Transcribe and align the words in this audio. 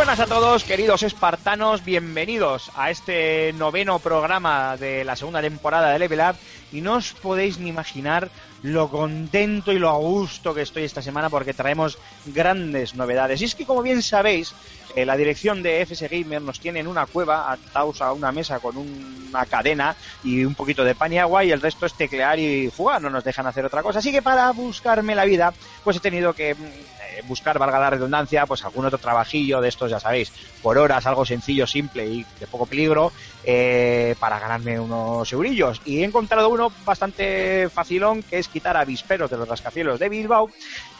Buenas 0.00 0.20
a 0.20 0.26
todos, 0.26 0.64
queridos 0.64 1.02
espartanos, 1.02 1.84
bienvenidos 1.84 2.70
a 2.74 2.90
este 2.90 3.52
noveno 3.52 3.98
programa 3.98 4.78
de 4.78 5.04
la 5.04 5.14
segunda 5.14 5.42
temporada 5.42 5.90
de 5.90 5.98
Level 5.98 6.20
Up 6.20 6.36
y 6.72 6.80
no 6.80 6.94
os 6.94 7.12
podéis 7.12 7.58
ni 7.58 7.68
imaginar 7.68 8.30
lo 8.62 8.88
contento 8.88 9.72
y 9.72 9.78
lo 9.78 9.90
a 9.90 9.98
gusto 9.98 10.54
que 10.54 10.62
estoy 10.62 10.84
esta 10.84 11.02
semana 11.02 11.28
porque 11.28 11.52
traemos 11.52 11.98
grandes 12.24 12.94
novedades. 12.94 13.42
Y 13.42 13.44
es 13.44 13.54
que 13.54 13.66
como 13.66 13.82
bien 13.82 14.00
sabéis, 14.00 14.54
eh, 14.96 15.04
la 15.04 15.18
dirección 15.18 15.62
de 15.62 15.82
FS 15.82 16.08
Gamer 16.08 16.40
nos 16.40 16.60
tiene 16.60 16.80
en 16.80 16.86
una 16.86 17.04
cueva 17.04 17.52
atados 17.52 18.00
a 18.00 18.14
una 18.14 18.32
mesa 18.32 18.58
con 18.58 18.78
una 18.78 19.44
cadena 19.44 19.94
y 20.24 20.44
un 20.44 20.54
poquito 20.54 20.82
de 20.82 20.94
pan 20.94 21.12
y 21.12 21.18
agua 21.18 21.44
y 21.44 21.52
el 21.52 21.60
resto 21.60 21.84
es 21.84 21.92
teclear 21.92 22.38
y 22.38 22.72
jugar, 22.74 23.02
no 23.02 23.10
nos 23.10 23.22
dejan 23.22 23.46
hacer 23.46 23.66
otra 23.66 23.82
cosa. 23.82 23.98
Así 23.98 24.12
que 24.12 24.22
para 24.22 24.50
buscarme 24.52 25.14
la 25.14 25.26
vida, 25.26 25.52
pues 25.84 25.98
he 25.98 26.00
tenido 26.00 26.32
que 26.32 26.54
mm, 26.54 26.99
buscar, 27.26 27.58
valga 27.58 27.78
la 27.78 27.90
redundancia, 27.90 28.46
pues 28.46 28.64
algún 28.64 28.86
otro 28.86 28.98
trabajillo 28.98 29.60
de 29.60 29.68
estos, 29.68 29.90
ya 29.90 30.00
sabéis, 30.00 30.32
por 30.62 30.78
horas, 30.78 31.06
algo 31.06 31.24
sencillo, 31.24 31.66
simple 31.66 32.06
y 32.06 32.26
de 32.38 32.46
poco 32.46 32.66
peligro, 32.66 33.12
eh, 33.44 34.14
para 34.18 34.38
ganarme 34.38 34.78
unos 34.78 35.32
eurillos. 35.32 35.80
Y 35.84 36.00
he 36.00 36.04
encontrado 36.04 36.48
uno 36.48 36.72
bastante 36.84 37.68
facilón, 37.70 38.22
que 38.22 38.38
es 38.38 38.48
quitar 38.48 38.76
avisperos 38.76 39.30
de 39.30 39.36
los 39.36 39.48
rascacielos 39.48 39.98
de 39.98 40.08
Bilbao. 40.08 40.50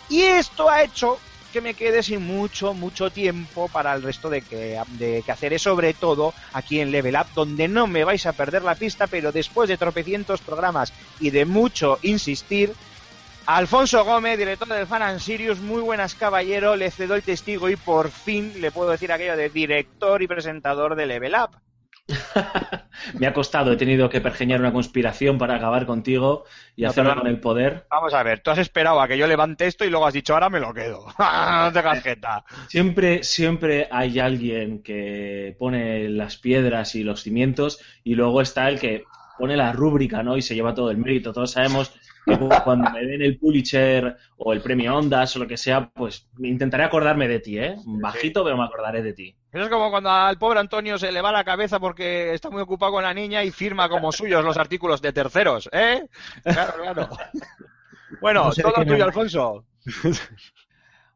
Y 0.08 0.22
esto 0.22 0.68
ha 0.68 0.82
hecho 0.82 1.18
que 1.52 1.60
me 1.60 1.74
quede 1.74 2.02
sin 2.02 2.22
mucho, 2.22 2.74
mucho 2.74 3.10
tiempo 3.10 3.68
para 3.68 3.94
el 3.94 4.02
resto 4.02 4.30
de 4.30 4.42
que, 4.42 4.80
de 4.98 5.22
que 5.22 5.32
hacer, 5.32 5.58
sobre 5.58 5.94
todo 5.94 6.32
aquí 6.52 6.80
en 6.80 6.90
Level 6.90 7.16
Up, 7.16 7.26
donde 7.34 7.68
no 7.68 7.86
me 7.86 8.04
vais 8.04 8.24
a 8.26 8.32
perder 8.32 8.62
la 8.62 8.74
pista, 8.74 9.06
pero 9.06 9.32
después 9.32 9.68
de 9.68 9.76
tropecientos 9.76 10.40
programas 10.40 10.92
y 11.18 11.30
de 11.30 11.44
mucho 11.44 11.98
insistir, 12.02 12.72
Alfonso 13.56 14.04
Gómez, 14.04 14.38
director 14.38 14.68
del 14.68 14.86
Fan 14.86 15.02
and 15.02 15.18
Sirius, 15.18 15.58
muy 15.58 15.82
buenas 15.82 16.14
caballero, 16.14 16.76
le 16.76 16.88
cedo 16.92 17.16
el 17.16 17.22
testigo 17.24 17.68
y 17.68 17.74
por 17.74 18.08
fin 18.12 18.52
le 18.60 18.70
puedo 18.70 18.90
decir 18.90 19.10
aquello 19.10 19.36
de 19.36 19.48
director 19.48 20.22
y 20.22 20.28
presentador 20.28 20.94
de 20.94 21.06
Level 21.06 21.34
Up. 21.34 21.58
Me 23.18 23.26
ha 23.26 23.32
costado, 23.32 23.72
he 23.72 23.76
tenido 23.76 24.08
que 24.08 24.20
pergeñar 24.20 24.60
una 24.60 24.72
conspiración 24.72 25.36
para 25.36 25.56
acabar 25.56 25.84
contigo 25.84 26.44
y 26.76 26.82
No, 26.82 26.90
hacerlo 26.90 27.16
con 27.16 27.26
el 27.26 27.40
poder. 27.40 27.86
Vamos 27.90 28.14
a 28.14 28.22
ver, 28.22 28.38
tú 28.38 28.52
has 28.52 28.58
esperado 28.58 29.00
a 29.00 29.08
que 29.08 29.18
yo 29.18 29.26
levante 29.26 29.66
esto 29.66 29.84
y 29.84 29.90
luego 29.90 30.06
has 30.06 30.14
dicho, 30.14 30.34
ahora 30.34 30.48
me 30.48 30.60
lo 30.60 30.72
quedo. 30.72 31.06
no 31.18 31.72
te 31.72 31.82
casqueta. 31.82 32.44
Siempre, 32.68 33.24
siempre 33.24 33.88
hay 33.90 34.20
alguien 34.20 34.80
que 34.80 35.56
pone 35.58 36.08
las 36.08 36.36
piedras 36.36 36.94
y 36.94 37.02
los 37.02 37.22
cimientos 37.22 37.80
y 38.04 38.14
luego 38.14 38.42
está 38.42 38.68
el 38.68 38.78
que 38.78 39.02
pone 39.40 39.56
la 39.56 39.72
rúbrica, 39.72 40.22
¿no? 40.22 40.36
Y 40.36 40.42
se 40.42 40.54
lleva 40.54 40.74
todo 40.74 40.90
el 40.90 40.98
mérito. 40.98 41.32
Todos 41.32 41.52
sabemos 41.52 41.92
cuando 42.64 42.90
me 42.90 43.04
den 43.04 43.22
el 43.22 43.38
Pulitzer 43.38 44.16
o 44.38 44.52
el 44.52 44.60
premio 44.60 44.96
Ondas 44.96 45.34
o 45.36 45.40
lo 45.40 45.46
que 45.48 45.56
sea, 45.56 45.90
pues 45.90 46.28
intentaré 46.38 46.84
acordarme 46.84 47.28
de 47.28 47.40
ti, 47.40 47.58
¿eh? 47.58 47.76
Bajito, 47.86 48.44
pero 48.44 48.56
me 48.56 48.64
acordaré 48.64 49.02
de 49.02 49.12
ti. 49.12 49.36
Eso 49.52 49.64
es 49.64 49.68
como 49.68 49.90
cuando 49.90 50.10
al 50.10 50.38
pobre 50.38 50.60
Antonio 50.60 50.96
se 50.96 51.10
le 51.10 51.20
va 51.20 51.32
la 51.32 51.42
cabeza 51.44 51.80
porque 51.80 52.32
está 52.34 52.50
muy 52.50 52.62
ocupado 52.62 52.92
con 52.92 53.02
la 53.02 53.12
niña 53.12 53.42
y 53.42 53.50
firma 53.50 53.88
como 53.88 54.12
suyos 54.12 54.44
los 54.44 54.56
artículos 54.56 55.02
de 55.02 55.12
terceros, 55.12 55.68
¿eh? 55.72 56.06
Claro, 56.44 56.72
claro. 56.74 57.08
Bueno, 58.20 58.44
No 58.44 58.52
sé 58.52 58.62
todo 58.62 58.84
tuyo. 58.84 59.04
Alfonso. 59.04 59.64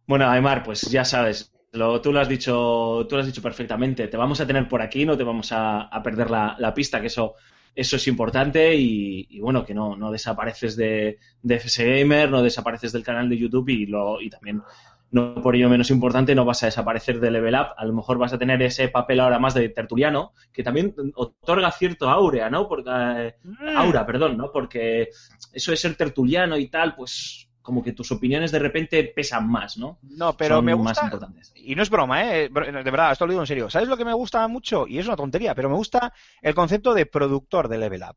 Bueno, 0.07 0.29
Aymar, 0.29 0.63
pues 0.63 0.91
ya 0.91 1.05
sabes, 1.05 1.53
lo- 1.73 2.01
tú 2.01 2.13
lo 2.13 2.21
has 2.21 2.29
dicho, 2.29 3.07
tú 3.09 3.15
lo 3.17 3.21
has 3.21 3.27
dicho 3.27 3.43
perfectamente. 3.43 4.09
Te 4.09 4.17
vamos 4.17 4.41
a 4.41 4.47
tener 4.47 4.69
por 4.69 4.83
aquí, 4.83 5.05
no 5.07 5.17
te 5.17 5.25
vamos 5.25 5.53
a, 5.53 5.83
a 5.83 6.03
perder 6.03 6.31
la, 6.31 6.57
la 6.59 6.75
pista, 6.75 7.01
que 7.01 7.07
eso, 7.09 7.35
eso 7.75 7.97
es 7.97 8.07
importante 8.09 8.75
y, 8.77 9.27
y 9.31 9.41
bueno, 9.41 9.65
que 9.65 9.75
no, 9.75 9.97
no 9.97 10.11
desapareces 10.11 10.77
de, 10.77 11.19
de 11.43 11.55
FS 11.57 11.85
Gamer, 11.85 12.31
no 12.31 12.43
desapareces 12.43 12.93
del 12.93 13.03
canal 13.05 13.29
de 13.29 13.39
YouTube 13.39 13.69
y 13.71 13.87
lo, 13.87 14.21
y 14.21 14.31
también 14.31 14.63
no 15.11 15.35
por 15.43 15.55
ello 15.55 15.69
menos 15.69 15.91
importante, 15.91 16.35
no 16.35 16.45
vas 16.45 16.63
a 16.63 16.67
desaparecer 16.67 17.21
de 17.21 17.31
Level 17.31 17.55
Up. 17.55 17.69
A 17.77 17.85
lo 17.85 17.93
mejor 17.93 18.19
vas 18.19 18.33
a 18.33 18.39
tener 18.39 18.61
ese 18.63 18.89
papel 18.89 19.21
ahora 19.21 19.39
más 19.39 19.55
de 19.55 19.69
tertuliano, 19.69 20.33
que 20.53 20.65
también 20.65 20.93
otorga 21.15 21.71
cierto 21.71 22.09
aurea, 22.09 22.51
¿no? 22.51 22.67
Porque, 22.69 22.91
eh, 22.91 23.35
Mm. 23.45 23.77
aura, 23.77 24.05
perdón, 24.07 24.37
¿no? 24.37 24.51
Porque 24.53 25.11
eso 25.53 25.71
de 25.71 25.77
ser 25.77 25.95
tertuliano 25.95 26.59
y 26.59 26.67
tal, 26.69 26.97
pues 26.97 27.49
como 27.65 27.83
que 27.83 27.93
tus 27.93 28.13
opiniones 28.13 28.53
de 28.53 28.59
repente 28.59 29.03
pesan 29.05 29.49
más, 29.51 29.79
¿no? 29.79 29.99
No, 30.03 30.37
pero 30.37 30.57
Son 30.57 30.65
me 30.67 30.77
más 30.77 30.99
gusta. 30.99 31.05
importantes. 31.07 31.51
Y 31.57 31.75
no 31.75 31.83
es 31.83 31.89
broma, 31.89 32.23
¿eh? 32.31 32.51
De 32.51 32.51
verdad, 32.91 33.13
esto 33.13 33.25
lo 33.27 33.33
digo 33.33 33.43
en 33.43 33.47
serio. 33.47 33.71
¿Sabes 33.71 33.89
lo 33.89 33.97
que 33.97 34.05
me 34.05 34.13
gusta 34.13 34.47
mucho? 34.49 34.87
Y 34.87 34.99
es 34.99 35.07
una 35.07 35.17
tontería, 35.17 35.55
pero 35.55 35.71
me 35.71 35.75
gusta 35.75 36.13
el 36.43 36.55
concepto 36.55 36.93
de 36.93 37.07
productor 37.07 37.69
de 37.69 37.79
Level 37.79 38.03
Up. 38.03 38.17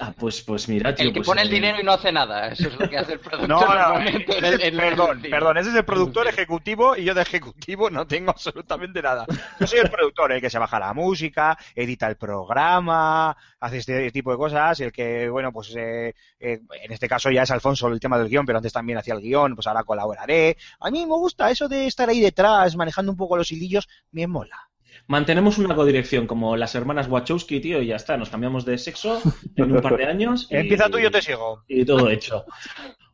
Ah, 0.00 0.14
pues, 0.16 0.42
pues 0.42 0.68
mira, 0.68 0.94
tío. 0.94 1.06
El 1.08 1.12
que 1.12 1.18
pues, 1.20 1.26
pone 1.26 1.42
el 1.42 1.48
eh, 1.48 1.52
dinero 1.54 1.80
y 1.80 1.82
no 1.82 1.92
hace 1.92 2.12
nada. 2.12 2.48
Eso 2.48 2.68
es 2.68 2.78
lo 2.78 2.88
que 2.88 2.98
hace 2.98 3.14
el 3.14 3.18
productor 3.20 3.48
No, 3.48 3.60
no, 3.60 3.74
normalmente 3.74 4.38
en 4.38 4.44
el- 4.44 4.60
en 4.60 4.74
el- 4.74 4.76
perdón, 4.76 5.22
perdón, 5.22 5.56
ese 5.58 5.70
es 5.70 5.74
el 5.76 5.84
productor 5.84 6.28
ejecutivo 6.28 6.96
y 6.96 7.04
yo 7.04 7.14
de 7.14 7.22
ejecutivo 7.22 7.90
no 7.90 8.06
tengo 8.06 8.30
absolutamente 8.30 9.02
nada. 9.02 9.26
Yo 9.58 9.66
soy 9.66 9.80
el 9.80 9.90
productor, 9.90 10.32
el 10.32 10.40
que 10.40 10.50
se 10.50 10.58
baja 10.58 10.78
la 10.78 10.94
música, 10.94 11.58
edita 11.74 12.06
el 12.06 12.16
programa, 12.16 13.36
hace 13.60 13.78
este 13.78 14.10
tipo 14.12 14.30
de 14.30 14.36
cosas, 14.36 14.78
el 14.80 14.92
que, 14.92 15.28
bueno, 15.28 15.52
pues 15.52 15.74
eh, 15.76 16.14
eh, 16.38 16.60
en 16.82 16.92
este 16.92 17.08
caso 17.08 17.30
ya 17.30 17.42
es 17.42 17.50
Alfonso 17.50 17.88
el 17.88 17.98
tema 18.00 18.18
del 18.18 18.28
guion, 18.28 18.46
pero 18.46 18.58
antes 18.58 18.72
también 18.72 18.98
hacía 18.98 19.14
el 19.14 19.20
guion, 19.20 19.54
pues 19.54 19.66
ahora 19.66 19.82
colaboraré. 19.84 20.56
A 20.80 20.90
mí 20.90 21.00
me 21.06 21.12
gusta 21.14 21.50
eso 21.50 21.68
de 21.68 21.86
estar 21.86 22.08
ahí 22.08 22.20
detrás, 22.20 22.76
manejando 22.76 23.10
un 23.12 23.18
poco 23.18 23.36
los 23.36 23.50
hilillos, 23.50 23.88
me 24.12 24.26
mola. 24.26 24.67
Mantenemos 25.08 25.56
una 25.58 25.74
codirección 25.74 26.26
como 26.26 26.56
las 26.56 26.74
hermanas 26.74 27.08
Wachowski, 27.08 27.60
tío, 27.60 27.80
y 27.82 27.86
ya 27.86 27.96
está. 27.96 28.16
Nos 28.18 28.28
cambiamos 28.28 28.64
de 28.66 28.76
sexo 28.78 29.20
en 29.56 29.72
un 29.72 29.80
par 29.80 29.96
de 29.96 30.04
años. 30.04 30.46
y- 30.50 30.56
Empieza 30.56 30.88
tú 30.90 30.98
y 30.98 31.02
yo 31.02 31.10
te 31.10 31.22
sigo. 31.22 31.64
Y 31.66 31.84
todo 31.84 32.08
hecho. 32.10 32.44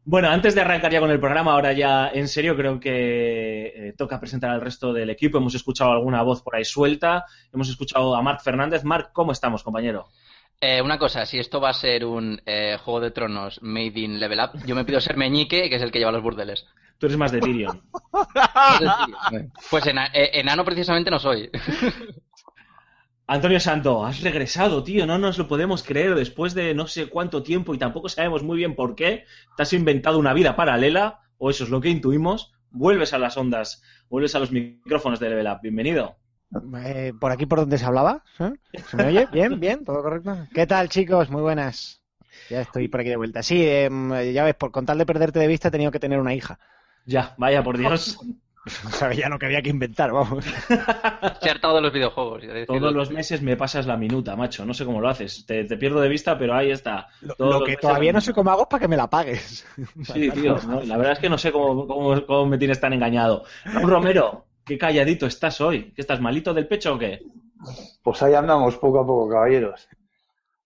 Bueno, 0.04 0.28
antes 0.28 0.54
de 0.54 0.60
arrancar 0.60 0.92
ya 0.92 1.00
con 1.00 1.10
el 1.10 1.20
programa, 1.20 1.52
ahora 1.52 1.72
ya 1.72 2.08
en 2.12 2.26
serio, 2.28 2.56
creo 2.56 2.78
que 2.80 3.72
eh, 3.74 3.94
toca 3.96 4.20
presentar 4.20 4.50
al 4.50 4.60
resto 4.60 4.92
del 4.92 5.08
equipo. 5.08 5.38
Hemos 5.38 5.54
escuchado 5.54 5.92
alguna 5.92 6.20
voz 6.22 6.42
por 6.42 6.56
ahí 6.56 6.64
suelta. 6.64 7.24
Hemos 7.52 7.68
escuchado 7.70 8.14
a 8.14 8.20
Marc 8.20 8.42
Fernández. 8.42 8.84
Marc, 8.84 9.12
¿cómo 9.12 9.32
estamos, 9.32 9.62
compañero? 9.62 10.08
Eh, 10.66 10.80
una 10.80 10.98
cosa, 10.98 11.26
si 11.26 11.38
esto 11.38 11.60
va 11.60 11.68
a 11.68 11.74
ser 11.74 12.06
un 12.06 12.40
eh, 12.46 12.78
Juego 12.82 13.00
de 13.00 13.10
Tronos 13.10 13.60
made 13.60 14.00
in 14.00 14.18
Level 14.18 14.38
Up, 14.40 14.64
yo 14.64 14.74
me 14.74 14.86
pido 14.86 14.98
ser 14.98 15.14
Meñique, 15.18 15.68
que 15.68 15.76
es 15.76 15.82
el 15.82 15.92
que 15.92 15.98
lleva 15.98 16.10
los 16.10 16.22
burdeles. 16.22 16.64
Tú 16.98 17.04
eres 17.04 17.18
más 17.18 17.32
de 17.32 17.40
Tyrion. 17.40 17.82
Pues 19.70 19.86
ena- 19.86 20.08
eh, 20.14 20.30
enano 20.40 20.64
precisamente 20.64 21.10
no 21.10 21.18
soy. 21.18 21.50
Antonio 23.26 23.60
Santo, 23.60 24.04
has 24.06 24.22
regresado, 24.22 24.82
tío, 24.82 25.04
no 25.06 25.18
nos 25.18 25.36
lo 25.36 25.48
podemos 25.48 25.82
creer 25.82 26.14
después 26.14 26.54
de 26.54 26.74
no 26.74 26.86
sé 26.86 27.08
cuánto 27.08 27.42
tiempo 27.42 27.74
y 27.74 27.78
tampoco 27.78 28.08
sabemos 28.08 28.42
muy 28.42 28.56
bien 28.56 28.74
por 28.74 28.94
qué. 28.94 29.24
Te 29.58 29.62
has 29.64 29.72
inventado 29.74 30.18
una 30.18 30.32
vida 30.32 30.56
paralela, 30.56 31.20
o 31.36 31.50
eso 31.50 31.64
es 31.64 31.70
lo 31.70 31.80
que 31.82 31.90
intuimos. 31.90 32.52
Vuelves 32.70 33.12
a 33.12 33.18
las 33.18 33.36
ondas, 33.36 33.82
vuelves 34.08 34.34
a 34.34 34.38
los 34.40 34.50
micrófonos 34.50 35.20
de 35.20 35.28
Level 35.28 35.46
Up. 35.46 35.58
Bienvenido. 35.62 36.16
Eh, 36.84 37.12
por 37.18 37.32
aquí 37.32 37.46
por 37.46 37.60
donde 37.60 37.78
se 37.78 37.84
hablaba. 37.84 38.22
¿eh? 38.38 38.52
¿Se 38.88 38.96
me 38.96 39.06
oye? 39.06 39.26
Bien, 39.32 39.58
bien, 39.58 39.84
todo 39.84 40.02
correcto. 40.02 40.36
¿Qué 40.54 40.66
tal, 40.66 40.88
chicos? 40.88 41.30
Muy 41.30 41.42
buenas. 41.42 42.00
Ya 42.50 42.60
estoy 42.60 42.88
por 42.88 43.00
aquí 43.00 43.10
de 43.10 43.16
vuelta. 43.16 43.42
Sí, 43.42 43.66
em, 43.66 44.12
ya 44.32 44.44
ves, 44.44 44.54
por 44.54 44.70
con 44.70 44.86
tal 44.86 44.98
de 44.98 45.06
perderte 45.06 45.38
de 45.38 45.46
vista 45.46 45.68
he 45.68 45.70
tenido 45.70 45.90
que 45.90 46.00
tener 46.00 46.18
una 46.18 46.34
hija. 46.34 46.58
Ya, 47.06 47.34
vaya 47.38 47.62
por 47.62 47.78
Dios. 47.78 48.18
Sabía 48.66 49.28
lo 49.28 49.38
que 49.38 49.44
había 49.46 49.60
que 49.60 49.68
inventar, 49.68 50.10
vamos. 50.10 50.42
Se 50.44 51.48
ha 51.48 51.52
hartado 51.52 51.76
de 51.76 51.82
los 51.82 51.92
videojuegos. 51.92 52.42
Todos 52.66 52.94
los 52.94 53.10
meses 53.10 53.42
me 53.42 53.56
pasas 53.56 53.86
la 53.86 53.96
minuta, 53.96 54.36
macho. 54.36 54.64
No 54.64 54.72
sé 54.72 54.86
cómo 54.86 55.02
lo 55.02 55.08
haces. 55.08 55.44
Te, 55.44 55.64
te 55.64 55.76
pierdo 55.76 56.00
de 56.00 56.08
vista, 56.08 56.38
pero 56.38 56.54
ahí 56.54 56.70
está. 56.70 57.08
Lo, 57.20 57.34
Todos 57.34 57.52
lo 57.52 57.60
los 57.60 57.68
que 57.68 57.76
todavía 57.76 58.12
no 58.12 58.22
sé 58.22 58.32
cómo 58.32 58.50
hago 58.50 58.62
es 58.62 58.68
para 58.68 58.80
que 58.80 58.88
me 58.88 58.96
la 58.96 59.10
pagues. 59.10 59.66
Sí, 60.04 60.30
tío. 60.30 60.58
no, 60.66 60.82
la 60.82 60.96
verdad 60.96 61.12
es 61.12 61.18
que 61.18 61.28
no 61.28 61.36
sé 61.36 61.52
cómo, 61.52 61.86
cómo, 61.86 62.24
cómo 62.24 62.46
me 62.46 62.56
tienes 62.58 62.80
tan 62.80 62.94
engañado. 62.94 63.44
Romero, 63.82 64.46
qué 64.64 64.78
calladito 64.78 65.26
estás 65.26 65.60
hoy. 65.60 65.92
¿Que 65.92 66.00
estás 66.00 66.20
malito 66.20 66.54
del 66.54 66.66
pecho 66.66 66.94
o 66.94 66.98
qué? 66.98 67.22
Pues 68.02 68.22
ahí 68.22 68.34
andamos 68.34 68.76
poco 68.76 69.00
a 69.00 69.06
poco, 69.06 69.28
caballeros. 69.28 69.88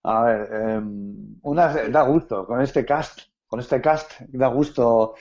A 0.03 0.23
ver, 0.23 0.49
eh, 0.51 0.81
una, 1.41 1.67
da 1.89 2.03
gusto 2.03 2.45
con 2.45 2.61
este 2.61 2.85
cast, 2.85 3.19
con 3.47 3.59
este 3.59 3.81
cast 3.81 4.21
da 4.29 4.47
gusto 4.47 5.15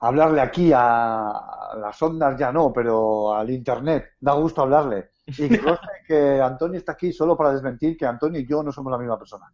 hablarle 0.00 0.40
aquí 0.40 0.72
a, 0.72 1.30
a 1.30 1.76
las 1.78 2.00
ondas 2.02 2.38
ya 2.38 2.52
no, 2.52 2.72
pero 2.72 3.34
al 3.34 3.50
internet, 3.50 4.12
da 4.20 4.32
gusto 4.32 4.62
hablarle. 4.62 5.10
Y 5.26 5.48
que 5.48 5.58
conste 5.62 5.88
que 6.06 6.40
Antonio 6.40 6.78
está 6.78 6.92
aquí 6.92 7.12
solo 7.12 7.36
para 7.36 7.52
desmentir 7.52 7.96
que 7.96 8.06
Antonio 8.06 8.40
y 8.40 8.46
yo 8.46 8.62
no 8.62 8.72
somos 8.72 8.90
la 8.90 8.98
misma 8.98 9.18
persona. 9.18 9.50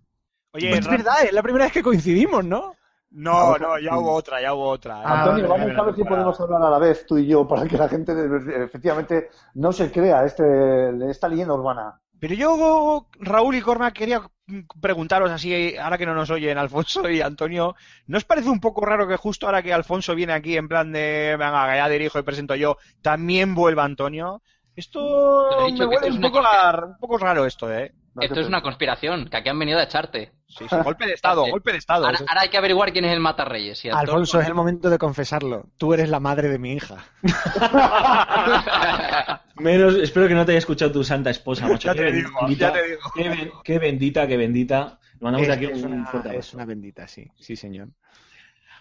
Oye, 0.53 0.73
es 0.73 0.89
verdad, 0.89 1.25
es 1.25 1.33
la 1.33 1.43
primera 1.43 1.67
vez 1.67 1.73
que 1.73 1.83
coincidimos, 1.83 2.45
¿no? 2.45 2.75
No, 3.11 3.57
no, 3.59 3.79
ya 3.79 3.99
hubo 3.99 4.13
otra, 4.13 4.41
ya 4.41 4.55
hubo 4.55 4.69
otra. 4.69 5.03
Ah, 5.03 5.23
Antonio, 5.23 5.49
vamos 5.49 5.77
a 5.77 5.83
ver 5.83 5.95
si 5.95 6.05
podemos 6.05 6.41
hablar 6.41 6.63
a 6.63 6.71
la 6.71 6.79
vez 6.79 7.05
tú 7.07 7.19
y 7.19 7.27
yo 7.27 7.47
para 7.47 7.67
que 7.67 7.77
la 7.77 7.89
gente 7.89 8.13
efectivamente 8.65 9.31
no 9.55 9.73
se 9.73 9.91
crea 9.91 10.25
este, 10.25 11.11
esta 11.11 11.29
leyenda 11.29 11.55
urbana. 11.55 12.01
Pero 12.21 12.35
yo, 12.35 13.07
Raúl 13.19 13.57
y 13.57 13.63
Cormac, 13.63 13.95
quería 13.95 14.23
preguntaros 14.81 15.31
así, 15.31 15.77
ahora 15.77 15.97
que 15.97 16.07
no 16.07 16.15
nos 16.15 16.31
oyen 16.31 16.59
Alfonso 16.59 17.09
y 17.09 17.21
Antonio, 17.21 17.75
¿no 18.07 18.19
os 18.19 18.25
parece 18.25 18.51
un 18.51 18.61
poco 18.61 18.85
raro 18.85 19.09
que 19.09 19.17
justo 19.17 19.47
ahora 19.47 19.63
que 19.63 19.73
Alfonso 19.73 20.15
viene 20.15 20.33
aquí 20.33 20.57
en 20.57 20.69
plan 20.69 20.93
de, 20.93 21.37
venga, 21.39 21.75
ya 21.75 21.89
dirijo 21.89 22.19
y 22.19 22.23
presento 22.23 22.55
yo, 22.55 22.77
también 23.01 23.55
vuelva 23.55 23.85
Antonio? 23.85 24.43
Esto 24.77 25.49
me 25.73 25.87
huele 25.87 26.11
un 26.11 26.21
poco, 26.21 26.41
un 26.41 26.97
poco 26.99 27.19
raro 27.19 27.45
esto, 27.45 27.73
¿eh? 27.73 27.93
No 28.15 28.23
Esto 28.23 28.41
es 28.41 28.49
una 28.49 28.61
conspiración, 28.61 29.29
que 29.29 29.37
aquí 29.37 29.49
han 29.49 29.59
venido 29.59 29.79
a 29.79 29.85
echarte. 29.85 30.33
Sí, 30.49 30.65
sí, 30.69 30.77
golpe 30.83 31.07
de 31.07 31.13
estado, 31.13 31.47
golpe 31.47 31.71
de 31.71 31.79
estado. 31.79 32.07
Ahora, 32.07 32.19
hay 32.41 32.49
que 32.49 32.59
averiguar 32.59 32.93
quién 32.93 33.05
es 33.05 33.13
el 33.13 33.21
matarreyes. 33.21 33.85
y 33.85 33.89
Antonio- 33.89 34.15
Alfonso, 34.15 34.41
es 34.41 34.49
el 34.49 34.55
momento 34.55 34.91
de 34.91 34.99
confesarlo. 34.99 35.67
Tú 35.77 35.95
eres 35.95 36.09
la 36.09 36.19
madre 36.19 36.49
de 36.49 36.59
mi 36.59 36.73
hija. 36.73 37.05
Menos, 39.57 39.95
espero 39.97 40.29
que 40.29 40.35
no 40.35 40.45
te 40.45 40.53
haya 40.53 40.59
escuchado 40.59 40.91
tu 40.91 41.05
santa 41.05 41.31
esposa, 41.31 41.69
macho. 41.69 41.89
Ya 41.89 41.95
Qué 41.95 42.01
te 42.01 42.13
digo, 42.13 42.31
bendita, 42.41 42.69
ya 42.69 42.73
te 42.73 42.89
digo. 42.89 43.01
Qué, 43.15 43.29
ben- 43.29 43.53
qué 43.63 43.79
bendita, 43.79 44.27
qué 44.27 44.37
bendita. 44.37 44.99
Le 45.15 45.19
mandamos 45.21 45.47
de 45.47 45.53
Es, 45.53 45.57
aquí 45.59 45.67
es 45.67 45.83
un 45.85 45.93
una, 45.93 46.07
fuerte 46.07 46.29
abrazo. 46.31 46.49
es 46.49 46.55
una 46.55 46.65
bendita, 46.65 47.07
sí, 47.09 47.29
sí, 47.39 47.57
señor. 47.57 47.89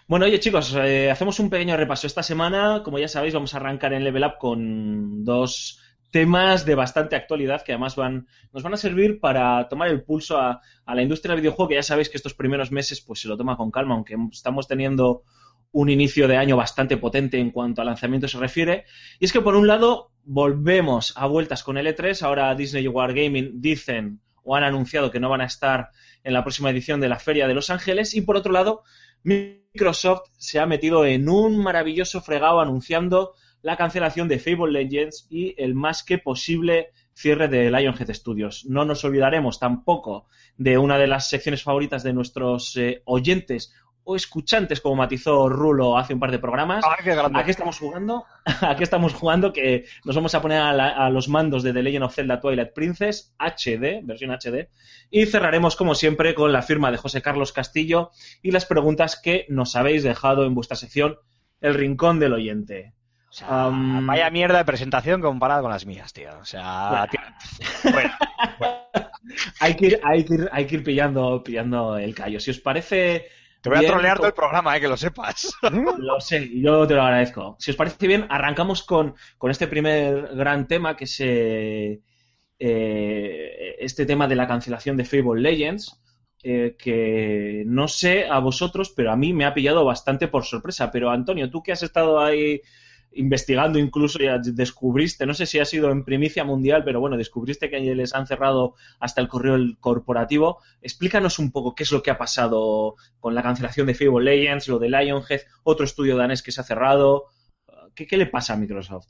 Bueno, 0.08 0.24
oye 0.26 0.40
chicos, 0.40 0.74
eh, 0.76 1.10
hacemos 1.10 1.38
un 1.38 1.50
pequeño 1.50 1.76
repaso. 1.76 2.06
Esta 2.06 2.22
semana, 2.22 2.82
como 2.84 2.98
ya 2.98 3.08
sabéis, 3.08 3.34
vamos 3.34 3.54
a 3.54 3.58
arrancar 3.58 3.92
en 3.92 4.04
Level 4.04 4.24
Up 4.24 4.38
con 4.38 5.24
dos 5.24 5.80
temas 6.10 6.64
de 6.64 6.74
bastante 6.74 7.16
actualidad 7.16 7.62
que 7.62 7.72
además 7.72 7.96
van, 7.96 8.26
nos 8.52 8.62
van 8.62 8.74
a 8.74 8.76
servir 8.76 9.20
para 9.20 9.68
tomar 9.68 9.88
el 9.88 10.02
pulso 10.02 10.38
a, 10.38 10.60
la 10.86 11.02
industria 11.02 11.34
del 11.34 11.42
videojuego, 11.42 11.68
que 11.68 11.74
ya 11.76 11.82
sabéis 11.82 12.08
que 12.08 12.16
estos 12.16 12.34
primeros 12.34 12.72
meses 12.72 13.00
pues 13.00 13.20
se 13.20 13.28
lo 13.28 13.36
toma 13.36 13.56
con 13.56 13.70
calma, 13.70 13.94
aunque 13.94 14.16
estamos 14.32 14.66
teniendo 14.66 15.22
un 15.72 15.88
inicio 15.88 16.26
de 16.26 16.36
año 16.36 16.56
bastante 16.56 16.96
potente 16.96 17.38
en 17.38 17.50
cuanto 17.50 17.80
a 17.80 17.84
lanzamiento 17.84 18.26
se 18.26 18.38
refiere. 18.38 18.84
Y 19.20 19.24
es 19.24 19.32
que 19.32 19.40
por 19.40 19.54
un 19.54 19.68
lado 19.68 20.10
volvemos 20.24 21.14
a 21.16 21.26
vueltas 21.26 21.62
con 21.62 21.78
el 21.78 21.86
E3, 21.86 22.22
ahora 22.22 22.54
Disney 22.54 22.84
y 22.84 22.88
Wargaming 22.88 23.60
dicen 23.60 24.20
o 24.42 24.56
han 24.56 24.64
anunciado 24.64 25.10
que 25.10 25.20
no 25.20 25.28
van 25.28 25.42
a 25.42 25.46
estar 25.46 25.90
en 26.24 26.32
la 26.32 26.42
próxima 26.42 26.70
edición 26.70 27.00
de 27.00 27.08
la 27.08 27.18
Feria 27.18 27.46
de 27.46 27.54
Los 27.54 27.70
Ángeles 27.70 28.14
y 28.14 28.22
por 28.22 28.36
otro 28.36 28.52
lado 28.52 28.82
Microsoft 29.22 30.28
se 30.38 30.58
ha 30.58 30.66
metido 30.66 31.04
en 31.04 31.28
un 31.28 31.58
maravilloso 31.58 32.20
fregado 32.20 32.60
anunciando 32.60 33.34
la 33.62 33.76
cancelación 33.76 34.28
de 34.28 34.38
Fable 34.38 34.72
Legends 34.72 35.26
y 35.30 35.54
el 35.62 35.74
más 35.74 36.02
que 36.02 36.18
posible 36.18 36.90
cierre 37.14 37.48
de 37.48 37.70
Lionhead 37.70 38.12
Studios. 38.14 38.64
No 38.66 38.84
nos 38.84 39.04
olvidaremos 39.04 39.58
tampoco 39.58 40.26
de 40.56 40.78
una 40.78 40.96
de 40.98 41.06
las 41.06 41.28
secciones 41.28 41.62
favoritas 41.62 42.02
de 42.02 42.12
nuestros 42.12 42.76
eh, 42.76 43.02
oyentes 43.04 43.74
o 44.02 44.16
escuchantes, 44.16 44.80
como 44.80 44.96
matizó 44.96 45.50
Rulo 45.50 45.98
hace 45.98 46.14
un 46.14 46.20
par 46.20 46.30
de 46.30 46.38
programas. 46.38 46.82
Ay, 46.86 47.04
qué 47.04 47.14
grande. 47.14 47.38
¿A 47.38 47.44
qué 47.44 47.50
estamos 47.50 47.78
jugando? 47.78 48.24
¿A 48.62 48.74
qué 48.74 48.82
estamos 48.82 49.12
jugando? 49.12 49.52
Que 49.52 49.84
nos 50.04 50.16
vamos 50.16 50.34
a 50.34 50.40
poner 50.40 50.58
a, 50.58 50.72
la- 50.72 50.88
a 50.88 51.10
los 51.10 51.28
mandos 51.28 51.62
de 51.62 51.74
The 51.74 51.82
Legend 51.82 52.04
of 52.04 52.14
Zelda 52.14 52.40
Twilight 52.40 52.72
Princess 52.72 53.34
HD, 53.38 54.00
versión 54.02 54.30
HD, 54.30 54.70
y 55.10 55.26
cerraremos 55.26 55.76
como 55.76 55.94
siempre 55.94 56.34
con 56.34 56.50
la 56.50 56.62
firma 56.62 56.90
de 56.90 56.96
José 56.96 57.20
Carlos 57.20 57.52
Castillo 57.52 58.10
y 58.42 58.52
las 58.52 58.64
preguntas 58.64 59.20
que 59.22 59.44
nos 59.50 59.76
habéis 59.76 60.02
dejado 60.02 60.46
en 60.46 60.54
vuestra 60.54 60.76
sección 60.78 61.18
El 61.60 61.74
Rincón 61.74 62.18
del 62.18 62.32
Oyente. 62.32 62.94
O 63.30 63.32
sea, 63.32 63.64
Am, 63.66 64.06
vaya 64.06 64.28
mierda 64.30 64.58
de 64.58 64.64
presentación 64.64 65.20
comparada 65.20 65.62
con 65.62 65.70
las 65.70 65.86
mías, 65.86 66.12
tío. 66.12 66.30
O 66.40 66.44
sea, 66.44 67.06
tío, 67.10 67.20
bueno, 67.92 68.10
Hay 69.60 69.76
que 69.76 69.86
ir, 69.86 70.00
hay 70.02 70.24
que 70.24 70.34
ir, 70.34 70.48
hay 70.52 70.66
que 70.66 70.74
ir 70.76 70.84
pillando, 70.84 71.42
pillando 71.42 71.96
el 71.96 72.14
callo. 72.14 72.40
Si 72.40 72.50
os 72.50 72.58
parece... 72.60 73.26
te 73.60 73.68
voy 73.68 73.78
a 73.78 73.86
trolear 73.86 74.16
todo 74.16 74.26
el 74.28 74.34
programa, 74.34 74.76
eh, 74.76 74.80
que 74.80 74.88
lo 74.88 74.96
sepas. 74.96 75.52
Lo 75.98 76.20
sé, 76.20 76.50
yo 76.60 76.86
te 76.86 76.94
lo 76.94 77.02
agradezco. 77.02 77.56
Si 77.58 77.70
os 77.70 77.76
parece 77.76 78.06
bien, 78.06 78.26
arrancamos 78.28 78.82
con, 78.82 79.14
con 79.38 79.50
este 79.50 79.68
primer 79.68 80.34
gran 80.34 80.66
tema, 80.66 80.96
que 80.96 81.04
es 81.04 81.16
eh, 81.20 82.00
eh, 82.58 83.76
este 83.78 84.06
tema 84.06 84.26
de 84.28 84.36
la 84.36 84.46
cancelación 84.48 84.96
de 84.96 85.04
Fable 85.04 85.40
Legends, 85.40 86.00
eh, 86.42 86.76
que 86.78 87.64
no 87.66 87.86
sé 87.86 88.26
a 88.28 88.38
vosotros, 88.38 88.92
pero 88.96 89.12
a 89.12 89.16
mí 89.16 89.32
me 89.34 89.44
ha 89.44 89.54
pillado 89.54 89.84
bastante 89.84 90.28
por 90.28 90.44
sorpresa. 90.44 90.90
Pero 90.90 91.10
Antonio, 91.10 91.50
tú 91.50 91.62
que 91.62 91.72
has 91.72 91.82
estado 91.82 92.20
ahí 92.20 92.60
investigando 93.12 93.78
incluso 93.78 94.18
ya 94.18 94.38
descubriste, 94.38 95.26
no 95.26 95.34
sé 95.34 95.46
si 95.46 95.58
ha 95.58 95.64
sido 95.64 95.90
en 95.90 96.04
primicia 96.04 96.44
mundial, 96.44 96.84
pero 96.84 97.00
bueno, 97.00 97.16
descubriste 97.16 97.70
que 97.70 97.80
les 97.80 98.14
han 98.14 98.26
cerrado 98.26 98.74
hasta 98.98 99.20
el 99.20 99.28
correo 99.28 99.58
corporativo. 99.80 100.58
Explícanos 100.80 101.38
un 101.38 101.50
poco 101.50 101.74
qué 101.74 101.82
es 101.82 101.92
lo 101.92 102.02
que 102.02 102.10
ha 102.10 102.18
pasado 102.18 102.96
con 103.18 103.34
la 103.34 103.42
cancelación 103.42 103.86
de 103.86 103.94
Fable 103.94 104.24
Legends, 104.24 104.68
lo 104.68 104.78
de 104.78 104.88
Lionhead, 104.88 105.40
otro 105.64 105.84
estudio 105.84 106.16
danés 106.16 106.42
que 106.42 106.52
se 106.52 106.60
ha 106.60 106.64
cerrado. 106.64 107.26
¿Qué, 107.94 108.06
qué 108.06 108.16
le 108.16 108.26
pasa 108.26 108.54
a 108.54 108.56
Microsoft? 108.56 109.08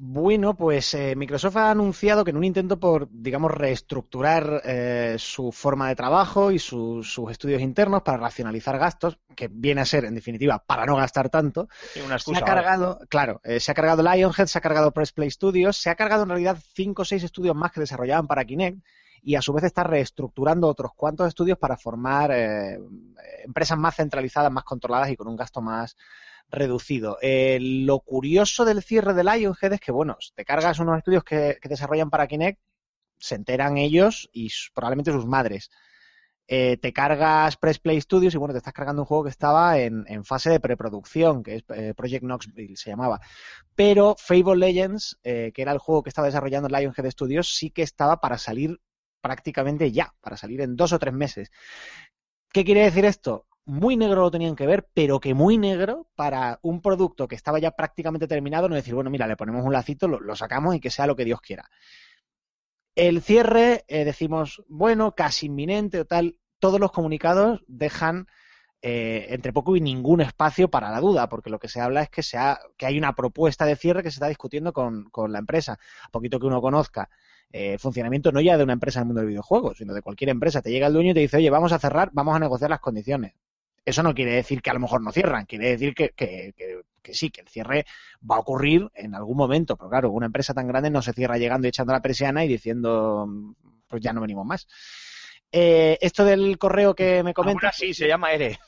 Bueno, 0.00 0.54
pues 0.54 0.94
eh, 0.94 1.16
Microsoft 1.16 1.56
ha 1.56 1.72
anunciado 1.72 2.22
que 2.24 2.30
en 2.30 2.36
un 2.36 2.44
intento 2.44 2.78
por, 2.78 3.08
digamos, 3.10 3.50
reestructurar 3.50 4.62
eh, 4.64 5.16
su 5.18 5.50
forma 5.50 5.88
de 5.88 5.96
trabajo 5.96 6.52
y 6.52 6.60
su- 6.60 7.02
sus 7.02 7.32
estudios 7.32 7.60
internos 7.60 8.02
para 8.02 8.16
racionalizar 8.18 8.78
gastos, 8.78 9.18
que 9.34 9.48
viene 9.50 9.80
a 9.80 9.84
ser, 9.84 10.04
en 10.04 10.14
definitiva, 10.14 10.62
para 10.64 10.86
no 10.86 10.94
gastar 10.94 11.30
tanto, 11.30 11.68
una 12.04 12.16
se 12.20 12.30
ha 12.30 12.40
vale. 12.40 12.44
cargado, 12.44 13.00
claro, 13.08 13.40
eh, 13.42 13.58
se 13.58 13.72
ha 13.72 13.74
cargado 13.74 14.04
Lionhead, 14.04 14.46
se 14.46 14.58
ha 14.58 14.60
cargado 14.60 14.92
Press 14.92 15.10
Play 15.10 15.32
Studios, 15.32 15.76
se 15.76 15.90
ha 15.90 15.96
cargado 15.96 16.22
en 16.22 16.28
realidad 16.28 16.58
cinco 16.74 17.02
o 17.02 17.04
seis 17.04 17.24
estudios 17.24 17.56
más 17.56 17.72
que 17.72 17.80
desarrollaban 17.80 18.28
para 18.28 18.44
Kinect 18.44 18.78
y 19.20 19.34
a 19.34 19.42
su 19.42 19.52
vez 19.52 19.64
está 19.64 19.82
reestructurando 19.82 20.68
otros 20.68 20.92
cuantos 20.94 21.26
estudios 21.26 21.58
para 21.58 21.76
formar 21.76 22.30
eh, 22.32 22.78
empresas 23.44 23.76
más 23.76 23.96
centralizadas, 23.96 24.52
más 24.52 24.62
controladas 24.62 25.10
y 25.10 25.16
con 25.16 25.26
un 25.26 25.34
gasto 25.34 25.60
más 25.60 25.96
reducido. 26.50 27.18
Eh, 27.22 27.58
lo 27.60 28.00
curioso 28.00 28.64
del 28.64 28.82
cierre 28.82 29.14
de 29.14 29.24
Lionhead 29.24 29.72
es 29.74 29.80
que, 29.80 29.92
bueno, 29.92 30.16
te 30.34 30.44
cargas 30.44 30.78
unos 30.78 30.98
estudios 30.98 31.24
que, 31.24 31.58
desarrollan 31.62 32.10
para 32.10 32.26
Kinect, 32.26 32.60
se 33.18 33.34
enteran 33.34 33.78
ellos 33.78 34.28
y 34.32 34.48
probablemente 34.74 35.12
sus 35.12 35.26
madres. 35.26 35.70
Eh, 36.50 36.78
te 36.78 36.94
cargas 36.94 37.58
Press 37.58 37.78
Play 37.78 38.00
Studios 38.00 38.34
y 38.34 38.38
bueno, 38.38 38.54
te 38.54 38.58
estás 38.58 38.72
cargando 38.72 39.02
un 39.02 39.06
juego 39.06 39.24
que 39.24 39.30
estaba 39.30 39.78
en, 39.78 40.24
fase 40.24 40.48
de 40.48 40.60
preproducción, 40.60 41.42
que 41.42 41.56
es 41.56 41.64
eh, 41.74 41.92
Project 41.94 42.24
Knoxville, 42.24 42.76
se 42.76 42.90
llamaba. 42.90 43.20
Pero 43.74 44.16
Fable 44.18 44.56
Legends, 44.56 45.18
que 45.22 45.52
era 45.54 45.72
el 45.72 45.78
juego 45.78 46.02
que 46.02 46.08
estaba 46.08 46.26
desarrollando 46.26 46.68
Lionhead 46.68 47.10
Studios, 47.10 47.54
sí 47.54 47.70
que 47.70 47.82
estaba 47.82 48.20
para 48.20 48.38
salir 48.38 48.80
prácticamente 49.20 49.92
ya, 49.92 50.14
para 50.22 50.36
salir 50.36 50.62
en 50.62 50.76
dos 50.76 50.92
o 50.92 50.98
tres 50.98 51.12
meses. 51.12 51.50
¿Qué 52.50 52.64
quiere 52.64 52.84
decir 52.84 53.04
esto? 53.04 53.47
Muy 53.68 53.96
negro 53.96 54.22
lo 54.22 54.30
tenían 54.32 54.56
que 54.56 54.66
ver, 54.66 54.88
pero 54.94 55.20
que 55.20 55.32
muy 55.32 55.58
negro 55.58 56.08
para 56.16 56.58
un 56.62 56.80
producto 56.82 57.28
que 57.28 57.36
estaba 57.36 57.60
ya 57.60 57.70
prácticamente 57.70 58.26
terminado, 58.26 58.68
no 58.68 58.74
decir, 58.74 58.94
bueno, 58.94 59.10
mira, 59.10 59.28
le 59.28 59.36
ponemos 59.36 59.64
un 59.64 59.72
lacito, 59.72 60.08
lo, 60.08 60.34
sacamos 60.34 60.74
y 60.74 60.80
que 60.80 60.90
sea 60.90 61.06
lo 61.06 61.14
que 61.16 61.24
Dios 61.24 61.40
quiera. 61.40 61.68
El 62.94 63.22
cierre, 63.22 63.84
eh, 63.88 64.04
decimos, 64.04 64.62
bueno, 64.68 65.14
casi 65.14 65.46
inminente 65.46 66.00
o 66.00 66.04
tal, 66.04 66.36
todos 66.58 66.80
los 66.80 66.90
comunicados 66.92 67.62
dejan 67.68 68.26
eh, 68.82 69.26
entre 69.30 69.52
poco 69.52 69.76
y 69.76 69.82
ningún 69.82 70.22
espacio 70.22 70.70
para 70.70 70.90
la 70.92 71.00
duda, 71.02 71.28
porque 71.28 71.50
lo 71.50 71.58
que 71.60 71.68
se 71.68 71.82
habla 71.82 72.02
es 72.04 72.10
que, 72.10 72.22
se 72.22 72.38
ha- 72.38 72.60
que 72.78 72.86
hay 72.86 72.98
una 72.98 73.14
propuesta 73.16 73.66
de 73.66 73.76
cierre 73.76 74.02
que 74.04 74.10
se 74.12 74.16
está 74.16 74.28
discutiendo 74.28 74.72
con, 74.72 75.10
con 75.10 75.32
la 75.32 75.40
empresa. 75.40 75.78
A 76.04 76.10
poquito 76.10 76.40
que 76.40 76.46
uno 76.46 76.62
conozca 76.62 77.10
eh, 77.52 77.74
el 77.74 77.80
funcionamiento 77.80 78.32
no 78.32 78.40
ya 78.40 78.56
de 78.58 78.64
una 78.64 78.74
empresa 78.74 79.00
en 79.00 79.02
el 79.04 79.06
mundo 79.08 79.20
del 79.22 79.30
videojuego, 79.30 79.74
sino 79.74 79.94
de 79.94 80.02
cualquier 80.02 80.30
empresa. 80.30 80.62
Te 80.62 80.70
llega 80.72 80.86
el 80.88 80.94
dueño 80.94 81.12
y 81.12 81.14
te 81.14 81.20
dice, 81.20 81.38
oye, 81.38 81.50
vamos 81.50 81.72
a 81.72 81.80
cerrar, 81.80 82.10
vamos 82.14 82.36
a 82.36 82.40
negociar 82.40 82.70
las 82.70 82.80
condiciones. 82.80 83.34
Eso 83.88 84.02
no 84.02 84.14
quiere 84.14 84.32
decir 84.32 84.60
que 84.62 84.70
a 84.70 84.74
lo 84.74 84.80
mejor 84.80 85.00
no 85.02 85.12
cierran, 85.12 85.46
quiere 85.46 85.68
decir 85.70 85.94
que, 85.94 86.10
que- 86.10 86.52
que- 86.56 86.82
que 87.02 87.14
sí, 87.14 87.30
que 87.30 87.40
el 87.40 87.48
cierre 87.48 87.86
va 88.30 88.36
a 88.36 88.40
ocurrir 88.40 88.86
en 88.94 89.14
algún 89.14 89.36
momento. 89.36 89.76
Pero 89.76 89.88
claro, 89.88 90.10
una 90.10 90.26
empresa 90.26 90.52
tan 90.52 90.68
grande 90.68 90.90
no 90.90 91.00
se 91.00 91.12
cierra 91.14 91.38
llegando 91.38 91.66
y 91.66 91.70
echando 91.70 91.92
la 91.94 92.02
persiana 92.02 92.44
y 92.44 92.48
diciendo, 92.48 93.26
pues 93.86 94.02
ya 94.02 94.12
no 94.12 94.20
venimos 94.20 94.44
más. 94.44 94.66
Eh, 95.50 95.96
esto 96.02 96.26
del 96.26 96.58
correo 96.58 96.94
que 96.94 97.22
me 97.22 97.32
comenta. 97.32 97.68
Alguna 97.68 97.72
sí, 97.72 97.94
se 97.94 98.06
llama 98.06 98.32
ERE. 98.32 98.58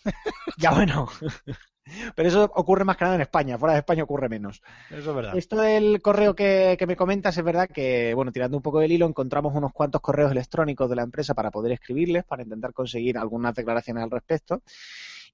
Ya 0.57 0.71
bueno. 0.73 1.07
Pero 2.15 2.29
eso 2.29 2.45
ocurre 2.55 2.85
más 2.85 2.97
que 2.97 3.05
nada 3.05 3.17
en 3.17 3.23
España. 3.23 3.59
Fuera 3.59 3.75
de 3.75 3.81
España 3.81 4.03
ocurre 4.03 4.29
menos. 4.29 4.63
Eso 4.91 5.11
es 5.11 5.17
verdad. 5.17 5.37
Esto 5.37 5.61
del 5.61 6.01
correo 6.03 6.35
que, 6.35 6.77
que 6.79 6.87
me 6.87 6.97
comentas 6.97 7.37
es 7.37 7.45
verdad 7.45 7.69
que, 7.69 8.15
bueno, 8.15 8.33
tirando 8.33 8.57
un 8.57 8.63
poco 8.63 8.81
del 8.81 8.93
hilo, 8.93 9.07
encontramos 9.07 9.55
unos 9.55 9.73
cuantos 9.73 10.01
correos 10.01 10.33
electrónicos 10.33 10.89
de 10.89 10.97
la 10.97 11.03
empresa 11.03 11.35
para 11.35 11.51
poder 11.51 11.73
escribirles, 11.73 12.25
para 12.25 12.43
intentar 12.43 12.73
conseguir 12.73 13.19
algunas 13.19 13.55
declaraciones 13.55 14.05
al 14.05 14.11
respecto. 14.11 14.63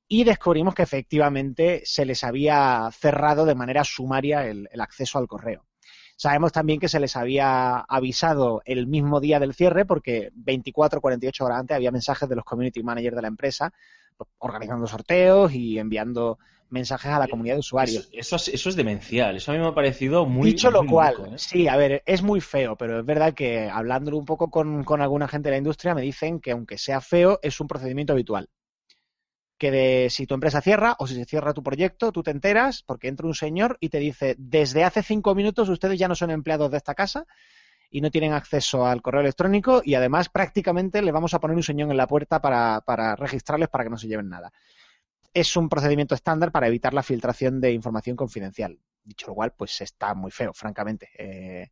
Y 0.08 0.24
descubrimos 0.24 0.74
que 0.74 0.82
efectivamente 0.82 1.82
se 1.84 2.04
les 2.04 2.22
había 2.22 2.88
cerrado 2.92 3.44
de 3.44 3.56
manera 3.56 3.82
sumaria 3.82 4.46
el, 4.46 4.68
el 4.70 4.80
acceso 4.80 5.18
al 5.18 5.26
correo. 5.26 5.64
Sabemos 6.16 6.50
también 6.50 6.80
que 6.80 6.88
se 6.88 6.98
les 6.98 7.14
había 7.14 7.78
avisado 7.80 8.62
el 8.64 8.86
mismo 8.86 9.20
día 9.20 9.38
del 9.38 9.54
cierre, 9.54 9.84
porque 9.84 10.30
24 10.34 11.00
48 11.00 11.44
horas 11.44 11.60
antes 11.60 11.74
había 11.76 11.90
mensajes 11.90 12.28
de 12.28 12.36
los 12.36 12.44
community 12.44 12.82
managers 12.82 13.16
de 13.16 13.22
la 13.22 13.28
empresa 13.28 13.72
pues, 14.16 14.30
organizando 14.38 14.86
sorteos 14.86 15.52
y 15.52 15.78
enviando 15.78 16.38
mensajes 16.70 17.12
a 17.12 17.18
la 17.18 17.28
comunidad 17.28 17.56
de 17.56 17.60
usuarios. 17.60 18.08
Eso, 18.12 18.36
eso 18.36 18.36
es, 18.36 18.48
eso 18.48 18.68
es 18.70 18.76
demencial. 18.76 19.36
Eso 19.36 19.52
a 19.52 19.54
mí 19.54 19.60
me 19.60 19.68
ha 19.68 19.74
parecido 19.74 20.26
muy. 20.26 20.50
Dicho 20.50 20.70
lo 20.70 20.82
muy 20.82 20.92
cual, 20.92 21.14
loco, 21.18 21.34
¿eh? 21.34 21.38
sí, 21.38 21.68
a 21.68 21.76
ver, 21.76 22.02
es 22.06 22.22
muy 22.22 22.40
feo, 22.40 22.76
pero 22.76 23.00
es 23.00 23.06
verdad 23.06 23.34
que 23.34 23.68
hablándolo 23.68 24.16
un 24.16 24.24
poco 24.24 24.50
con, 24.50 24.84
con 24.84 25.00
alguna 25.02 25.28
gente 25.28 25.48
de 25.48 25.52
la 25.52 25.58
industria 25.58 25.94
me 25.94 26.02
dicen 26.02 26.40
que 26.40 26.52
aunque 26.52 26.78
sea 26.78 27.00
feo, 27.00 27.38
es 27.42 27.60
un 27.60 27.68
procedimiento 27.68 28.14
habitual. 28.14 28.48
Que 29.58 29.70
de, 29.70 30.08
si 30.10 30.26
tu 30.26 30.34
empresa 30.34 30.60
cierra 30.60 30.96
o 30.98 31.06
si 31.06 31.14
se 31.14 31.24
cierra 31.24 31.54
tu 31.54 31.62
proyecto, 31.62 32.12
tú 32.12 32.22
te 32.22 32.30
enteras 32.30 32.82
porque 32.82 33.08
entra 33.08 33.26
un 33.26 33.34
señor 33.34 33.78
y 33.80 33.88
te 33.88 33.98
dice, 33.98 34.34
desde 34.38 34.84
hace 34.84 35.02
cinco 35.02 35.34
minutos 35.34 35.68
ustedes 35.68 35.98
ya 35.98 36.08
no 36.08 36.14
son 36.14 36.30
empleados 36.30 36.70
de 36.70 36.76
esta 36.76 36.94
casa 36.94 37.26
y 37.90 38.00
no 38.00 38.10
tienen 38.10 38.32
acceso 38.32 38.86
al 38.86 39.00
correo 39.00 39.22
electrónico 39.22 39.80
y 39.84 39.94
además 39.94 40.28
prácticamente 40.28 41.00
le 41.02 41.12
vamos 41.12 41.34
a 41.34 41.40
poner 41.40 41.56
un 41.56 41.62
señor 41.62 41.90
en 41.90 41.96
la 41.96 42.06
puerta 42.06 42.40
para, 42.40 42.82
para 42.82 43.16
registrarles 43.16 43.68
para 43.68 43.84
que 43.84 43.90
no 43.90 43.98
se 43.98 44.08
lleven 44.08 44.28
nada. 44.28 44.52
Es 45.32 45.56
un 45.56 45.68
procedimiento 45.68 46.14
estándar 46.14 46.52
para 46.52 46.66
evitar 46.66 46.94
la 46.94 47.02
filtración 47.02 47.60
de 47.60 47.72
información 47.72 48.16
confidencial. 48.16 48.78
Dicho 49.04 49.28
lo 49.28 49.34
cual, 49.34 49.52
pues 49.56 49.80
está 49.80 50.14
muy 50.14 50.30
feo, 50.30 50.52
francamente. 50.52 51.08
Eh, 51.16 51.70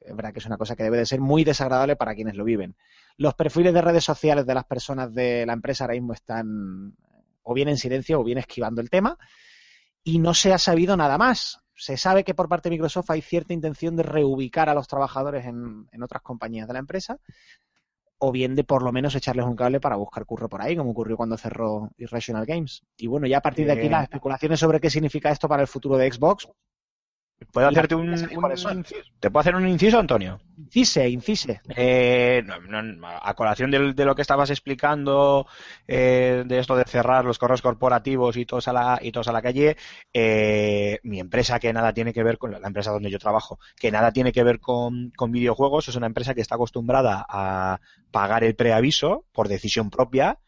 es 0.00 0.14
verdad 0.14 0.32
que 0.32 0.38
es 0.38 0.46
una 0.46 0.56
cosa 0.56 0.76
que 0.76 0.84
debe 0.84 0.98
de 0.98 1.06
ser 1.06 1.20
muy 1.20 1.42
desagradable 1.44 1.96
para 1.96 2.14
quienes 2.14 2.36
lo 2.36 2.44
viven. 2.44 2.76
Los 3.16 3.34
perfiles 3.34 3.74
de 3.74 3.82
redes 3.82 4.04
sociales 4.04 4.46
de 4.46 4.54
las 4.54 4.64
personas 4.64 5.12
de 5.12 5.44
la 5.44 5.54
empresa 5.54 5.84
ahora 5.84 5.94
mismo 5.94 6.12
están 6.12 6.94
o 7.48 7.54
bien 7.54 7.68
en 7.68 7.78
silencio 7.78 8.20
o 8.20 8.24
bien 8.24 8.36
esquivando 8.38 8.82
el 8.82 8.90
tema 8.90 9.16
y 10.04 10.18
no 10.18 10.34
se 10.34 10.52
ha 10.52 10.58
sabido 10.58 10.96
nada 10.96 11.16
más. 11.16 11.60
Se 11.74 11.96
sabe 11.96 12.22
que 12.24 12.34
por 12.34 12.48
parte 12.48 12.68
de 12.68 12.74
Microsoft 12.74 13.10
hay 13.10 13.22
cierta 13.22 13.54
intención 13.54 13.96
de 13.96 14.02
reubicar 14.02 14.68
a 14.68 14.74
los 14.74 14.86
trabajadores 14.86 15.46
en, 15.46 15.86
en 15.90 16.02
otras 16.02 16.22
compañías 16.22 16.66
de 16.66 16.74
la 16.74 16.80
empresa 16.80 17.18
o 18.18 18.32
bien 18.32 18.54
de 18.54 18.64
por 18.64 18.82
lo 18.82 18.92
menos 18.92 19.14
echarles 19.14 19.46
un 19.46 19.54
cable 19.56 19.80
para 19.80 19.96
buscar 19.96 20.26
curro 20.26 20.48
por 20.48 20.60
ahí, 20.60 20.76
como 20.76 20.90
ocurrió 20.90 21.16
cuando 21.16 21.38
cerró 21.38 21.90
Irrational 21.96 22.44
Games. 22.44 22.82
Y 22.96 23.06
bueno, 23.06 23.26
ya 23.28 23.38
a 23.38 23.40
partir 23.40 23.64
de 23.64 23.72
aquí 23.72 23.86
Eh. 23.86 23.90
las 23.90 24.02
especulaciones 24.02 24.58
sobre 24.60 24.80
qué 24.80 24.90
significa 24.90 25.30
esto 25.30 25.48
para 25.48 25.62
el 25.62 25.68
futuro 25.68 25.96
de 25.96 26.12
Xbox. 26.12 26.48
¿Puedo 27.52 27.68
hacerte 27.68 27.94
un? 27.94 28.14
¿Te 29.20 29.30
puedo 29.30 29.40
hacer 29.40 29.54
un 29.54 29.68
inciso, 29.68 29.98
Antonio? 29.98 30.40
Incise, 30.56 31.08
incise. 31.08 31.60
Eh, 31.76 32.42
no, 32.44 32.82
no, 32.82 33.06
a 33.06 33.34
colación 33.34 33.70
de, 33.70 34.04
lo 34.04 34.14
que 34.14 34.22
estabas 34.22 34.50
explicando, 34.50 35.46
eh, 35.86 36.42
de 36.46 36.58
esto 36.58 36.74
de 36.74 36.84
cerrar 36.84 37.24
los 37.24 37.38
correos 37.38 37.62
corporativos 37.62 38.36
y 38.36 38.44
todos 38.44 38.66
a 38.66 38.72
la, 38.72 38.98
y 39.00 39.12
todos 39.12 39.28
a 39.28 39.32
la 39.32 39.40
calle, 39.40 39.76
eh, 40.12 40.98
mi 41.04 41.20
empresa 41.20 41.60
que 41.60 41.72
nada 41.72 41.92
tiene 41.92 42.12
que 42.12 42.24
ver 42.24 42.38
con 42.38 42.50
la, 42.50 42.58
la 42.58 42.66
empresa 42.66 42.90
donde 42.90 43.10
yo 43.10 43.18
trabajo, 43.20 43.58
que 43.76 43.92
nada 43.92 44.12
tiene 44.12 44.32
que 44.32 44.42
ver 44.42 44.58
con, 44.58 45.10
con 45.16 45.30
videojuegos, 45.30 45.88
es 45.88 45.96
una 45.96 46.06
empresa 46.06 46.34
que 46.34 46.40
está 46.40 46.56
acostumbrada 46.56 47.24
a 47.28 47.80
pagar 48.10 48.42
el 48.42 48.56
preaviso 48.56 49.26
por 49.32 49.48
decisión 49.48 49.90
propia 49.90 50.38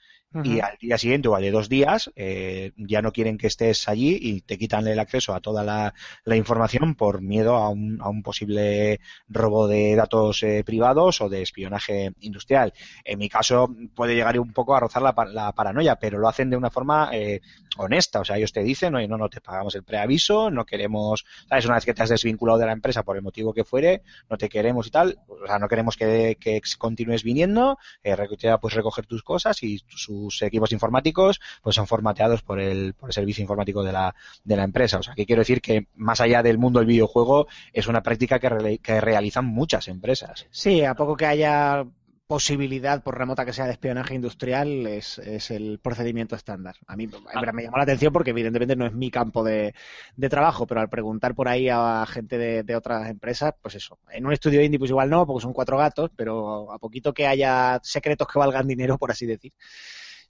y 0.44 0.60
al 0.60 0.76
día 0.80 0.96
siguiente 0.96 1.28
o 1.28 1.34
al 1.34 1.42
de 1.42 1.50
dos 1.50 1.68
días 1.68 2.10
eh, 2.14 2.72
ya 2.76 3.02
no 3.02 3.12
quieren 3.12 3.36
que 3.36 3.48
estés 3.48 3.88
allí 3.88 4.16
y 4.20 4.40
te 4.42 4.58
quitan 4.58 4.86
el 4.86 4.98
acceso 4.98 5.34
a 5.34 5.40
toda 5.40 5.64
la, 5.64 5.92
la 6.24 6.36
información 6.36 6.94
por 6.94 7.20
miedo 7.20 7.56
a 7.56 7.68
un, 7.68 8.00
a 8.00 8.08
un 8.08 8.22
posible 8.22 9.00
robo 9.28 9.66
de 9.66 9.96
datos 9.96 10.42
eh, 10.42 10.62
privados 10.64 11.20
o 11.20 11.28
de 11.28 11.42
espionaje 11.42 12.12
industrial. 12.20 12.72
En 13.04 13.18
mi 13.18 13.28
caso 13.28 13.74
puede 13.94 14.14
llegar 14.14 14.38
un 14.38 14.52
poco 14.52 14.74
a 14.76 14.80
rozar 14.80 15.02
la, 15.02 15.14
la 15.32 15.52
paranoia, 15.52 15.96
pero 15.96 16.18
lo 16.18 16.28
hacen 16.28 16.50
de 16.50 16.56
una 16.56 16.70
forma 16.70 17.10
eh, 17.12 17.40
honesta. 17.76 18.20
O 18.20 18.24
sea, 18.24 18.36
ellos 18.36 18.52
te 18.52 18.62
dicen, 18.62 18.94
oye, 18.94 19.08
no, 19.08 19.18
no 19.18 19.28
te 19.28 19.40
pagamos 19.40 19.74
el 19.74 19.82
preaviso, 19.82 20.50
no 20.50 20.64
queremos, 20.64 21.24
¿sabes? 21.48 21.64
Una 21.64 21.74
vez 21.74 21.84
que 21.84 21.94
te 21.94 22.02
has 22.02 22.08
desvinculado 22.08 22.58
de 22.58 22.66
la 22.66 22.72
empresa 22.72 23.02
por 23.02 23.16
el 23.16 23.22
motivo 23.22 23.52
que 23.52 23.64
fuere, 23.64 24.02
no 24.28 24.36
te 24.36 24.48
queremos 24.48 24.86
y 24.86 24.90
tal, 24.90 25.18
o 25.26 25.46
sea, 25.46 25.58
no 25.58 25.68
queremos 25.68 25.96
que, 25.96 26.36
que 26.38 26.60
continúes 26.78 27.22
viniendo, 27.24 27.78
eh, 28.02 28.16
puedes 28.60 28.76
recoger 28.76 29.06
tus 29.06 29.22
cosas 29.22 29.62
y 29.62 29.80
sus 30.28 30.42
equipos 30.42 30.72
informáticos 30.72 31.40
pues 31.62 31.76
son 31.76 31.86
formateados 31.86 32.42
por 32.42 32.60
el, 32.60 32.94
por 32.94 33.10
el 33.10 33.14
servicio 33.14 33.42
informático 33.42 33.82
de 33.82 33.92
la, 33.92 34.14
de 34.44 34.56
la 34.56 34.64
empresa. 34.64 34.98
O 34.98 35.02
sea, 35.02 35.14
que 35.14 35.26
quiero 35.26 35.40
decir 35.40 35.60
que 35.60 35.86
más 35.96 36.20
allá 36.20 36.42
del 36.42 36.58
mundo 36.58 36.80
del 36.80 36.88
videojuego 36.88 37.46
es 37.72 37.86
una 37.86 38.02
práctica 38.02 38.38
que, 38.38 39.00
realizan 39.00 39.46
muchas 39.46 39.88
empresas. 39.88 40.46
Sí, 40.50 40.84
a 40.84 40.94
poco 40.94 41.16
que 41.16 41.26
haya 41.26 41.84
posibilidad, 42.26 43.02
por 43.02 43.18
remota 43.18 43.44
que 43.44 43.52
sea, 43.52 43.66
de 43.66 43.72
espionaje 43.72 44.14
industrial, 44.14 44.86
es, 44.86 45.18
es 45.18 45.50
el 45.50 45.80
procedimiento 45.80 46.36
estándar. 46.36 46.76
A 46.86 46.94
mí 46.94 47.06
verdad, 47.06 47.52
me 47.52 47.64
llamó 47.64 47.78
la 47.78 47.82
atención 47.82 48.12
porque 48.12 48.30
evidentemente 48.30 48.76
no 48.76 48.86
es 48.86 48.92
mi 48.92 49.10
campo 49.10 49.42
de, 49.42 49.74
de 50.14 50.28
trabajo, 50.28 50.64
pero 50.64 50.80
al 50.80 50.88
preguntar 50.88 51.34
por 51.34 51.48
ahí 51.48 51.68
a 51.68 52.06
gente 52.08 52.38
de, 52.38 52.62
de 52.62 52.76
otras 52.76 53.08
empresas, 53.08 53.54
pues 53.60 53.74
eso. 53.74 53.98
En 54.12 54.26
un 54.26 54.32
estudio 54.32 54.62
indie 54.62 54.78
pues 54.78 54.92
igual 54.92 55.10
no, 55.10 55.26
porque 55.26 55.42
son 55.42 55.52
cuatro 55.52 55.76
gatos, 55.76 56.12
pero 56.14 56.70
a 56.70 56.78
poquito 56.78 57.12
que 57.12 57.26
haya 57.26 57.80
secretos 57.82 58.28
que 58.28 58.38
valgan 58.38 58.68
dinero, 58.68 58.96
por 58.96 59.10
así 59.10 59.26
decir, 59.26 59.52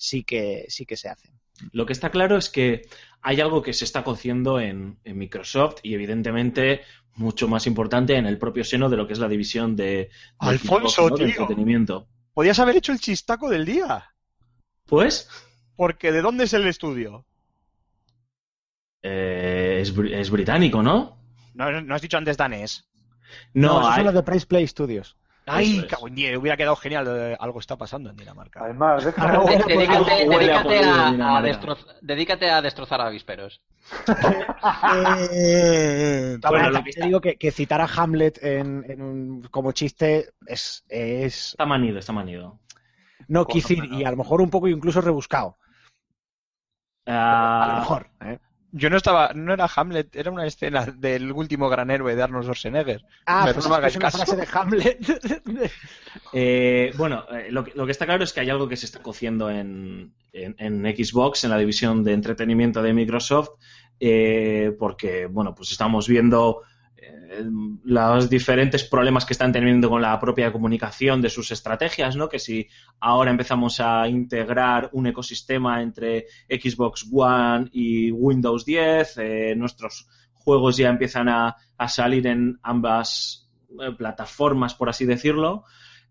sí 0.00 0.24
que, 0.24 0.64
sí 0.68 0.86
que 0.86 0.96
se 0.96 1.10
hacen. 1.10 1.32
Lo 1.72 1.84
que 1.84 1.92
está 1.92 2.10
claro 2.10 2.38
es 2.38 2.48
que 2.48 2.88
hay 3.20 3.40
algo 3.42 3.62
que 3.62 3.74
se 3.74 3.84
está 3.84 4.02
cociendo 4.02 4.58
en, 4.58 4.98
en 5.04 5.18
Microsoft 5.18 5.80
y 5.82 5.92
evidentemente 5.92 6.80
mucho 7.16 7.48
más 7.48 7.66
importante 7.66 8.16
en 8.16 8.24
el 8.24 8.38
propio 8.38 8.64
seno 8.64 8.88
de 8.88 8.96
lo 8.96 9.06
que 9.06 9.12
es 9.12 9.18
la 9.18 9.28
división 9.28 9.76
de, 9.76 9.84
de 9.84 10.10
Alfonso, 10.38 11.02
Xbox, 11.02 11.10
¿no? 11.10 11.16
de 11.18 11.24
tío. 11.26 11.26
entretenimiento. 11.42 12.08
Podías 12.32 12.58
haber 12.60 12.76
hecho 12.76 12.92
el 12.92 13.00
chistaco 13.00 13.50
del 13.50 13.66
día. 13.66 14.10
Pues 14.86 15.28
Porque 15.76 16.12
¿de 16.12 16.22
dónde 16.22 16.44
es 16.44 16.54
el 16.54 16.66
estudio? 16.66 17.26
eh, 19.02 19.78
es, 19.82 19.94
br- 19.94 20.12
es 20.14 20.30
británico, 20.30 20.82
¿no? 20.82 21.18
No, 21.54 21.80
no 21.82 21.94
has 21.94 22.02
dicho 22.02 22.16
antes 22.16 22.36
danés. 22.38 22.88
No, 23.52 23.86
hay- 23.86 23.96
son 23.96 24.06
los 24.06 24.14
de 24.14 24.22
Price 24.22 24.46
Play 24.46 24.66
Studios. 24.66 25.16
Ay, 25.52 25.86
diez, 26.12 26.36
hubiera 26.38 26.56
quedado 26.56 26.76
genial. 26.76 27.06
eh, 27.08 27.36
Algo 27.40 27.58
está 27.60 27.76
pasando 27.76 28.10
en 28.10 28.16
Dinamarca. 28.16 28.60
Además, 28.64 29.04
Ah, 29.16 29.42
Dedícate, 29.66 29.72
a 29.72 29.76
dedícate 29.76 30.24
podrido 30.24 30.48
de 30.48 30.54
a, 32.50 32.62
destrozar 32.62 33.00
avisperos. 33.00 33.60
La 36.42 36.50
Bueno, 36.50 36.82
te 36.84 37.04
digo 37.06 37.20
que, 37.20 37.36
que 37.36 37.50
citar 37.50 37.80
a 37.80 37.88
Hamlet 37.96 38.42
en, 38.42 38.84
en 38.88 39.02
un, 39.02 39.42
como 39.50 39.72
chiste 39.72 40.30
es, 40.46 40.84
es 40.88 41.48
está 41.50 41.66
manido, 41.66 41.98
está 41.98 42.12
manido. 42.12 42.58
no 43.28 43.44
pero- 43.76 43.94
y 43.96 44.04
a 44.04 44.10
lo 44.10 44.16
mejor 44.16 44.40
un 44.40 44.50
poco 44.50 44.68
incluso 44.68 45.00
rebuscado. 45.00 45.56
A 47.06 47.64
lo 47.66 47.72
Ah, 47.72 47.76
mejor. 47.80 48.10
¿eh? 48.24 48.38
Yo 48.72 48.88
no 48.88 48.96
estaba, 48.96 49.32
no 49.34 49.52
era 49.52 49.68
Hamlet, 49.74 50.14
era 50.14 50.30
una 50.30 50.46
escena 50.46 50.86
del 50.86 51.32
último 51.32 51.68
gran 51.68 51.90
héroe 51.90 52.14
de 52.14 52.22
Arnold 52.22 52.44
Schwarzenegger. 52.44 53.02
Ah, 53.26 53.46
Me- 53.46 53.54
pues 53.54 53.68
no 53.68 53.80
me 53.80 53.86
es, 53.88 53.96
una 53.96 54.04
caso. 54.10 54.18
frase 54.18 54.36
de 54.36 54.48
Hamlet. 54.52 55.70
Eh, 56.32 56.92
bueno, 56.96 57.24
eh, 57.32 57.48
lo, 57.50 57.64
que, 57.64 57.72
lo 57.74 57.86
que 57.86 57.92
está 57.92 58.06
claro 58.06 58.24
es 58.24 58.32
que 58.32 58.40
hay 58.40 58.50
algo 58.50 58.68
que 58.68 58.76
se 58.76 58.86
está 58.86 59.00
cociendo 59.02 59.50
en, 59.50 60.12
en- 60.32 60.54
en 60.58 60.82
Xbox, 60.96 61.44
en 61.44 61.50
la 61.50 61.58
división 61.58 62.04
de 62.04 62.12
entretenimiento 62.12 62.82
de 62.82 62.92
Microsoft, 62.92 63.50
eh, 63.98 64.72
porque, 64.78 65.26
bueno, 65.26 65.54
pues 65.54 65.70
estamos 65.72 66.08
viendo 66.08 66.62
eh, 66.62 66.69
los 67.84 68.28
diferentes 68.28 68.84
problemas 68.84 69.24
que 69.24 69.32
están 69.32 69.52
teniendo 69.52 69.88
con 69.88 70.02
la 70.02 70.18
propia 70.18 70.52
comunicación 70.52 71.22
de 71.22 71.30
sus 71.30 71.50
estrategias, 71.50 72.16
¿no? 72.16 72.28
Que 72.28 72.38
si 72.38 72.68
ahora 73.00 73.30
empezamos 73.30 73.80
a 73.80 74.08
integrar 74.08 74.90
un 74.92 75.06
ecosistema 75.06 75.82
entre 75.82 76.26
Xbox 76.48 77.06
One 77.12 77.68
y 77.72 78.10
Windows 78.10 78.64
10, 78.64 79.18
eh, 79.18 79.54
nuestros 79.56 80.08
juegos 80.34 80.76
ya 80.76 80.88
empiezan 80.88 81.28
a, 81.28 81.56
a 81.76 81.88
salir 81.88 82.26
en 82.26 82.58
ambas 82.62 83.50
eh, 83.80 83.92
plataformas, 83.96 84.74
por 84.74 84.88
así 84.88 85.04
decirlo. 85.04 85.64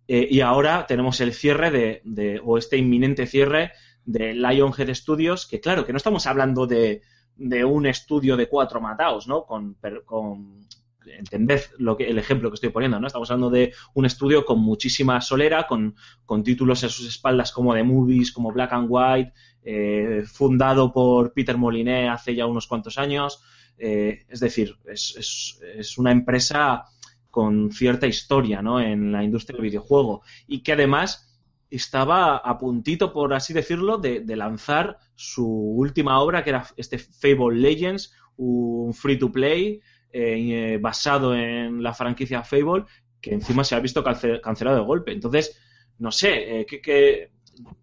Eh, 0.08 0.28
y 0.30 0.42
ahora 0.42 0.86
tenemos 0.88 1.22
el 1.22 1.34
cierre 1.34 1.70
de, 1.72 2.02
de- 2.04 2.42
o 2.44 2.58
este 2.58 2.78
inminente 2.78 3.28
cierre 3.28 3.72
de 4.06 4.34
Lionhead 4.34 4.94
Studios, 4.96 5.46
que 5.46 5.60
claro, 5.60 5.86
que 5.86 5.94
no 5.94 5.98
estamos 5.98 6.26
hablando 6.26 6.66
de, 6.66 7.02
de 7.40 7.64
un 7.66 7.86
estudio 7.86 8.38
de 8.38 8.48
cuatro 8.48 8.82
mataos, 8.82 9.28
¿no? 9.28 9.46
Con, 9.46 9.78
con 10.06 10.60
entended 11.06 11.62
lo 11.80 11.98
que, 11.98 12.08
el 12.08 12.20
ejemplo 12.20 12.50
que 12.52 12.56
estoy 12.56 12.70
poniendo, 12.70 13.00
¿no? 13.00 13.08
Estamos 13.08 13.30
hablando 13.32 13.50
de 13.50 13.74
un 13.96 14.06
estudio 14.06 14.46
con 14.46 14.60
muchísima 14.60 15.20
solera, 15.22 15.66
con, 15.66 15.96
con 16.26 16.44
títulos 16.44 16.84
en 16.84 16.90
sus 16.90 17.08
espaldas 17.08 17.52
como 17.52 17.74
The 17.74 17.84
Movies, 17.84 18.32
como 18.32 18.52
Black 18.52 18.74
and 18.74 18.88
White, 18.90 19.34
eh, 19.64 20.24
fundado 20.26 20.92
por 20.92 21.34
Peter 21.34 21.58
Moliné 21.58 22.10
hace 22.10 22.36
ya 22.36 22.46
unos 22.46 22.68
cuantos 22.68 22.98
años. 22.98 23.42
Eh, 23.78 24.26
es 24.30 24.40
decir, 24.42 24.76
es, 24.86 25.16
es- 25.18 25.60
es 25.76 25.98
una 25.98 26.12
empresa 26.12 26.84
con 27.32 27.72
cierta 27.72 28.08
historia 28.08 28.62
¿no? 28.62 28.82
en 28.82 29.12
la 29.12 29.24
industria 29.24 29.56
del 29.58 29.64
videojuego 29.70 30.22
y 30.48 30.62
que 30.62 30.74
además 30.74 31.29
estaba 31.70 32.38
a 32.38 32.58
puntito, 32.58 33.14
por 33.14 33.34
así 33.34 33.54
decirlo, 33.54 33.98
de, 33.98 34.22
de 34.22 34.36
lanzar 34.36 34.98
su 35.16 35.46
última 35.48 36.20
obra, 36.20 36.44
que 36.44 36.50
era 36.52 36.66
este 36.78 36.98
Fable 37.00 37.58
Legends, 37.60 38.14
un 38.38 38.94
free 38.94 39.18
to 39.18 39.32
play 39.32 39.82
eh, 40.12 40.78
basado 40.82 41.36
en 41.36 41.84
la 41.84 41.94
franquicia 41.94 42.44
Fable, 42.44 42.86
que 43.22 43.34
encima 43.34 43.64
se 43.64 43.76
ha 43.76 43.80
visto 43.80 44.04
cance- 44.04 44.42
cancelado 44.42 44.78
de 44.78 44.84
golpe. 44.86 45.12
Entonces, 45.12 45.58
no 45.98 46.12
sé, 46.12 46.62
eh, 46.62 46.66
¿qué- 46.66 46.82
qué- 46.82 47.32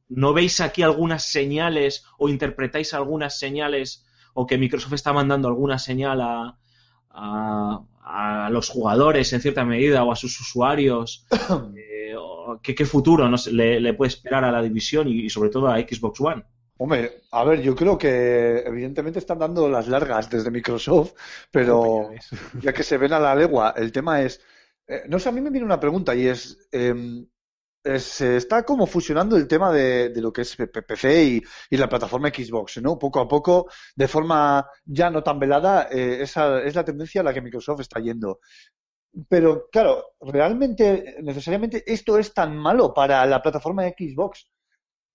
¿no 0.09 0.33
veis 0.33 0.61
aquí 0.61 0.83
algunas 0.83 1.25
señales 1.25 2.05
o 2.19 2.29
interpretáis 2.29 2.95
algunas 2.95 3.39
señales 3.39 4.07
o 4.35 4.47
que 4.47 4.59
Microsoft 4.59 4.95
está 4.95 5.13
mandando 5.13 5.49
alguna 5.49 5.79
señal 5.79 6.21
a, 6.23 6.59
a, 7.11 7.81
a 8.03 8.51
los 8.51 8.69
jugadores 8.69 9.33
en 9.33 9.41
cierta 9.41 9.65
medida 9.65 10.05
o 10.05 10.13
a 10.13 10.17
sus 10.17 10.41
usuarios? 10.41 11.27
¿qué, 12.63 12.75
qué 12.75 12.85
futuro 12.85 13.29
no 13.29 13.39
sé, 13.39 13.53
le, 13.53 13.81
le 13.81 13.95
puede 13.95 14.09
esperar 14.11 14.45
a 14.45 14.53
la 14.53 14.63
división 14.63 15.09
y, 15.09 15.25
y 15.27 15.31
sobre 15.31 15.51
todo 15.51 15.69
a 15.69 15.79
Xbox 15.79 16.21
One? 16.21 16.45
Hombre, 16.79 17.23
a 17.31 17.45
ver, 17.45 17.63
yo 17.63 17.75
creo 17.75 17.97
que 17.97 18.59
evidentemente 18.67 19.19
están 19.19 19.39
dando 19.39 19.69
las 19.69 19.89
largas 19.89 20.29
desde 20.29 20.51
Microsoft, 20.51 21.15
pero 21.51 22.11
ya 22.61 22.73
que 22.73 22.83
se 22.83 22.99
ven 22.99 23.13
a 23.15 23.19
la 23.21 23.35
legua, 23.35 23.75
el 23.77 23.91
tema 23.93 24.21
es, 24.23 24.41
eh, 24.87 25.05
no 25.09 25.19
sé, 25.19 25.29
a 25.31 25.33
mí 25.33 25.41
me 25.41 25.51
viene 25.51 25.65
una 25.67 25.81
pregunta 25.81 26.15
y 26.15 26.27
es, 26.27 26.69
eh, 26.73 26.95
eh, 27.85 28.01
se 28.01 28.37
está 28.37 28.65
como 28.65 28.87
fusionando 28.87 29.37
el 29.37 29.47
tema 29.47 29.73
de, 29.73 30.09
de 30.11 30.21
lo 30.21 30.33
que 30.33 30.43
es 30.43 30.57
PC 30.57 31.25
y, 31.25 31.43
y 31.71 31.77
la 31.77 31.89
plataforma 31.89 32.29
Xbox, 32.31 32.79
¿no? 32.83 32.99
Poco 32.99 33.21
a 33.21 33.29
poco, 33.29 33.71
de 33.95 34.09
forma 34.09 34.67
ya 34.85 35.09
no 35.11 35.23
tan 35.23 35.39
velada, 35.39 35.89
eh, 35.91 36.19
esa 36.21 36.63
es 36.63 36.75
la 36.75 36.85
tendencia 36.85 37.21
a 37.21 37.25
la 37.25 37.33
que 37.33 37.41
Microsoft 37.41 37.81
está 37.81 38.01
yendo. 38.01 38.41
Pero 39.29 39.69
claro, 39.71 40.05
realmente, 40.21 41.17
necesariamente, 41.23 41.83
esto 41.87 42.19
es 42.19 42.35
tan 42.35 42.57
malo 42.57 42.93
para 42.93 43.25
la 43.25 43.41
plataforma 43.41 43.89
Xbox, 43.89 44.47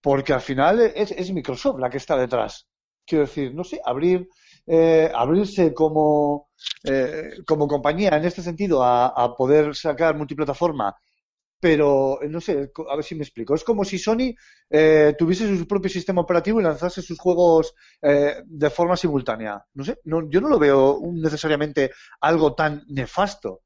porque 0.02 0.34
al 0.34 0.42
final 0.42 0.80
es, 0.82 1.12
es 1.12 1.32
Microsoft 1.32 1.80
la 1.80 1.90
que 1.90 1.98
está 1.98 2.18
detrás. 2.18 2.68
Quiero 3.06 3.26
decir, 3.26 3.54
no 3.54 3.64
sé, 3.64 3.80
abrir, 3.84 4.28
eh, 4.66 5.12
abrirse 5.14 5.74
como, 5.74 6.50
eh, 6.84 7.32
como 7.46 7.68
compañía 7.68 8.12
en 8.18 8.26
este 8.26 8.42
sentido 8.42 8.84
a, 8.84 9.36
poder 9.36 9.76
sacar 9.76 10.18
multiplataforma, 10.18 10.96
pero 11.60 12.20
no 12.28 12.42
sé, 12.42 12.72
a 12.90 12.96
ver 12.96 13.06
si 13.06 13.16
me 13.16 13.24
explico. 13.24 13.54
Es 13.54 13.64
como 13.64 13.86
si 13.86 14.00
Sony 14.00 14.34
eh, 14.70 15.16
tuviese 15.18 15.56
su 15.58 15.68
propio 15.68 15.90
sistema 15.92 16.22
operativo 16.22 16.60
y 16.60 16.64
lanzase 16.64 17.02
sus 17.04 17.20
juegos 17.20 17.76
eh, 18.02 18.42
de 18.46 18.70
forma 18.72 18.98
simultánea. 18.98 19.64
No 19.76 19.84
sé, 19.84 20.00
no, 20.06 20.28
yo 20.30 20.42
no 20.42 20.50
lo 20.50 20.58
veo 20.60 21.00
necesariamente 21.14 21.92
algo 22.22 22.56
tan 22.56 22.84
nefasto. 22.88 23.62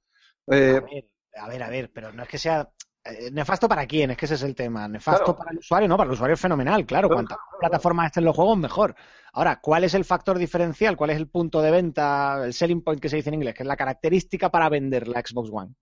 Eh, 0.48 0.78
A 0.78 0.82
ver, 0.82 1.06
a 1.38 1.48
ver, 1.48 1.64
a 1.64 1.70
ver, 1.70 1.92
pero 1.94 2.12
no 2.14 2.24
es 2.24 2.30
que 2.30 2.38
sea 2.38 2.70
eh, 3.04 3.30
nefasto 3.32 3.68
para 3.68 3.86
quién, 3.86 4.12
es 4.12 4.18
que 4.18 4.26
ese 4.26 4.36
es 4.36 4.44
el 4.44 4.56
tema. 4.56 4.88
Nefasto 4.88 5.24
Claro. 5.26 5.38
para 5.38 5.52
el 5.52 5.58
usuario, 5.60 5.88
no, 5.88 5.98
para 5.98 6.08
el 6.08 6.14
usuario 6.14 6.34
es 6.36 6.40
fenomenal, 6.40 6.86
claro. 6.86 7.08
Claro, 7.08 7.16
Cuantas 7.16 7.38
más 7.38 7.60
plataformas 7.60 8.06
estén 8.08 8.26
los 8.26 8.36
juegos, 8.36 8.58
mejor. 8.58 8.96
Ahora, 9.34 9.60
¿cuál 9.62 9.84
es 9.84 9.94
el 9.94 10.06
factor 10.06 10.38
diferencial? 10.38 10.96
¿Cuál 10.98 11.10
es 11.12 11.18
el 11.18 11.28
punto 11.28 11.62
de 11.62 11.72
venta, 11.72 12.42
el 12.46 12.54
selling 12.54 12.82
point 12.84 13.02
que 13.02 13.10
se 13.10 13.18
dice 13.18 13.30
en 13.30 13.36
inglés, 13.36 13.54
que 13.54 13.64
es 13.64 13.68
la 13.68 13.76
característica 13.78 14.50
para 14.50 14.70
vender 14.70 15.08
la 15.08 15.22
Xbox 15.22 15.50
One? 15.52 15.74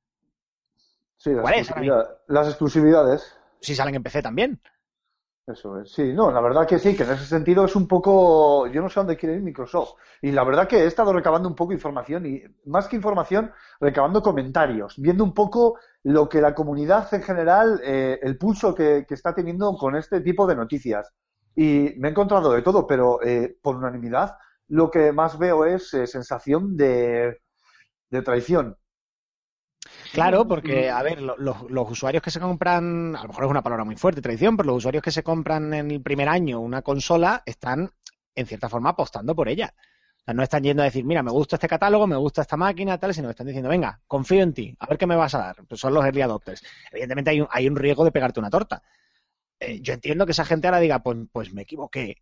sí, 1.17 1.31
¿Cuál 1.39 1.53
es, 1.53 1.69
exclusividad- 1.69 2.17
las 2.27 2.47
exclusividades. 2.47 3.37
Si 3.61 3.75
salen 3.75 3.95
en 3.95 4.03
PC 4.03 4.21
también. 4.21 4.61
Eso 5.45 5.81
es, 5.81 5.91
sí, 5.91 6.13
no, 6.13 6.31
la 6.31 6.39
verdad 6.39 6.65
que 6.65 6.79
sí, 6.79 6.95
que 6.95 7.03
en 7.03 7.11
ese 7.11 7.25
sentido 7.25 7.65
es 7.65 7.75
un 7.75 7.85
poco, 7.85 8.65
yo 8.67 8.81
no 8.81 8.87
sé 8.89 9.01
dónde 9.01 9.17
quiere 9.17 9.35
ir 9.35 9.41
Microsoft. 9.41 9.95
Y 10.21 10.31
la 10.31 10.45
verdad 10.45 10.69
que 10.69 10.77
he 10.83 10.85
estado 10.85 11.11
recabando 11.11 11.49
un 11.49 11.55
poco 11.55 11.73
información 11.73 12.25
y 12.25 12.41
más 12.65 12.87
que 12.87 12.95
información, 12.95 13.51
recabando 13.81 14.21
comentarios, 14.21 14.95
viendo 14.97 15.21
un 15.25 15.33
poco 15.33 15.77
lo 16.03 16.29
que 16.29 16.39
la 16.39 16.55
comunidad 16.55 17.13
en 17.13 17.23
general, 17.23 17.81
eh, 17.83 18.19
el 18.21 18.37
pulso 18.37 18.73
que, 18.73 19.05
que 19.05 19.13
está 19.15 19.35
teniendo 19.35 19.75
con 19.75 19.95
este 19.97 20.21
tipo 20.21 20.47
de 20.47 20.55
noticias. 20.55 21.11
Y 21.55 21.93
me 21.97 22.07
he 22.07 22.11
encontrado 22.11 22.53
de 22.53 22.61
todo, 22.61 22.87
pero 22.87 23.21
eh, 23.21 23.57
por 23.61 23.75
unanimidad 23.75 24.37
lo 24.69 24.89
que 24.89 25.11
más 25.11 25.37
veo 25.37 25.65
es 25.65 25.93
eh, 25.93 26.07
sensación 26.07 26.77
de, 26.77 27.41
de 28.11 28.21
traición. 28.23 28.77
Claro, 30.13 30.47
porque, 30.47 30.89
a 30.91 31.01
ver, 31.01 31.21
lo- 31.21 31.35
los, 31.37 31.69
los 31.71 31.89
usuarios 31.91 32.21
que 32.21 32.29
se 32.29 32.39
compran, 32.39 33.15
a 33.15 33.23
lo 33.23 33.29
mejor 33.29 33.45
es 33.45 33.49
una 33.49 33.63
palabra 33.63 33.83
muy 33.83 33.95
fuerte, 33.95 34.21
traición, 34.21 34.55
pero 34.55 34.67
los 34.67 34.77
usuarios 34.77 35.01
que 35.03 35.09
se 35.11 35.23
compran 35.23 35.73
en 35.73 35.89
el 35.89 36.01
primer 36.03 36.29
año 36.29 36.59
una 36.59 36.83
consola 36.83 37.41
están, 37.47 37.89
en 38.35 38.45
cierta 38.45 38.69
forma, 38.69 38.91
apostando 38.91 39.35
por 39.35 39.49
ella. 39.49 39.73
O 40.21 40.23
sea, 40.25 40.33
no 40.35 40.43
están 40.43 40.63
yendo 40.63 40.83
a 40.83 40.85
decir, 40.85 41.03
mira, 41.03 41.23
me 41.23 41.31
gusta 41.31 41.55
este 41.55 41.67
catálogo, 41.67 42.05
me 42.05 42.15
gusta 42.15 42.43
esta 42.43 42.55
máquina, 42.57 42.99
tal, 42.99 43.13
sino 43.13 43.27
que 43.27 43.31
están 43.31 43.47
diciendo, 43.47 43.69
venga, 43.69 43.99
confío 44.07 44.43
en 44.43 44.53
ti, 44.53 44.75
a 44.79 44.85
ver 44.85 44.97
qué 44.99 45.07
me 45.07 45.15
vas 45.15 45.33
a 45.33 45.39
dar. 45.39 45.55
Pues 45.67 45.81
son 45.81 45.93
los 45.95 46.05
early 46.05 46.21
adopters. 46.21 46.61
Evidentemente 46.91 47.31
hay 47.31 47.41
un, 47.41 47.47
hay 47.49 47.67
un 47.67 47.75
riesgo 47.75 48.05
de 48.05 48.11
pegarte 48.11 48.39
una 48.39 48.51
torta. 48.51 48.83
Eh, 49.59 49.79
yo 49.81 49.93
entiendo 49.93 50.25
que 50.25 50.31
esa 50.33 50.45
gente 50.45 50.67
ahora 50.67 50.79
diga, 50.79 50.99
pues, 51.03 51.17
pues 51.31 51.53
me 51.53 51.63
equivoqué, 51.63 52.17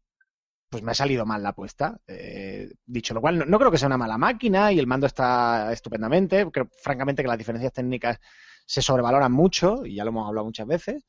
pues 0.72 0.82
me 0.84 0.92
ha 0.92 0.96
salido 0.96 1.26
mal 1.26 1.44
la 1.44 1.50
apuesta. 1.50 2.00
Eh, 2.08 2.70
dicho 2.86 3.14
lo 3.14 3.20
cual, 3.20 3.38
no, 3.40 3.46
no 3.46 3.60
creo 3.60 3.70
que 3.70 3.78
sea 3.78 3.88
una 3.88 3.98
mala 3.98 4.18
máquina 4.18 4.72
y 4.72 4.80
el 4.80 4.88
mando 4.88 5.06
está 5.06 5.72
estupendamente. 5.74 6.50
Creo, 6.50 6.70
francamente, 6.82 7.22
que 7.22 7.28
las 7.28 7.38
diferencias 7.38 7.74
técnicas 7.74 8.20
se 8.66 8.82
sobrevaloran 8.82 9.34
mucho, 9.34 9.86
y 9.86 9.96
ya 9.96 10.06
lo 10.06 10.12
hemos 10.12 10.28
hablado 10.28 10.46
muchas 10.46 10.66
veces, 10.66 11.04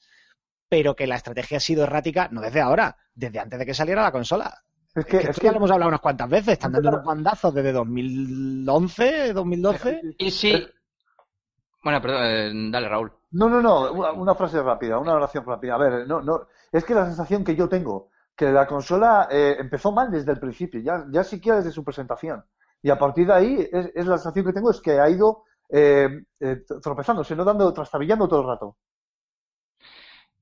pero 0.69 0.97
que 0.97 1.07
la 1.07 1.15
estrategia 1.15 1.59
ha 1.59 1.61
sido 1.61 1.85
errática, 1.85 2.29
no 2.33 2.41
desde 2.41 2.61
ahora, 2.61 2.97
desde 3.15 3.39
antes 3.39 3.59
de 3.61 3.65
que 3.67 3.73
saliera 3.75 4.03
la 4.03 4.11
consola. 4.11 4.53
Es 4.95 4.97
Es 4.97 5.05
que, 5.07 5.17
es 5.19 5.39
que- 5.39 5.45
ya 5.47 5.53
lo 5.53 5.59
hemos 5.59 5.71
hablado 5.71 5.89
unas 5.91 6.01
cuantas 6.01 6.29
veces, 6.29 6.55
están 6.55 6.73
dando 6.73 6.89
unos 6.89 7.05
bandazos 7.05 7.55
desde 7.55 7.71
2011, 7.73 9.33
2012. 9.33 10.01
Y 10.19 10.31
sí. 10.33 10.67
Bueno, 11.85 12.01
perdón, 12.03 12.23
eh, 12.25 12.53
dale, 12.71 12.89
Raúl. 12.89 13.13
No, 13.33 13.49
no, 13.49 13.61
no, 13.63 13.93
una, 13.93 14.13
una 14.13 14.35
frase 14.35 14.63
rápida, 14.63 14.99
una 14.99 15.15
oración 15.15 15.45
rápida. 15.47 15.75
A 15.75 15.79
ver, 15.79 16.07
no, 16.07 16.21
no, 16.21 16.47
es 16.71 16.85
que 16.85 16.95
la 16.95 17.07
sensación 17.07 17.45
que 17.45 17.57
yo 17.57 17.69
tengo, 17.69 18.11
que 18.43 18.51
la 18.51 18.67
consola 18.67 19.29
eh, 19.31 19.57
empezó 19.61 19.93
mal 19.93 20.11
desde 20.11 20.33
el 20.33 20.41
principio, 20.41 20.81
ya, 20.81 21.05
ya 21.11 21.23
siquiera 21.23 21.59
desde 21.59 21.71
su 21.71 21.85
presentación. 21.85 22.43
Y 22.83 22.91
a 22.91 22.99
partir 22.99 23.29
de 23.29 23.33
ahí, 23.33 23.69
es, 23.73 23.93
es 23.95 24.07
la 24.07 24.19
sensación 24.19 24.47
que 24.47 24.53
tengo 24.53 24.73
es 24.73 24.81
que 24.81 24.99
ha 24.99 25.09
ido 25.09 25.45
eh, 25.71 26.25
eh, 26.41 26.57
tropezándose, 26.83 27.37
no 27.37 27.45
dando, 27.45 27.73
trastabillando 27.73 28.27
todo 28.27 28.41
el 28.41 28.47
rato. 28.49 28.77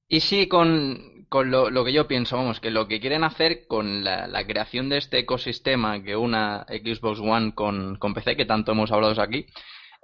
Y 0.09 0.21
sí, 0.21 0.49
con, 0.49 1.27
con 1.29 1.51
lo, 1.51 1.69
lo 1.69 1.85
que 1.85 1.93
yo 1.93 2.09
pienso, 2.09 2.39
vamos, 2.39 2.59
que 2.59 2.71
lo 2.71 2.89
que 2.89 3.01
quieren 3.01 3.23
hacer 3.23 3.67
con 3.69 4.03
la, 4.03 4.27
la 4.27 4.47
creación 4.47 4.89
de 4.89 4.97
este 4.97 5.19
ecosistema 5.19 6.03
que 6.03 6.17
una 6.17 6.65
Xbox 6.69 7.21
One 7.21 7.55
con, 7.55 7.97
con 7.97 8.15
PC, 8.15 8.35
que 8.35 8.47
tanto 8.47 8.73
hemos 8.73 8.91
hablado 8.93 9.21
aquí, 9.21 9.45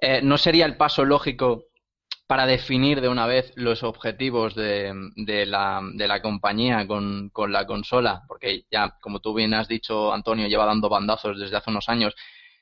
eh, 0.02 0.20
no 0.22 0.36
sería 0.36 0.66
el 0.66 0.76
paso 0.76 1.06
lógico 1.06 1.64
para 2.26 2.46
definir 2.46 3.00
de 3.00 3.08
una 3.08 3.26
vez 3.26 3.52
los 3.56 3.82
objetivos 3.84 4.54
de, 4.54 4.92
de 5.16 5.46
la, 5.46 5.80
de 5.94 6.08
la 6.08 6.20
compañía 6.22 6.86
con, 6.86 7.30
con 7.30 7.52
la 7.52 7.66
consola, 7.66 8.22
porque 8.26 8.64
ya, 8.70 8.96
como 9.00 9.20
tú 9.20 9.32
bien 9.34 9.54
has 9.54 9.68
dicho, 9.68 10.12
Antonio, 10.12 10.48
lleva 10.48 10.66
dando 10.66 10.88
bandazos 10.88 11.38
desde 11.38 11.56
hace 11.56 11.70
unos 11.70 11.88
años. 11.88 12.14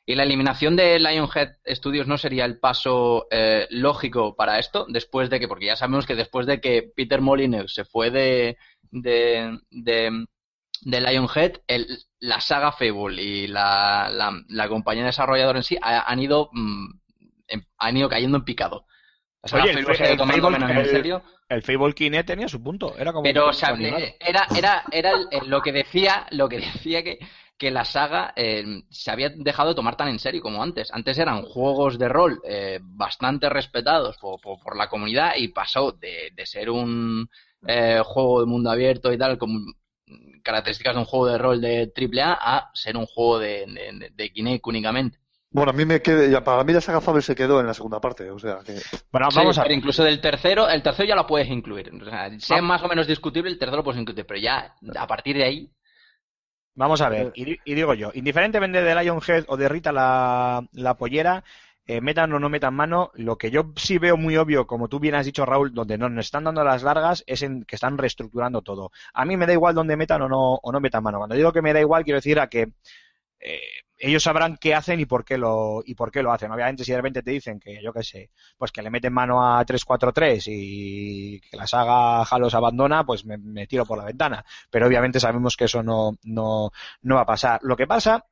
Y 0.06 0.16
la 0.16 0.24
eliminación 0.24 0.76
de 0.76 0.98
Lionhead 0.98 1.54
Studios 1.66 2.06
no 2.06 2.18
sería 2.18 2.44
el 2.44 2.58
paso 2.58 3.26
eh, 3.30 3.66
lógico 3.70 4.36
para 4.36 4.58
esto, 4.58 4.84
después 4.88 5.30
de 5.30 5.40
que, 5.40 5.48
porque 5.48 5.66
ya 5.66 5.76
sabemos 5.76 6.04
que 6.06 6.14
después 6.14 6.46
de 6.46 6.60
que 6.60 6.82
Peter 6.94 7.22
Molyneux 7.22 7.72
se 7.72 7.86
fue 7.86 8.10
de, 8.10 8.58
de, 8.90 9.58
de, 9.70 10.26
Lionhead, 11.00 11.62
el, 11.66 11.86
la 12.20 12.40
saga 12.40 12.72
Fable 12.72 13.22
y 13.22 13.46
la, 13.46 14.10
la, 14.10 14.42
la 14.48 14.68
compañía 14.68 15.06
desarrolladora 15.06 15.58
en 15.58 15.64
sí 15.64 15.78
ha- 15.80 16.10
han 16.10 16.20
ido, 16.20 16.50
mm, 16.52 16.86
han 17.78 17.96
ido 17.96 18.08
cayendo 18.08 18.38
en 18.38 18.44
picado. 18.44 18.86
Oye, 19.52 19.70
el, 19.70 19.78
ido 19.78 19.90
el 19.90 20.16
menos 20.16 20.60
en 20.70 20.86
serio. 20.86 21.22
Kinect 21.94 22.26
tenía 22.26 22.48
su 22.48 22.62
punto. 22.62 22.96
Era 22.98 23.12
como 23.12 23.24
Pero 23.24 23.44
un 23.44 23.50
o 23.50 23.52
sea, 23.52 23.74
eh, 23.74 24.16
era, 24.20 24.46
era, 24.56 24.84
era 24.90 25.12
lo 25.46 25.60
que 25.60 25.72
decía, 25.72 26.26
lo 26.30 26.48
que 26.48 26.58
decía 26.60 27.02
que, 27.02 27.18
que 27.58 27.70
la 27.70 27.84
saga 27.84 28.32
eh, 28.36 28.64
se 28.90 29.10
había 29.10 29.28
dejado 29.30 29.70
de 29.70 29.74
tomar 29.74 29.96
tan 29.96 30.08
en 30.08 30.18
serio 30.18 30.40
como 30.42 30.62
antes. 30.62 30.90
Antes 30.92 31.18
eran 31.18 31.42
juegos 31.42 31.98
de 31.98 32.08
rol 32.08 32.40
eh, 32.44 32.80
bastante 32.82 33.48
respetados 33.48 34.16
por, 34.18 34.40
por- 34.40 34.58
por 34.60 34.76
la 34.76 34.88
comunidad 34.88 35.32
y 35.36 35.48
pasó 35.48 35.92
de, 35.92 36.30
de 36.34 36.46
ser 36.46 36.70
un 36.70 37.28
eh, 37.66 38.00
juego 38.04 38.40
de 38.40 38.46
mundo 38.46 38.70
abierto 38.70 39.12
y 39.12 39.18
tal, 39.18 39.38
con 39.38 39.50
características 40.42 40.94
de 40.94 41.00
un 41.00 41.06
juego 41.06 41.26
de 41.26 41.38
rol 41.38 41.60
de 41.60 41.92
AAA 41.94 42.32
a 42.34 42.70
ser 42.74 42.96
un 42.96 43.06
juego 43.06 43.38
de, 43.38 43.64
de, 43.66 44.10
de 44.12 44.32
Kinect 44.32 44.66
únicamente. 44.66 45.18
Bueno, 45.54 45.70
a 45.70 45.72
mí 45.72 45.84
me 45.84 46.02
quedé, 46.02 46.30
ya, 46.30 46.42
para 46.42 46.64
mí 46.64 46.72
la 46.72 46.80
saga 46.80 47.00
Fable 47.00 47.22
se 47.22 47.34
quedó 47.34 47.60
en 47.60 47.66
la 47.66 47.74
segunda 47.74 48.00
parte, 48.00 48.28
o 48.30 48.38
sea 48.38 48.58
que... 48.66 48.72
Bueno, 49.12 49.30
Sí, 49.30 49.36
vamos 49.38 49.56
a 49.58 49.62
pero 49.62 49.74
incluso 49.74 50.02
del 50.02 50.20
tercero, 50.20 50.68
el 50.68 50.82
tercero 50.82 51.08
ya 51.08 51.14
lo 51.14 51.26
puedes 51.26 51.48
incluir. 51.48 51.90
O 51.94 52.04
sea, 52.04 52.28
sea 52.40 52.60
más 52.60 52.82
o 52.82 52.88
menos 52.88 53.06
discutible, 53.06 53.50
el 53.50 53.58
tercero 53.58 53.78
lo 53.78 53.84
puedes 53.84 54.00
incluir, 54.00 54.26
pero 54.26 54.40
ya 54.40 54.74
a 54.98 55.06
partir 55.06 55.36
de 55.36 55.44
ahí 55.44 55.70
Vamos 56.76 57.00
a 57.02 57.08
ver, 57.08 57.30
y, 57.36 57.44
di- 57.44 57.60
y 57.64 57.74
digo 57.74 57.94
yo, 57.94 58.10
indiferentemente 58.14 58.82
de 58.82 58.94
Lionhead 58.96 59.44
o 59.46 59.56
de 59.56 59.68
Rita 59.68 59.92
la, 59.92 60.66
la 60.72 60.94
pollera, 60.96 61.44
eh, 61.86 62.00
metan 62.00 62.32
o 62.32 62.40
no 62.40 62.48
metan 62.48 62.74
mano, 62.74 63.12
lo 63.14 63.38
que 63.38 63.52
yo 63.52 63.70
sí 63.76 63.98
veo 63.98 64.16
muy 64.16 64.36
obvio, 64.36 64.66
como 64.66 64.88
tú 64.88 64.98
bien 64.98 65.14
has 65.14 65.24
dicho, 65.26 65.46
Raúl, 65.46 65.72
donde 65.72 65.96
no 65.98 66.08
nos 66.08 66.24
están 66.26 66.42
dando 66.42 66.64
las 66.64 66.82
largas, 66.82 67.22
es 67.28 67.42
en 67.42 67.62
que 67.64 67.76
están 67.76 67.96
reestructurando 67.96 68.62
todo. 68.62 68.90
A 69.12 69.24
mí 69.24 69.36
me 69.36 69.46
da 69.46 69.52
igual 69.52 69.76
donde 69.76 69.96
metan 69.96 70.22
o 70.22 70.28
no, 70.28 70.54
o 70.54 70.72
no 70.72 70.80
metan 70.80 71.04
mano. 71.04 71.18
Cuando 71.18 71.36
digo 71.36 71.52
que 71.52 71.62
me 71.62 71.72
da 71.72 71.78
igual, 71.80 72.02
quiero 72.02 72.18
decir 72.18 72.40
a 72.40 72.48
que 72.48 72.72
eh, 73.38 73.60
ellos 74.06 74.22
sabrán 74.22 74.56
qué 74.58 74.74
hacen 74.74 75.00
y 75.00 75.06
por 75.06 75.24
qué 75.24 75.38
lo 75.38 75.82
y 75.84 75.94
por 75.94 76.10
qué 76.10 76.22
lo 76.22 76.32
hacen. 76.32 76.52
Obviamente, 76.52 76.84
si 76.84 76.92
de 76.92 76.98
repente 76.98 77.22
te 77.22 77.30
dicen 77.30 77.58
que, 77.58 77.82
yo 77.82 77.92
qué 77.92 78.02
sé, 78.02 78.30
pues 78.58 78.70
que 78.70 78.82
le 78.82 78.90
meten 78.90 79.12
mano 79.12 79.56
a 79.56 79.64
343 79.64 80.44
y 80.48 81.40
que 81.40 81.56
la 81.56 81.66
saga 81.66 82.22
Halo 82.22 82.50
se 82.50 82.56
abandona, 82.56 83.04
pues 83.04 83.24
me, 83.24 83.66
tiro 83.66 83.86
por 83.86 83.98
la 83.98 84.04
ventana. 84.04 84.44
Pero 84.70 84.86
obviamente 84.86 85.20
sabemos 85.20 85.56
que 85.56 85.64
eso 85.64 85.82
no, 85.82 86.18
no, 86.24 86.70
no 87.02 87.14
va 87.14 87.22
a 87.22 87.26
pasar. 87.26 87.60
Lo 87.62 87.76
que 87.76 87.86
pasa 87.86 88.26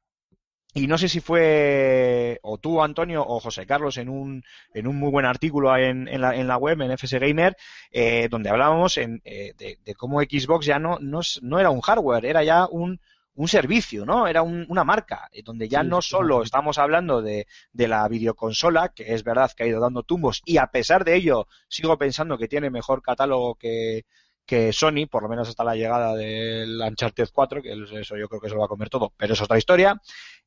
y 0.74 0.86
no 0.86 0.96
sé 0.96 1.08
si 1.08 1.20
fue 1.20 2.38
o 2.42 2.58
tú, 2.58 2.82
Antonio, 2.82 3.24
o 3.26 3.40
José 3.40 3.66
Carlos 3.66 3.98
en 3.98 4.08
un, 4.08 4.42
en 4.72 4.86
un 4.86 4.96
muy 4.96 5.10
buen 5.10 5.26
artículo 5.26 5.76
en, 5.76 6.08
en, 6.08 6.20
la, 6.22 6.34
en 6.34 6.48
la 6.48 6.56
web, 6.56 6.80
en 6.80 6.92
FS 6.92 7.18
Gamer, 7.18 7.56
eh, 7.90 8.28
donde 8.30 8.48
hablábamos 8.48 8.96
en, 8.96 9.20
eh, 9.24 9.52
de, 9.58 9.78
de 9.84 9.94
cómo 9.94 10.20
Xbox 10.20 10.64
ya 10.64 10.78
no, 10.78 10.98
no, 11.00 11.20
no 11.42 11.60
era 11.60 11.70
un 11.70 11.82
hardware, 11.82 12.24
era 12.24 12.42
ya 12.42 12.66
un, 12.66 13.00
un 13.34 13.48
servicio, 13.48 14.04
¿no? 14.04 14.26
Era 14.26 14.42
un- 14.42 14.66
una 14.68 14.84
marca, 14.84 15.28
eh, 15.32 15.42
donde 15.42 15.68
ya 15.68 15.82
Sí, 15.82 15.86
no 15.88 16.02
solo 16.02 16.42
sí. 16.42 16.44
estamos 16.44 16.78
hablando 16.78 17.22
de, 17.22 17.46
de 17.72 17.88
la 17.88 18.06
videoconsola, 18.08 18.90
que 18.90 19.14
es 19.14 19.24
verdad 19.24 19.50
que 19.56 19.64
ha 19.64 19.66
ido 19.66 19.80
dando 19.80 20.02
tumbos, 20.02 20.42
y 20.44 20.58
a 20.58 20.66
pesar 20.68 21.04
de 21.04 21.16
ello 21.16 21.46
sigo 21.68 21.96
pensando 21.98 22.36
que 22.38 22.48
tiene 22.48 22.70
mejor 22.70 23.02
catálogo 23.02 23.54
que, 23.56 24.04
que 24.46 24.72
Sony, 24.72 25.06
por 25.10 25.22
lo 25.22 25.28
menos 25.28 25.48
hasta 25.48 25.64
la 25.64 25.74
llegada 25.76 26.14
del 26.14 26.80
Uncharted 26.80 27.28
4, 27.32 27.62
que 27.62 27.72
eso 27.72 28.16
yo 28.16 28.28
creo 28.28 28.40
que 28.40 28.48
se 28.48 28.54
lo 28.54 28.60
va 28.60 28.66
a 28.66 28.68
comer 28.68 28.90
todo, 28.90 29.12
pero 29.16 29.32
es 29.34 29.40
otra 29.40 29.58
historia. 29.58 30.00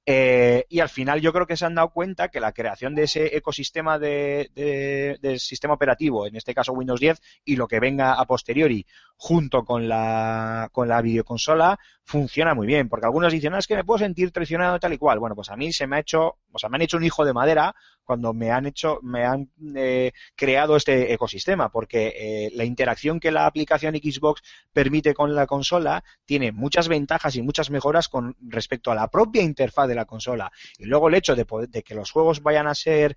Eh, 0.07 0.65
y 0.69 0.81
al 0.81 0.89
final 0.89 1.19
yo 1.19 1.33
creo 1.33 1.47
que 1.47 1.57
se 1.57 1.65
han 1.65 1.73
dado 1.73 1.89
cuenta 1.89 2.29
que 2.29 2.39
la 2.39 2.51
creación 2.51 2.93
de 2.93 3.03
ese 3.03 3.35
ecosistema 3.35 3.97
de, 3.97 4.51
de- 4.53 5.39
sistema 5.39 5.73
operativo, 5.73 6.27
en 6.27 6.35
este 6.35 6.53
caso 6.53 6.73
Windows 6.73 6.99
10, 6.99 7.19
y 7.43 7.55
lo 7.55 7.67
que 7.67 7.79
venga 7.79 8.13
a 8.13 8.25
posteriori 8.25 8.85
junto 9.17 9.63
con 9.65 9.87
la, 9.87 10.69
con 10.71 10.87
la 10.87 11.01
videoconsola, 11.01 11.79
funciona 12.03 12.53
muy 12.53 12.67
bien. 12.67 12.87
Porque 12.89 13.05
algunos 13.07 13.33
dicen, 13.33 13.51
"No, 13.51 13.57
es 13.57 13.65
que 13.67 13.75
me 13.75 13.83
puedo 13.83 13.97
sentir 13.99 14.31
traicionado 14.31 14.79
tal 14.79 14.93
y 14.93 14.97
cual. 14.97 15.19
Bueno, 15.19 15.35
pues 15.35 15.49
a 15.49 15.55
mí 15.55 15.73
se 15.73 15.87
me 15.87 15.95
ha 15.95 15.99
hecho, 15.99 16.35
o 16.51 16.59
sea, 16.59 16.69
me 16.69 16.75
han 16.77 16.81
hecho 16.83 16.97
un 16.97 17.03
hijo 17.03 17.25
de 17.25 17.33
madera 17.33 17.73
cuando 18.03 18.33
me 18.33 18.51
han 18.51 18.67
hecho, 18.67 18.99
me 19.01 19.23
han 19.25 19.49
eh, 19.75 20.11
creado 20.35 20.75
este 20.75 21.11
ecosistema, 21.13 21.69
porque 21.71 22.13
eh, 22.15 22.51
la 22.53 22.63
interacción 22.65 23.19
que 23.19 23.31
la 23.31 23.47
aplicación 23.47 23.95
Xbox 23.95 24.43
permite 24.73 25.13
con 25.13 25.33
la 25.33 25.47
consola 25.47 26.03
tiene 26.25 26.51
muchas 26.51 26.87
ventajas 26.87 27.35
y 27.35 27.41
muchas 27.41 27.71
mejoras 27.71 28.07
con 28.09 28.35
respecto 28.41 28.91
a 28.91 28.95
la 28.95 29.07
propia 29.09 29.41
interfaz 29.41 29.87
de 29.87 29.94
la 29.95 30.05
consola. 30.05 30.51
Y 30.77 30.85
luego 30.85 31.07
el 31.09 31.15
hecho 31.15 31.35
de, 31.35 31.45
poder- 31.45 31.69
de 31.69 31.83
que 31.83 31.95
los 31.95 32.11
juegos 32.11 32.41
vayan 32.43 32.67
a 32.67 32.75
ser 32.75 33.15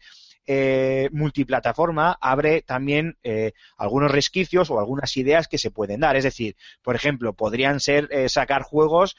eh, 0.50 1.10
multiplataforma 1.12 2.16
abre 2.22 2.62
también 2.62 3.18
eh, 3.22 3.52
algunos 3.76 4.10
resquicios 4.10 4.70
o 4.70 4.78
algunas 4.78 5.14
ideas 5.18 5.46
que 5.46 5.58
se 5.58 5.70
pueden 5.70 6.00
dar. 6.00 6.16
Es 6.16 6.24
decir, 6.24 6.56
por 6.82 6.96
ejemplo, 6.96 7.34
podrían 7.34 7.80
ser 7.80 8.08
eh, 8.10 8.28
sacar 8.30 8.62
juegos 8.62 9.16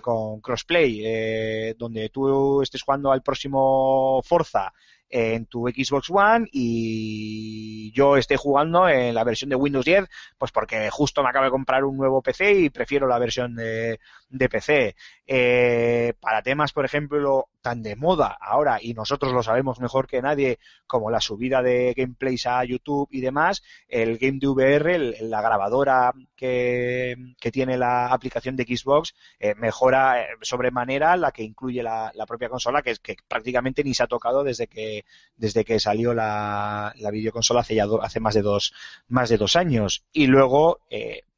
con 0.00 0.40
crossplay, 0.40 1.74
donde 1.78 2.08
tú 2.10 2.62
estés 2.62 2.82
jugando 2.82 3.12
al 3.12 3.22
próximo 3.22 4.20
Forza 4.24 4.72
en 5.08 5.44
tu 5.46 5.68
Xbox 5.68 6.08
One 6.10 6.46
y 6.52 7.92
yo 7.92 8.16
esté 8.16 8.36
jugando 8.36 8.88
en 8.88 9.14
la 9.14 9.24
versión 9.24 9.50
de 9.50 9.56
Windows 9.56 9.84
10, 9.84 10.04
pues 10.38 10.52
porque 10.52 10.88
justo 10.90 11.22
me 11.22 11.28
acabo 11.28 11.44
de 11.44 11.50
comprar 11.50 11.84
un 11.84 11.96
nuevo 11.96 12.22
PC 12.22 12.52
y 12.54 12.70
prefiero 12.70 13.06
la 13.06 13.18
versión 13.18 13.54
de, 13.54 14.00
de 14.32 14.48
PC. 14.48 14.96
Eh, 15.26 16.14
para 16.20 16.42
temas, 16.42 16.72
por 16.72 16.84
ejemplo, 16.84 17.48
tan 17.60 17.82
de 17.82 17.94
moda 17.94 18.36
ahora, 18.40 18.78
y 18.80 18.94
nosotros 18.94 19.32
lo 19.32 19.42
sabemos 19.42 19.78
mejor 19.78 20.06
que 20.06 20.20
nadie, 20.20 20.58
como 20.86 21.10
la 21.10 21.20
subida 21.20 21.62
de 21.62 21.94
gameplays 21.96 22.46
a 22.46 22.64
YouTube 22.64 23.08
y 23.10 23.20
demás, 23.20 23.62
el 23.88 24.18
Game 24.18 24.38
de 24.40 24.48
VR, 24.48 24.98
la 25.20 25.40
grabadora 25.40 26.12
que, 26.34 27.16
que 27.40 27.52
tiene 27.52 27.76
la 27.76 28.06
aplicación 28.06 28.56
de 28.56 28.64
Xbox, 28.64 29.14
eh, 29.38 29.54
mejora 29.54 30.22
eh, 30.22 30.26
sobremanera 30.40 31.16
la 31.16 31.30
que 31.30 31.44
incluye 31.44 31.82
la, 31.82 32.12
propia 32.26 32.48
consola, 32.48 32.82
que, 32.82 32.96
que 32.96 33.16
prácticamente 33.28 33.84
ni 33.84 33.94
se 33.94 34.02
ha 34.02 34.06
tocado 34.06 34.42
desde 34.42 34.66
que, 34.66 35.04
desde 35.36 35.64
que 35.64 35.78
salió 35.78 36.14
la, 36.14 36.92
la 36.96 37.10
videoconsola 37.10 37.60
hace 37.60 37.74
ya 37.74 37.86
hace 38.00 38.20
más 38.20 38.34
de 38.34 38.42
dos, 38.42 38.72
más 39.08 39.28
de 39.28 39.36
dos 39.36 39.56
años. 39.56 40.04
Y 40.12 40.26
luego, 40.26 40.80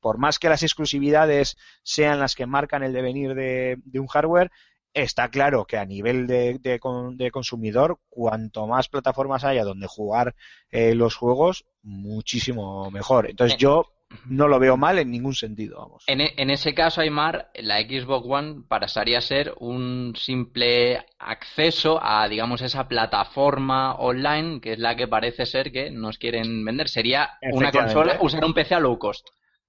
por 0.04 0.18
más 0.18 0.38
que 0.38 0.50
las 0.50 0.62
exclusividades 0.62 1.56
sean 1.82 2.20
las 2.20 2.34
que 2.34 2.44
marcan 2.46 2.82
el 2.82 2.92
devenir 2.92 3.34
de, 3.34 3.78
de 3.86 4.00
un 4.00 4.06
hardware, 4.06 4.50
está 4.92 5.30
claro 5.30 5.64
que 5.64 5.78
a 5.78 5.86
nivel 5.86 6.26
de, 6.26 6.58
de 6.60 6.78
con- 6.78 7.16
de 7.16 7.30
consumidor, 7.30 7.98
cuanto 8.10 8.66
más 8.66 8.88
plataformas 8.88 9.44
haya 9.44 9.64
donde 9.64 9.86
jugar 9.86 10.34
eh, 10.70 10.94
los 10.94 11.16
juegos, 11.16 11.64
muchísimo 11.82 12.90
mejor. 12.90 13.30
Entonces 13.30 13.54
Eh, 13.56 13.60
yo 13.60 13.86
no 14.26 14.46
lo 14.46 14.58
veo 14.58 14.76
mal 14.76 14.98
en 14.98 15.10
ningún 15.10 15.34
sentido, 15.34 15.78
vamos. 15.78 16.04
En, 16.06 16.20
e- 16.20 16.34
en 16.36 16.50
ese 16.50 16.74
caso, 16.74 17.00
Aymar, 17.00 17.50
la 17.54 17.80
Xbox 17.80 18.26
One 18.28 18.62
pasaría 18.68 19.18
a 19.18 19.22
ser 19.22 19.54
un 19.58 20.14
simple 20.16 21.04
acceso 21.18 21.98
a, 22.02 22.28
digamos, 22.28 22.60
esa 22.62 22.86
plataforma 22.86 23.94
online 23.96 24.60
que 24.60 24.74
es 24.74 24.78
la 24.78 24.94
que 24.96 25.08
parece 25.08 25.46
ser 25.46 25.72
que 25.72 25.90
nos 25.90 26.18
quieren 26.18 26.64
vender. 26.64 26.88
Sería 26.88 27.30
una 27.56 27.70
consola, 27.72 28.12
usar 28.20 28.44
un 28.44 28.54
PC 28.54 28.74
a 28.74 28.80
low 28.80 28.98
cost. 28.98 29.26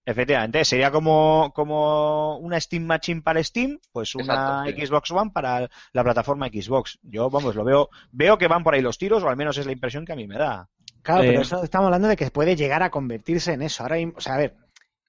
Efectivamente, 0.07 0.63
sería 0.65 0.91
como, 0.91 1.51
como 1.55 2.37
una 2.37 2.59
Steam 2.59 2.83
Machine 2.83 3.23
para 3.23 3.43
Steam, 3.43 3.79
pues 3.91 4.13
una 4.13 4.23
Exacto, 4.63 4.79
sí. 4.79 4.85
Xbox 4.85 5.11
One 5.11 5.31
para 5.31 5.69
la 5.93 6.03
plataforma 6.03 6.47
Xbox. 6.47 6.99
Yo, 7.01 7.29
vamos, 7.31 7.55
lo 7.55 7.63
veo, 7.63 7.89
veo 8.11 8.37
que 8.37 8.47
van 8.47 8.63
por 8.63 8.75
ahí 8.75 8.81
los 8.81 8.99
tiros, 8.99 9.23
o 9.23 9.29
al 9.29 9.35
menos 9.35 9.57
es 9.57 9.65
la 9.65 9.71
impresión 9.71 10.05
que 10.05 10.13
a 10.13 10.15
mí 10.15 10.27
me 10.27 10.37
da. 10.37 10.69
Claro, 11.01 11.23
Eh, 11.23 11.27
pero 11.29 11.41
eso 11.41 11.63
estamos 11.63 11.87
hablando 11.87 12.07
de 12.07 12.15
que 12.15 12.29
puede 12.29 12.55
llegar 12.55 12.83
a 12.83 12.91
convertirse 12.91 13.53
en 13.53 13.63
eso. 13.63 13.81
Ahora, 13.81 13.97
o 14.15 14.21
sea, 14.21 14.35
a 14.35 14.37
ver, 14.37 14.55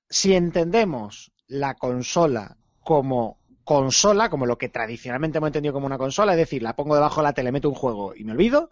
si 0.09 0.35
entendemos 0.35 1.31
la 1.47 1.75
consola 1.75 2.57
como 2.81 3.39
consola, 3.65 4.31
como 4.31 4.47
lo 4.47 4.57
que 4.57 4.69
tradicionalmente 4.69 5.39
hemos 5.39 5.49
entendido 5.49 5.75
como 5.75 5.87
una 5.87 5.99
consola, 5.99 6.33
es 6.33 6.39
decir, 6.39 6.63
la 6.63 6.77
pongo 6.77 6.95
debajo 6.95 7.21
de 7.21 7.25
la 7.25 7.33
tele, 7.35 7.53
meto 7.53 7.69
un 7.69 7.75
juego 7.75 8.15
y 8.15 8.25
me 8.25 8.33
olvido, 8.33 8.71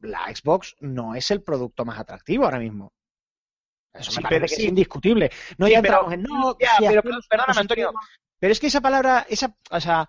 la 0.00 0.34
Xbox 0.34 0.74
no 0.80 1.14
es 1.14 1.30
el 1.30 1.42
producto 1.42 1.84
más 1.84 1.98
atractivo 1.98 2.44
ahora 2.44 2.58
mismo. 2.58 2.92
Eso 3.92 4.10
Sí, 4.10 4.18
me 4.18 4.22
parece 4.22 4.40
pero 4.40 4.48
que 4.48 4.54
sí. 4.56 4.62
es 4.62 4.68
indiscutible. 4.68 5.30
No 5.56 5.66
Sí, 5.66 5.72
ya 5.72 5.78
entramos 5.78 6.12
en 6.12 6.22
no, 6.22 6.56
ya, 6.58 6.76
si 6.76 6.84
pero 6.86 7.02
perdóname, 7.28 7.60
Antonio, 7.60 7.92
Pero 8.38 8.52
es 8.52 8.60
que 8.60 8.66
esa 8.68 8.80
palabra, 8.80 9.26
esa, 9.28 9.54
o 9.70 9.80
sea, 9.80 10.08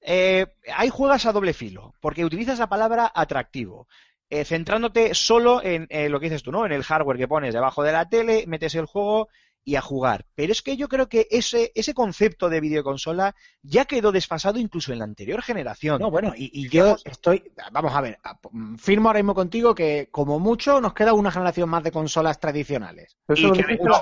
eh, 0.00 0.46
hay 0.74 0.88
juegas 0.88 1.26
a 1.26 1.32
doble 1.32 1.52
filo, 1.52 1.94
porque 2.00 2.24
utilizas 2.24 2.58
la 2.58 2.68
palabra 2.68 3.10
atractivo, 3.14 3.88
eh, 4.30 4.44
centrándote 4.44 5.14
solo 5.14 5.62
en 5.62 5.86
eh, 5.90 6.08
lo 6.08 6.20
que 6.20 6.26
dices 6.26 6.42
tú, 6.42 6.52
¿no? 6.52 6.66
En 6.66 6.72
el 6.72 6.84
hardware 6.84 7.18
que 7.18 7.28
pones 7.28 7.54
debajo 7.54 7.82
de 7.82 7.92
la 7.92 8.08
tele, 8.08 8.44
metes 8.46 8.74
el 8.74 8.86
juego 8.86 9.28
y 9.68 9.76
a 9.76 9.82
jugar. 9.82 10.24
Pero 10.34 10.52
es 10.52 10.62
que 10.62 10.76
yo 10.78 10.88
creo 10.88 11.08
que 11.08 11.26
ese, 11.30 11.72
ese 11.74 11.92
concepto 11.92 12.48
de 12.48 12.60
videoconsola 12.60 13.34
ya 13.62 13.84
quedó 13.84 14.12
desfasado 14.12 14.58
incluso 14.58 14.92
en 14.92 15.00
la 15.00 15.04
anterior 15.04 15.42
generación. 15.42 16.00
No, 16.00 16.10
bueno, 16.10 16.32
y, 16.36 16.50
y 16.52 16.68
yo 16.70 16.96
estoy, 17.04 17.52
vamos 17.70 17.92
a 17.94 18.00
ver, 18.00 18.18
a- 18.24 18.38
firmo 18.78 19.08
ahora 19.08 19.18
mismo 19.18 19.34
contigo 19.34 19.74
que 19.74 20.08
como 20.10 20.38
mucho 20.38 20.80
nos 20.80 20.94
queda 20.94 21.12
una 21.12 21.30
generación 21.30 21.68
más 21.68 21.82
de 21.82 21.92
consolas 21.92 22.40
tradicionales. 22.40 23.16
Eso 23.28 23.48
Y 23.48 23.52
que 23.52 23.76
bueno, 23.76 23.94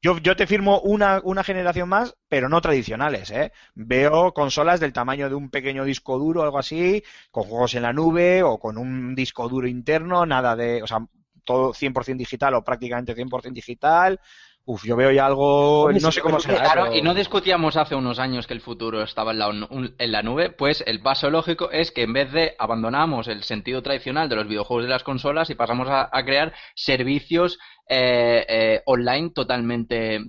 yo 0.00 0.36
te 0.36 0.46
firmo 0.46 0.80
una, 0.80 1.20
una 1.24 1.42
generación 1.42 1.88
más, 1.88 2.14
pero 2.28 2.48
no 2.48 2.60
tradicionales, 2.60 3.30
¿eh? 3.30 3.52
Veo 3.74 4.32
consolas 4.32 4.78
del 4.78 4.92
tamaño 4.92 5.28
de 5.28 5.34
un 5.34 5.50
pequeño 5.50 5.84
disco 5.84 6.18
duro 6.18 6.40
o 6.40 6.44
algo 6.44 6.58
así, 6.58 7.02
con 7.32 7.44
juegos 7.44 7.74
en 7.74 7.82
la 7.82 7.92
nube 7.92 8.42
o 8.44 8.58
con 8.58 8.78
un 8.78 9.14
disco 9.16 9.48
duro 9.48 9.66
interno, 9.66 10.24
nada 10.24 10.54
de, 10.54 10.82
o 10.82 10.86
sea, 10.86 10.98
todo 11.48 11.72
100% 11.72 12.18
digital 12.18 12.54
o 12.54 12.62
prácticamente 12.62 13.14
100% 13.16 13.54
digital. 13.54 14.20
Uf, 14.70 14.84
yo 14.84 14.96
veo 14.96 15.10
ya 15.10 15.24
algo, 15.24 15.88
no 16.02 16.12
sé 16.12 16.20
cómo 16.20 16.38
será. 16.40 16.62
Claro, 16.62 16.82
pero- 16.84 16.96
y 16.96 17.00
no 17.00 17.14
discutíamos 17.14 17.78
hace 17.78 17.94
unos 17.94 18.18
años 18.18 18.46
que 18.46 18.52
el 18.52 18.60
futuro 18.60 19.02
estaba 19.02 19.30
en 19.32 19.38
la, 19.38 19.48
un- 19.48 19.94
en 19.98 20.12
la 20.12 20.22
nube, 20.22 20.50
pues 20.50 20.84
el 20.86 21.00
paso 21.00 21.30
lógico 21.30 21.70
es 21.70 21.90
que 21.90 22.02
en 22.02 22.12
vez 22.12 22.30
de 22.32 22.54
abandonamos 22.58 23.28
el 23.28 23.44
sentido 23.44 23.82
tradicional 23.82 24.28
de 24.28 24.36
los 24.36 24.46
videojuegos 24.46 24.84
de 24.84 24.90
las 24.90 25.04
consolas 25.04 25.48
y 25.48 25.54
pasamos 25.54 25.88
a, 25.88 26.10
a 26.12 26.22
crear 26.22 26.52
servicios 26.74 27.58
eh, 27.88 28.44
eh, 28.46 28.82
online 28.84 29.30
totalmente 29.30 30.20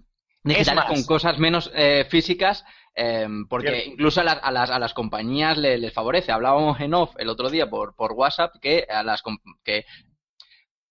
digitales 0.42 0.86
con 0.86 1.04
cosas 1.04 1.38
menos 1.38 1.70
eh, 1.76 2.06
físicas. 2.10 2.64
eh, 2.96 3.28
porque 3.50 3.72
incluso 3.88 4.22
a 4.22 4.24
las, 4.24 4.40
a 4.42 4.52
las, 4.52 4.70
a 4.72 4.80
las 4.80 4.94
compañías 4.94 5.58
le- 5.58 5.78
les 5.78 5.94
favorece. 5.94 6.32
Hablábamos 6.32 6.80
en 6.80 6.94
off 6.94 7.14
el 7.18 7.28
otro 7.28 7.50
día 7.50 7.70
por, 7.70 7.94
por 7.94 8.14
WhatsApp 8.14 8.56
que 8.62 8.86
a 8.90 9.04
las 9.04 9.22
que 9.66 9.84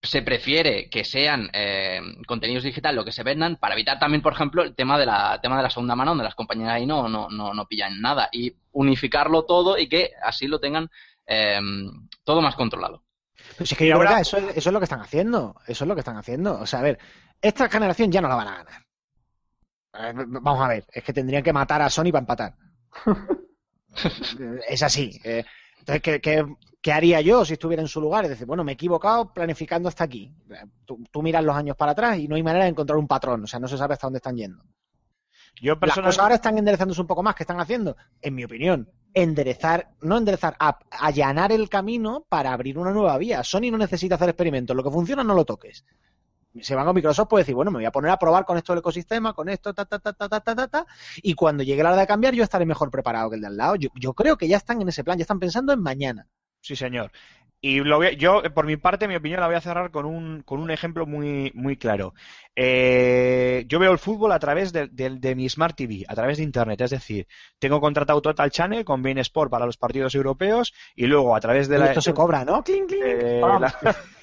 se 0.09 0.23
prefiere 0.23 0.89
que 0.89 1.05
sean 1.05 1.51
eh, 1.53 2.01
contenidos 2.27 2.65
digitales 2.65 2.97
lo 2.97 3.05
que 3.05 3.13
se 3.13 3.23
vendan 3.23 3.57
para 3.57 3.75
evitar 3.75 3.99
también, 3.99 4.23
por 4.23 4.33
ejemplo, 4.33 4.63
el 4.63 4.75
tema 4.75 4.99
de 4.99 5.07
la 5.07 5.41
tema 5.43 5.57
de 5.57 5.63
la 5.63 5.71
segunda 5.71 5.95
mano, 5.95 6.13
donde 6.13 6.25
las 6.25 6.35
compañías 6.35 6.71
ahí 6.71 6.87
no, 6.87 7.09
no, 7.09 7.29
no, 7.29 7.53
no 7.53 7.67
pillan 7.67 8.01
nada 8.01 8.29
y 8.33 8.55
unificarlo 8.73 9.45
todo 9.45 9.77
y 9.79 9.89
que 9.89 10.11
así 10.23 10.47
lo 10.47 10.61
tengan 10.61 10.91
eh, 11.27 11.61
todo 12.25 12.41
más 12.41 12.55
controlado. 12.57 13.03
Pues 13.57 13.71
es 13.73 13.79
que 13.79 13.87
yo 13.87 13.95
ahora- 13.97 14.17
que 14.17 14.23
eso, 14.23 14.37
es- 14.39 14.57
eso 14.57 14.71
es 14.71 14.73
lo 14.73 14.81
que 14.81 14.85
están 14.85 15.01
haciendo. 15.01 15.55
Eso 15.67 15.85
es 15.85 15.89
lo 15.89 15.95
que 15.95 16.01
están 16.01 16.17
haciendo. 16.17 16.59
O 16.61 16.67
sea, 16.67 16.81
a 16.81 16.83
ver, 16.83 16.99
esta 17.43 17.69
generación 17.69 18.11
ya 18.11 18.21
no 18.21 18.29
la 18.29 18.35
van 18.37 18.49
a 18.49 18.57
ganar. 18.59 18.83
Eh, 19.95 20.13
Vamos 20.27 20.65
a 20.65 20.69
ver, 20.69 20.85
es 20.93 21.05
que 21.05 21.13
tendrían 21.13 21.43
que 21.43 21.53
matar 21.53 21.83
a 21.83 21.91
Sony 21.91 22.05
para 22.13 22.21
empatar. 22.21 22.55
es 24.69 24.83
así. 24.83 25.21
Entonces, 25.81 26.03
¿qué, 26.03 26.21
qué, 26.21 26.47
qué 26.81 26.93
haría 26.93 27.21
yo 27.21 27.45
si 27.45 27.55
estuviera 27.55 27.83
en 27.83 27.89
su 27.89 28.01
lugar? 28.01 28.25
Es 28.25 28.31
decir, 28.31 28.47
bueno, 28.47 28.65
me 28.65 28.73
he 28.73 28.75
equivocado 28.75 29.33
planificando 29.33 29.89
hasta 29.89 30.05
aquí. 30.05 30.33
Tú, 30.85 31.03
tú 31.11 31.23
miras 31.23 31.45
los 31.45 31.57
años 31.57 31.77
para 31.77 31.93
atrás 31.93 32.19
y 32.19 32.29
no 32.29 32.37
hay 32.37 32.43
manera 32.43 32.65
de 32.65 32.71
encontrar 32.71 32.99
un 32.99 33.07
patrón. 33.09 33.45
O 33.45 33.47
sea, 33.47 33.59
no 33.61 33.69
se 33.69 33.79
sabe 33.79 33.95
hasta 33.95 34.07
dónde 34.07 34.19
están 34.19 34.37
yendo. 34.37 34.63
yo 35.61 35.73
Las 35.73 35.79
personalmente- 35.81 36.09
cosas 36.09 36.23
ahora 36.23 36.35
están 36.37 36.59
enderezándose 36.59 37.01
un 37.01 37.07
poco 37.07 37.23
más. 37.23 37.35
¿Qué 37.35 37.43
están 37.43 37.61
haciendo? 37.61 37.97
En 38.21 38.35
mi 38.35 38.45
opinión, 38.45 38.91
enderezar, 39.15 39.91
no 40.03 40.17
enderezar, 40.19 40.57
a- 40.61 40.79
allanar 40.91 41.51
el 41.53 41.69
camino 41.69 42.27
para 42.29 42.53
abrir 42.53 42.79
una 42.79 42.93
nueva 42.93 43.17
vía. 43.19 43.43
Sony 43.43 43.71
no 43.71 43.79
necesita 43.79 44.15
hacer 44.17 44.29
experimentos. 44.29 44.77
Lo 44.77 44.85
que 44.85 44.91
funciona 44.91 45.25
no 45.25 45.35
lo 45.35 45.45
toques 45.45 45.85
se 46.61 46.75
van 46.75 46.89
a 46.89 46.93
Microsoft 46.93 47.29
puede 47.29 47.43
decir, 47.43 47.55
bueno, 47.55 47.71
me 47.71 47.79
voy 47.79 47.85
a 47.85 47.93
poner 47.93 48.11
a 48.11 48.19
probar 48.19 48.45
con 48.45 48.57
esto 48.57 48.73
el 48.73 48.81
ecosistema, 48.81 49.33
con 49.33 49.49
esto, 49.49 49.75
ta, 49.75 49.85
ta, 49.85 49.99
ta, 49.99 50.13
ta, 50.13 50.29
ta, 50.29 50.41
ta, 50.41 50.69
ta, 50.69 50.87
y 51.23 51.35
cuando 51.35 51.63
llegue 51.63 51.83
la 51.83 51.91
hora 51.91 52.01
de 52.01 52.07
cambiar 52.07 52.35
yo 52.35 52.43
estaré 52.43 52.67
mejor 52.67 52.91
preparado 52.91 53.31
que 53.31 53.37
el 53.37 53.43
de 53.43 53.47
al 53.49 53.57
lado. 53.57 53.77
Yo, 53.77 54.15
creo 54.15 54.37
que 54.37 54.49
ya 54.49 54.57
están 54.57 54.81
en 54.81 54.89
ese 54.89 55.05
plan, 55.05 55.19
ya 55.19 55.23
están 55.23 55.39
pensando 55.39 55.73
en 55.73 55.83
mañana. 55.83 56.27
Sí, 56.61 56.77
señor. 56.77 57.13
Y 57.61 57.81
lo 57.81 57.97
voy 57.97 58.17
yo, 58.17 58.43
por 58.55 58.67
mi 58.67 58.77
parte, 58.77 59.09
mi 59.09 59.17
opinión 59.17 59.41
la 59.41 59.49
voy 59.49 59.57
a 59.57 59.61
cerrar 59.61 59.91
con 59.91 60.07
un, 60.07 60.43
con 60.43 60.61
un 60.61 60.71
ejemplo 60.71 61.07
muy, 61.07 61.51
muy 61.55 61.77
claro. 61.77 62.15
Eh, 62.55 63.65
yo 63.67 63.81
veo 63.81 63.91
el 63.91 63.99
fútbol 63.99 64.31
a 64.31 64.39
través 64.39 64.73
de, 64.73 64.89
de, 64.89 65.35
mi 65.35 65.49
Smart 65.49 65.77
TV, 65.77 66.05
a 66.07 66.15
través 66.15 66.39
de 66.39 66.45
Internet. 66.45 66.81
Es 66.83 66.91
decir, 66.91 67.27
tengo 67.59 67.81
contratado 67.81 68.23
Total 68.23 68.51
Channel 68.53 68.85
con 68.85 69.03
Bein 69.03 69.19
Sport 69.19 69.51
para 69.51 69.67
los 69.67 69.77
partidos 69.77 70.15
europeos 70.15 70.73
y 70.95 71.07
luego 71.07 71.35
a 71.35 71.41
través 71.41 71.67
de 71.67 71.79
la... 71.79 71.87
Esto 71.87 72.01
se 72.01 72.11
eh, 72.11 72.15
cobra, 72.15 72.45
¿no? 72.45 72.63
Eh, 72.69 73.41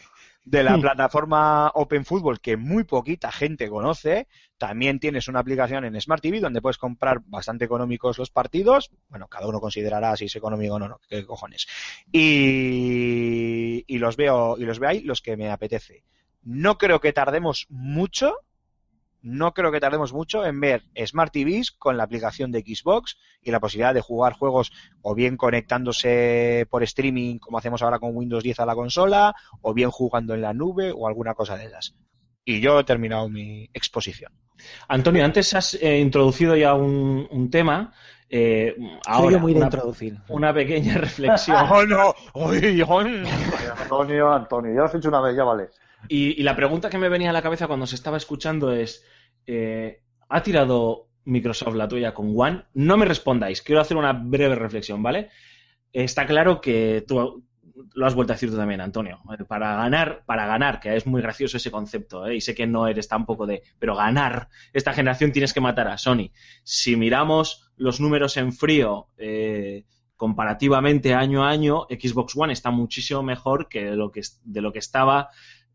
de 0.45 0.63
la 0.63 0.77
plataforma 0.77 1.71
Open 1.73 2.05
Football 2.05 2.39
que 2.39 2.55
muy 2.55 2.83
poquita 2.83 3.31
gente 3.31 3.67
conoce. 3.67 4.27
También 4.57 4.99
tienes 4.99 5.27
una 5.27 5.39
aplicación 5.39 5.83
en 5.83 5.99
Smart 5.99 6.21
TV 6.21 6.39
donde 6.39 6.61
puedes 6.61 6.77
comprar 6.77 7.21
bastante 7.25 7.65
económicos 7.65 8.19
los 8.19 8.29
partidos. 8.29 8.91
Bueno, 9.09 9.27
cada 9.27 9.47
uno 9.47 9.59
considerará 9.59 10.15
si 10.15 10.25
es 10.25 10.35
económico 10.35 10.75
o 10.75 10.79
no, 10.79 10.87
no, 10.87 11.01
qué 11.09 11.25
cojones. 11.25 11.67
Y, 12.11 13.83
y 13.87 13.97
los 13.97 14.15
veo 14.15 14.55
y 14.57 14.65
los 14.65 14.79
veo 14.79 14.89
ahí 14.91 15.01
los 15.01 15.21
que 15.21 15.35
me 15.35 15.49
apetece. 15.49 16.03
No 16.43 16.77
creo 16.77 17.01
que 17.01 17.11
tardemos 17.11 17.65
mucho. 17.69 18.37
No 19.25 19.55
creo 19.55 19.71
que 19.71 19.79
tardemos 19.79 20.13
mucho 20.13 20.45
en 20.45 20.59
ver 20.59 20.83
Smart 21.03 21.33
TVs 21.33 21.71
con 21.71 21.97
la 21.97 22.03
aplicación 22.03 22.51
de 22.51 22.61
Xbox 22.61 23.17
y 23.41 23.49
la 23.49 23.59
posibilidad 23.59 23.93
de 23.95 24.01
jugar 24.01 24.33
juegos 24.33 24.71
o 25.01 25.15
bien 25.15 25.35
conectándose 25.35 26.67
por 26.69 26.83
streaming 26.83 27.39
como 27.39 27.57
hacemos 27.57 27.81
ahora 27.81 27.97
con 27.97 28.15
Windows 28.15 28.43
10 28.43 28.59
a 28.59 28.65
la 28.67 28.75
consola 28.75 29.33
o 29.61 29.73
bien 29.73 29.89
jugando 29.89 30.35
en 30.35 30.41
la 30.41 30.53
nube 30.53 30.91
o 30.95 31.07
alguna 31.07 31.33
cosa 31.33 31.57
de 31.57 31.65
esas. 31.65 31.95
Y 32.45 32.59
yo 32.59 32.79
he 32.79 32.83
terminado 32.83 33.27
mi 33.27 33.67
exposición. 33.73 34.31
Antonio, 34.87 35.25
antes 35.25 35.55
has 35.55 35.73
eh, 35.73 35.97
introducido 35.99 36.55
ya 36.55 36.75
un, 36.75 37.27
un 37.31 37.49
tema. 37.49 37.91
eh, 38.29 38.75
ahora, 39.07 39.31
yo 39.31 39.39
muy 39.39 39.53
de 39.53 39.57
una, 39.57 39.65
introducir. 39.67 40.17
una 40.29 40.53
pequeña 40.53 40.93
reflexión. 40.99 41.57
¡Oh, 41.67 41.83
no! 41.83 42.13
Antonio, 43.81 44.31
Antonio, 44.31 44.71
ya 44.71 44.79
lo 44.81 44.85
has 44.85 44.95
hecho 44.95 45.09
una 45.09 45.21
vez, 45.21 45.35
ya 45.35 45.43
vale. 45.43 45.69
Y, 46.07 46.39
y 46.39 46.43
la 46.43 46.55
pregunta 46.55 46.89
que 46.89 46.99
me 46.99 47.09
venía 47.09 47.31
a 47.31 47.33
la 47.33 47.41
cabeza 47.41 47.65
cuando 47.67 47.87
se 47.87 47.95
estaba 47.95 48.17
escuchando 48.17 48.71
es, 48.71 49.03
eh, 49.47 50.01
¿ha 50.29 50.43
tirado 50.43 51.09
Microsoft 51.25 51.75
la 51.75 51.87
tuya 51.87 52.13
con 52.13 52.33
One? 52.35 52.65
No 52.73 52.97
me 52.97 53.05
respondáis, 53.05 53.61
quiero 53.61 53.81
hacer 53.81 53.97
una 53.97 54.13
breve 54.13 54.55
reflexión, 54.55 55.01
¿vale? 55.01 55.29
Está 55.91 56.25
claro 56.25 56.61
que 56.61 57.03
tú 57.07 57.45
lo 57.93 58.05
has 58.05 58.15
vuelto 58.15 58.33
a 58.33 58.35
decir 58.35 58.49
tú 58.49 58.57
también, 58.57 58.81
Antonio. 58.81 59.19
Eh, 59.37 59.43
Para 59.45 59.75
ganar, 59.75 60.23
para 60.25 60.45
ganar, 60.45 60.79
que 60.79 60.95
es 60.95 61.05
muy 61.05 61.21
gracioso 61.21 61.57
ese 61.57 61.71
concepto, 61.71 62.25
¿eh? 62.27 62.35
y 62.35 62.41
sé 62.41 62.55
que 62.55 62.67
no 62.67 62.87
eres 62.87 63.07
tampoco 63.07 63.45
de, 63.45 63.63
pero 63.79 63.95
ganar 63.95 64.49
esta 64.73 64.93
generación 64.93 65.31
tienes 65.31 65.53
que 65.53 65.61
matar 65.61 65.87
a 65.87 65.97
Sony. 65.97 66.31
Si 66.63 66.95
miramos 66.95 67.71
los 67.75 67.99
números 67.99 68.37
en 68.37 68.53
frío, 68.53 69.07
eh, 69.17 69.85
comparativamente 70.15 71.13
año 71.13 71.43
a 71.43 71.49
año, 71.49 71.87
Xbox 71.89 72.35
One 72.35 72.53
está 72.53 72.71
muchísimo 72.71 73.21
mejor 73.21 73.67
que 73.67 73.91
lo 73.91 74.11
que, 74.11 74.21
de 74.43 74.61
lo 74.61 74.71
que 74.71 74.79
estaba 74.79 75.29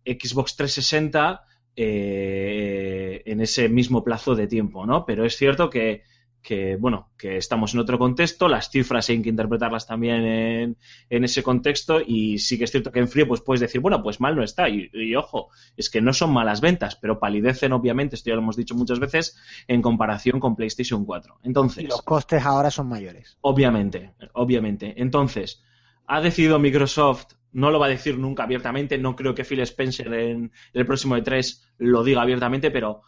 Xbox 0.05 0.57
360 0.57 1.43
eh, 1.83 3.23
en 3.25 3.41
ese 3.41 3.71
mismo 3.71 4.05
plazo 4.05 4.35
de 4.35 4.47
tiempo, 4.47 4.85
¿no? 4.85 5.07
Pero 5.07 5.25
es 5.25 5.35
cierto 5.39 5.71
que, 5.71 6.03
que, 6.43 6.77
bueno, 6.77 7.09
que 7.17 7.39
estamos 7.39 7.73
en 7.73 7.81
otro 7.81 7.99
contexto, 7.99 8.49
las 8.49 8.69
cifras 8.69 9.09
hay 9.09 9.23
que 9.23 9.31
interpretarlas 9.31 9.87
también 9.87 10.27
en, 10.27 10.77
en 11.09 11.25
ese 11.25 11.43
contexto 11.43 12.03
y 12.07 12.39
sí 12.39 12.59
que 12.59 12.65
es 12.65 12.71
cierto 12.71 12.93
que 12.93 12.99
en 12.99 13.09
frío 13.09 13.27
pues 13.27 13.41
puedes 13.41 13.63
decir, 13.63 13.81
bueno, 13.81 14.03
pues 14.03 14.21
mal 14.21 14.37
no 14.37 14.43
está 14.43 14.69
y, 14.69 14.91
y 14.93 15.17
ojo, 15.17 15.49
es 15.75 15.89
que 15.89 16.03
no 16.03 16.13
son 16.13 16.35
malas 16.35 16.61
ventas, 16.61 16.97
pero 16.97 17.19
palidecen 17.19 17.73
obviamente, 17.73 18.15
esto 18.15 18.29
ya 18.29 18.37
lo 18.37 18.43
hemos 18.43 18.57
dicho 18.57 18.75
muchas 18.75 18.99
veces, 18.99 19.39
en 19.67 19.81
comparación 19.81 20.39
con 20.39 20.57
PlayStation 20.57 21.07
4. 21.07 21.39
Entonces, 21.45 21.85
Y 21.85 21.87
los 21.87 22.03
costes 22.03 22.45
ahora 22.45 22.71
son 22.71 22.89
mayores. 22.89 23.39
Obviamente, 23.41 24.13
obviamente. 24.35 24.93
Entonces, 24.99 25.63
ha 26.07 26.21
decidido 26.21 26.59
Microsoft, 26.59 27.40
no 27.53 27.71
lo 27.71 27.79
va 27.79 27.87
a 27.87 27.91
decir 27.91 28.19
nunca 28.19 28.45
abiertamente, 28.45 28.99
no 28.99 29.17
creo 29.17 29.35
que 29.35 29.45
Phil 29.45 29.61
Spencer 29.61 30.13
en 30.15 30.53
el 30.73 30.87
próximo 30.87 31.17
E3 31.17 31.63
lo 31.79 32.05
diga 32.05 32.23
abiertamente, 32.23 32.71
pero 32.71 33.03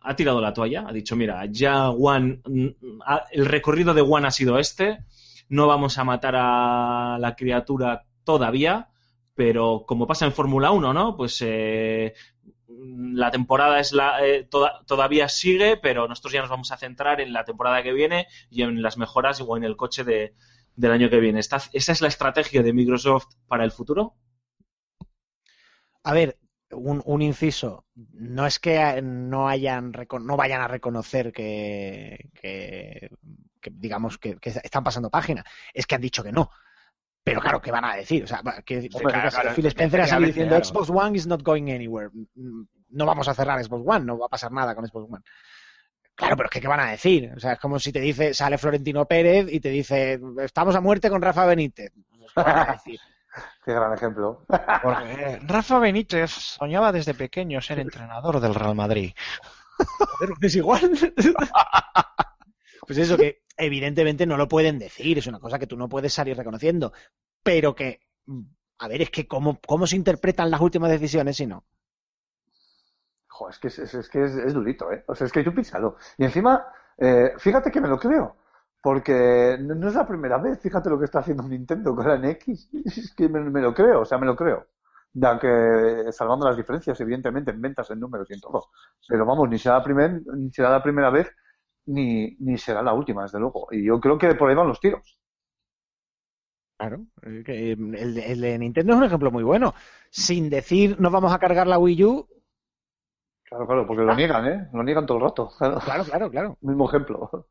ha 0.00 0.14
tirado 0.16 0.40
la 0.40 0.52
toalla, 0.52 0.84
ha 0.88 0.92
dicho, 0.92 1.16
mira, 1.16 1.44
ya 1.50 1.90
One, 1.90 2.40
mm, 2.44 2.68
el 3.32 3.46
recorrido 3.46 3.92
de 3.94 4.02
One 4.02 4.28
ha 4.28 4.30
sido 4.30 4.58
este, 4.58 4.98
no 5.48 5.66
vamos 5.66 5.98
a 5.98 6.04
matar 6.04 6.34
a 6.36 7.18
la 7.20 7.34
criatura 7.36 8.04
todavía, 8.24 8.88
pero 9.34 9.84
como 9.86 10.06
pasa 10.06 10.26
en 10.26 10.32
Fórmula 10.32 10.70
1, 10.70 10.92
¿no? 10.94 11.16
Pues 11.16 11.38
eh, 11.42 12.14
la 12.68 13.30
temporada 13.30 13.80
es 13.80 13.92
la 13.92 14.24
eh, 14.26 14.44
toda- 14.50 14.82
todavía 14.86 15.28
sigue, 15.28 15.76
pero 15.76 16.08
nosotros 16.08 16.32
ya 16.32 16.40
nos 16.40 16.50
vamos 16.50 16.72
a 16.72 16.76
centrar 16.76 17.20
en 17.20 17.32
la 17.32 17.44
temporada 17.44 17.82
que 17.82 17.92
viene 17.92 18.26
y 18.50 18.62
en 18.62 18.82
las 18.82 18.96
mejoras 18.98 19.40
o 19.40 19.56
en 19.56 19.64
el 19.64 19.76
coche 19.76 20.04
de, 20.04 20.34
del 20.76 20.92
año 20.92 21.10
que 21.10 21.20
viene. 21.20 21.40
¿Esta- 21.40 21.62
¿Esa 21.72 21.92
es 21.92 22.00
la 22.00 22.08
estrategia 22.08 22.62
de 22.62 22.72
Microsoft 22.72 23.26
para 23.48 23.64
el 23.64 23.72
futuro? 23.72 24.14
A 26.04 26.12
ver, 26.12 26.38
un, 26.70 27.02
un 27.04 27.22
inciso. 27.22 27.86
No 27.94 28.46
es 28.46 28.58
que 28.58 29.00
no 29.02 29.48
hayan 29.48 29.92
no 29.92 30.36
vayan 30.36 30.60
a 30.60 30.68
reconocer 30.68 31.32
que, 31.32 32.30
que- 32.34 33.10
que, 33.60 33.70
digamos 33.72 34.18
que, 34.18 34.36
que 34.36 34.50
están 34.50 34.84
pasando 34.84 35.10
página. 35.10 35.44
Es 35.74 35.86
que 35.86 35.94
han 35.96 36.00
dicho 36.00 36.22
que 36.22 36.32
no. 36.32 36.50
Pero 37.24 37.40
claro, 37.40 37.60
¿qué 37.60 37.72
van 37.72 37.84
a 37.84 37.96
decir? 37.96 38.22
O 38.22 38.26
sea, 38.28 38.40
que, 38.64 38.88
Hombre, 38.94 39.14
que- 39.14 39.28
claro, 39.30 39.52
Phil 39.54 39.66
Spencer 39.66 40.00
ha 40.02 40.06
salido 40.06 40.28
diciendo 40.28 40.54
claro. 40.54 40.64
Xbox 40.64 40.90
One 40.90 41.16
is 41.18 41.26
not 41.26 41.42
going 41.42 41.70
anywhere. 41.72 42.10
Mm, 42.36 42.62
No 42.90 43.04
vamos 43.04 43.26
a 43.26 43.34
cerrar 43.34 43.62
Xbox 43.64 43.82
One, 43.84 44.04
no 44.04 44.16
va 44.18 44.26
a 44.26 44.28
pasar 44.28 44.52
nada 44.52 44.76
con 44.76 44.86
Xbox 44.86 45.12
One. 45.12 45.24
Claro, 46.16 46.36
pero 46.36 46.46
es 46.48 46.50
que 46.50 46.60
¿qué 46.62 46.68
van 46.68 46.80
a 46.80 46.90
decir? 46.90 47.30
O 47.36 47.40
sea, 47.40 47.52
es 47.52 47.58
como 47.60 47.78
si 47.78 47.92
te 47.92 48.00
dice, 48.00 48.32
sale 48.32 48.56
Florentino 48.56 49.04
Pérez 49.04 49.46
y 49.50 49.60
te 49.60 49.68
dice, 49.68 50.18
estamos 50.38 50.74
a 50.74 50.80
muerte 50.80 51.10
con 51.10 51.20
Rafa 51.20 51.44
Benítez. 51.44 51.92
Pues, 51.94 52.32
¿Qué 52.34 52.42
van 52.42 52.58
a 52.58 52.72
decir? 52.72 52.98
Qué 53.64 53.72
gran 53.72 53.92
ejemplo. 53.92 54.46
Porque 54.82 55.40
Rafa 55.42 55.78
Benítez 55.78 56.30
soñaba 56.30 56.90
desde 56.90 57.12
pequeño 57.12 57.60
ser 57.60 57.80
entrenador 57.80 58.40
del 58.40 58.54
Real 58.54 58.74
Madrid. 58.74 59.12
Joder, 59.76 60.34
es 60.40 60.56
igual. 60.56 60.90
pues 62.86 62.98
eso 62.98 63.18
que 63.18 63.42
evidentemente 63.58 64.24
no 64.24 64.38
lo 64.38 64.48
pueden 64.48 64.78
decir, 64.78 65.18
es 65.18 65.26
una 65.26 65.38
cosa 65.38 65.58
que 65.58 65.66
tú 65.66 65.76
no 65.76 65.88
puedes 65.88 66.14
salir 66.14 66.34
reconociendo, 66.34 66.94
pero 67.42 67.74
que, 67.74 68.00
a 68.78 68.88
ver, 68.88 69.02
es 69.02 69.10
que 69.10 69.26
cómo, 69.26 69.60
cómo 69.66 69.86
se 69.86 69.96
interpretan 69.96 70.50
las 70.50 70.62
últimas 70.62 70.90
decisiones 70.90 71.36
si 71.36 71.46
no. 71.46 71.66
Es 73.50 73.58
que 73.58 73.68
es, 73.68 74.08
que 74.10 74.24
es, 74.24 74.54
durito, 74.54 74.90
¿eh? 74.92 75.04
O 75.06 75.14
sea, 75.14 75.26
es 75.26 75.32
que 75.32 75.42
tú 75.44 75.52
piénsalo. 75.52 75.96
Y 76.18 76.24
encima, 76.24 76.66
eh, 76.98 77.32
fíjate 77.38 77.70
que 77.70 77.80
me 77.80 77.88
lo 77.88 77.98
creo. 77.98 78.36
Porque 78.82 79.56
no, 79.60 79.88
es 79.88 79.94
la 79.94 80.06
primera 80.06 80.38
vez, 80.38 80.60
fíjate 80.60 80.88
lo 80.90 80.98
que 80.98 81.06
está 81.06 81.20
haciendo 81.20 81.42
Nintendo 81.48 81.94
con 81.94 82.06
la 82.08 82.16
NX. 82.16 82.68
Es 82.86 83.14
que 83.14 83.28
me, 83.28 83.60
lo 83.60 83.74
creo, 83.74 84.00
o 84.02 84.04
sea, 84.04 84.18
me 84.18 84.26
lo 84.26 84.36
creo. 84.36 84.66
Ya 85.12 85.38
que, 85.38 86.12
salvando 86.12 86.46
las 86.46 86.56
diferencias, 86.56 87.00
evidentemente, 87.00 87.50
en 87.50 87.60
ventas, 87.60 87.90
en 87.90 88.00
números 88.00 88.28
y 88.30 88.34
en 88.34 88.40
todo. 88.40 88.66
Pero 89.08 89.24
vamos, 89.26 89.48
ni 89.48 89.58
será 89.58 89.78
la, 89.78 89.84
primer- 89.84 90.22
ni 90.36 90.50
será 90.52 90.70
la 90.70 90.82
primera 90.82 91.10
vez, 91.10 91.28
ni, 91.86 92.36
ni 92.40 92.58
será 92.58 92.82
la 92.82 92.92
última, 92.94 93.22
desde 93.22 93.40
luego. 93.40 93.68
Y 93.70 93.84
yo 93.86 94.00
creo 94.00 94.18
que 94.18 94.34
por 94.34 94.48
ahí 94.50 94.54
van 94.56 94.68
los 94.68 94.80
tiros. 94.80 95.18
Claro. 96.78 97.06
El, 97.22 97.94
el- 97.96 98.18
el 98.18 98.40
de 98.40 98.58
Nintendo 98.58 98.92
es 98.92 98.98
un 98.98 99.04
ejemplo 99.04 99.30
muy 99.30 99.42
bueno. 99.44 99.74
Sin 100.10 100.50
decir 100.50 101.00
nos 101.00 101.10
vamos 101.12 101.32
a 101.32 101.38
cargar 101.38 101.66
la 101.66 101.78
Wii 101.78 102.04
U, 102.04 102.28
Claro, 103.48 103.66
claro, 103.66 103.86
porque 103.86 104.02
lo 104.02 104.14
niegan, 104.14 104.46
¿eh? 104.46 104.68
Lo 104.72 104.82
niegan 104.82 105.06
todo 105.06 105.18
el 105.18 105.24
rato. 105.24 105.50
Claro. 105.56 105.80
claro, 105.80 106.04
claro, 106.04 106.30
claro. 106.30 106.58
Mismo 106.60 106.88
ejemplo. 106.88 107.46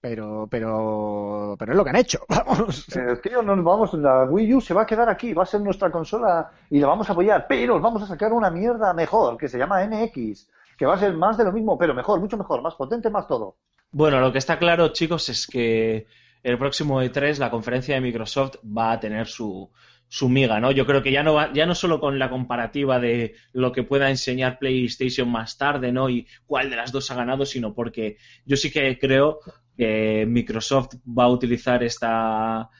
Pero, 0.00 0.46
pero, 0.50 1.56
pero 1.58 1.72
es 1.72 1.76
lo 1.76 1.82
que 1.82 1.90
han 1.90 1.96
hecho. 1.96 2.20
Vamos. 2.28 2.94
Eh, 2.94 3.16
tío, 3.22 3.42
nos 3.42 3.64
vamos, 3.64 3.94
la 3.94 4.24
Wii 4.24 4.54
U 4.54 4.60
se 4.60 4.74
va 4.74 4.82
a 4.82 4.86
quedar 4.86 5.08
aquí, 5.08 5.32
va 5.32 5.44
a 5.44 5.46
ser 5.46 5.62
nuestra 5.62 5.90
consola 5.90 6.50
y 6.68 6.78
la 6.78 6.88
vamos 6.88 7.08
a 7.08 7.12
apoyar, 7.12 7.46
pero 7.48 7.76
os 7.76 7.82
vamos 7.82 8.02
a 8.02 8.06
sacar 8.06 8.32
una 8.34 8.50
mierda 8.50 8.92
mejor, 8.92 9.38
que 9.38 9.48
se 9.48 9.56
llama 9.56 9.82
NX, 9.82 10.50
que 10.76 10.84
va 10.84 10.94
a 10.94 10.98
ser 10.98 11.14
más 11.14 11.38
de 11.38 11.44
lo 11.44 11.52
mismo, 11.52 11.78
pero 11.78 11.94
mejor, 11.94 12.20
mucho 12.20 12.36
mejor, 12.36 12.60
más 12.60 12.74
potente, 12.74 13.08
más 13.08 13.26
todo. 13.26 13.56
Bueno, 13.92 14.20
lo 14.20 14.30
que 14.30 14.38
está 14.38 14.58
claro, 14.58 14.88
chicos, 14.88 15.30
es 15.30 15.46
que 15.46 16.06
el 16.42 16.58
próximo 16.58 17.00
E3, 17.00 17.38
la 17.38 17.50
conferencia 17.50 17.94
de 17.94 18.02
Microsoft, 18.02 18.56
va 18.64 18.92
a 18.92 19.00
tener 19.00 19.26
su, 19.26 19.70
su 20.14 20.28
miga, 20.28 20.60
¿no? 20.60 20.70
Yo 20.70 20.86
creo 20.86 21.02
que 21.02 21.10
ya 21.10 21.24
no 21.24 21.34
va, 21.34 21.52
ya 21.52 21.66
no 21.66 21.74
solo 21.74 21.98
con 21.98 22.20
la 22.20 22.30
comparativa 22.30 23.00
de 23.00 23.34
lo 23.52 23.72
que 23.72 23.82
pueda 23.82 24.10
enseñar 24.10 24.60
PlayStation 24.60 25.28
más 25.28 25.58
tarde, 25.58 25.90
¿no? 25.90 26.08
Y 26.08 26.28
cuál 26.46 26.70
de 26.70 26.76
las 26.76 26.92
dos 26.92 27.10
ha 27.10 27.16
ganado, 27.16 27.44
sino 27.44 27.74
porque 27.74 28.18
yo 28.46 28.56
sí 28.56 28.70
que 28.70 28.96
creo 29.00 29.40
que 29.76 30.24
Microsoft 30.24 30.94
va 31.04 31.24
a 31.24 31.30
utilizar 31.30 31.82
esta, 31.82 32.70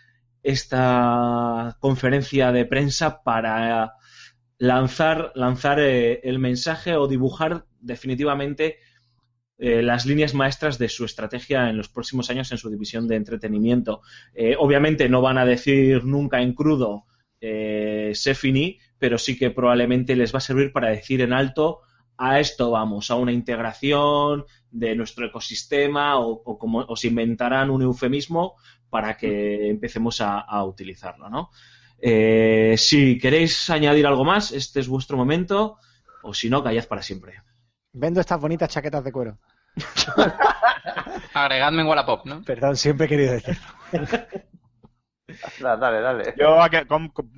esta 0.44 1.76
conferencia 1.80 2.52
de 2.52 2.66
prensa 2.66 3.20
para 3.24 3.94
lanzar, 4.58 5.32
lanzar 5.34 5.80
eh, 5.80 6.20
el 6.22 6.38
mensaje 6.38 6.94
o 6.94 7.08
dibujar 7.08 7.64
definitivamente 7.80 8.76
eh, 9.58 9.82
las 9.82 10.06
líneas 10.06 10.34
maestras 10.34 10.78
de 10.78 10.88
su 10.88 11.04
estrategia 11.04 11.68
en 11.68 11.78
los 11.78 11.88
próximos 11.88 12.30
años 12.30 12.52
en 12.52 12.58
su 12.58 12.70
división 12.70 13.08
de 13.08 13.16
entretenimiento. 13.16 14.02
Eh, 14.34 14.54
obviamente 14.56 15.08
no 15.08 15.20
van 15.20 15.38
a 15.38 15.44
decir 15.44 16.04
nunca 16.04 16.40
en 16.40 16.54
crudo 16.54 17.06
eh, 17.46 18.12
se 18.14 18.35
finí, 18.35 18.78
pero 18.98 19.18
sí 19.18 19.37
que 19.37 19.50
probablemente 19.50 20.16
les 20.16 20.35
va 20.35 20.38
a 20.38 20.40
servir 20.40 20.72
para 20.72 20.88
decir 20.88 21.20
en 21.20 21.35
alto 21.35 21.83
a 22.16 22.40
esto 22.40 22.70
vamos, 22.70 23.11
a 23.11 23.16
una 23.16 23.33
integración 23.33 24.46
de 24.70 24.94
nuestro 24.96 25.26
ecosistema 25.26 26.18
o, 26.20 26.40
o 26.42 26.59
como 26.59 26.78
o 26.78 26.96
se 26.96 27.09
inventarán 27.09 27.68
un 27.68 27.83
eufemismo 27.83 28.54
para 28.88 29.18
que 29.18 29.68
empecemos 29.68 30.22
a, 30.22 30.40
a 30.40 30.64
utilizarlo, 30.64 31.28
¿no? 31.28 31.50
Eh, 31.98 32.76
si 32.78 33.18
queréis 33.18 33.68
añadir 33.68 34.07
algo 34.07 34.24
más, 34.24 34.52
este 34.52 34.80
es 34.80 34.88
vuestro 34.88 35.18
momento, 35.18 35.76
o 36.22 36.33
si 36.33 36.48
no, 36.48 36.62
callad 36.62 36.87
para 36.87 37.02
siempre. 37.02 37.42
Vendo 37.92 38.20
estas 38.20 38.40
bonitas 38.40 38.70
chaquetas 38.70 39.04
de 39.04 39.12
cuero. 39.12 39.38
Agregadme 41.35 41.83
en 41.83 41.88
Wallapop, 41.88 42.24
¿no? 42.24 42.42
Perdón, 42.42 42.76
siempre 42.76 43.07
he 43.07 43.09
querido 43.09 43.33
decir. 43.33 43.59
Dale, 45.60 46.00
dale. 46.00 46.34
Yo, 46.37 46.58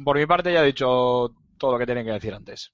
por 0.05 0.16
mi 0.16 0.27
parte, 0.27 0.53
ya 0.53 0.62
he 0.62 0.66
dicho 0.66 1.33
todo 1.59 1.72
lo 1.72 1.79
que 1.79 1.87
tenía 1.87 2.05
que 2.05 2.12
decir 2.12 2.35
antes. 2.35 2.72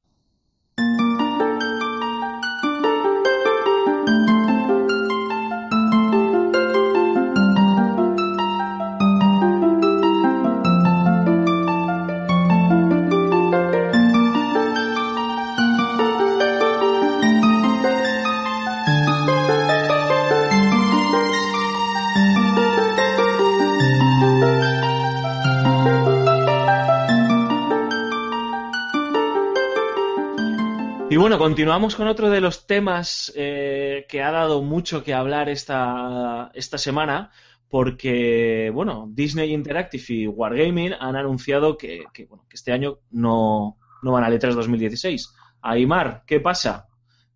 Bueno, 31.32 31.46
continuamos 31.46 31.96
con 31.96 32.08
otro 32.08 32.28
de 32.28 32.42
los 32.42 32.66
temas 32.66 33.32
eh, 33.34 34.04
que 34.06 34.22
ha 34.22 34.30
dado 34.30 34.60
mucho 34.60 35.02
que 35.02 35.14
hablar 35.14 35.48
esta, 35.48 36.50
esta 36.52 36.76
semana, 36.76 37.30
porque, 37.70 38.70
bueno, 38.74 39.06
Disney 39.08 39.54
Interactive 39.54 40.04
y 40.08 40.26
Wargaming 40.26 40.92
han 40.92 41.16
anunciado 41.16 41.78
que, 41.78 42.04
que, 42.12 42.26
bueno, 42.26 42.44
que 42.50 42.56
este 42.56 42.72
año 42.72 42.98
no, 43.12 43.78
no 44.02 44.12
van 44.12 44.24
al 44.24 44.38
E3 44.38 44.52
2016. 44.52 45.32
Aymar, 45.62 46.22
¿qué 46.26 46.38
pasa? 46.38 46.88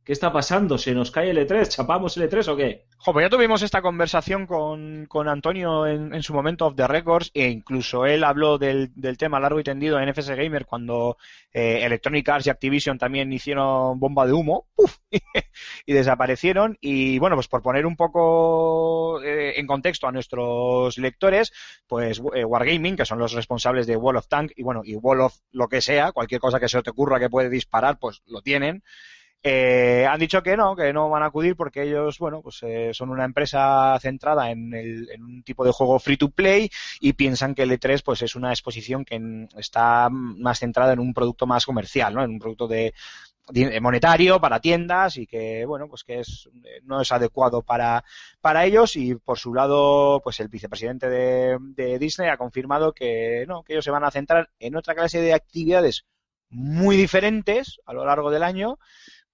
¿Qué 0.07 0.12
está 0.12 0.33
pasando? 0.33 0.79
¿Se 0.79 0.95
nos 0.95 1.11
cae 1.11 1.31
el 1.31 1.38
E3? 1.38 1.66
¿Chapamos 1.66 2.16
el 2.16 2.31
E3 2.31 2.47
o 2.47 2.57
qué? 2.57 2.85
Jo, 2.97 3.21
ya 3.21 3.29
tuvimos 3.29 3.62
esta 3.62 3.83
conversación 3.83 4.47
con, 4.47 5.07
con 5.07 5.29
Antonio 5.29 5.85
en, 5.85 6.14
en 6.14 6.23
su 6.23 6.33
momento 6.33 6.64
of 6.66 6.77
the 6.77 6.87
records 6.87 7.33
e 7.35 7.49
incluso 7.49 8.07
él 8.07 8.23
habló 8.23 8.57
del, 8.57 8.92
del 8.95 9.19
tema 9.19 9.40
largo 9.40 9.59
y 9.59 9.64
tendido 9.64 9.99
en 9.99 10.09
FS 10.09 10.37
Gamer 10.37 10.64
cuando 10.64 11.16
eh, 11.53 11.81
Electronic 11.83 12.29
Arts 12.29 12.47
y 12.47 12.51
Activision 12.51 12.99
también 12.99 13.33
hicieron 13.33 13.99
bomba 13.99 14.27
de 14.27 14.33
humo 14.33 14.69
¡puf! 14.77 14.97
y 15.85 15.92
desaparecieron 15.92 16.79
y 16.81 17.19
bueno 17.19 17.35
pues 17.35 17.49
por 17.49 17.62
poner 17.62 17.85
un 17.85 17.97
poco 17.97 19.21
eh, 19.25 19.59
en 19.59 19.66
contexto 19.66 20.07
a 20.07 20.12
nuestros 20.12 20.99
lectores 20.99 21.53
pues 21.88 22.23
eh, 22.33 22.45
Wargaming 22.45 22.95
que 22.95 23.07
son 23.07 23.19
los 23.19 23.33
responsables 23.33 23.88
de 23.88 23.97
Wall 23.97 24.19
of 24.19 24.29
Tank 24.29 24.53
y 24.55 24.62
bueno 24.62 24.83
y 24.85 24.95
Wall 24.95 25.23
of 25.23 25.37
lo 25.51 25.66
que 25.66 25.81
sea 25.81 26.12
cualquier 26.12 26.40
cosa 26.40 26.61
que 26.61 26.69
se 26.69 26.81
te 26.81 26.90
ocurra 26.90 27.19
que 27.19 27.29
puede 27.29 27.51
disparar 27.51 27.99
pues 27.99 28.23
lo 28.27 28.40
tienen 28.40 28.85
eh, 29.49 30.07
han 30.09 30.19
dicho 30.19 30.43
que 30.43 30.57
no, 30.57 30.75
que 30.75 30.93
no 30.93 31.09
van 31.09 31.23
a 31.23 31.27
acudir 31.27 31.55
porque 31.57 31.83
ellos, 31.85 32.19
bueno, 32.19 32.43
pues 32.43 32.63
eh, 32.63 32.91
son 32.93 33.11
una 33.11 33.25
empresa 33.25 33.97
centrada 34.01 34.51
en, 34.51 34.75
el- 34.75 35.09
en 35.11 35.23
un 35.25 35.43
tipo 35.43 35.65
de 35.65 35.71
juego 35.73 35.99
free 36.01 36.17
to 36.17 36.31
play 36.31 36.69
y 37.01 37.13
piensan 37.13 37.55
que 37.55 37.63
el 37.63 37.71
E3 37.73 38.03
pues 38.03 38.23
es 38.23 38.35
una 38.35 38.51
exposición 38.51 39.05
que 39.05 39.47
está 39.57 40.09
más 40.11 40.59
centrada 40.59 40.93
en 40.93 40.99
un 41.01 41.15
producto 41.15 41.47
más 41.47 41.65
comercial, 41.67 42.15
¿no? 42.15 42.25
En 42.25 42.31
un 42.31 42.39
producto 42.41 42.67
de 42.69 42.93
di- 43.51 43.81
monetario 43.81 44.41
para 44.41 44.61
tiendas 44.61 45.17
y 45.17 45.27
que 45.27 45.65
bueno 45.67 45.89
pues 45.89 46.05
que 46.05 46.21
es 46.21 46.49
eh, 46.65 46.81
no 46.85 47.01
es 47.01 47.13
adecuado 47.13 47.63
para 47.63 48.05
para 48.41 48.65
ellos 48.65 48.97
y 48.97 49.15
por 49.17 49.39
su 49.39 49.55
lado 49.55 50.21
pues 50.23 50.41
el 50.41 50.49
vicepresidente 50.49 51.09
de, 51.09 51.59
de 51.61 51.99
Disney 51.99 52.29
ha 52.29 52.37
confirmado 52.37 52.93
que 52.93 53.45
no 53.49 53.63
que 53.63 53.75
ellos 53.75 53.85
se 53.85 53.91
van 53.91 54.05
a 54.05 54.11
centrar 54.11 54.51
en 54.59 54.77
otra 54.77 54.95
clase 54.95 55.21
de 55.21 55.35
actividades 55.35 56.05
muy 56.51 56.97
diferentes 56.97 57.81
a 57.87 57.93
lo 57.93 58.05
largo 58.05 58.31
del 58.31 58.43
año 58.43 58.79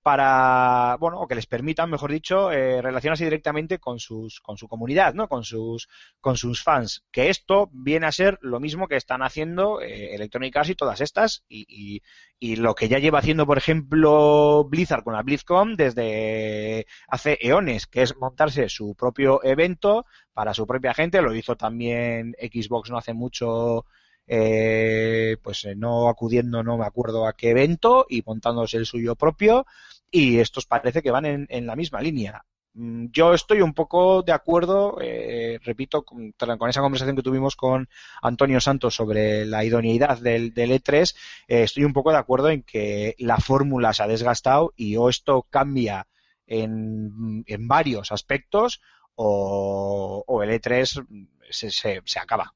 para, 0.03 0.97
bueno, 0.99 1.21
o 1.21 1.29
que 1.29 1.35
les 1.35 1.47
permitan, 1.47 1.89
mejor 1.91 2.11
dicho, 2.11 2.51
eh, 2.51 2.83
relacionarse 2.83 3.25
directamente 3.25 3.79
con 3.79 3.99
sus, 3.99 4.41
con 4.41 4.57
su 4.57 4.67
comunidad, 4.69 5.15
¿no? 5.15 5.29
Con 5.29 5.45
sus, 5.45 5.89
con 6.21 6.37
sus 6.37 6.63
fans. 6.63 7.05
Que 7.13 7.31
esto 7.31 7.71
viene 7.73 8.07
a 8.07 8.13
ser 8.13 8.39
lo 8.43 8.59
mismo 8.59 8.89
que 8.89 8.97
están 8.97 9.23
haciendo 9.23 9.81
eh, 9.81 10.15
Electronic 10.15 10.57
Arts 10.57 10.71
y 10.71 10.75
todas 10.75 11.01
estas, 11.01 11.45
y, 11.49 11.67
y, 11.69 12.03
y 12.39 12.57
lo 12.57 12.75
que 12.75 12.89
ya 12.89 12.99
lleva 12.99 13.21
haciendo, 13.21 13.47
por 13.47 13.59
ejemplo, 13.59 14.65
Blizzard 14.65 15.05
con 15.05 15.15
la 15.15 15.23
BlizzCon 15.23 15.77
desde 15.77 16.87
hace 17.07 17.39
eones, 17.41 17.87
que 17.87 18.03
es 18.03 18.17
montarse 18.17 18.69
su 18.69 18.95
propio 18.97 19.43
evento 19.45 20.05
para 20.33 20.53
su 20.53 20.67
propia 20.67 20.95
gente. 20.95 21.23
Lo 21.23 21.35
hizo 21.35 21.57
también 21.57 22.35
Xbox 22.41 22.91
no 22.91 22.99
hace 22.99 23.15
mucho 23.15 23.85
eh, 24.27 25.37
pues 25.43 25.65
eh, 25.65 25.75
no 25.77 26.09
acudiendo, 26.09 26.63
no 26.63 26.79
me 26.79 26.87
acuerdo 26.87 27.27
a 27.27 27.33
qué 27.35 27.51
evento 27.51 28.07
y 28.09 28.23
montándose 28.25 28.77
el 28.77 28.87
suyo 28.87 29.17
propio 29.17 29.67
y 30.13 30.39
estos 30.39 30.67
parece 30.67 31.03
que 31.03 31.11
van 31.11 31.27
en, 31.27 31.47
en 31.51 31.67
la 31.67 31.75
misma 31.75 32.01
línea. 32.01 32.45
Mm, 32.75 33.07
Yo 33.13 33.35
estoy 33.35 33.61
un 33.61 33.75
poco 33.75 34.23
de 34.23 34.33
acuerdo, 34.33 34.99
eh, 35.01 35.59
repito, 35.65 36.05
con, 36.05 36.35
esa 36.69 36.81
conversación 36.81 37.17
que 37.17 37.23
tuvimos 37.23 37.57
con 37.57 37.89
Antonio 38.23 38.61
Santos 38.61 38.95
sobre 38.95 39.45
la 39.47 39.65
idoneidad 39.65 40.19
del, 40.19 40.55
del 40.55 40.71
E3, 40.71 41.15
eh, 41.49 41.63
estoy 41.65 41.85
un 41.85 41.93
poco 41.93 42.13
de 42.13 42.19
acuerdo 42.19 42.51
en 42.51 42.63
que 42.63 43.15
la 43.19 43.39
fórmula 43.39 43.93
se 43.93 44.03
ha 44.03 44.07
desgastado 44.07 44.73
y 44.77 44.97
o 44.97 45.09
esto 45.09 45.47
cambia 45.51 46.07
en, 46.47 47.45
varios 47.67 48.13
aspectos 48.13 48.81
o, 49.15 50.41
el 50.43 50.51
E3 50.51 51.29
se, 51.51 51.71
se, 51.71 52.03
se 52.05 52.19
acaba. 52.19 52.55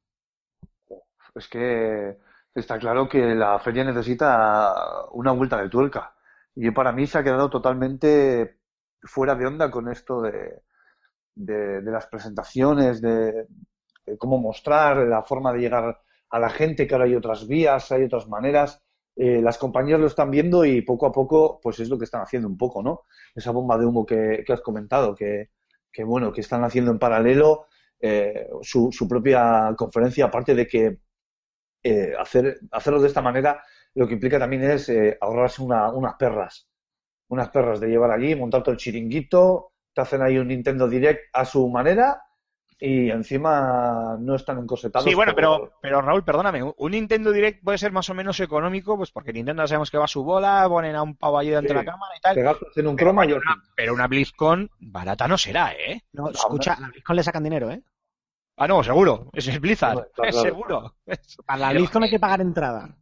Es 1.35 1.49
que 1.49 2.17
está 2.55 2.79
claro 2.79 3.09
que 3.09 3.35
la 3.35 3.59
feria 3.59 3.85
necesita 3.85 5.07
una 5.13 5.33
vuelta 5.33 5.61
de 5.61 5.69
tuerca. 5.69 6.16
Y 6.57 6.71
para 6.73 6.93
mí 6.93 7.07
se 7.07 7.19
ha 7.19 7.23
quedado 7.23 7.51
totalmente 7.51 8.59
fuera 9.03 9.35
de 9.35 9.47
onda 9.47 9.71
con 9.71 9.89
esto 9.89 10.23
de, 10.23 10.63
de, 11.35 11.83
de 11.83 11.91
las 11.93 12.07
presentaciones, 12.07 13.01
de, 13.01 13.47
cómo 14.19 14.39
mostrar, 14.39 14.97
la 15.07 15.23
forma 15.23 15.53
de 15.53 15.61
llegar 15.61 16.01
a 16.31 16.39
la 16.39 16.49
gente, 16.49 16.87
que 16.87 16.95
ahora 16.95 17.05
hay 17.07 17.15
otras 17.15 17.47
vías, 17.47 17.93
hay 17.93 18.05
otras 18.05 18.27
maneras. 18.29 18.83
Eh, 19.15 19.41
las 19.43 19.59
compañías 19.59 20.01
lo 20.01 20.07
están 20.07 20.31
viendo 20.31 20.65
y 20.65 20.83
poco 20.83 21.07
a 21.07 21.13
poco, 21.13 21.61
pues 21.63 21.79
es 21.81 21.89
lo 21.89 21.99
que 21.99 22.05
están 22.05 22.23
haciendo 22.23 22.49
un 22.49 22.57
poco, 22.57 22.83
¿no? 22.83 23.03
Esa 23.35 23.51
bomba 23.51 23.79
de 23.79 23.87
humo 23.87 24.05
que, 24.05 24.43
que 24.47 24.53
has 24.53 24.61
comentado, 24.61 25.15
que, 25.15 25.51
que 25.93 26.05
bueno, 26.05 26.33
que 26.33 26.41
están 26.43 26.65
haciendo 26.65 26.91
en 26.91 26.99
paralelo 26.99 27.67
eh, 28.01 28.49
su, 28.63 28.91
su 28.93 29.09
propia 29.09 29.75
conferencia, 29.77 30.27
aparte 30.27 30.55
de 30.55 30.67
que 30.67 30.99
eh, 31.83 32.13
hacer, 32.19 32.59
hacerlo 32.73 33.01
de 33.01 33.09
esta 33.09 33.23
manera 33.23 33.63
lo 33.97 34.07
que 34.07 34.15
implica 34.15 34.39
también 34.39 34.63
es 34.63 34.89
eh, 34.89 35.19
ahorrarse 35.21 35.63
una- 35.63 35.91
unas 35.91 36.15
perras. 36.15 36.69
Unas 37.29 37.49
perras 37.51 37.81
de 37.81 37.89
llevar 37.89 38.13
allí, 38.13 38.35
montar 38.37 38.63
todo 38.63 38.71
el 38.73 38.79
chiringuito, 38.79 39.73
te 39.93 40.01
hacen 40.01 40.23
ahí 40.23 40.39
un 40.39 40.49
Nintendo 40.49 40.89
Direct 40.89 41.25
a 41.33 41.45
su 41.45 41.69
manera 41.69 42.23
y 42.79 43.11
encima 43.11 44.17
no 44.21 44.35
están 44.37 44.59
encosetados. 44.59 45.09
Sí, 45.09 45.15
bueno, 45.15 45.33
pero, 45.35 45.73
pero 45.81 46.03
Raúl, 46.03 46.23
perdóname, 46.23 46.63
un- 46.63 46.91
Nintendo 46.93 47.33
Direct 47.33 47.65
puede 47.65 47.79
ser 47.79 47.91
más 47.91 48.09
o 48.11 48.15
menos 48.15 48.39
económico, 48.41 48.97
pues 48.99 49.11
porque 49.11 49.33
Nintendo 49.33 49.67
sabemos 49.67 49.91
que 49.91 49.97
va 49.99 50.05
a 50.05 50.09
su 50.09 50.23
bola, 50.23 50.67
ponen 50.69 50.95
a 50.95 51.03
un 51.03 51.17
pavo 51.17 51.39
allí 51.39 51.49
delante 51.49 51.73
de 51.73 51.81
Sí. 51.81 51.87
la 51.87 51.91
cámara 51.93 52.13
y 52.17 52.21
tal. 52.21 52.35
Te 52.35 52.43
gastas 52.43 52.77
en 52.77 52.87
un 52.87 52.97
croma 52.97 53.25
y 53.27 53.33
otro. 53.33 53.51
Pero 53.75 53.95
una 53.95 54.07
BlizzCon 54.07 54.71
barata 54.79 55.27
no 55.27 55.39
será, 55.39 55.73
¿eh? 55.73 56.03
No, 56.13 56.29
escucha, 56.31 56.75
a 56.75 56.81
la 56.81 56.89
BlizzCon 56.91 57.17
le 57.17 57.23
sacan 57.23 57.43
dinero, 57.45 57.71
¿eh? 57.71 57.83
Ah, 58.59 58.69
no, 58.69 58.85
seguro. 58.85 59.31
Es 59.33 59.61
Blizzard. 59.61 60.11
Claro, 60.13 60.29
es 60.29 60.35
claro. 60.37 60.49
seguro. 60.49 60.95
A 61.47 61.57
la 61.57 61.69
Pero- 61.69 61.81
BlizzCon 61.81 62.03
hay 62.05 62.11
que 62.11 62.21
pagar 62.21 62.41
entrada. 62.43 62.95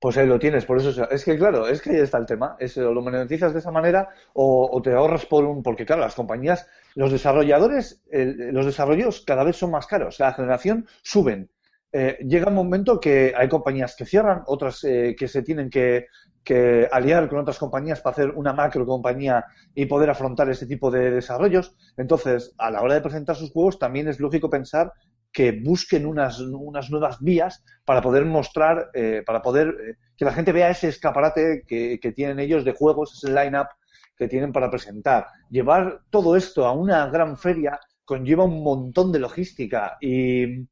Pues 0.00 0.16
ahí 0.16 0.28
lo 0.28 0.38
tienes, 0.38 0.64
por 0.64 0.78
eso 0.78 1.08
es 1.10 1.24
que 1.24 1.36
claro, 1.36 1.66
es 1.66 1.82
que 1.82 1.90
ahí 1.90 1.96
está 1.96 2.18
el 2.18 2.26
tema, 2.26 2.54
es 2.60 2.78
o 2.78 2.94
lo 2.94 3.02
monetizas 3.02 3.52
de 3.52 3.58
esa 3.58 3.72
manera 3.72 4.08
o, 4.32 4.80
te 4.80 4.92
ahorras 4.92 5.26
por 5.26 5.44
un, 5.44 5.60
porque 5.60 5.84
claro, 5.84 6.02
las 6.02 6.14
compañías, 6.14 6.68
los 6.94 7.10
desarrolladores, 7.10 8.00
el- 8.10 8.52
los 8.54 8.64
desarrollos 8.66 9.22
cada 9.26 9.42
vez 9.42 9.56
son 9.56 9.72
más 9.72 9.88
caros, 9.88 10.20
la 10.20 10.32
generación 10.34 10.86
suben. 11.02 11.50
Eh, 11.92 12.16
llega 12.20 12.46
un 12.48 12.54
momento 12.54 13.00
que 13.00 13.32
hay 13.36 13.48
compañías 13.48 13.96
que 13.96 14.04
cierran, 14.04 14.42
otras 14.46 14.84
eh, 14.84 15.16
que 15.18 15.26
se 15.26 15.42
tienen 15.42 15.68
que, 15.68 16.06
que 16.44 16.88
aliar 16.92 17.28
con 17.28 17.40
otras 17.40 17.58
compañías 17.58 18.00
para 18.00 18.12
hacer 18.12 18.30
una 18.36 18.52
macro 18.52 18.86
compañía 18.86 19.44
y 19.74 19.86
poder 19.86 20.10
afrontar 20.10 20.48
este 20.50 20.66
tipo 20.66 20.90
de 20.92 21.10
desarrollos. 21.10 21.74
Entonces, 21.96 22.54
a 22.58 22.70
la 22.70 22.82
hora 22.82 22.94
de 22.94 23.00
presentar 23.00 23.34
sus 23.36 23.50
juegos, 23.50 23.78
también 23.80 24.06
es 24.06 24.20
lógico 24.20 24.48
pensar 24.48 24.92
que 25.32 25.52
busquen 25.52 26.06
unas, 26.06 26.40
unas 26.40 26.90
nuevas 26.90 27.18
vías 27.20 27.64
para 27.84 28.02
poder 28.02 28.24
mostrar, 28.24 28.90
eh, 28.94 29.22
para 29.24 29.42
poder 29.42 29.68
eh, 29.68 29.96
que 30.16 30.24
la 30.24 30.32
gente 30.32 30.52
vea 30.52 30.70
ese 30.70 30.88
escaparate 30.88 31.64
que, 31.66 31.98
que 32.00 32.12
tienen 32.12 32.40
ellos 32.40 32.64
de 32.64 32.72
juegos, 32.72 33.12
ese 33.14 33.32
line-up 33.32 33.68
que 34.16 34.28
tienen 34.28 34.52
para 34.52 34.70
presentar. 34.70 35.26
Llevar 35.50 36.00
todo 36.10 36.34
esto 36.34 36.66
a 36.66 36.72
una 36.72 37.06
gran 37.08 37.36
feria 37.36 37.78
conlleva 38.04 38.44
un 38.44 38.62
montón 38.62 39.12
de 39.12 39.20
logística 39.20 39.96
y, 40.00 40.66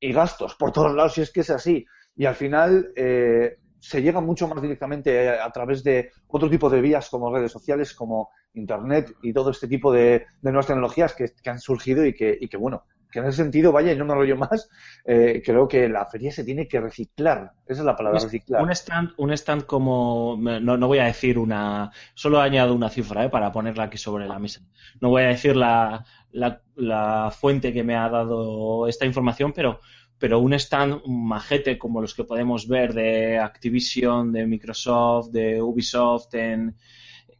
y 0.00 0.12
gastos 0.12 0.54
por 0.54 0.72
todos 0.72 0.94
lados, 0.94 1.14
si 1.14 1.22
es 1.22 1.32
que 1.32 1.40
es 1.40 1.50
así. 1.50 1.84
Y 2.16 2.24
al 2.24 2.34
final 2.34 2.92
eh, 2.96 3.58
se 3.78 4.00
llega 4.00 4.20
mucho 4.20 4.48
más 4.48 4.62
directamente 4.62 5.28
a, 5.28 5.44
a 5.44 5.52
través 5.52 5.84
de 5.84 6.10
otro 6.28 6.48
tipo 6.48 6.70
de 6.70 6.80
vías 6.80 7.10
como 7.10 7.34
redes 7.34 7.52
sociales, 7.52 7.92
como 7.92 8.30
Internet 8.54 9.14
y 9.22 9.34
todo 9.34 9.50
este 9.50 9.68
tipo 9.68 9.92
de, 9.92 10.24
de 10.40 10.50
nuevas 10.50 10.66
tecnologías 10.66 11.14
que, 11.14 11.26
que 11.42 11.50
han 11.50 11.60
surgido 11.60 12.06
y 12.06 12.14
que, 12.14 12.38
y 12.40 12.48
que, 12.48 12.56
bueno, 12.56 12.84
que 13.16 13.20
en 13.20 13.28
ese 13.28 13.42
sentido, 13.42 13.72
vaya, 13.72 13.92
y 13.92 13.96
no 13.96 14.04
me 14.04 14.14
rollo 14.14 14.36
más, 14.36 14.68
eh, 15.06 15.42
creo 15.42 15.66
que 15.66 15.88
la 15.88 16.04
feria 16.04 16.30
se 16.30 16.44
tiene 16.44 16.68
que 16.68 16.78
reciclar. 16.80 17.52
Esa 17.66 17.80
es 17.80 17.86
la 17.86 17.96
palabra, 17.96 18.20
reciclar. 18.20 18.62
Un 18.62 18.70
stand, 18.72 19.12
un 19.16 19.32
stand 19.32 19.64
como, 19.64 20.36
no, 20.38 20.76
no 20.76 20.86
voy 20.86 20.98
a 20.98 21.06
decir 21.06 21.38
una, 21.38 21.90
solo 22.12 22.42
añado 22.42 22.74
una 22.74 22.90
cifra 22.90 23.24
¿eh? 23.24 23.30
para 23.30 23.52
ponerla 23.52 23.84
aquí 23.84 23.96
sobre 23.96 24.28
la 24.28 24.38
mesa. 24.38 24.60
No 25.00 25.08
voy 25.08 25.22
a 25.22 25.28
decir 25.28 25.56
la, 25.56 26.04
la, 26.30 26.60
la 26.74 27.30
fuente 27.34 27.72
que 27.72 27.82
me 27.82 27.96
ha 27.96 28.10
dado 28.10 28.86
esta 28.86 29.06
información, 29.06 29.54
pero, 29.54 29.80
pero 30.18 30.38
un 30.38 30.52
stand 30.52 31.00
un 31.06 31.26
majete 31.26 31.78
como 31.78 32.02
los 32.02 32.14
que 32.14 32.24
podemos 32.24 32.68
ver 32.68 32.92
de 32.92 33.38
Activision, 33.38 34.30
de 34.30 34.46
Microsoft, 34.46 35.30
de 35.30 35.62
Ubisoft 35.62 36.34
en, 36.34 36.76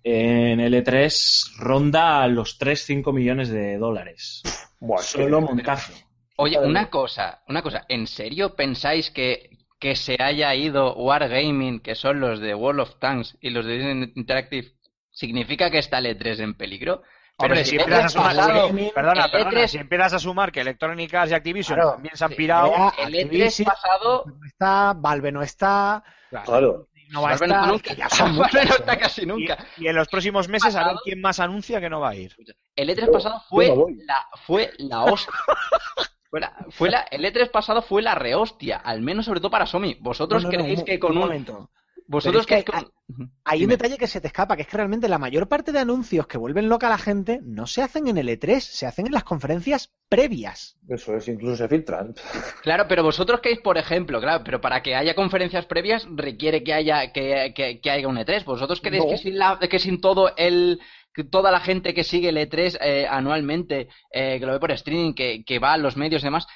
en 0.08 0.60
L3 0.60 1.56
ronda 1.58 2.24
los 2.28 2.60
3-5 2.60 3.12
millones 3.12 3.48
de 3.48 3.76
dólares. 3.76 4.40
Buah, 4.78 5.02
Solo 5.02 5.40
montaje. 5.40 5.94
Oye, 6.36 6.58
una 6.60 6.90
cosa, 6.90 7.42
una 7.48 7.60
cosa, 7.60 7.84
¿en 7.88 8.06
serio 8.06 8.54
pensáis 8.54 9.10
que, 9.10 9.50
que 9.80 9.96
se 9.96 10.16
haya 10.22 10.54
ido 10.54 10.94
Wargaming, 10.94 11.80
que 11.80 11.96
son 11.96 12.20
los 12.20 12.38
de 12.38 12.54
World 12.54 12.80
of 12.82 12.98
Tanks 13.00 13.36
y 13.40 13.50
los 13.50 13.66
de 13.66 13.78
Disney 13.78 14.12
Interactive, 14.14 14.68
significa 15.10 15.72
que 15.72 15.78
está 15.78 15.98
el 15.98 16.06
E3 16.06 16.40
en 16.40 16.54
peligro? 16.54 17.02
Pero 17.38 17.52
Hombre, 17.52 17.64
si 17.64 17.76
empiezas 17.76 18.04
a 18.04 18.06
E3 18.06 18.10
sumar, 18.12 18.36
pasado- 18.36 18.68
perdona, 18.94 19.28
perdona, 19.28 19.50
E3 19.50 19.66
si 19.66 19.78
empiezas 19.78 20.12
a 20.12 20.18
sumar 20.20 20.52
que 20.52 20.60
Electronic 20.60 21.12
Arts 21.14 21.32
y 21.32 21.34
Activision 21.34 21.76
Claro, 21.78 21.92
también 21.94 22.16
se 22.16 22.24
han 22.24 22.32
pirado, 22.32 22.72
el 22.98 23.12
E3 23.12 23.24
Activision 23.24 23.64
pasado 23.66 24.24
no 24.26 24.46
está, 24.46 24.92
Valve 24.96 25.32
no 25.32 25.42
está, 25.42 26.04
Claro. 26.30 26.86
No 27.10 27.22
va 27.22 27.28
a 27.30 27.36
no 27.36 27.44
estar, 27.44 27.66
nunca. 27.68 27.90
que 27.90 27.96
ya 27.96 28.08
son 28.10 28.36
Valve 28.38 28.64
no 28.64 28.74
está 28.74 28.98
casi 28.98 29.26
nunca. 29.26 29.58
y 29.76 29.86
en 29.88 29.94
los 29.96 30.08
próximos 30.08 30.48
meses 30.48 30.74
a 30.74 30.78
ver 30.78 30.86
Pasado. 30.88 31.00
quién 31.04 31.20
más 31.20 31.38
anuncia 31.40 31.80
que 31.80 31.88
no 31.90 32.00
va 32.00 32.10
a 32.10 32.14
ir. 32.14 32.34
El 32.74 32.88
E3 32.90 33.10
pasado 33.12 33.42
fue 33.48 33.68
la, 34.04 34.26
fue 34.46 34.72
la 34.78 35.02
hostia. 35.04 35.32
Fue 36.28 36.40
la, 36.40 36.52
fue 36.70 36.90
la- 36.90 37.02
el 37.12 37.24
E3 37.24 37.50
pasado 37.52 37.82
fue 37.82 38.02
la 38.02 38.16
rehostia, 38.16 38.78
al 38.78 39.00
menos 39.00 39.24
sobre 39.26 39.38
todo 39.40 39.50
para 39.50 39.64
Sony. 39.64 39.94
¿Vosotros 40.00 40.42
No, 40.42 40.50
no, 40.50 40.58
no, 40.58 40.64
creéis 40.64 40.82
que 40.82 40.98
con 40.98 41.12
un 41.12 41.18
un... 41.18 41.22
momento. 41.22 41.70
¿Vosotros 42.08 42.46
Pero 42.46 42.58
es 42.58 42.64
creéis 42.64 42.64
que 42.64 42.72
que 42.72 43.14
con- 43.16 43.32
Hay 43.44 43.62
un 43.64 43.70
detalle 43.70 43.98
que 43.98 44.06
se 44.06 44.20
te 44.20 44.26
escapa, 44.28 44.56
que 44.56 44.62
es 44.62 44.68
que 44.68 44.76
realmente 44.76 45.08
la 45.08 45.18
mayor 45.18 45.48
parte 45.48 45.72
de 45.72 45.78
anuncios 45.80 46.26
que 46.26 46.38
vuelven 46.38 46.68
loca 46.68 46.86
a 46.86 46.90
la 46.90 46.98
gente 46.98 47.40
no 47.42 47.66
se 47.66 47.82
hacen 47.82 48.06
en 48.08 48.18
el 48.18 48.28
E3, 48.28 48.60
se 48.60 48.86
hacen 48.86 49.06
en 49.06 49.12
las 49.12 49.24
conferencias 49.24 49.92
previas. 50.08 50.76
Eso 50.88 51.14
es, 51.16 51.26
incluso 51.28 51.56
se 51.56 51.68
filtran. 51.68 52.14
Claro, 52.62 52.86
pero 52.88 53.02
vosotros 53.02 53.40
creéis, 53.40 53.60
por 53.60 53.76
ejemplo, 53.78 54.20
claro, 54.20 54.42
pero 54.44 54.60
para 54.60 54.82
que 54.82 54.94
haya 54.96 55.14
conferencias 55.14 55.66
previas 55.66 56.06
requiere 56.10 56.62
que 56.64 56.74
haya 56.74 57.12
que, 57.12 57.52
que- 57.54 57.80
que 57.80 57.90
haya 57.90 58.08
un 58.08 58.16
E3. 58.18 58.44
¿Vosotros 58.44 58.80
creéis 58.80 59.04
No. 59.04 59.10
que 59.10 59.18
sin 59.18 59.38
la, 59.38 59.58
que 59.58 59.78
sin 59.78 60.00
todo 60.00 60.32
el 60.36 60.80
que 61.14 61.24
toda 61.24 61.50
la 61.50 61.60
gente 61.60 61.94
que 61.94 62.04
sigue 62.04 62.28
el 62.28 62.36
E3 62.36 62.76
eh, 62.80 63.06
anualmente, 63.08 63.88
eh, 64.12 64.38
que 64.38 64.44
lo 64.46 64.52
ve 64.52 64.60
por 64.60 64.70
streaming, 64.72 65.14
que, 65.14 65.44
que 65.44 65.58
va 65.58 65.72
a 65.72 65.78
los 65.78 65.96
medios 65.96 66.22
y 66.22 66.26
demás, 66.26 66.46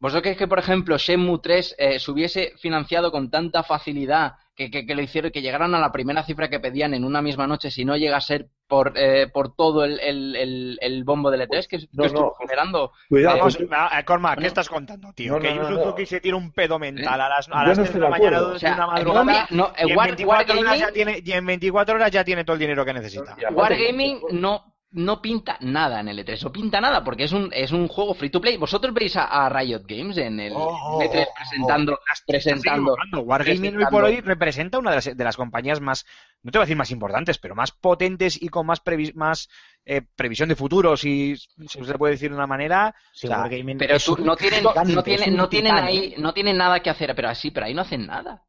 ¿vosotros 0.00 0.22
creéis 0.22 0.38
que, 0.38 0.48
por 0.48 0.58
ejemplo, 0.58 0.96
Shenmue 0.96 1.38
3 1.42 1.74
eh, 1.78 1.98
se 1.98 2.10
hubiese 2.10 2.52
financiado 2.58 3.12
con 3.12 3.30
tanta 3.30 3.62
facilidad 3.62 4.32
que, 4.56 4.70
que, 4.70 4.86
que 4.86 4.94
lo 4.94 5.02
hicieron, 5.02 5.30
que 5.30 5.42
llegaran 5.42 5.74
a 5.74 5.78
la 5.80 5.92
primera 5.92 6.24
cifra 6.24 6.48
que 6.48 6.58
pedían 6.58 6.94
en 6.94 7.04
una 7.04 7.20
misma 7.20 7.46
noche 7.46 7.70
si 7.70 7.84
no 7.84 7.96
llega 7.96 8.16
a 8.16 8.20
ser 8.22 8.46
por, 8.66 8.94
eh, 8.96 9.28
por 9.32 9.54
todo 9.54 9.84
el, 9.84 10.00
el, 10.00 10.34
el, 10.34 10.78
el 10.80 11.04
bombo 11.04 11.30
del 11.30 11.42
E3 11.42 11.66
que, 11.68 11.78
que 11.78 11.86
No, 11.92 12.04
estuvo 12.06 12.22
no. 12.22 12.34
generando? 12.40 12.90
Cuidado, 13.08 13.36
Vamos, 13.38 13.56
pues- 13.58 13.70
a- 13.70 13.96
a- 13.98 14.04
Cormac, 14.04 14.36
¿qué 14.36 14.40
No. 14.40 14.46
estás 14.48 14.68
contando, 14.68 15.12
tío? 15.12 15.34
No, 15.34 15.40
que 15.40 15.54
no, 15.54 15.62
no, 15.62 15.70
Yusuzuki 15.70 16.02
no. 16.02 16.06
se 16.08 16.20
tira 16.20 16.36
un 16.36 16.50
pedo 16.52 16.78
mental 16.78 17.20
a 17.20 17.28
las, 17.28 17.48
a 17.48 17.64
las 17.64 17.68
no 17.78 17.84
3 17.84 17.86
estoy 17.86 18.00
de 18.00 18.04
la 18.04 18.10
mañana 18.10 18.40
de 18.40 18.44
O 18.46 18.58
sea, 18.58 18.74
una 18.74 18.86
madrugada 18.86 19.46
no, 19.50 19.72
y, 19.78 19.82
en 19.90 19.96
War- 19.96 20.06
24 20.06 20.58
horas 20.60 20.78
ya 20.80 20.90
tiene, 20.90 21.22
y 21.22 21.32
en 21.32 21.46
24 21.46 21.94
horas 21.94 22.10
ya 22.10 22.24
tiene 22.24 22.44
todo 22.44 22.54
el 22.54 22.60
dinero 22.60 22.84
que 22.84 22.94
necesita. 22.94 23.36
Wargaming 23.52 24.20
no, 24.32 24.74
no 24.92 25.20
pinta 25.20 25.58
nada 25.60 26.00
en 26.00 26.08
el 26.08 26.18
E3, 26.18 26.42
no 26.44 26.52
pinta 26.52 26.80
nada 26.80 27.04
porque 27.04 27.24
es 27.24 27.32
un, 27.32 27.50
es 27.52 27.72
un 27.72 27.86
juego 27.88 28.14
free 28.14 28.30
to 28.30 28.40
play. 28.40 28.56
¿Vosotros 28.56 28.94
veis 28.94 29.16
a, 29.16 29.24
a 29.24 29.48
Riot 29.48 29.82
Games 29.86 30.16
en 30.16 30.40
el 30.40 30.52
Oh, 30.54 30.98
E3 31.00 31.26
oh, 31.26 31.34
presentando, 31.36 31.98
presentando? 32.26 32.94
Wargaming 33.22 33.76
hoy 33.76 33.84
por 33.86 34.04
hoy 34.04 34.20
representa 34.20 34.78
una 34.78 34.90
de 34.90 34.96
las, 34.96 35.16
de 35.16 35.24
las 35.24 35.36
compañías 35.36 35.80
más, 35.80 36.06
no 36.42 36.50
te 36.50 36.58
voy 36.58 36.62
a 36.62 36.66
decir 36.66 36.76
más 36.76 36.90
importantes, 36.90 37.38
pero 37.38 37.54
más 37.54 37.72
potentes 37.72 38.40
y 38.40 38.48
con 38.48 38.66
más, 38.66 38.82
previ- 38.82 39.14
más 39.14 39.48
eh, 39.84 40.02
previsión 40.14 40.48
de 40.48 40.56
futuro, 40.56 40.96
si, 40.96 41.36
si 41.36 41.84
se 41.84 41.98
puede 41.98 42.12
decir 42.14 42.30
de 42.30 42.36
una 42.36 42.46
manera. 42.46 42.94
Sí, 43.12 43.26
O 43.26 43.30
sea, 43.30 43.42
Pero 43.78 43.96
es 43.96 44.04
tú, 44.04 44.16
no 44.24 44.36
tienen, 44.36 44.62
no 44.64 45.02
tienen, 45.02 45.36
no 45.36 45.48
tienen 45.48 45.74
ahí, 45.74 45.98
¿eh? 45.98 46.14
no 46.18 46.32
tienen 46.32 46.56
nada 46.56 46.80
que 46.80 46.90
hacer, 46.90 47.14
pero 47.14 47.28
así, 47.28 47.50
pero 47.50 47.66
ahí 47.66 47.74
no 47.74 47.82
hacen 47.82 48.06
nada. 48.06 48.44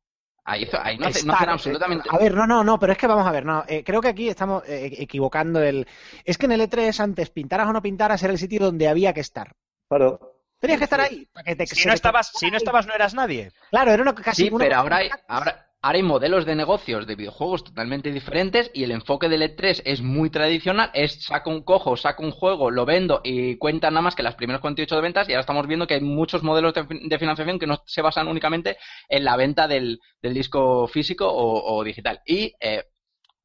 Ahí, 0.50 0.66
ahí 0.82 0.98
no, 0.98 1.04
no 1.04 1.10
Está- 1.10 1.34
hacen 1.34 1.50
absolutamente 1.50 2.08
A 2.10 2.18
ver, 2.18 2.34
no, 2.34 2.48
no, 2.48 2.64
no, 2.64 2.80
pero 2.80 2.94
es 2.94 2.98
que 2.98 3.06
vamos 3.06 3.28
a 3.28 3.32
ver, 3.32 3.44
no, 3.44 3.66
eh, 3.68 3.84
creo 3.84 4.00
que 4.00 4.08
aquí 4.08 4.30
estamos 4.30 4.64
eh, 4.66 4.92
equivocando 4.98 5.62
el... 5.62 5.86
Es 6.24 6.38
que 6.38 6.46
en 6.46 6.54
el 6.54 6.62
E3 6.62 6.98
antes, 7.02 7.30
pintaras 7.32 7.68
o 7.68 7.74
no 7.74 7.82
pintaras, 7.82 8.24
era 8.24 8.32
el 8.32 8.40
sitio 8.40 8.62
donde 8.62 8.88
había 8.88 9.12
que 9.14 9.20
estar. 9.20 9.52
Claro. 9.90 10.36
Tenías 10.60 10.78
que 10.80 10.86
estar 10.86 11.02
ahí. 11.02 11.28
Para 11.34 11.44
que 11.44 11.56
te, 11.58 11.68
si 11.68 11.86
no 11.86 11.92
te- 11.92 11.96
estabas, 11.96 12.32
si 12.34 12.50
no 12.50 12.56
estabas 12.58 12.88
no 12.88 12.94
eras 12.94 13.14
nadie. 13.14 13.52
Claro, 13.70 13.92
era 13.92 14.02
una, 14.02 14.16
casi 14.16 14.44
Sí, 14.44 14.50
una 14.50 14.64
pero 14.64 14.76
cosa 14.78 14.82
ahora 14.82 15.20
ahora, 15.28 15.67
ahora 15.82 15.98
hay 15.98 16.04
modelos 16.04 16.46
de 16.46 16.56
negocios 16.56 17.08
de 17.08 17.16
videojuegos 17.16 17.64
totalmente 17.64 18.12
diferentes 18.12 18.70
y 18.74 18.84
el 18.84 18.92
enfoque 18.92 19.30
del 19.30 19.42
E3 19.42 19.82
es 19.86 20.02
muy 20.02 20.30
tradicional, 20.30 20.90
es 20.94 21.24
saco 21.24 21.50
un 21.50 21.64
cojo, 21.64 21.96
saco 21.96 22.24
un 22.24 22.32
juego, 22.32 22.72
lo 22.72 22.86
vendo 22.86 23.22
y 23.24 23.58
cuentan 23.58 23.94
nada 23.94 24.02
más 24.02 24.16
que 24.16 24.24
las 24.24 24.36
primeras 24.36 24.60
48 24.62 24.96
de 24.96 25.02
ventas 25.02 25.30
y 25.30 25.34
ahora 25.34 25.42
estamos 25.42 25.68
viendo 25.68 25.88
que 25.88 25.94
hay 25.96 26.02
muchos 26.02 26.44
modelos 26.44 26.74
de, 26.74 26.86
fin- 26.86 27.08
de 27.08 27.20
financiación 27.20 27.60
que 27.60 27.68
no 27.68 27.82
se 27.86 28.02
basan 28.02 28.28
únicamente 28.28 28.78
en 29.08 29.24
la 29.24 29.38
venta 29.38 29.68
del, 29.68 30.00
del 30.22 30.34
disco 30.34 30.88
físico 30.88 31.28
o, 31.30 31.78
o 31.78 31.84
digital. 31.84 32.22
Y 32.26 32.54
eh, 32.60 32.84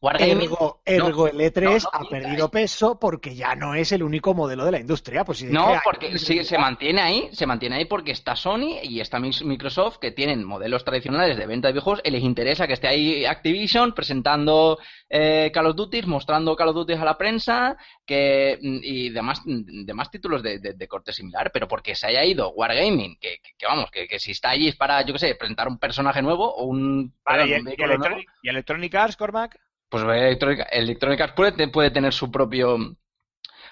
Wargaming... 0.03 0.41
Ergo, 0.43 0.81
ergo 0.85 1.29
el 1.29 1.39
E3 1.39 1.63
no, 1.63 1.71
no 1.71 1.89
ha 1.93 2.09
perdido 2.11 2.45
ahí. 2.47 2.51
peso 2.51 2.99
porque 2.99 3.35
ya 3.37 3.55
no 3.55 3.75
es 3.77 3.93
el 3.93 4.03
único 4.03 4.35
modelo 4.35 4.65
de 4.65 4.73
la 4.73 4.81
industria. 4.81 5.25
Pues 5.25 5.39
si 5.39 5.47
No, 5.47 5.75
porque 5.85 6.19
sí, 6.19 6.45
se 6.45 6.59
mantiene 6.59 7.01
ahí, 7.01 7.29
se 7.33 7.47
mantiene 7.47 7.77
ahí 7.77 7.85
porque 7.85 8.11
está 8.11 8.35
Sony 8.35 8.79
y 8.83 9.01
está 9.01 9.21
Mis- 9.21 9.43
Microsoft 9.45 9.99
que 9.99 10.11
tienen 10.11 10.45
modelos 10.45 10.85
tradicionales 10.85 11.37
de 11.37 11.47
venta 11.47 11.69
de 11.69 11.73
videojuegos 11.75 12.03
y 12.05 12.11
les 12.11 12.23
interesa 12.25 12.67
que 12.67 12.73
esté 12.73 12.89
ahí 12.89 13.25
Activision 13.25 13.95
presentando 13.95 14.79
eh, 15.09 15.51
Call 15.55 15.67
of 15.67 15.77
Duty, 15.77 16.03
mostrando 16.03 16.57
Call 16.57 16.69
of 16.71 16.75
Duty 16.75 16.95
a 16.95 17.05
la 17.05 17.17
prensa 17.17 17.77
que 18.05 18.59
mm, 18.61 18.79
y 18.83 19.11
demás, 19.11 19.41
demás 19.45 20.11
títulos 20.11 20.43
de, 20.43 20.59
de- 20.59 20.73
de 20.75 20.89
corte 20.89 21.13
similar, 21.13 21.51
pero 21.53 21.69
porque 21.69 21.95
se 21.95 22.09
haya 22.09 22.25
ido 22.25 22.51
Wargaming, 22.51 23.19
que, 23.21 23.37
que- 23.43 23.53
que 23.57 23.67
vamos, 23.67 23.89
que, 23.93 24.09
que 24.09 24.19
si 24.19 24.33
está 24.33 24.51
allí 24.51 24.67
es 24.67 24.75
para, 24.77 25.03
yo 25.03 25.13
qué 25.13 25.19
sé, 25.21 25.35
presentar 25.37 25.69
un 25.69 25.79
personaje 25.79 26.23
nuevo 26.23 26.53
o 26.53 26.65
un... 26.65 27.15
Vale, 27.25 27.45
perdón, 27.45 27.49
y, 27.49 27.53
un 27.53 27.59
y 27.61 27.63
nuevo, 27.77 27.85
Electronic, 27.95 28.29
y 28.43 28.49
Electronic 28.49 28.95
Arts, 28.97 29.17
Cormac. 29.17 29.57
Pues 29.93 30.03
Electronic, 30.05 30.67
Electronic 30.73 31.21
Arts 31.21 31.35
puede, 31.37 31.69
puede 31.69 31.91
tener 31.93 32.13
su 32.13 32.33
propio 32.33 32.79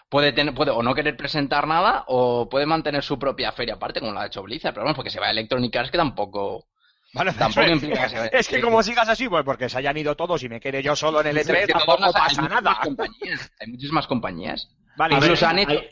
puede 0.08 0.32
tener 0.32 0.54
puede 0.54 0.70
o 0.70 0.82
no 0.82 0.94
querer 0.94 1.16
presentar 1.16 1.66
nada 1.66 2.04
o 2.08 2.48
puede 2.48 2.66
mantener 2.66 3.02
su 3.02 3.18
propia 3.18 3.52
feria 3.52 3.74
aparte 3.74 4.00
como 4.00 4.12
lo 4.12 4.20
ha 4.20 4.26
hecho 4.26 4.42
Blizzard 4.42 4.74
pero 4.74 4.84
vamos 4.84 4.96
porque 4.96 5.10
se 5.10 5.20
va 5.20 5.26
a 5.28 5.30
Electronic 5.30 5.74
Arts 5.76 5.90
que 5.90 5.98
tampoco 5.98 6.66
Vale, 7.12 7.32
Tampoco 7.32 7.66
es, 7.66 7.72
implica 7.72 8.02
que 8.04 8.08
se 8.08 8.18
vaya. 8.18 8.30
es 8.32 8.48
que 8.48 8.60
como 8.60 8.84
sigas 8.84 9.08
así, 9.08 9.28
pues 9.28 9.42
porque 9.44 9.68
se 9.68 9.78
hayan 9.78 9.96
ido 9.96 10.14
todos 10.14 10.44
y 10.44 10.48
me 10.48 10.60
quede 10.60 10.80
yo 10.80 10.94
solo 10.94 11.20
en 11.20 11.26
el 11.26 11.38
Es 11.38 11.48
E3, 11.48 11.66
que 11.66 11.72
tampoco 11.72 12.02
las- 12.02 12.12
pasa 12.12 12.42
hay 12.42 12.48
nada. 12.48 12.60
muchísimas 12.70 12.86
compañías, 12.86 13.52
hay 13.58 13.66
muchísimas 13.66 14.06
compañías 14.06 14.68
Vale, 14.96 15.14
ver, 15.16 15.24
Incluso 15.24 15.46
han 15.48 15.58
hecho- 15.58 15.70
hay, 15.70 15.90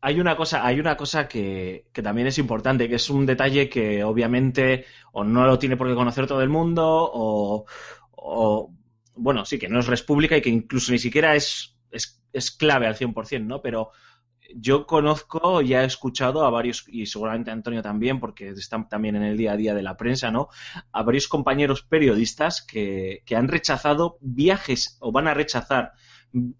hay 0.00 0.20
una 0.20 0.36
cosa, 0.36 0.66
hay 0.66 0.80
una 0.80 0.96
cosa 0.96 1.28
que, 1.28 1.86
que 1.92 2.02
también 2.02 2.26
es 2.26 2.38
importante, 2.38 2.88
que 2.88 2.96
es 2.96 3.08
un 3.10 3.26
detalle 3.26 3.68
que 3.68 4.02
obviamente 4.02 4.86
o 5.12 5.22
no 5.22 5.46
lo 5.46 5.56
tiene 5.56 5.76
por 5.76 5.86
qué 5.86 5.94
conocer 5.94 6.26
todo 6.26 6.42
el 6.42 6.48
mundo, 6.48 6.82
o, 6.84 7.64
o, 8.10 8.70
bueno, 9.16 9.44
sí 9.44 9.58
que 9.58 9.68
no 9.68 9.80
es 9.80 9.86
República 9.86 10.36
y 10.36 10.42
que 10.42 10.50
incluso 10.50 10.92
ni 10.92 10.98
siquiera 10.98 11.34
es, 11.34 11.76
es, 11.90 12.22
es 12.32 12.50
clave 12.50 12.86
al 12.86 12.96
100%, 12.96 13.44
¿no? 13.44 13.60
Pero 13.62 13.90
yo 14.54 14.86
conozco, 14.86 15.60
ya 15.62 15.82
he 15.82 15.86
escuchado 15.86 16.44
a 16.44 16.50
varios, 16.50 16.84
y 16.88 17.06
seguramente 17.06 17.50
Antonio 17.50 17.82
también, 17.82 18.20
porque 18.20 18.50
están 18.50 18.88
también 18.88 19.16
en 19.16 19.22
el 19.22 19.36
día 19.36 19.52
a 19.52 19.56
día 19.56 19.74
de 19.74 19.82
la 19.82 19.96
prensa, 19.96 20.30
¿no? 20.30 20.48
A 20.92 21.02
varios 21.02 21.28
compañeros 21.28 21.82
periodistas 21.82 22.62
que, 22.62 23.22
que 23.24 23.36
han 23.36 23.48
rechazado 23.48 24.18
viajes 24.20 24.96
o 25.00 25.12
van 25.12 25.28
a 25.28 25.34
rechazar 25.34 25.92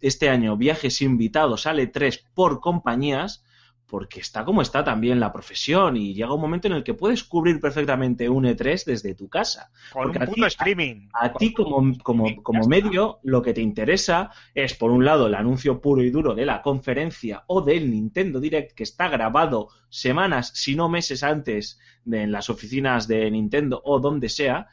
este 0.01 0.29
año 0.31 0.57
viajes 0.57 1.03
invitados 1.03 1.67
al 1.67 1.79
E3 1.79 2.25
por 2.35 2.61
compañías 2.61 3.45
porque 3.89 4.21
está 4.21 4.45
como 4.45 4.63
está 4.63 4.83
también 4.83 5.21
la 5.21 5.33
profesión 5.33 5.97
y 5.97 6.13
llega 6.15 6.35
un 6.35 6.41
momento 6.41 6.67
en 6.67 6.75
el 6.75 6.83
que 6.85 6.95
puedes 6.95 7.23
cubrir 7.25 7.61
perfectamente 7.61 8.29
un 8.29 8.45
E3 8.45 8.85
desde 8.85 9.15
tu 9.15 9.29
casa. 9.29 9.71
con 9.93 10.03
porque 10.05 10.19
un 10.19 10.23
a 10.25 10.27
ti- 10.27 10.45
streaming. 10.47 11.09
A 11.13 11.33
ti 11.33 11.53
como, 11.53 11.97
como, 12.03 12.43
como 12.43 12.67
medio 12.67 13.21
lo 13.23 13.43
que 13.43 13.55
te 13.55 13.61
interesa 13.61 14.31
es, 14.55 14.75
por 14.75 14.91
un 14.91 15.05
lado, 15.05 15.29
el 15.29 15.35
anuncio 15.35 15.81
puro 15.81 16.03
y 16.03 16.11
duro 16.11 16.35
de 16.35 16.47
la 16.47 16.63
conferencia 16.63 17.45
o 17.47 17.63
del 17.63 17.91
Nintendo 17.91 18.41
Direct 18.41 18.73
que 18.75 18.83
está 18.83 19.09
grabado 19.09 19.69
semanas, 19.89 20.51
si 20.55 20.75
no 20.75 20.89
meses 20.89 21.23
antes 21.23 21.79
de, 22.05 22.23
en 22.23 22.33
las 22.33 22.51
oficinas 22.51 23.07
de 23.09 23.31
Nintendo 23.31 23.81
o 23.85 24.01
donde 24.01 24.29
sea. 24.29 24.69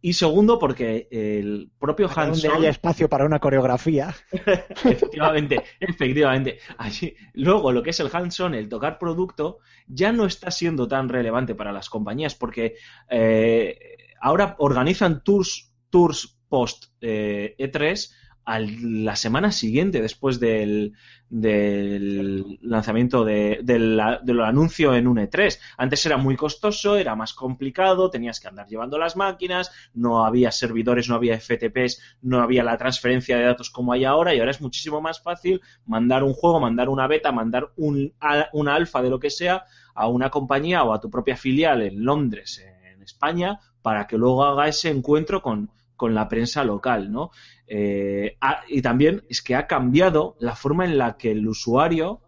Y 0.00 0.12
segundo, 0.12 0.58
porque 0.58 1.08
el 1.10 1.70
propio 1.78 2.08
Para 2.08 2.28
donde 2.28 2.46
Hanson... 2.46 2.60
haya 2.60 2.70
espacio 2.70 3.08
para 3.08 3.24
una 3.24 3.40
coreografía. 3.40 4.14
efectivamente, 4.32 5.62
efectivamente. 5.80 6.58
Allí, 6.76 7.14
luego, 7.34 7.72
lo 7.72 7.82
que 7.82 7.90
es 7.90 8.00
el 8.00 8.10
hands-on, 8.12 8.54
el 8.54 8.68
tocar 8.68 8.98
producto, 8.98 9.58
ya 9.88 10.12
no 10.12 10.26
está 10.26 10.50
siendo 10.50 10.86
tan 10.86 11.08
relevante 11.08 11.54
para 11.56 11.72
las 11.72 11.90
compañías 11.90 12.36
porque 12.36 12.76
eh, 13.10 13.78
ahora 14.20 14.54
organizan 14.58 15.24
tours, 15.24 15.72
tours 15.90 16.38
post 16.48 16.86
eh, 17.00 17.56
E3 17.58 18.10
al- 18.54 19.04
la 19.04 19.14
semana 19.16 19.52
siguiente 19.52 20.00
después 20.02 20.40
del, 20.40 20.94
del 21.28 22.58
lanzamiento 22.62 23.24
de- 23.24 23.60
del, 23.62 24.00
del 24.22 24.40
anuncio 24.40 24.94
en 24.94 25.06
un 25.06 25.18
E3. 25.18 25.60
Antes 25.76 26.04
era 26.06 26.16
muy 26.16 26.36
costoso, 26.36 26.96
era 26.96 27.14
más 27.14 27.34
complicado, 27.34 28.10
tenías 28.10 28.40
que 28.40 28.48
andar 28.48 28.66
llevando 28.68 28.98
las 28.98 29.16
máquinas, 29.16 29.70
no 29.94 30.24
había 30.24 30.50
servidores, 30.50 31.08
no 31.08 31.14
había 31.16 31.34
FTPs, 31.34 32.00
no 32.22 32.40
había 32.40 32.64
la 32.64 32.76
transferencia 32.78 33.36
de 33.36 33.44
datos 33.44 33.70
como 33.70 33.92
hay 33.92 34.04
ahora 34.04 34.34
y 34.34 34.38
ahora 34.40 34.50
es 34.52 34.60
muchísimo 34.60 35.00
más 35.00 35.22
fácil 35.22 35.60
mandar 35.86 36.22
un 36.24 36.32
juego, 36.32 36.60
mandar 36.60 36.88
una 36.88 37.06
beta, 37.06 37.32
mandar 37.32 37.70
un, 37.76 38.12
a- 38.20 38.48
una 38.52 38.74
alfa 38.74 39.02
de 39.02 39.10
lo 39.10 39.18
que 39.20 39.30
sea 39.30 39.64
a 39.94 40.08
una 40.08 40.30
compañía 40.30 40.84
o 40.84 40.92
a 40.92 41.00
tu 41.00 41.10
propia 41.10 41.36
filial 41.36 41.82
en 41.82 42.04
Londres, 42.04 42.62
en 42.94 43.02
España, 43.02 43.60
para 43.82 44.06
que 44.06 44.16
luego 44.18 44.44
haga 44.44 44.68
ese 44.68 44.90
encuentro 44.90 45.42
con, 45.42 45.70
con 45.98 46.14
la 46.14 46.28
prensa 46.28 46.62
local, 46.64 47.10
¿no? 47.12 47.32
Eh, 47.66 48.38
y 48.68 48.80
también 48.80 49.24
es 49.28 49.42
que 49.42 49.56
ha 49.56 49.66
cambiado 49.66 50.36
la 50.38 50.54
forma 50.54 50.84
en 50.84 50.96
la 50.96 51.18
que 51.18 51.32
el 51.32 51.46
usuario, 51.46 52.22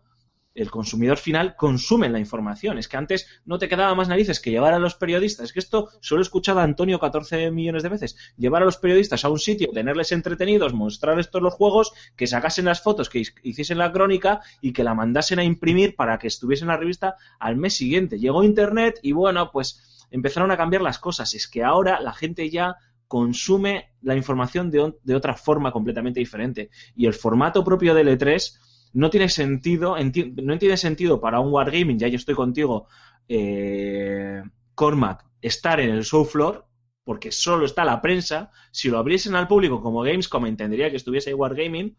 el 0.57 0.73
consumidor 0.73 1.19
final, 1.19 1.55
consume 1.55 2.09
la 2.09 2.19
información. 2.19 2.79
Es 2.79 2.89
que 2.89 2.97
antes 2.97 3.29
no 3.45 3.61
te 3.61 3.69
quedaba 3.69 3.95
más 3.95 4.09
narices 4.09 4.41
que 4.41 4.51
llevar 4.51 4.75
a 4.75 4.81
los 4.81 4.97
periodistas. 4.97 5.45
Es 5.45 5.53
que 5.53 5.61
esto 5.61 5.89
solo 6.01 6.21
he 6.21 6.25
escuchado 6.25 6.59
a 6.59 6.65
Antonio 6.65 6.99
14 6.99 7.53
millones 7.53 7.85
de 7.85 7.91
veces. 7.91 8.17
Llevar 8.37 8.63
a 8.63 8.65
los 8.65 8.77
periodistas 8.77 9.25
a 9.25 9.29
un 9.29 9.39
sitio, 9.39 9.71
tenerles 9.73 10.11
entretenidos, 10.11 10.75
mostrarles 10.75 11.31
todos 11.31 11.45
los 11.45 11.55
juegos, 11.55 11.93
que 12.17 12.27
sacasen 12.27 12.65
las 12.65 12.83
fotos, 12.83 13.09
que 13.09 13.23
hiciesen 13.45 13.79
la 13.79 13.93
crónica 13.93 14.41
y 14.61 14.73
que 14.73 14.83
la 14.83 14.97
mandasen 14.97 15.39
a 15.39 15.45
imprimir 15.45 15.95
para 15.95 16.19
que 16.19 16.27
estuviese 16.27 16.65
en 16.65 16.69
la 16.69 16.77
revista 16.77 17.15
al 17.39 17.57
mes 17.57 17.75
siguiente. 17.75 18.19
Llegó 18.19 18.43
Internet 18.43 18.99
y 19.01 19.13
bueno, 19.13 19.53
pues 19.53 20.07
empezaron 20.11 20.51
a 20.51 20.57
cambiar 20.57 20.83
las 20.83 20.99
cosas. 20.99 21.35
Es 21.35 21.47
que 21.47 21.63
ahora 21.63 22.01
la 22.01 22.13
gente 22.13 22.51
ya 22.51 22.77
consume 23.11 23.91
la 24.03 24.15
información 24.17 24.71
de, 24.71 24.95
de 25.03 25.15
otra 25.17 25.35
forma 25.35 25.73
completamente 25.73 26.21
diferente. 26.21 26.71
Y 26.95 27.07
el 27.07 27.15
formato 27.15 27.65
propio 27.65 27.93
del 27.93 28.07
E3 28.09 28.61
no 28.93 29.11
tiene 29.11 29.29
sentido, 29.29 29.97
enti- 29.97 30.33
no 30.41 30.57
tiene 30.59 30.77
sentido 30.77 31.21
para 31.21 31.41
un 31.41 31.53
Wargaming, 31.53 31.99
ya 31.99 32.07
yo 32.09 32.17
estoy 32.17 32.37
contigo, 32.37 32.87
eh, 33.29 34.43
Cormac, 34.75 35.25
estar 35.43 35.81
en 35.81 35.91
el 35.91 36.05
show 36.05 36.25
floor, 36.25 36.67
porque 37.05 37.33
solo 37.33 37.67
está 37.67 37.85
la 37.85 38.01
prensa. 38.01 38.51
Si 38.71 38.89
lo 38.89 38.99
abriesen 38.99 39.35
al 39.35 39.49
público 39.49 39.81
como 39.83 40.03
Gamescom, 40.03 40.47
entendería 40.47 40.91
que 40.91 40.97
estuviese 40.97 41.31
ahí 41.31 41.35
Wargaming. 41.35 41.97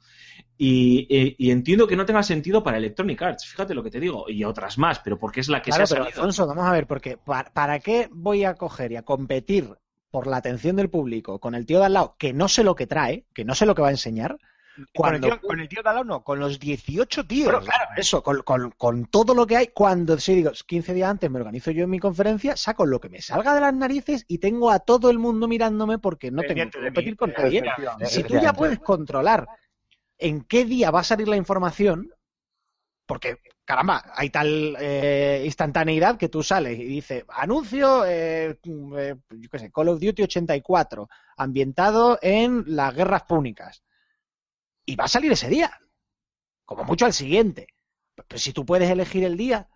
Y, 0.57 1.07
y- 1.09 1.36
y 1.38 1.51
entiendo 1.51 1.88
que 1.88 1.97
no 1.97 2.05
tenga 2.05 2.24
sentido 2.24 2.64
para 2.64 2.78
Electronic 2.78 3.22
Arts, 3.22 3.45
fíjate 3.47 3.74
lo 3.76 3.84
que 3.84 3.91
te 3.91 3.99
digo, 3.99 4.30
y 4.30 4.43
otras 4.45 4.78
más, 4.78 4.99
pero 4.99 5.18
porque 5.20 5.41
es 5.41 5.49
la 5.49 5.62
que 5.62 5.72
Claro, 5.72 5.74
se 5.74 5.84
ha 5.84 5.88
pero 5.88 6.03
salido. 6.03 6.24
Alfonso, 6.24 6.45
vamos 6.47 6.66
a 6.66 6.72
ver, 6.72 6.86
porque 6.88 7.18
¿para, 7.18 7.51
para 7.53 7.80
qué 7.80 8.09
voy 8.12 8.43
a 8.43 8.55
coger 8.55 8.91
y 8.91 8.95
a 8.97 9.03
competir 9.03 9.76
por 10.12 10.28
la 10.28 10.38
atención 10.38 10.76
del 10.76 10.89
público 10.89 11.39
con 11.39 11.55
el 11.55 11.66
tío 11.66 11.80
de 11.80 11.86
al 11.86 11.93
lado 11.93 12.16
que 12.20 12.34
no 12.34 12.47
sé 12.47 12.64
lo 12.64 12.76
que 12.76 12.86
trae, 12.88 13.26
que 13.34 13.45
no 13.45 13.55
sé 13.55 13.66
lo 13.66 13.74
que 13.74 13.82
va 13.82 13.88
a 13.88 13.91
enseñar? 13.91 14.38
Con 14.93 15.14
el, 15.16 15.20
Cuando- 15.22 15.28
tío, 15.28 15.41
con 15.41 15.59
el 15.59 15.68
tío 15.68 15.84
de 15.84 15.89
al 15.89 15.95
lado 15.95 16.05
no, 16.05 16.24
con 16.24 16.39
los 16.39 16.57
18 16.59 17.26
tíos. 17.28 17.47
Pero 17.47 17.59
claro, 17.62 17.89
eso, 17.97 18.24
con, 18.24 18.41
con- 18.41 18.72
con 18.72 19.05
todo 19.05 19.34
lo 19.36 19.45
que 19.45 19.57
hay, 19.57 19.68
cuando 19.68 20.18
sí 20.18 20.36
digo, 20.36 20.51
15 20.66 20.93
días 20.93 21.09
antes 21.09 21.30
me 21.30 21.39
organizo 21.39 21.72
yo 21.72 21.84
en 21.84 21.89
mi 21.89 21.99
conferencia, 21.99 22.55
saco 22.55 22.86
lo 22.86 22.99
que 23.01 23.09
me 23.09 23.22
salga 23.22 23.53
de 23.53 23.62
las 23.62 23.74
narices 23.74 24.24
y 24.28 24.38
tengo 24.38 24.72
a 24.72 24.80
todo 24.80 25.09
el 25.09 25.20
mundo 25.20 25.47
mirándome 25.47 25.97
porque 25.99 26.32
no 26.32 26.41
tengo 26.41 26.70
que 26.72 26.80
competir 26.80 27.16
con 27.18 27.34
nadie. 27.38 27.64
Si 28.05 28.24
tú 28.24 28.39
ya 28.39 28.53
puedes 28.53 28.80
controlar 28.80 29.45
en 30.18 30.41
qué 30.43 30.64
día 30.66 30.89
va 30.91 31.01
a 31.01 31.03
salir 31.03 31.28
la 31.28 31.36
información, 31.38 32.09
porque, 33.05 33.38
caramba, 33.72 34.03
hay 34.17 34.30
tal 34.30 34.76
eh, 34.82 35.43
instantaneidad 35.45 36.17
que 36.17 36.28
tú 36.28 36.43
sales 36.43 36.78
y 36.78 36.84
dices, 36.84 37.24
anuncio, 37.30 38.03
eh, 38.05 38.59
eh, 38.97 39.15
yo 39.30 39.49
sé, 39.57 39.72
Call 39.72 39.88
of 39.88 40.01
Duty 40.01 40.24
84, 40.24 41.07
ambientado 41.38 42.19
en 42.22 42.65
las 42.67 42.93
guerras 42.93 43.24
púnicas. 43.24 43.82
Y 44.86 44.97
va 44.97 45.05
a 45.05 45.07
salir 45.07 45.32
ese 45.32 45.47
día, 45.47 45.72
como 46.65 46.84
mucho 46.84 47.05
al 47.05 47.13
siguiente. 47.13 47.67
Pero 48.13 48.38
si 48.38 48.51
tú 48.51 48.65
puedes 48.65 48.89
elegir 48.89 49.24
el 49.24 49.38
día, 49.38 49.69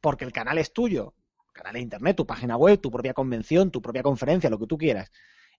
porque 0.00 0.24
el 0.24 0.30
canal 0.30 0.58
es 0.58 0.72
tuyo, 0.72 1.16
canal 1.52 1.72
de 1.72 1.80
internet, 1.80 2.16
tu 2.16 2.28
página 2.28 2.56
web, 2.56 2.80
tu 2.80 2.92
propia 2.92 3.14
convención, 3.14 3.72
tu 3.72 3.82
propia 3.82 4.04
conferencia, 4.04 4.48
lo 4.48 4.60
que 4.60 4.68
tú 4.68 4.78
quieras, 4.78 5.10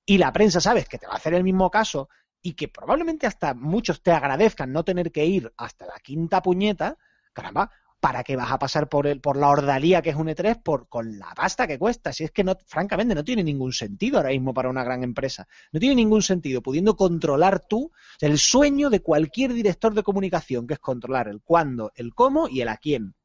y 0.05 0.17
la 0.17 0.31
prensa 0.31 0.61
sabes 0.61 0.87
que 0.87 0.97
te 0.97 1.07
va 1.07 1.13
a 1.15 1.17
hacer 1.17 1.33
el 1.33 1.43
mismo 1.43 1.69
caso 1.69 2.07
y 2.41 2.53
que 2.53 2.69
probablemente 2.69 3.27
hasta 3.27 3.53
muchos 3.53 4.01
te 4.01 4.11
agradezcan 4.11 4.71
no 4.71 4.85
tener 4.85 5.11
que 5.11 5.25
ir 5.25 5.51
hasta 5.57 5.85
la 5.87 5.99
quinta 6.01 6.41
puñeta, 6.41 6.97
caramba, 7.35 7.69
¿para 7.99 8.23
qué 8.23 8.35
vas 8.35 8.51
a 8.51 8.59
pasar 8.59 8.89
por 8.89 9.07
el, 9.07 9.21
por 9.21 9.37
la 9.37 9.49
ordalía 9.49 10.01
que 10.01 10.11
es 10.11 10.15
un 10.15 10.29
E3 10.29 10.57
por, 10.63 10.87
con 10.89 11.19
la 11.19 11.33
pasta 11.35 11.67
que 11.67 11.79
cuesta? 11.79 12.13
Si 12.13 12.23
es 12.23 12.31
que 12.31 12.43
no, 12.43 12.55
francamente 12.65 13.15
no 13.15 13.23
tiene 13.23 13.43
ningún 13.43 13.73
sentido 13.73 14.17
ahora 14.17 14.29
mismo 14.29 14.53
para 14.53 14.69
una 14.69 14.83
gran 14.83 15.03
empresa. 15.03 15.47
No 15.71 15.79
tiene 15.79 15.95
ningún 15.95 16.21
sentido 16.23 16.61
pudiendo 16.61 16.95
controlar 16.95 17.59
tú 17.67 17.91
el 18.21 18.37
sueño 18.39 18.89
de 18.89 19.01
cualquier 19.01 19.53
director 19.53 19.93
de 19.93 20.03
comunicación, 20.03 20.67
que 20.67 20.75
es 20.75 20.79
controlar 20.79 21.27
el 21.27 21.41
cuándo, 21.41 21.91
el 21.95 22.13
cómo 22.15 22.47
y 22.47 22.61
el 22.61 22.69
a 22.69 22.77
quién. 22.77 23.15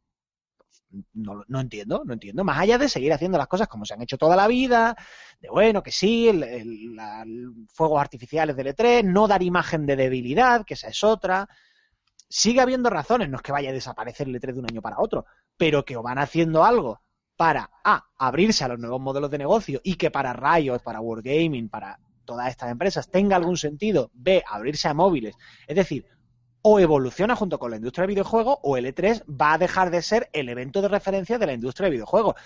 No, 1.13 1.45
no 1.47 1.61
entiendo, 1.61 2.03
no 2.05 2.13
entiendo. 2.15 2.43
Más 2.45 2.59
allá 2.59 2.77
de 2.79 2.89
seguir 2.89 3.13
haciendo 3.13 3.39
las 3.39 3.47
cosas 3.47 3.69
como 3.69 3.85
se 3.85 3.95
han 3.95 4.03
hecho 4.03 4.19
toda 4.19 4.35
la 4.37 4.49
vida, 4.49 4.97
de 5.41 5.49
bueno, 5.49 5.83
que 5.83 5.93
sí, 5.93 6.29
el, 6.29 6.43
el- 6.43 7.53
fuegos 7.73 8.01
artificiales 8.01 8.57
del 8.57 8.69
E3, 8.69 9.05
no 9.05 9.29
dar 9.29 9.43
imagen 9.43 9.87
de 9.87 9.95
debilidad, 9.97 10.65
que 10.65 10.75
esa 10.75 10.89
es 10.89 11.05
otra. 11.05 11.49
Sigue 12.33 12.61
habiendo 12.61 12.91
razones, 12.91 13.29
no 13.29 13.39
es 13.39 13.43
que 13.43 13.51
vaya 13.51 13.71
a 13.71 13.73
desaparecer 13.73 14.29
el 14.29 14.41
E3 14.41 14.53
de 14.53 14.61
un 14.61 14.71
año 14.71 14.81
para 14.81 15.01
otro, 15.01 15.27
pero 15.57 15.85
que 15.85 15.97
o 15.97 16.03
van 16.03 16.19
haciendo 16.19 16.65
algo 16.65 17.01
para 17.37 17.71
A, 17.83 18.05
abrirse 18.17 18.63
a 18.63 18.69
los 18.69 18.79
nuevos 18.79 19.01
modelos 19.01 19.33
de 19.33 19.39
negocio 19.39 19.81
y 19.83 19.97
que 19.97 20.13
para 20.13 20.33
Riot, 20.33 20.79
para 20.85 21.01
Wargaming, 21.01 21.69
para 21.69 21.99
todas 22.25 22.49
estas 22.49 22.71
empresas 22.71 23.11
tenga 23.11 23.35
algún 23.35 23.57
sentido, 23.57 24.13
B, 24.15 24.45
abrirse 24.49 24.87
a 24.87 24.95
móviles. 24.95 25.35
Es 25.67 25.75
decir, 25.75 26.07
o 26.63 26.79
evoluciona 26.79 27.35
junto 27.35 27.59
con 27.59 27.73
la 27.73 27.79
industria 27.79 28.03
del 28.03 28.15
videojuego 28.15 28.61
o 28.63 28.77
el 28.77 28.87
E3 28.87 29.25
va 29.27 29.55
a 29.55 29.59
dejar 29.59 29.91
de 29.91 30.01
ser 30.01 30.29
el 30.33 30.49
evento 30.49 30.81
de 30.83 30.89
referencia 30.89 31.37
de 31.37 31.47
la 31.47 31.55
industria 31.55 31.87
del 31.87 31.95
videojuego. 31.95 32.37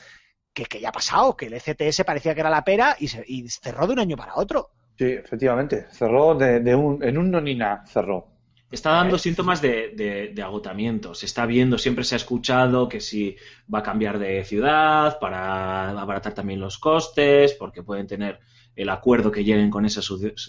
Que 0.55 0.81
ya 0.81 0.89
ha 0.89 0.93
pasado, 0.93 1.37
que 1.37 1.47
el 1.47 1.55
ECTS 1.55 2.05
parecía 2.05 2.35
que 2.35 2.41
era 2.41 2.49
la 2.49 2.65
pera 2.65 2.97
y, 2.99 3.09
se, 3.09 3.23
y 3.27 3.47
cerró 3.51 3.87
de 3.87 3.93
un 3.93 3.99
año 3.99 4.17
para 4.17 4.37
otro. 4.37 4.71
Sí, 4.97 5.07
efectivamente. 5.07 5.89
Cerró 5.91 6.35
de, 6.37 6.61
de 6.61 6.75
un, 6.75 7.03
en 7.03 7.19
un 7.19 7.31
nonina, 7.31 7.85
cerró. 7.87 8.34
Está 8.71 8.91
dando 8.91 9.19
síntomas 9.19 9.61
de, 9.63 9.91
de- 9.95 10.29
de 10.35 10.43
agotamiento. 10.43 11.15
Se 11.15 11.27
está 11.27 11.47
viendo, 11.47 11.79
siempre 11.79 12.03
se 12.05 12.17
ha 12.17 12.19
escuchado 12.19 12.89
que 12.89 13.01
si 13.01 13.37
va 13.73 13.79
a 13.81 13.83
cambiar 13.83 14.19
de 14.19 14.45
ciudad 14.45 15.19
para 15.21 15.91
abaratar 15.91 16.35
también 16.35 16.59
los 16.61 16.79
costes, 16.79 17.53
porque 17.55 17.83
pueden 17.85 18.07
tener 18.09 18.41
el 18.75 18.89
acuerdo 18.89 19.31
que 19.31 19.45
lleguen 19.45 19.71
con 19.71 19.85
esa 19.87 20.01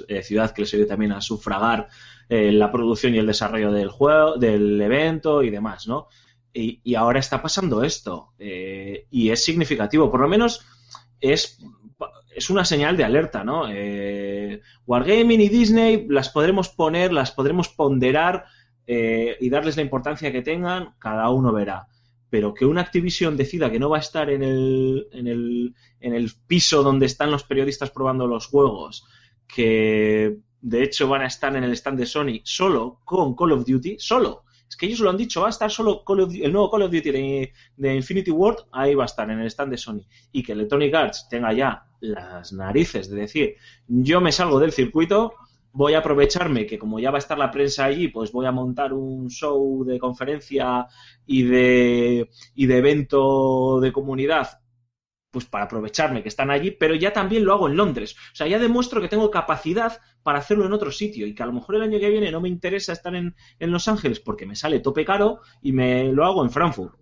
eh, 0.07 0.23
ciudad 0.23 0.51
que 0.51 0.61
les 0.63 0.73
ayude 0.73 0.87
también 0.87 1.11
a 1.11 1.21
sufragar 1.21 1.87
eh, 2.27 2.51
la 2.51 2.71
producción 2.71 3.13
y 3.13 3.19
el 3.19 3.27
desarrollo 3.27 3.71
del 3.71 3.89
juego, 3.89 4.37
del 4.37 4.81
evento 4.81 5.43
y 5.43 5.51
demás, 5.51 5.87
¿no? 5.87 6.07
Y, 6.51 6.79
y 6.83 6.95
ahora 6.95 7.19
está 7.19 7.41
pasando 7.43 7.83
esto 7.83 8.33
eh, 8.39 9.05
y 9.11 9.29
es 9.29 9.43
significativo. 9.43 10.09
Por 10.09 10.21
lo 10.21 10.27
menos 10.27 10.65
es 11.19 11.59
es 12.35 12.49
una 12.49 12.65
señal 12.65 12.97
de 12.97 13.03
alerta, 13.03 13.43
¿no? 13.43 13.67
Eh, 13.69 14.61
Wargaming 14.85 15.41
y 15.41 15.49
Disney 15.49 16.05
las 16.09 16.29
podremos 16.29 16.69
poner, 16.69 17.13
las 17.13 17.31
podremos 17.31 17.69
ponderar 17.69 18.45
eh, 18.87 19.37
y 19.39 19.49
darles 19.49 19.77
la 19.77 19.83
importancia 19.83 20.31
que 20.31 20.41
tengan, 20.41 20.95
cada 20.99 21.29
uno 21.29 21.53
verá. 21.53 21.87
Pero 22.29 22.53
que 22.53 22.65
una 22.65 22.81
Activision 22.81 23.37
decida 23.37 23.71
que 23.71 23.79
no 23.79 23.89
va 23.89 23.97
a 23.97 24.01
estar 24.01 24.29
en 24.29 24.43
el, 24.43 25.07
en 25.11 25.27
el, 25.27 25.75
en 25.99 26.13
el 26.13 26.31
piso 26.47 26.83
donde 26.83 27.05
están 27.05 27.31
los 27.31 27.43
periodistas 27.43 27.91
probando 27.91 28.27
los 28.27 28.47
juegos, 28.47 29.07
que 29.47 30.37
de 30.61 30.83
hecho 30.83 31.07
van 31.07 31.21
a 31.21 31.27
estar 31.27 31.55
en 31.55 31.63
el 31.63 31.73
stand 31.73 31.99
de 31.99 32.05
Sony 32.05 32.41
solo 32.43 32.99
con 33.05 33.35
Call 33.35 33.53
of 33.53 33.65
Duty, 33.65 33.97
solo. 33.99 34.44
Que 34.75 34.85
ellos 34.85 34.99
lo 34.99 35.09
han 35.09 35.17
dicho, 35.17 35.41
va 35.41 35.47
a 35.47 35.49
estar 35.49 35.71
solo 35.71 36.03
el 36.07 36.51
nuevo 36.51 36.69
Call 36.69 36.83
of 36.83 36.91
Duty 36.91 37.11
de, 37.77 37.95
Infinity 37.95 38.31
Ward, 38.31 38.65
ahí 38.71 38.95
va 38.95 39.03
a 39.03 39.05
estar 39.05 39.29
en 39.29 39.39
el 39.39 39.47
stand 39.47 39.71
de 39.71 39.77
Sony. 39.77 40.05
Y 40.31 40.43
que 40.43 40.53
Electronic 40.53 40.93
Arts 40.93 41.27
tenga 41.29 41.53
ya 41.53 41.85
las 41.99 42.53
narices 42.53 43.09
de 43.09 43.21
decir, 43.21 43.55
yo 43.87 44.21
me 44.21 44.31
salgo 44.31 44.59
del 44.59 44.71
circuito, 44.71 45.33
voy 45.71 45.93
a 45.93 45.99
aprovecharme 45.99 46.65
que 46.65 46.79
como 46.79 46.99
ya 46.99 47.11
va 47.11 47.17
a 47.17 47.19
estar 47.19 47.37
la 47.37 47.51
prensa 47.51 47.85
allí, 47.85 48.07
pues 48.07 48.31
voy 48.31 48.45
a 48.45 48.51
montar 48.51 48.93
un 48.93 49.29
show 49.29 49.83
de 49.83 49.99
conferencia 49.99 50.87
y 51.25 51.43
de, 51.43 52.29
y 52.55 52.65
de 52.65 52.77
evento 52.77 53.79
de 53.81 53.91
comunidad 53.91 54.59
pues 55.35 55.43
para 55.43 55.65
aprovecharme 55.65 56.23
que 56.23 56.29
están 56.29 56.49
allí, 56.49 56.71
pero 56.71 56.95
ya 56.95 57.11
también 57.11 57.43
lo 57.43 57.51
hago 57.51 57.67
en 57.67 57.75
Londres. 57.75 58.15
O 58.31 58.35
sea, 58.35 58.47
ya 58.47 58.57
demuestro 58.57 59.01
que 59.01 59.09
tengo 59.09 59.29
capacidad 59.29 59.99
para 60.23 60.39
hacerlo 60.39 60.65
en 60.65 60.71
otro 60.71 60.93
sitio 60.93 61.27
y 61.27 61.35
que 61.35 61.43
a 61.43 61.45
lo 61.45 61.51
mejor 61.51 61.75
el 61.75 61.81
año 61.81 61.99
que 61.99 62.09
viene 62.09 62.31
no 62.31 62.39
me 62.39 62.47
interesa 62.47 62.93
estar 62.93 63.13
en, 63.13 63.35
en 63.59 63.69
Los 63.69 63.89
Ángeles 63.89 64.21
porque 64.21 64.45
me 64.45 64.55
sale 64.55 64.79
tope 64.79 65.03
caro 65.03 65.41
y 65.61 65.73
me 65.73 66.05
lo 66.05 66.23
hago 66.23 66.41
en 66.41 66.51
Frankfurt. 66.51 66.95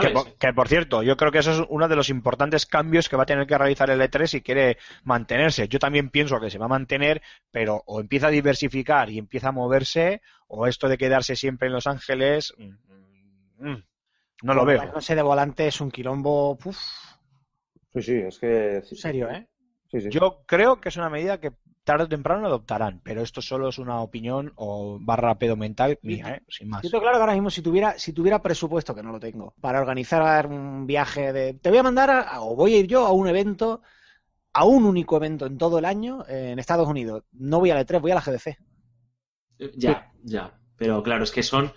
Que 0.00 0.10
por, 0.10 0.34
que, 0.36 0.52
por 0.52 0.68
cierto, 0.68 1.02
yo 1.02 1.16
creo 1.16 1.32
que 1.32 1.40
eso 1.40 1.50
es 1.50 1.66
uno 1.68 1.88
de 1.88 1.96
los 1.96 2.10
importantes 2.10 2.64
cambios 2.64 3.08
que 3.08 3.16
va 3.16 3.24
a 3.24 3.26
tener 3.26 3.48
que 3.48 3.58
realizar 3.58 3.90
el 3.90 4.00
E3 4.00 4.26
si 4.28 4.40
quiere 4.40 4.78
mantenerse. 5.02 5.66
Yo 5.66 5.80
también 5.80 6.10
pienso 6.10 6.38
que 6.38 6.48
se 6.48 6.58
va 6.58 6.66
a 6.66 6.68
mantener, 6.68 7.22
pero 7.50 7.82
o 7.86 7.98
empieza 7.98 8.28
a 8.28 8.30
diversificar 8.30 9.10
y 9.10 9.18
empieza 9.18 9.48
a 9.48 9.52
moverse, 9.52 10.22
o 10.46 10.68
esto 10.68 10.88
de 10.88 10.96
quedarse 10.96 11.34
siempre 11.34 11.66
en 11.66 11.74
Los 11.74 11.88
Ángeles, 11.88 12.54
mm, 12.56 13.68
mm, 13.68 13.82
no 14.44 14.52
lo 14.52 14.66
veo. 14.66 14.92
No 14.94 15.00
sé, 15.00 15.14
de 15.14 15.22
volante 15.22 15.66
es 15.66 15.80
un 15.80 15.90
quilombo. 15.90 16.58
Uf, 16.64 16.78
Sí, 17.94 18.02
sí, 18.02 18.12
es 18.14 18.38
que. 18.38 18.82
serio, 18.82 19.30
¿eh? 19.30 19.46
Sí, 19.90 20.00
sí. 20.00 20.10
Yo 20.10 20.42
creo 20.46 20.80
que 20.80 20.88
es 20.88 20.96
una 20.96 21.08
medida 21.10 21.38
que 21.38 21.52
tarde 21.84 22.04
o 22.04 22.08
temprano 22.08 22.40
lo 22.42 22.46
adoptarán, 22.48 23.00
pero 23.04 23.22
esto 23.22 23.40
solo 23.42 23.68
es 23.68 23.78
una 23.78 24.00
opinión 24.00 24.52
o 24.56 24.98
barra 25.00 25.38
pedo 25.38 25.54
mental 25.56 25.98
mía, 26.02 26.36
¿eh? 26.36 26.42
sin 26.48 26.68
más. 26.70 26.82
Yo 26.82 26.90
tengo 26.90 27.02
claro 27.02 27.18
que 27.18 27.20
ahora 27.20 27.34
mismo 27.34 27.50
si 27.50 27.62
tuviera, 27.62 27.98
si 27.98 28.12
tuviera 28.12 28.40
presupuesto, 28.42 28.94
que 28.94 29.02
no 29.02 29.12
lo 29.12 29.20
tengo, 29.20 29.54
para 29.60 29.80
organizar 29.80 30.46
un 30.46 30.86
viaje 30.86 31.32
de... 31.32 31.54
Te 31.54 31.68
voy 31.68 31.78
a 31.78 31.82
mandar, 31.82 32.10
a- 32.10 32.40
o 32.40 32.56
voy 32.56 32.74
a 32.74 32.78
ir 32.78 32.86
yo 32.86 33.06
a 33.06 33.12
un 33.12 33.28
evento, 33.28 33.82
a 34.54 34.64
un 34.64 34.84
único 34.84 35.16
evento 35.16 35.46
en 35.46 35.58
todo 35.58 35.78
el 35.78 35.84
año 35.84 36.24
eh, 36.28 36.50
en 36.52 36.58
Estados 36.58 36.88
Unidos. 36.88 37.24
No 37.32 37.60
voy 37.60 37.70
a 37.70 37.74
la 37.74 37.80
E3, 37.82 38.00
voy 38.00 38.12
a 38.12 38.16
la 38.16 38.22
GDC. 38.22 38.58
Ya, 39.76 40.10
ya. 40.22 40.58
Pero 40.76 41.02
claro, 41.02 41.24
es 41.24 41.30
que 41.30 41.42
son, 41.42 41.72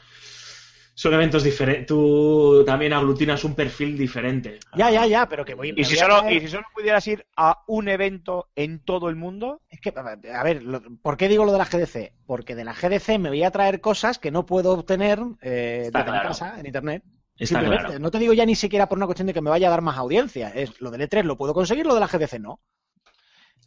son 0.99 1.13
eventos 1.13 1.43
diferentes. 1.43 1.85
Tú 1.85 2.63
también 2.65 2.91
aglutinas 2.91 3.43
un 3.43 3.53
perfil 3.53 3.95
diferente. 3.95 4.59
Ya, 4.75 4.89
ya, 4.89 5.05
ya, 5.05 5.29
pero 5.29 5.45
que 5.45 5.53
voy... 5.53 5.71
¿Y 5.77 5.83
si, 5.83 5.95
a 5.99 6.07
solo, 6.07 6.27
y 6.31 6.39
si 6.39 6.47
solo 6.47 6.65
pudieras 6.73 7.05
ir 7.07 7.23
a 7.35 7.59
un 7.67 7.87
evento 7.87 8.49
en 8.55 8.79
todo 8.83 9.07
el 9.09 9.15
mundo, 9.15 9.61
Es 9.69 9.79
que, 9.79 9.93
a 9.95 10.43
ver, 10.43 10.63
lo- 10.63 10.81
¿por 11.03 11.15
qué 11.15 11.27
digo 11.27 11.45
lo 11.45 11.51
de 11.51 11.59
la 11.59 11.65
GDC? 11.65 12.13
Porque 12.25 12.55
de 12.55 12.63
la 12.65 12.73
GDC 12.73 13.19
me 13.19 13.29
voy 13.29 13.43
a 13.43 13.51
traer 13.51 13.79
cosas 13.79 14.17
que 14.17 14.31
no 14.31 14.47
puedo 14.47 14.71
obtener 14.73 15.19
eh, 15.39 15.91
desde 15.93 15.99
mi 15.99 16.03
claro. 16.05 16.29
casa, 16.29 16.59
en 16.59 16.65
internet. 16.65 17.03
Está 17.37 17.59
Simplemente. 17.59 17.83
claro. 17.85 17.99
No 17.99 18.09
te 18.09 18.17
digo 18.17 18.33
ya 18.33 18.47
ni 18.47 18.55
siquiera 18.55 18.89
por 18.89 18.97
una 18.97 19.05
cuestión 19.05 19.27
de 19.27 19.35
que 19.35 19.41
me 19.41 19.51
vaya 19.51 19.67
a 19.67 19.69
dar 19.69 19.83
más 19.83 19.97
audiencia. 19.99 20.49
Es 20.49 20.81
lo 20.81 20.89
del 20.89 21.01
E3 21.07 21.25
lo 21.25 21.37
puedo 21.37 21.53
conseguir, 21.53 21.85
lo 21.85 21.93
de 21.93 21.99
la 21.99 22.07
GDC 22.07 22.39
no. 22.39 22.59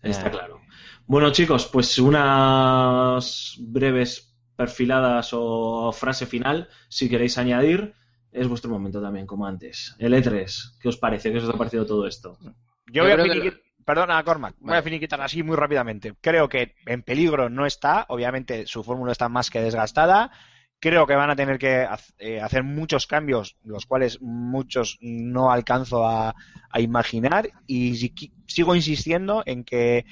Está 0.03 0.27
Eh. 0.27 0.31
claro. 0.33 0.63
Bueno, 1.07 1.31
chicos, 1.31 1.67
pues 1.73 1.97
unas 2.01 3.55
breves 3.61 4.30
perfiladas 4.61 5.31
o 5.33 5.91
frase 5.91 6.27
final, 6.27 6.69
si 6.91 7.09
queréis 7.09 7.39
añadir, 7.39 7.95
es 8.31 8.47
vuestro 8.47 8.71
momento 8.71 9.01
también, 9.01 9.27
como 9.27 9.47
antes. 9.47 9.97
El 9.99 10.13
E3, 10.13 10.77
¿qué 10.79 10.89
os 10.91 10.99
parece? 10.99 11.33
¿Qué 11.33 11.39
os 11.39 11.49
ha 11.49 11.57
parecido 11.57 11.87
todo 11.87 12.07
esto? 12.07 12.37
yo, 12.43 12.53
Yo 12.93 13.03
voy 13.05 13.13
a 13.13 13.17
que 13.17 13.23
finiquitar... 13.23 13.61
Perdona, 13.87 14.23
Cormac, 14.23 14.57
voy 14.61 14.77
a 14.77 14.83
finiquitar 14.83 15.19
así 15.23 15.43
muy 15.43 15.57
rápidamente. 15.57 16.13
Creo 16.21 16.51
que 16.51 16.75
en 16.85 17.03
peligro 17.03 17.49
no 17.49 17.65
está, 17.65 18.05
obviamente 18.09 18.67
su 18.67 18.85
fórmula 18.85 19.13
está 19.13 19.31
más 19.31 19.49
que 19.49 19.63
desgastada. 19.63 20.31
Creo 20.79 21.07
que 21.07 21.15
van 21.15 21.31
a 21.31 21.37
tener 21.37 21.59
que 21.59 21.89
eh, 22.19 22.41
hacer 22.43 22.63
muchos 22.63 23.07
cambios, 23.07 23.57
los 23.65 23.87
cuales 23.87 24.21
muchos 24.21 24.99
no 25.01 25.51
alcanzo 25.51 26.07
a, 26.07 26.35
a 26.71 26.81
imaginar. 26.81 27.49
Y 27.67 28.13
sigo 28.47 28.77
insistiendo 28.77 29.43
en 29.47 29.65
que, 29.65 30.05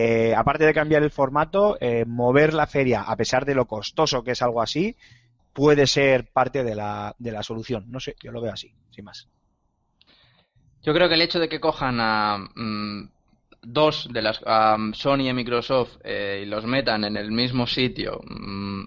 eh, 0.00 0.32
aparte 0.32 0.64
de 0.64 0.72
cambiar 0.72 1.02
el 1.02 1.10
formato, 1.10 1.76
eh, 1.80 2.04
mover 2.06 2.54
la 2.54 2.68
feria, 2.68 3.02
a 3.02 3.16
pesar 3.16 3.44
de 3.44 3.56
lo 3.56 3.66
costoso 3.66 4.22
que 4.22 4.30
es 4.30 4.42
algo 4.42 4.62
así, 4.62 4.94
puede 5.52 5.88
ser 5.88 6.30
parte 6.32 6.62
de 6.62 6.76
la, 6.76 7.16
de 7.18 7.32
la 7.32 7.42
solución. 7.42 7.86
No 7.88 7.98
sé, 7.98 8.14
yo 8.22 8.30
lo 8.30 8.40
veo 8.40 8.52
así, 8.52 8.72
sin 8.90 9.04
más. 9.04 9.28
Yo 10.84 10.94
creo 10.94 11.08
que 11.08 11.16
el 11.16 11.22
hecho 11.22 11.40
de 11.40 11.48
que 11.48 11.58
cojan 11.58 11.98
a 11.98 12.38
mm, 12.38 13.10
dos 13.62 14.08
de 14.12 14.22
las 14.22 14.40
a 14.46 14.76
Sony 14.92 15.30
y 15.30 15.32
Microsoft 15.32 15.96
eh, 16.04 16.44
y 16.44 16.46
los 16.46 16.64
metan 16.64 17.02
en 17.02 17.16
el 17.16 17.32
mismo 17.32 17.66
sitio, 17.66 18.20
mm, 18.24 18.84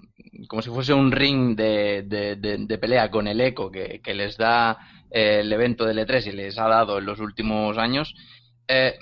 como 0.48 0.62
si 0.62 0.70
fuese 0.70 0.94
un 0.94 1.12
ring 1.12 1.58
de, 1.58 2.78
pelea 2.80 3.12
con 3.12 3.28
el 3.28 3.42
eco 3.42 3.70
que, 3.70 4.00
les 4.14 4.38
da 4.38 4.78
el 5.10 5.52
evento 5.52 5.84
del 5.84 6.00
E3 6.00 6.28
y 6.28 6.32
les 6.32 6.58
ha 6.58 6.70
dado 6.70 7.00
en 7.00 7.06
los 7.06 7.20
últimos 7.20 7.78
años, 7.78 8.16
eh, 8.66 8.94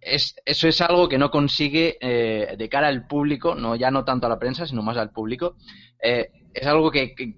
es, 0.00 0.34
eso 0.44 0.68
es 0.68 0.80
algo 0.80 1.08
que 1.08 1.18
no 1.18 1.30
consigue 1.30 1.96
eh, 2.00 2.56
de 2.56 2.68
cara 2.68 2.88
al 2.88 3.06
público, 3.06 3.54
no 3.54 3.76
ya 3.76 3.90
no 3.90 4.04
tanto 4.04 4.26
a 4.26 4.30
la 4.30 4.38
prensa, 4.38 4.66
sino 4.66 4.82
más 4.82 4.96
al 4.96 5.10
público. 5.12 5.56
eh, 6.02 6.30
es 6.54 6.66
algo 6.66 6.90
que, 6.90 7.14
que, 7.14 7.34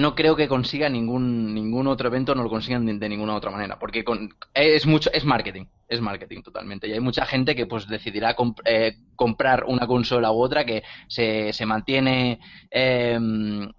no 0.00 0.14
creo 0.14 0.34
que 0.36 0.48
consiga 0.48 0.88
ningún 0.88 1.54
ningún 1.54 1.86
otro 1.86 2.08
evento, 2.08 2.34
no 2.34 2.42
lo 2.42 2.50
consigan 2.50 2.84
de, 2.98 3.08
ninguna 3.08 3.36
otra 3.36 3.50
manera, 3.50 3.78
porque 3.78 4.04
con, 4.04 4.28
es 4.52 4.84
mucho 4.86 5.10
es 5.12 5.24
marketing, 5.24 5.66
es 5.88 6.00
marketing 6.00 6.42
totalmente. 6.42 6.88
Y 6.88 6.92
hay 6.92 7.00
mucha 7.00 7.24
gente 7.24 7.54
que 7.54 7.66
pues 7.66 7.86
decidirá 7.88 8.36
comp- 8.36 8.60
eh, 8.64 8.94
comprar 9.14 9.64
una 9.66 9.86
consola 9.86 10.32
u 10.32 10.40
otra 10.42 10.64
que 10.66 10.82
se, 11.08 11.52
se 11.52 11.66
mantiene 11.66 12.40
eh, 12.70 13.18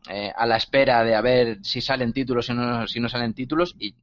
eh, 0.09 0.31
a 0.35 0.45
la 0.45 0.55
espera 0.57 1.03
de 1.03 1.13
a 1.13 1.21
ver 1.21 1.59
si 1.61 1.81
salen 1.81 2.13
títulos, 2.13 2.45
si 2.47 2.53
no, 2.53 2.87
si 2.87 2.99
no 2.99 3.09
salen 3.09 3.33
títulos 3.33 3.75
y 3.77 3.93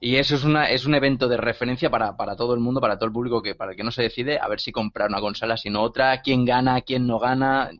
y 0.00 0.16
eso 0.16 0.34
es 0.34 0.44
una 0.44 0.70
es 0.70 0.86
un 0.86 0.94
evento 0.94 1.28
de 1.28 1.36
referencia 1.36 1.90
para, 1.90 2.16
para 2.16 2.36
todo 2.36 2.54
el 2.54 2.60
mundo, 2.60 2.80
para 2.80 2.96
todo 2.96 3.06
el 3.06 3.12
público 3.12 3.42
que 3.42 3.54
para 3.54 3.74
que 3.74 3.82
no 3.82 3.90
se 3.90 4.02
decide 4.02 4.38
a 4.38 4.48
ver 4.48 4.60
si 4.60 4.72
comprar 4.72 5.08
una 5.08 5.20
consola, 5.20 5.56
si 5.56 5.68
no 5.68 5.82
otra, 5.82 6.22
quién 6.22 6.44
gana, 6.44 6.80
quién 6.80 7.06
no 7.06 7.18
gana 7.18 7.70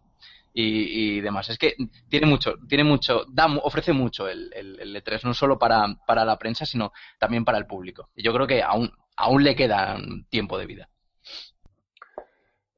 y, 0.55 1.21
demás. 1.21 1.49
Es 1.49 1.59
que 1.59 1.75
tiene 2.09 2.27
mucho, 2.27 2.55
tiene 2.69 2.85
mucho, 2.85 3.25
da, 3.29 3.47
ofrece 3.63 3.93
mucho 3.93 4.29
el, 4.29 4.53
el, 4.55 4.81
el 4.81 4.97
E3, 4.97 5.25
no 5.25 5.35
solo 5.35 5.59
para, 5.59 5.87
para 6.07 6.25
la 6.25 6.39
prensa, 6.39 6.67
sino 6.67 6.93
también 7.19 7.45
para 7.45 7.59
el 7.59 7.67
público. 7.67 8.11
Y 8.15 8.23
yo 8.23 8.33
creo 8.35 8.47
que 8.47 8.63
aún, 8.63 8.93
aún 9.17 9.43
le 9.45 9.57
queda 9.57 9.97
tiempo 10.29 10.59
de 10.59 10.67
vida. 10.67 10.89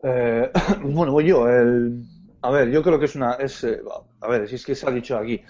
Eh, 0.02 0.50
bueno, 0.82 1.12
voy 1.12 1.26
yo. 1.26 1.48
El, 1.48 2.04
a 2.42 2.50
ver, 2.50 2.70
yo 2.70 2.82
creo 2.82 2.98
que 2.98 3.06
es 3.06 3.16
una. 3.16 3.34
Es, 3.34 3.64
eh, 3.64 3.80
a 4.20 4.28
ver, 4.28 4.48
si 4.48 4.56
es 4.56 4.64
que 4.64 4.74
se 4.74 4.88
ha 4.88 4.92
dicho 4.92 5.16
aquí. 5.16 5.40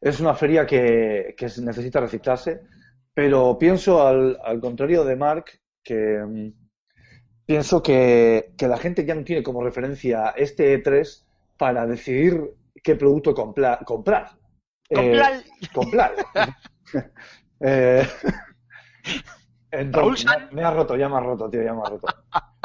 Es 0.00 0.20
una 0.20 0.34
feria 0.34 0.66
que, 0.66 1.34
que 1.36 1.46
necesita 1.60 2.00
reciclarse, 2.00 2.62
pero 3.14 3.58
pienso 3.58 4.06
al, 4.06 4.38
al 4.44 4.60
contrario 4.60 5.04
de 5.04 5.16
Mark 5.16 5.46
que 5.84 6.18
mm, 6.26 6.52
pienso 7.46 7.82
que, 7.82 8.54
que 8.56 8.68
la 8.68 8.78
gente 8.78 9.04
ya 9.04 9.14
no 9.14 9.24
tiene 9.24 9.42
como 9.42 9.62
referencia 9.62 10.30
este 10.36 10.74
E3 10.74 11.26
para 11.58 11.86
decidir 11.86 12.40
qué 12.82 12.96
producto 12.96 13.34
compla- 13.34 13.84
comprar. 13.84 14.30
Eh, 14.90 14.96
Comprar. 14.96 15.42
comprar. 15.72 16.12
Eh, 17.64 18.04
entonces, 19.70 20.26
San- 20.30 20.48
me, 20.48 20.56
me 20.56 20.64
ha 20.64 20.70
roto, 20.70 20.96
ya 20.96 21.08
me 21.08 21.16
ha 21.16 21.20
roto, 21.20 21.48
tío, 21.48 21.62
ya 21.62 21.72
me 21.72 21.80
ha 21.80 21.90
roto. 21.90 22.06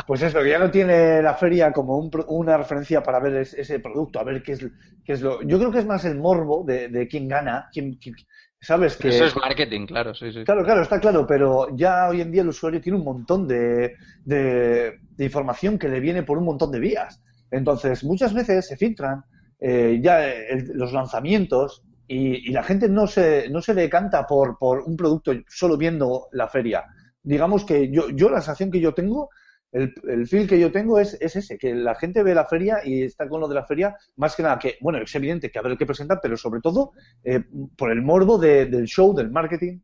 Pues 0.05 0.21
eso, 0.21 0.41
que 0.41 0.49
ya 0.49 0.59
no 0.59 0.71
tiene 0.71 1.21
la 1.21 1.35
feria 1.35 1.71
como 1.71 1.97
un 1.97 2.09
una 2.29 2.57
referencia 2.57 3.03
para 3.03 3.19
ver 3.19 3.35
es- 3.37 3.53
ese 3.53 3.79
producto, 3.79 4.19
a 4.19 4.23
ver 4.23 4.41
qué 4.43 4.53
es, 4.53 4.59
qué 5.05 5.13
es 5.13 5.21
lo. 5.21 5.41
Yo 5.43 5.57
creo 5.59 5.71
que 5.71 5.79
es 5.79 5.85
más 5.85 6.05
el 6.05 6.17
morbo 6.17 6.63
de, 6.65 6.89
de 6.89 7.07
quién 7.07 7.27
gana, 7.27 7.69
quién, 7.71 7.95
quién- 7.97 8.15
sabes 8.61 8.97
que. 8.97 9.09
Eso 9.09 9.25
es 9.25 9.35
marketing, 9.35 9.85
claro, 9.85 10.13
sí, 10.13 10.31
sí. 10.31 10.43
Claro, 10.43 10.63
claro, 10.63 10.81
está 10.81 10.99
claro, 10.99 11.25
pero 11.27 11.75
ya 11.75 12.09
hoy 12.09 12.21
en 12.21 12.31
día 12.31 12.41
el 12.41 12.49
usuario 12.49 12.81
tiene 12.81 12.97
un 12.97 13.03
montón 13.05 13.47
de, 13.47 13.93
de- 14.23 14.93
de 15.17 15.25
información 15.25 15.77
que 15.79 15.89
le 15.89 15.99
viene 15.99 16.23
por 16.23 16.37
un 16.37 16.45
montón 16.45 16.71
de 16.71 16.79
vías. 16.79 17.21
Entonces, 17.51 18.03
muchas 18.03 18.33
veces 18.33 18.67
se 18.67 18.77
filtran 18.77 19.23
eh, 19.59 19.99
ya 20.01 20.25
el- 20.27 20.67
los 20.73 20.93
lanzamientos 20.93 21.81
y, 22.07 22.49
y 22.49 22.51
la 22.51 22.63
gente 22.63 22.87
no 22.89 23.07
se, 23.07 23.49
no 23.49 23.61
se 23.61 23.73
decanta 23.73 24.25
por, 24.27 24.57
por 24.59 24.81
un 24.81 24.95
producto 24.95 25.33
solo 25.47 25.77
viendo 25.77 26.27
la 26.31 26.47
feria. 26.47 26.85
Digamos 27.23 27.65
que 27.65 27.91
yo, 27.91 28.09
yo 28.09 28.29
la 28.29 28.37
sensación 28.41 28.71
que 28.71 28.79
yo 28.79 28.93
tengo, 28.93 29.29
el, 29.77 29.93
el 30.09 30.27
feel 30.27 30.47
que 30.47 30.59
yo 30.59 30.71
tengo 30.71 30.99
es, 30.99 31.17
es 31.21 31.35
ese, 31.35 31.57
que 31.57 31.73
la 31.75 31.95
gente 31.95 32.23
ve 32.23 32.33
la 32.35 32.45
feria 32.45 32.79
y 32.85 33.03
está 33.03 33.27
con 33.29 33.41
lo 33.41 33.47
de 33.47 33.55
la 33.55 33.65
feria, 33.65 33.95
más 34.17 34.35
que 34.35 34.43
nada 34.43 34.59
que, 34.59 34.77
bueno, 34.81 34.99
es 34.99 35.15
evidente 35.15 35.51
que 35.51 35.61
ver 35.61 35.77
qué 35.77 35.85
presentar, 35.85 36.19
pero 36.21 36.37
sobre 36.37 36.61
todo 36.61 36.91
eh, 37.23 37.43
por 37.77 37.91
el 37.91 38.01
morbo 38.01 38.37
de- 38.37 38.65
del 38.67 38.85
show, 38.85 39.13
del 39.15 39.31
marketing. 39.31 39.79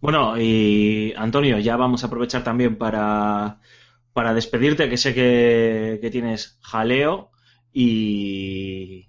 Bueno, 0.00 0.38
y 0.38 1.12
Antonio, 1.16 1.58
ya 1.58 1.76
vamos 1.76 2.04
a 2.04 2.06
aprovechar 2.08 2.44
también 2.44 2.76
para, 2.78 3.60
para 4.12 4.34
despedirte, 4.34 4.88
que 4.90 4.96
sé 4.98 5.14
que, 5.14 5.98
que 6.02 6.10
tienes 6.10 6.58
jaleo 6.62 7.32
y, 7.72 9.08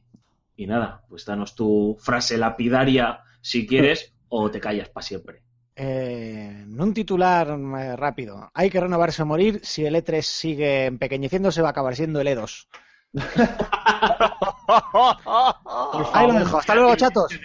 y 0.58 0.68
nada, 0.68 1.06
pues 1.10 1.26
danos 1.26 1.56
tu 1.56 1.98
frase 2.02 2.38
lapidaria 2.40 3.22
si 3.42 3.68
quieres 3.68 4.16
o 4.30 4.52
te 4.52 4.62
callas 4.62 4.90
para 4.90 5.06
siempre. 5.08 5.45
Eh, 5.76 6.66
un 6.68 6.94
titular 6.94 7.50
eh, 7.50 7.96
rápido. 7.96 8.50
Hay 8.54 8.70
que 8.70 8.80
renovarse 8.80 9.24
o 9.24 9.26
morir. 9.26 9.60
Si 9.64 9.86
el 9.86 9.96
E3 9.96 10.22
sigue 10.22 10.86
empequeñeciéndose, 10.86 11.62
va 11.62 11.70
a 11.70 11.72
acabar 11.72 11.96
siendo 11.96 12.22
el 12.22 12.28
E2. 12.28 12.68
Ahí 16.14 16.28
lo 16.28 16.34
dejo. 16.34 16.58
Hasta 16.58 16.76
luego, 16.76 16.96
chatos. 16.96 17.32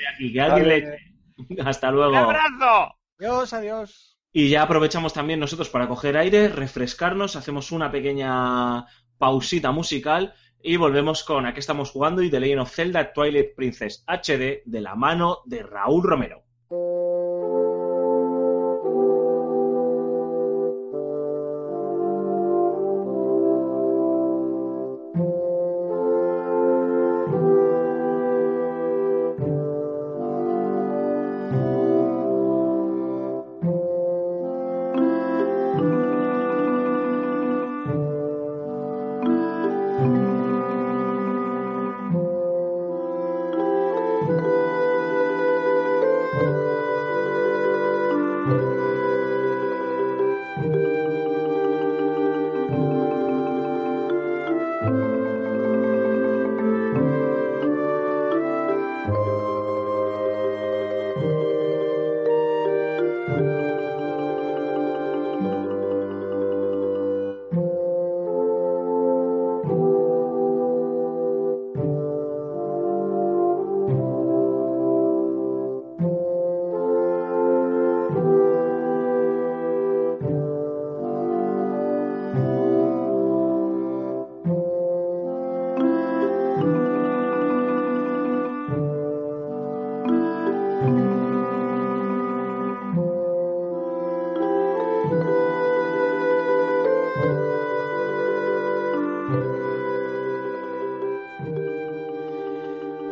Hasta 1.65 1.91
luego. 1.91 2.11
¡Un 2.11 2.17
abrazo! 2.17 2.95
Adiós, 3.19 3.53
adiós. 3.53 4.17
Y 4.33 4.49
ya 4.49 4.63
aprovechamos 4.63 5.13
también 5.13 5.41
nosotros 5.41 5.69
para 5.71 5.89
coger 5.89 6.17
aire, 6.17 6.49
refrescarnos, 6.49 7.35
hacemos 7.35 7.73
una 7.73 7.91
pequeña 7.91 8.87
pausita 9.19 9.73
musical 9.73 10.35
y 10.63 10.77
volvemos 10.77 11.25
con 11.25 11.47
a 11.47 11.53
qué 11.53 11.61
estamos 11.61 11.91
jugando 11.91 12.23
y 12.23 12.31
The 12.31 12.39
Legend 12.39 12.61
of 12.61 12.73
Zelda 12.73 13.13
Twilight 13.13 13.57
Princess 13.57 14.05
HD 14.07 14.63
de 14.65 14.81
la 14.81 14.95
mano 14.95 15.39
de 15.47 15.65
Raúl 15.65 16.05
Romero. 16.05 16.45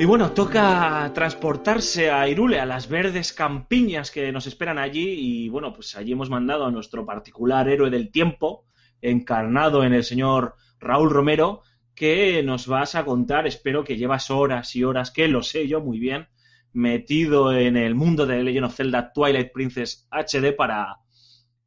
Bueno, 0.09 0.33
toca 0.33 1.13
transportarse 1.13 2.11
a 2.11 2.27
Irule, 2.27 2.59
a 2.59 2.65
las 2.65 2.89
verdes 2.89 3.35
campiñas 3.35 4.11
que 4.11 4.33
nos 4.33 4.47
esperan 4.47 4.79
allí. 4.79 5.07
Y 5.07 5.49
bueno, 5.51 5.75
pues 5.75 5.97
allí 5.97 6.13
hemos 6.13 6.31
mandado 6.31 6.65
a 6.65 6.71
nuestro 6.71 7.05
particular 7.05 7.69
héroe 7.69 7.91
del 7.91 8.11
tiempo, 8.11 8.65
encarnado 9.03 9.85
en 9.85 9.93
el 9.93 10.05
señor 10.05 10.55
Raúl 10.81 11.11
Romero, 11.11 11.61
que 11.95 12.43
nos 12.43 12.67
vas 12.67 12.95
a 12.95 13.05
contar, 13.05 13.47
espero 13.47 13.85
que 13.85 13.99
llevas 13.99 14.31
horas 14.31 14.75
y 14.77 14.83
horas, 14.83 15.11
que 15.11 15.29
lo 15.29 15.43
sé 15.43 15.69
yo 15.69 15.83
muy 15.83 15.99
bien, 15.99 16.29
metido 16.73 17.53
en 17.53 17.77
el 17.77 17.95
mundo 17.95 18.25
de 18.25 18.43
Legend 18.43 18.65
of 18.65 18.77
Zelda 18.77 19.13
Twilight 19.13 19.53
Princess 19.53 20.09
HD 20.11 20.57
para, 20.57 21.01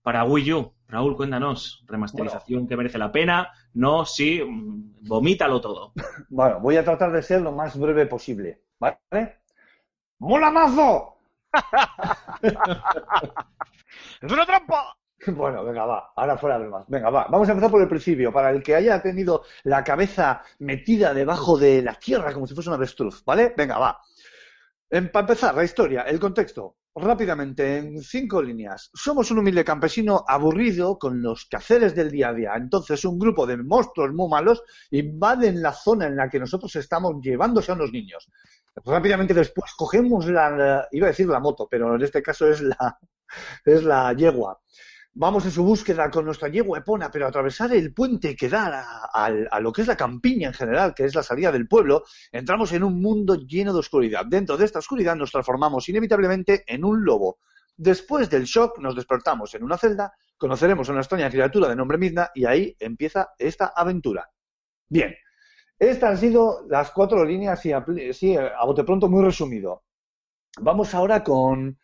para 0.02 0.24
Wii 0.24 0.54
U. 0.54 0.74
Raúl, 0.88 1.16
cuéntanos, 1.16 1.84
remasterización 1.88 2.68
que 2.68 2.76
merece 2.76 2.98
la 2.98 3.12
pena, 3.14 3.50
no, 3.74 4.06
sí, 4.06 4.42
vomítalo 5.02 5.62
todo. 5.62 5.94
Bueno, 6.30 6.60
voy 6.60 6.78
a 6.78 6.84
tratar 6.84 7.12
de 7.12 7.22
ser 7.22 7.42
lo 7.42 7.52
más 7.52 7.78
breve 7.78 8.06
posible, 8.06 8.62
¿vale? 8.80 8.98
¡Mola 10.20 10.52
mazo! 10.52 11.18
¡Es 14.22 14.32
una 14.32 14.46
trampa! 14.46 14.96
Bueno, 15.28 15.64
venga, 15.64 15.86
va, 15.86 16.12
ahora 16.16 16.38
fuera 16.38 16.60
de 16.60 16.68
más. 16.68 16.86
Venga, 16.88 17.10
va, 17.10 17.28
vamos 17.30 17.48
a 17.48 17.52
empezar 17.52 17.72
por 17.72 17.82
el 17.82 17.88
principio, 17.88 18.32
para 18.32 18.50
el 18.50 18.64
que 18.64 18.76
haya 18.76 19.02
tenido 19.02 19.44
la 19.64 19.84
cabeza 19.84 20.42
metida 20.60 21.14
debajo 21.14 21.58
de 21.58 21.82
la 21.82 21.94
tierra 21.96 22.34
como 22.34 22.48
si 22.48 22.56
fuese 22.56 22.70
una 22.70 22.78
avestruz, 22.78 23.24
¿vale? 23.24 23.54
Venga, 23.56 23.78
va. 23.78 24.00
Para 24.92 25.22
empezar, 25.22 25.56
la 25.56 25.64
historia, 25.64 26.02
el 26.04 26.20
contexto. 26.20 26.76
Rápidamente, 26.94 27.78
en 27.78 28.02
cinco 28.04 28.42
líneas. 28.44 28.90
Somos 28.94 29.32
un 29.32 29.40
humilde 29.40 29.64
campesino 29.64 30.26
aburrido 30.28 31.00
con 31.00 31.22
los 31.22 31.46
quehaceres 31.46 31.96
del 31.96 32.12
día 32.12 32.28
a 32.30 32.34
día. 32.34 32.54
Entonces, 32.58 33.06
un 33.06 33.18
grupo 33.18 33.48
de 33.48 33.56
monstruos 33.56 34.12
muy 34.14 34.28
malos 34.30 34.62
invaden 34.90 35.62
la 35.62 35.72
zona 35.72 36.08
en 36.08 36.18
la 36.18 36.30
que 36.30 36.40
nosotros 36.40 36.76
estamos 36.76 37.16
llevándose 37.22 37.72
a 37.72 37.76
unos 37.76 37.94
niños. 37.94 38.30
Rápidamente 38.84 39.34
después 39.34 39.72
cogemos 39.78 40.28
la, 40.28 40.50
la- 40.50 40.88
iba 40.92 41.08
a 41.08 41.12
decir 41.12 41.28
la 41.28 41.40
moto, 41.40 41.68
pero 41.72 41.96
en 41.96 42.02
este 42.02 42.22
caso 42.22 42.50
es 42.50 42.60
la, 42.62 43.00
es 43.64 43.84
la 43.84 44.12
yegua. 44.14 44.60
Vamos 45.14 45.44
en 45.46 45.52
su 45.52 45.64
búsqueda 45.64 46.10
con 46.10 46.24
nuestra 46.24 46.48
yegua 46.48 46.80
epona, 46.80 47.12
pero 47.12 47.28
atravesar 47.28 47.74
el 47.74 47.94
puente 47.94 48.34
que 48.36 48.48
da 48.48 48.80
a, 49.14 49.26
a- 49.28 49.48
a 49.52 49.60
lo 49.60 49.72
que 49.74 49.82
es 49.82 49.88
la 49.88 49.98
campiña 49.98 50.48
en 50.48 50.54
general, 50.54 50.94
que 50.96 51.04
es 51.04 51.14
la 51.16 51.22
salida 51.24 51.52
del 51.52 51.68
pueblo, 51.68 52.04
entramos 52.32 52.72
en 52.72 52.84
un 52.84 53.02
mundo 53.02 53.36
lleno 53.36 53.74
de 53.74 53.80
oscuridad. 53.80 54.26
Dentro 54.26 54.56
de 54.56 54.64
esta 54.66 54.80
oscuridad 54.80 55.16
nos 55.18 55.32
transformamos 55.32 55.88
inevitablemente 55.90 56.64
en 56.66 56.86
un 56.86 57.04
lobo. 57.04 57.40
Después 57.76 58.30
del 58.30 58.46
shock 58.46 58.80
nos 58.80 58.96
despertamos 58.96 59.54
en 59.54 59.64
una 59.64 59.78
celda, 59.78 60.14
conoceremos 60.38 60.88
a 60.88 60.94
una 60.94 61.02
extraña 61.02 61.30
criatura 61.30 61.68
de 61.68 61.76
nombre 61.76 61.98
Midna 61.98 62.32
y 62.34 62.46
ahí 62.46 62.76
empieza 62.80 63.32
esta 63.38 63.74
aventura. 63.76 64.30
Bien, 64.90 65.14
estas 65.80 66.12
han 66.12 66.18
sido 66.18 66.66
las 66.70 66.92
cuatro 66.92 67.26
líneas 67.26 67.66
y 67.66 67.70
apl- 67.72 68.14
sí, 68.14 68.38
a 68.38 68.64
bote 68.66 68.86
pronto 68.86 69.10
muy 69.10 69.24
resumido. 69.26 69.84
Vamos 70.62 70.94
ahora 70.96 71.24
con, 71.24 71.80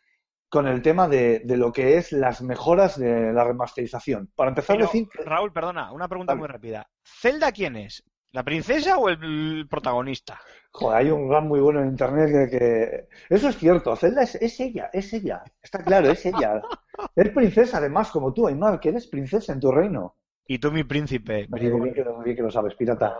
con 0.50 0.68
el 0.68 0.82
tema 0.82 1.08
de, 1.08 1.40
de 1.40 1.58
lo 1.58 1.72
que 1.72 1.98
es 1.98 2.12
las 2.12 2.42
mejoras 2.42 2.98
de 2.98 3.34
la 3.34 3.44
remasterización. 3.44 4.30
Para 4.36 4.50
empezar, 4.50 4.76
Pero, 4.78 4.88
decir 4.88 5.08
que- 5.10 5.24
Raúl, 5.24 5.52
perdona, 5.52 5.92
una 5.92 6.08
pregunta 6.08 6.36
muy 6.36 6.48
rápida. 6.48 6.88
¿Zelda 7.04 7.52
quién 7.52 7.76
es? 7.76 8.04
¿La 8.32 8.44
princesa 8.44 8.98
o 8.98 9.10
el 9.10 9.68
protagonista? 9.70 10.40
Joder, 10.72 10.98
hay 10.98 11.10
un 11.12 11.28
gran 11.30 11.48
muy 11.48 11.60
bueno 11.60 11.82
en 11.82 11.88
internet 11.90 12.30
que, 12.50 12.58
que- 12.58 13.08
Eso 13.34 13.50
es 13.50 13.58
cierto, 13.58 13.96
Zelda 13.96 14.24
es, 14.24 14.36
es 14.36 14.60
ella, 14.60 14.90
es 14.94 15.12
ella. 15.14 15.44
Está 15.62 15.84
claro, 15.84 16.10
es 16.10 16.26
ella. 16.26 16.62
Es 17.16 17.30
princesa, 17.30 17.78
además, 17.78 18.10
como 18.10 18.34
tú, 18.34 18.48
Aymar, 18.48 18.80
que 18.80 18.90
eres 18.90 19.06
princesa 19.06 19.54
en 19.54 19.60
tu 19.60 19.72
reino. 19.72 20.16
Y 20.48 20.58
tú, 20.58 20.72
mi 20.72 20.84
príncipe. 20.84 21.46
Muy 21.48 21.60
bien 21.60 21.80
bien 22.24 22.36
que 22.36 22.42
lo 22.42 22.50
sabes, 22.50 22.74
pirata. 22.74 23.16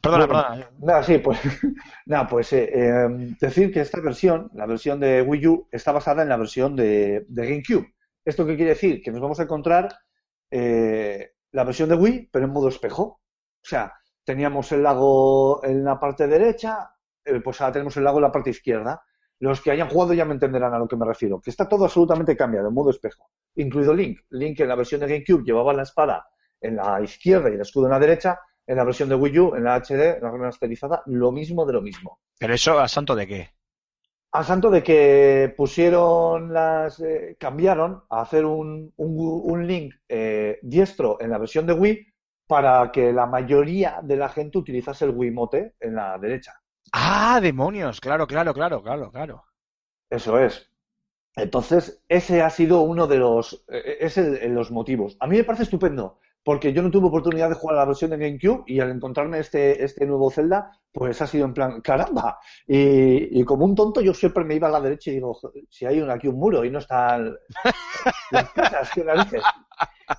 Perdona, 0.00 0.26
Bueno, 0.26 0.42
perdona. 0.42 0.70
Nada, 0.80 1.02
sí, 1.02 1.18
pues, 1.18 1.38
nada, 2.06 2.26
pues 2.28 2.52
eh, 2.52 2.70
eh, 2.72 3.08
decir 3.40 3.72
que 3.72 3.80
esta 3.80 4.00
versión, 4.00 4.50
la 4.54 4.66
versión 4.66 5.00
de 5.00 5.22
Wii 5.22 5.46
U, 5.46 5.68
está 5.70 5.92
basada 5.92 6.22
en 6.22 6.28
la 6.28 6.36
versión 6.36 6.76
de, 6.76 7.26
de 7.28 7.46
GameCube. 7.46 7.94
¿Esto 8.24 8.46
qué 8.46 8.56
quiere 8.56 8.72
decir? 8.72 9.00
Que 9.02 9.10
nos 9.10 9.20
vamos 9.20 9.40
a 9.40 9.44
encontrar 9.44 9.88
eh, 10.50 11.32
la 11.52 11.64
versión 11.64 11.88
de 11.88 11.94
Wii, 11.94 12.28
pero 12.32 12.44
en 12.44 12.52
modo 12.52 12.68
espejo. 12.68 13.02
O 13.02 13.20
sea, 13.62 13.92
teníamos 14.24 14.70
el 14.72 14.82
lago 14.82 15.64
en 15.64 15.84
la 15.84 15.98
parte 15.98 16.26
derecha, 16.26 16.90
eh, 17.24 17.40
pues 17.40 17.60
ahora 17.60 17.72
tenemos 17.72 17.96
el 17.96 18.04
lago 18.04 18.18
en 18.18 18.24
la 18.24 18.32
parte 18.32 18.50
izquierda. 18.50 19.02
Los 19.40 19.60
que 19.60 19.70
hayan 19.70 19.88
jugado 19.88 20.14
ya 20.14 20.24
me 20.24 20.34
entenderán 20.34 20.74
a 20.74 20.78
lo 20.78 20.88
que 20.88 20.96
me 20.96 21.06
refiero, 21.06 21.40
que 21.40 21.50
está 21.50 21.68
todo 21.68 21.84
absolutamente 21.84 22.36
cambiado, 22.36 22.68
en 22.68 22.74
modo 22.74 22.90
espejo, 22.90 23.30
incluido 23.54 23.94
Link. 23.94 24.20
Link 24.30 24.60
en 24.60 24.68
la 24.68 24.74
versión 24.74 25.00
de 25.00 25.06
GameCube 25.06 25.44
llevaba 25.44 25.72
la 25.72 25.82
espada 25.84 26.28
en 26.60 26.76
la 26.76 27.00
izquierda 27.00 27.48
y 27.48 27.54
el 27.54 27.60
escudo 27.60 27.86
en 27.86 27.92
la 27.92 27.98
derecha, 28.00 28.38
en 28.68 28.76
la 28.76 28.84
versión 28.84 29.08
de 29.08 29.16
Wii 29.16 29.38
U, 29.40 29.54
en 29.56 29.64
la 29.64 29.74
HD, 29.76 30.20
la 30.22 30.30
remasterizada, 30.30 31.02
lo 31.06 31.32
mismo 31.32 31.66
de 31.66 31.72
lo 31.74 31.82
mismo. 31.82 32.20
¿Pero 32.40 32.54
eso 32.54 32.72
a 32.80 32.88
santo 32.88 33.14
de 33.14 33.26
qué? 33.28 33.50
A 34.32 34.42
santo 34.44 34.70
de 34.70 34.82
que 34.82 35.52
pusieron 35.56 36.52
las. 36.52 37.00
eh, 37.00 37.36
cambiaron 37.38 38.04
a 38.10 38.22
hacer 38.22 38.44
un, 38.46 38.92
un, 38.96 39.40
un 39.52 39.66
link 39.66 39.94
eh, 40.08 40.58
diestro 40.62 41.18
en 41.20 41.30
la 41.30 41.38
versión 41.38 41.66
de 41.66 41.72
Wii 41.74 42.06
para 42.46 42.90
que 42.92 43.12
la 43.12 43.26
mayoría 43.26 44.00
de 44.02 44.16
la 44.16 44.28
gente 44.30 44.58
utilizase 44.58 45.04
el 45.04 45.10
Wiimote 45.16 45.74
en 45.80 45.94
la 45.96 46.16
derecha. 46.18 46.54
¡Ah, 46.92 47.40
demonios! 47.40 47.98
Claro, 47.98 48.26
claro, 48.26 48.52
claro, 48.52 48.82
claro, 48.82 49.10
claro. 49.10 49.44
Eso 50.10 50.38
es. 50.38 50.70
Entonces, 51.36 52.02
ese 52.08 52.42
ha 52.42 52.50
sido 52.50 52.82
uno 52.82 53.06
de 53.08 53.18
los. 53.18 53.64
eh, 53.68 53.98
Es 54.00 54.18
el, 54.18 54.36
el- 54.38 54.54
los 54.54 54.70
motivos. 54.72 55.16
A 55.20 55.26
mí 55.26 55.36
me 55.38 55.44
parece 55.44 55.64
estupendo, 55.64 56.20
porque 56.44 56.72
yo 56.72 56.82
no 56.82 56.90
tuve 56.90 57.08
oportunidad 57.08 57.48
de 57.50 57.54
jugar 57.56 57.76
a 57.76 57.80
la 57.80 57.84
versión 57.86 58.10
de 58.10 58.16
GameCube 58.18 58.64
y 58.66 58.80
al 58.80 58.90
encontrarme 58.90 59.38
este, 59.40 59.84
este 59.84 60.06
nuevo 60.06 60.30
Zelda, 60.30 60.70
pues 60.92 61.20
ha 61.20 61.26
sido 61.26 61.44
en 61.44 61.54
plan, 61.54 61.80
caramba. 61.82 62.38
Y, 62.66 63.38
y 63.40 63.44
como 63.44 63.64
un 63.66 63.74
tonto, 63.74 64.00
yo 64.00 64.14
siempre 64.14 64.44
me 64.44 64.54
iba 64.54 64.68
a 64.68 64.70
la 64.70 64.80
derecha 64.80 65.10
y 65.10 65.14
digo, 65.14 65.34
"Joder, 65.34 65.64
si 65.68 65.84
hay 65.86 66.00
un, 66.00 66.10
aquí 66.10 66.28
un 66.28 66.36
muro 66.38 66.64
y 66.64 66.70
no 66.70 66.78
están 66.78 67.34
las 68.30 68.50
cosas, 68.50 68.90
qué 68.94 69.04
narices. 69.04 69.42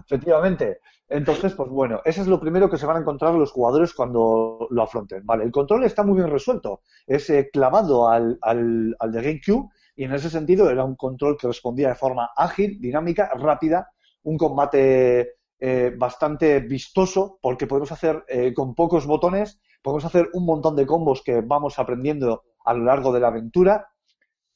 Efectivamente. 0.05 0.79
Entonces, 1.07 1.53
pues 1.55 1.69
bueno, 1.69 2.01
eso 2.05 2.21
es 2.21 2.27
lo 2.27 2.39
primero 2.39 2.69
que 2.69 2.77
se 2.77 2.85
van 2.85 2.97
a 2.97 2.99
encontrar 2.99 3.33
los 3.33 3.51
jugadores 3.51 3.93
cuando 3.93 4.67
lo 4.69 4.83
afronten. 4.83 5.25
Vale, 5.25 5.43
el 5.43 5.51
control 5.51 5.83
está 5.83 6.03
muy 6.03 6.17
bien 6.17 6.29
resuelto. 6.29 6.81
Es 7.07 7.29
eh, 7.31 7.49
clavado 7.51 8.07
al, 8.09 8.37
al, 8.41 8.95
al 8.99 9.11
de 9.11 9.21
GameCube 9.21 9.69
y 9.95 10.03
en 10.03 10.13
ese 10.13 10.29
sentido 10.29 10.69
era 10.69 10.83
un 10.83 10.95
control 10.95 11.37
que 11.37 11.47
respondía 11.47 11.89
de 11.89 11.95
forma 11.95 12.29
ágil, 12.35 12.79
dinámica, 12.79 13.31
rápida, 13.35 13.89
un 14.23 14.37
combate 14.37 15.38
eh, 15.61 15.93
bastante 15.97 16.61
vistoso 16.61 17.37
porque 17.41 17.67
podemos 17.67 17.91
hacer 17.91 18.23
eh, 18.29 18.53
con 18.53 18.73
pocos 18.73 19.05
botones, 19.05 19.59
podemos 19.81 20.05
hacer 20.05 20.29
un 20.33 20.45
montón 20.45 20.75
de 20.75 20.85
combos 20.85 21.21
que 21.21 21.41
vamos 21.41 21.77
aprendiendo 21.79 22.43
a 22.63 22.73
lo 22.73 22.85
largo 22.85 23.11
de 23.11 23.19
la 23.19 23.27
aventura. 23.27 23.89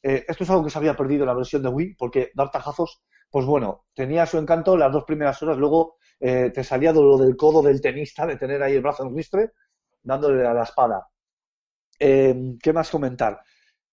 Eh, 0.02 0.24
esto 0.28 0.46
es 0.46 0.50
algo 0.50 0.64
que 0.64 0.70
se 0.70 0.78
había 0.78 0.96
perdido 0.96 1.24
en 1.24 1.28
la 1.28 1.34
versión 1.34 1.62
de 1.62 1.70
Wii 1.70 1.96
porque 1.96 2.32
dar 2.34 2.52
tajazos, 2.52 3.02
pues 3.30 3.46
bueno, 3.46 3.86
tenía 3.94 4.26
su 4.26 4.38
encanto 4.38 4.78
las 4.78 4.94
dos 4.94 5.04
primeras 5.04 5.42
horas, 5.44 5.58
luego 5.58 5.98
te 6.20 6.64
salía 6.64 6.94
lo 6.94 7.18
del 7.18 7.36
codo 7.36 7.62
del 7.62 7.82
tenista, 7.82 8.26
de 8.26 8.38
tener 8.38 8.64
ahí 8.64 8.76
el 8.76 8.82
brazo 8.82 9.04
en 9.04 9.14
ristre, 9.14 9.52
dándole 10.02 10.48
a 10.48 10.54
la 10.54 10.64
espada. 10.64 11.10
Eh, 12.00 12.56
¿Qué 12.62 12.72
más 12.72 12.90
comentar? 12.90 13.42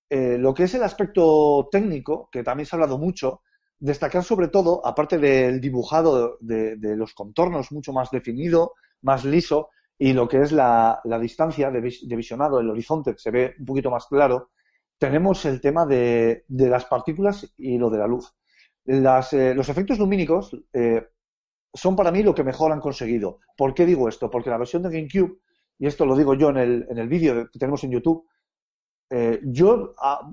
Lo 0.08 0.54
que 0.54 0.64
es 0.64 0.74
el 0.74 0.84
aspecto 0.84 1.68
técnico, 1.72 2.28
que 2.30 2.44
también 2.44 2.66
se 2.66 2.74
ha 2.74 2.78
hablado 2.78 2.98
mucho, 2.98 3.42
destacar 3.80 4.24
sobre 4.24 4.48
todo, 4.48 4.86
aparte 4.86 5.18
del 5.18 5.60
dibujado 5.60 6.36
de, 6.40 6.76
los 6.96 7.14
contornos 7.14 7.72
mucho 7.72 7.92
más 7.92 8.10
definido, 8.10 8.74
más 9.02 9.24
liso, 9.24 9.70
y 9.98 10.12
lo 10.12 10.28
que 10.28 10.42
es 10.42 10.52
la, 10.52 11.00
distancia 11.20 11.70
de, 11.70 11.80
vis- 11.80 12.06
de 12.08 12.16
visionado, 12.16 12.60
el 12.60 12.70
horizonte, 12.70 13.14
se 13.18 13.30
ve 13.30 13.54
un 13.58 13.66
poquito 13.66 13.90
más 13.90 14.06
claro, 14.06 14.50
tenemos 14.98 15.44
el 15.46 15.60
tema 15.60 15.86
de, 15.86 16.44
las 16.48 16.84
partículas 16.84 17.52
y 17.56 17.78
lo 17.78 17.90
de 17.90 17.98
la 17.98 18.06
luz. 18.06 18.32
Eh, 18.86 19.54
los 19.54 19.68
efectos 19.68 19.98
lumínicos 19.98 20.56
eh, 20.72 21.06
son 21.74 21.96
para 21.96 22.10
mí 22.12 22.22
lo 22.22 22.34
que 22.34 22.44
mejor 22.44 22.72
han 22.72 22.80
conseguido. 22.80 23.40
¿Por 23.56 23.74
qué 23.74 23.86
digo 23.86 24.08
esto? 24.08 24.30
Porque 24.30 24.50
la 24.50 24.58
versión 24.58 24.82
de 24.82 24.90
GameCube, 24.90 25.38
y 25.78 25.86
esto 25.86 26.06
lo 26.06 26.16
digo 26.16 26.34
yo 26.34 26.50
en 26.50 26.58
el, 26.58 26.86
en 26.90 26.98
el 26.98 27.08
vídeo 27.08 27.50
que 27.50 27.58
tenemos 27.58 27.84
en 27.84 27.92
YouTube, 27.92 28.26
eh, 29.10 29.40
yo 29.44 29.94
ah, 29.98 30.30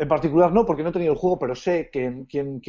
en 0.00 0.08
particular 0.08 0.52
no, 0.52 0.64
porque 0.64 0.82
no 0.82 0.88
he 0.88 0.92
tenido 0.92 1.12
el 1.12 1.18
juego, 1.18 1.38
pero 1.38 1.54
sé 1.54 1.90
quién, 1.92 2.26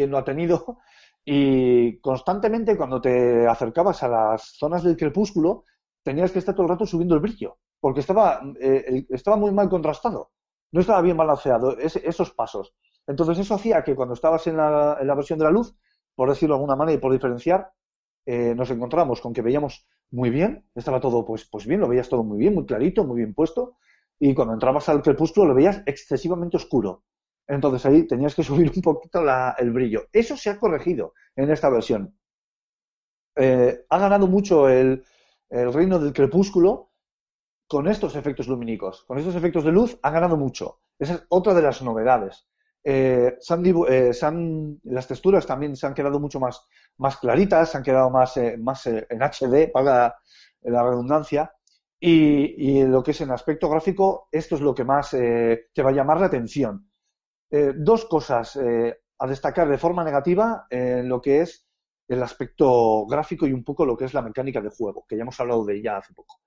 lo 0.09 0.17
ha 0.17 0.23
tenido. 0.23 0.77
Y 1.23 1.99
constantemente 1.99 2.75
cuando 2.75 2.99
te 2.99 3.45
acercabas 3.47 4.01
a 4.01 4.07
las 4.07 4.57
zonas 4.57 4.81
del 4.83 4.97
crepúsculo, 4.97 5.65
tenías 6.01 6.31
que 6.31 6.39
estar 6.39 6.55
todo 6.55 6.63
el 6.63 6.71
rato 6.71 6.87
subiendo 6.87 7.13
el 7.13 7.21
brillo, 7.21 7.59
porque 7.79 7.99
estaba, 7.99 8.41
eh, 8.59 9.05
estaba 9.07 9.37
muy 9.37 9.51
mal 9.51 9.69
contrastado. 9.69 10.31
No 10.71 10.81
estaba 10.81 10.99
bien 11.03 11.17
balanceado 11.17 11.77
esos 11.77 12.31
pasos. 12.31 12.73
Entonces 13.05 13.37
eso 13.37 13.53
hacía 13.53 13.83
que 13.83 13.93
cuando 13.95 14.15
estabas 14.15 14.47
en 14.47 14.57
la, 14.57 14.97
en 14.99 15.05
la 15.05 15.13
versión 15.13 15.37
de 15.37 15.45
la 15.45 15.51
luz, 15.51 15.75
por 16.15 16.27
decirlo 16.27 16.55
de 16.55 16.57
alguna 16.57 16.75
manera 16.75 16.97
y 16.97 16.99
por 16.99 17.11
diferenciar, 17.11 17.71
eh, 18.25 18.55
nos 18.55 18.71
encontramos 18.71 19.21
con 19.21 19.31
que 19.31 19.43
veíamos 19.43 19.85
muy 20.09 20.31
bien, 20.31 20.65
estaba 20.73 20.99
todo 20.99 21.23
pues, 21.23 21.45
pues 21.45 21.67
bien, 21.67 21.81
lo 21.81 21.87
veías 21.87 22.09
todo 22.09 22.23
muy 22.23 22.39
bien, 22.39 22.55
muy 22.55 22.65
clarito, 22.65 23.03
muy 23.03 23.17
bien 23.17 23.35
puesto, 23.35 23.77
y 24.19 24.33
cuando 24.33 24.53
entrabas 24.53 24.89
al 24.89 25.01
crepúsculo 25.01 25.47
lo 25.47 25.55
veías 25.55 25.81
excesivamente 25.85 26.57
oscuro. 26.57 27.03
Entonces 27.51 27.85
ahí 27.85 28.07
tenías 28.07 28.33
que 28.33 28.43
subir 28.49 28.71
un 28.73 28.81
poquito 28.81 29.21
el 29.57 29.71
brillo. 29.71 30.07
Eso 30.11 30.37
se 30.37 30.49
ha 30.49 30.57
corregido 30.57 31.13
en 31.35 31.51
esta 31.51 31.69
versión. 31.69 32.17
Eh, 33.35 33.85
ha 33.89 33.97
ganado 33.99 34.27
mucho 34.27 34.69
el, 34.69 35.03
reino 35.49 35.99
del 35.99 36.13
crepúsculo 36.13 36.91
con 37.67 37.87
estos 37.87 38.15
efectos 38.15 38.47
lumínicos, 38.47 39.03
con 39.03 39.17
estos 39.17 39.35
efectos 39.35 39.65
de 39.65 39.71
luz, 39.71 39.99
ha 40.01 40.11
ganado 40.11 40.37
mucho. 40.37 40.79
Esa 40.97 41.15
es 41.15 41.23
otra 41.27 41.53
de 41.53 41.61
las 41.61 41.81
novedades. 41.81 42.47
Eh, 42.83 43.37
eh, 43.37 44.11
las 44.83 45.07
texturas 45.07 45.45
también 45.45 45.75
se 45.75 45.87
han 45.87 45.93
quedado 45.93 46.19
mucho 46.21 46.39
más, 46.39 47.17
claritas, 47.19 47.71
se 47.71 47.77
han 47.77 47.83
quedado 47.83 48.09
más, 48.09 48.37
eh, 48.37 48.57
más 48.57 48.85
en 48.87 49.21
HD, 49.21 49.69
para 49.71 50.15
la 50.61 50.83
redundancia. 50.83 51.53
Y, 51.99 52.79
y 52.79 52.83
lo 52.85 53.03
que 53.03 53.11
es 53.11 53.21
en 53.21 53.31
aspecto 53.31 53.69
gráfico, 53.69 54.29
esto 54.31 54.55
es 54.55 54.61
lo 54.61 54.73
que 54.73 54.85
más 54.85 55.11
te 55.11 55.83
va 55.83 55.89
a 55.89 55.93
llamar 55.93 56.19
la 56.19 56.27
atención. 56.27 56.90
Eh, 57.51 57.73
dos 57.75 58.05
cosas 58.05 58.55
eh, 58.55 58.97
a 59.19 59.27
destacar 59.27 59.67
de 59.67 59.77
forma 59.77 60.05
negativa 60.05 60.67
en 60.69 61.09
lo 61.09 61.21
que 61.21 61.41
es 61.41 61.67
el 62.07 62.23
aspecto 62.23 63.05
gráfico 63.05 63.45
y 63.45 63.51
un 63.51 63.63
poco 63.63 63.85
lo 63.85 63.97
que 63.97 64.05
es 64.05 64.13
la 64.13 64.21
mecánica 64.21 64.61
de 64.61 64.69
juego, 64.69 65.05
que 65.07 65.17
ya 65.17 65.23
hemos 65.23 65.39
hablado 65.39 65.65
de 65.65 65.75
ella 65.75 65.97
hace 65.97 66.13
poco. 66.13 66.39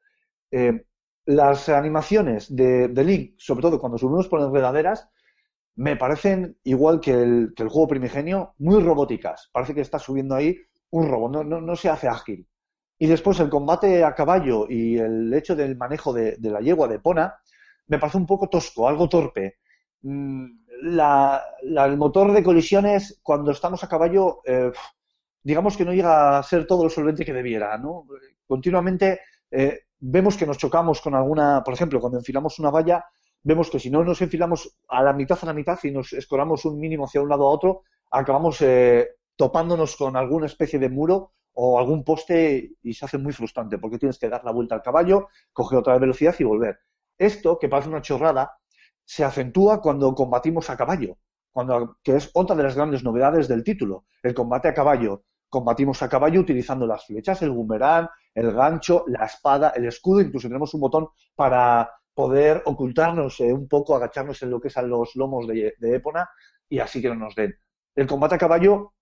Eh, 0.51 0.87
las 1.27 1.69
animaciones 1.69 2.55
de, 2.55 2.89
de 2.89 3.05
Link, 3.05 3.35
sobre 3.39 3.63
todo 3.63 3.79
cuando 3.79 3.99
subimos 3.99 4.29
por 4.29 4.41
enredaderas, 4.41 5.09
me 5.77 5.97
parecen 5.97 6.59
igual 6.65 7.01
que 7.01 7.13
el, 7.13 7.55
juego 7.57 7.89
primigenio, 7.89 8.55
muy 8.59 8.83
robóticas. 8.83 9.51
Parece 9.53 9.75
que 9.75 9.81
está 9.81 9.99
subiendo 9.99 10.35
ahí 10.35 10.57
un 10.91 11.09
robot, 11.09 11.45
no, 11.45 11.77
se 11.77 11.89
hace 11.89 12.09
ágil. 12.09 12.47
Y 12.99 13.07
después 13.07 13.41
el 13.41 13.51
combate 13.51 14.05
a 14.05 14.15
caballo 14.15 14.67
y 14.69 14.99
el 14.99 15.33
hecho 15.35 15.57
del 15.57 15.77
manejo 15.77 16.13
de, 16.13 16.37
de 16.39 16.51
la 16.51 16.61
yegua 16.61 16.89
de 16.89 17.01
Pona 17.01 17.35
me 17.89 17.99
parece 17.99 18.19
un 18.19 18.27
poco 18.27 18.49
tosco, 18.49 18.89
algo 18.89 19.09
torpe. 19.09 19.59
Mm, 20.03 20.64
La, 20.83 21.43
el 21.63 21.97
motor 21.97 22.33
de 22.33 22.43
colisiones, 22.43 23.21
cuando 23.23 23.51
estamos 23.51 23.83
a 23.83 23.89
caballo, 23.89 24.41
eh, 24.45 24.73
digamos 25.43 25.77
que 25.77 25.85
no 25.85 25.93
llega 25.93 26.39
a 26.39 26.43
ser 26.43 26.67
todo 26.67 26.85
lo 26.85 26.91
solvente 26.91 27.25
que 27.25 27.33
debiera, 27.33 27.79
¿no? 27.79 28.07
Continuamente 28.47 29.21
eh, 29.51 29.81
vemos 29.99 30.37
que 30.37 30.47
nos 30.47 30.59
chocamos 30.59 31.01
con 31.01 31.15
alguna, 31.15 31.63
por 31.65 31.75
ejemplo, 31.75 32.01
cuando 32.01 32.19
enfilamos 32.19 32.59
una 32.59 32.71
valla, 32.71 33.05
vemos 33.43 33.71
que 33.71 33.79
si 33.79 33.91
no 33.91 34.03
nos 34.05 34.21
enfilamos 34.21 34.77
a 34.89 35.03
la 35.03 35.13
mitad 35.13 35.39
a 35.43 35.47
la 35.47 35.53
mitad 35.53 35.79
y 35.83 35.91
nos 35.91 36.13
escoramos 36.13 36.65
un 36.65 36.79
mínimo 36.79 37.05
hacia 37.05 37.23
un 37.23 37.29
lado 37.29 37.47
a 37.47 37.51
otro, 37.51 37.83
acabamos 38.11 38.61
eh, 38.63 39.09
topándonos 39.37 39.97
con 39.97 40.17
alguna 40.17 40.47
especie 40.47 40.79
de 40.79 40.89
muro 40.89 41.33
o 41.53 41.79
algún 41.79 42.05
poste 42.05 42.73
y 42.83 42.95
se 42.95 43.05
hace 43.05 43.19
muy 43.19 43.33
frustrante 43.33 43.79
porque 43.79 43.99
tienes 43.99 44.19
que 44.19 44.29
dar 44.29 44.45
la 44.45 44.51
vuelta 44.51 44.75
al 44.75 44.83
caballo, 44.83 45.29
coger 45.53 45.79
otra 45.79 45.99
velocidad 45.99 46.35
y 46.39 46.45
volver. 46.45 46.81
Esto, 47.17 47.59
que 47.59 47.69
parece 47.69 47.89
una 47.91 48.03
chorrada, 48.03 48.59
se 49.05 49.25
acentúa 49.25 49.81
cuando 49.81 50.15
combatimos 50.15 50.71
a 50.71 50.77
caballo, 50.77 51.19
cuando, 51.53 51.99
que 52.03 52.17
es 52.17 52.31
otra 52.35 52.57
de 52.57 52.63
las 52.63 52.75
grandes 52.75 53.05
novedades 53.05 53.49
del 53.49 53.63
título, 53.63 54.07
el 54.23 54.35
combate 54.35 54.69
a 54.69 54.75
caballo. 54.75 55.25
Combatimos 55.49 56.03
a 56.03 56.09
caballo 56.09 56.41
utilizando 56.41 56.87
las 56.87 57.07
flechas, 57.07 57.41
el 57.43 57.51
boomerang, 57.51 58.09
el 58.35 58.53
gancho, 58.53 59.05
la 59.07 59.27
espada, 59.27 59.73
el 59.77 59.85
escudo, 59.87 60.21
incluso 60.21 60.49
tenemos 60.49 60.75
un 60.75 60.81
botón 60.81 61.09
para 61.37 61.89
poder 62.13 62.63
ocultarnos 62.65 63.41
eh, 63.41 63.53
un 63.53 63.69
poco, 63.69 63.95
agacharnos 63.95 64.43
en 64.43 64.51
lo 64.51 64.61
que 64.61 64.71
son 64.71 64.89
los 64.89 65.15
lomos 65.17 65.47
de, 65.47 65.75
Épona 65.81 66.29
y 66.69 66.79
así 66.79 67.01
que 67.01 67.09
no 67.09 67.15
nos 67.15 67.35
den. 67.35 67.55
El 67.95 68.07
combate 68.07 68.37
a 68.37 68.39
caballo 68.39 68.95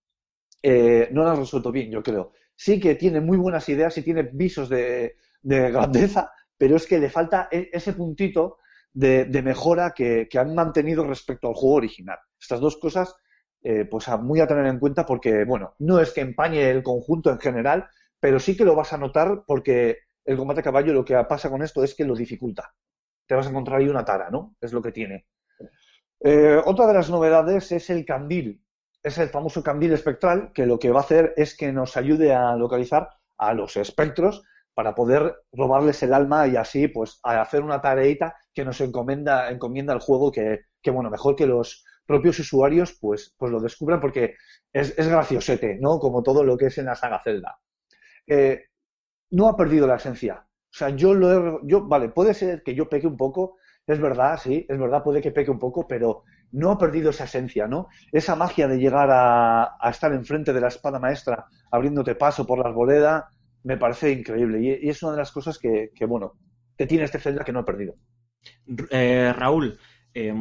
eh, 0.62 1.09
no 1.12 1.22
lo 1.24 1.30
han 1.30 1.38
resuelto 1.38 1.72
bien, 1.72 1.90
yo 1.90 2.03
creo. 2.03 2.32
Sí 2.55 2.78
que 2.80 2.94
tiene 2.96 3.20
muy 3.20 3.38
buenas 3.38 3.68
ideas 3.68 3.96
y 3.96 4.03
tiene 4.03 4.24
visos 4.24 4.68
de, 4.68 5.16
de 5.42 5.70
grandeza, 5.70 6.32
pero 6.57 6.76
es 6.76 6.86
que 6.86 6.98
le 6.98 7.11
falta 7.11 7.48
e- 7.50 7.70
ese 7.72 7.92
puntito 7.94 8.59
de, 8.93 9.43
mejora 9.43 9.93
que, 9.93 10.28
han 10.38 10.55
mantenido 10.55 11.07
respecto 11.07 11.49
al 11.49 11.55
juego 11.55 11.76
original. 11.76 12.18
Estas 12.40 12.61
dos 12.61 12.76
cosas, 12.76 13.14
eh, 13.62 13.84
pues 13.84 14.09
muy 14.20 14.40
a 14.40 14.47
tener 14.47 14.66
en 14.66 14.78
cuenta 14.78 15.07
porque, 15.07 15.45
bueno, 15.45 15.74
no 15.78 16.01
es 16.01 16.12
que 16.12 16.20
empañe 16.20 16.70
el 16.70 16.82
conjunto 16.82 17.30
en 17.30 17.38
general, 17.38 17.88
pero 18.20 18.38
sí 18.38 18.57
que 18.57 18.64
lo 18.64 18.74
vas 18.74 18.93
a 18.93 18.99
notar 18.99 19.45
porque 19.47 19.99
el 20.24 20.36
combate 20.36 20.61
a 20.61 20.64
caballo 20.64 20.93
lo 20.93 21.05
que 21.05 21.14
pasa 21.28 21.51
con 21.51 21.62
esto 21.62 21.82
es 21.82 21.95
que 21.95 22.05
lo 22.05 22.14
dificulta. 22.14 22.72
Te 23.26 23.34
vas 23.34 23.47
a 23.47 23.51
encontrar 23.51 23.80
ahí 23.80 23.88
una 23.88 24.05
tara, 24.05 24.30
¿no? 24.30 24.57
Es 24.61 24.72
lo 24.72 24.82
que 24.82 24.93
tiene. 24.93 25.26
Eh, 26.20 26.61
otra 26.64 26.86
de 26.86 26.95
las 26.95 27.11
novedades 27.11 27.72
es 27.72 27.90
el 27.90 28.05
candil. 28.05 28.62
Es 29.03 29.18
el 29.18 29.28
famoso 29.28 29.62
candil 29.62 29.93
espectral 29.93 30.53
que 30.53 30.66
lo 30.66 30.78
que 30.78 30.90
va 30.90 31.01
a 31.01 31.03
hacer 31.03 31.34
es 31.36 31.57
que 31.57 31.72
nos 31.72 31.97
ayude 31.97 32.32
a 32.34 32.55
localizar 32.55 33.09
a 33.36 33.55
los 33.55 33.76
espectros 33.76 34.45
para 34.74 34.94
poder 34.94 35.36
robarles 35.52 36.02
el 36.02 36.14
alma 36.14 36.46
y 36.46 36.56
así 36.56 36.88
pues 36.88 37.20
a 37.22 37.40
hacer 37.40 37.62
una 37.62 37.80
tareita 37.80 38.36
que 38.54 38.64
nos 38.64 38.80
encomienda, 38.80 39.50
encomienda 39.50 39.92
el 39.92 40.00
juego 40.00 40.32
que, 40.32 40.60
bueno, 40.90 41.10
mejor 41.10 41.36
que 41.36 41.46
los 41.46 41.84
propios 42.06 42.38
usuarios 42.38 42.96
pues, 43.00 43.34
pues 43.38 43.52
lo 43.52 43.60
descubran 43.60 44.00
porque 44.00 44.34
es, 44.72 44.98
es 44.98 45.08
graciosete, 45.08 45.78
¿no? 45.80 45.98
Como 45.98 46.22
todo 46.22 46.44
lo 46.44 46.56
que 46.56 46.66
es 46.66 46.78
en 46.78 46.86
la 46.86 46.96
saga 46.96 47.20
Zelda. 47.22 47.58
Eh, 48.26 48.66
no 49.30 49.48
ha 49.48 49.56
perdido 49.56 49.86
la 49.86 49.96
esencia. 49.96 50.46
O 50.46 50.74
sea, 50.74 50.90
yo 50.90 51.14
lo 51.14 51.32
he, 51.32 51.60
yo, 51.64 51.86
vale, 51.86 52.08
puede 52.08 52.34
ser 52.34 52.62
que 52.62 52.74
yo 52.74 52.88
peque 52.88 53.06
un 53.06 53.16
poco, 53.16 53.56
es 53.86 54.00
verdad, 54.00 54.38
sí, 54.42 54.64
es 54.68 54.78
verdad, 54.78 55.02
puede 55.02 55.20
que 55.20 55.32
peque 55.32 55.50
un 55.50 55.58
poco, 55.58 55.86
pero 55.86 56.24
no 56.52 56.70
ha 56.70 56.78
perdido 56.78 57.10
esa 57.10 57.24
esencia, 57.24 57.66
¿no? 57.66 57.88
Esa 58.10 58.36
magia 58.36 58.68
de 58.68 58.78
llegar 58.78 59.10
a, 59.10 59.76
a 59.78 59.90
estar 59.90 60.12
enfrente 60.12 60.52
de 60.52 60.60
la 60.60 60.68
espada 60.68 60.98
maestra, 60.98 61.46
abriéndote 61.70 62.14
paso 62.14 62.46
por 62.46 62.58
la 62.58 62.68
arboleda, 62.68 63.28
me 63.64 63.76
parece 63.76 64.10
increíble. 64.10 64.60
Y, 64.82 64.88
es 64.88 65.02
una 65.02 65.12
de 65.12 65.18
las 65.18 65.32
cosas 65.32 65.58
que, 65.58 65.90
que, 65.94 66.04
bueno, 66.04 66.34
que 66.76 66.86
tiene 66.86 67.04
este 67.04 67.18
Zelda 67.18 67.44
que 67.44 67.52
no 67.52 67.60
ha 67.60 67.64
perdido. 67.64 67.94
Eh, 68.90 69.32
Raúl, 69.36 69.78
eh, 70.14 70.34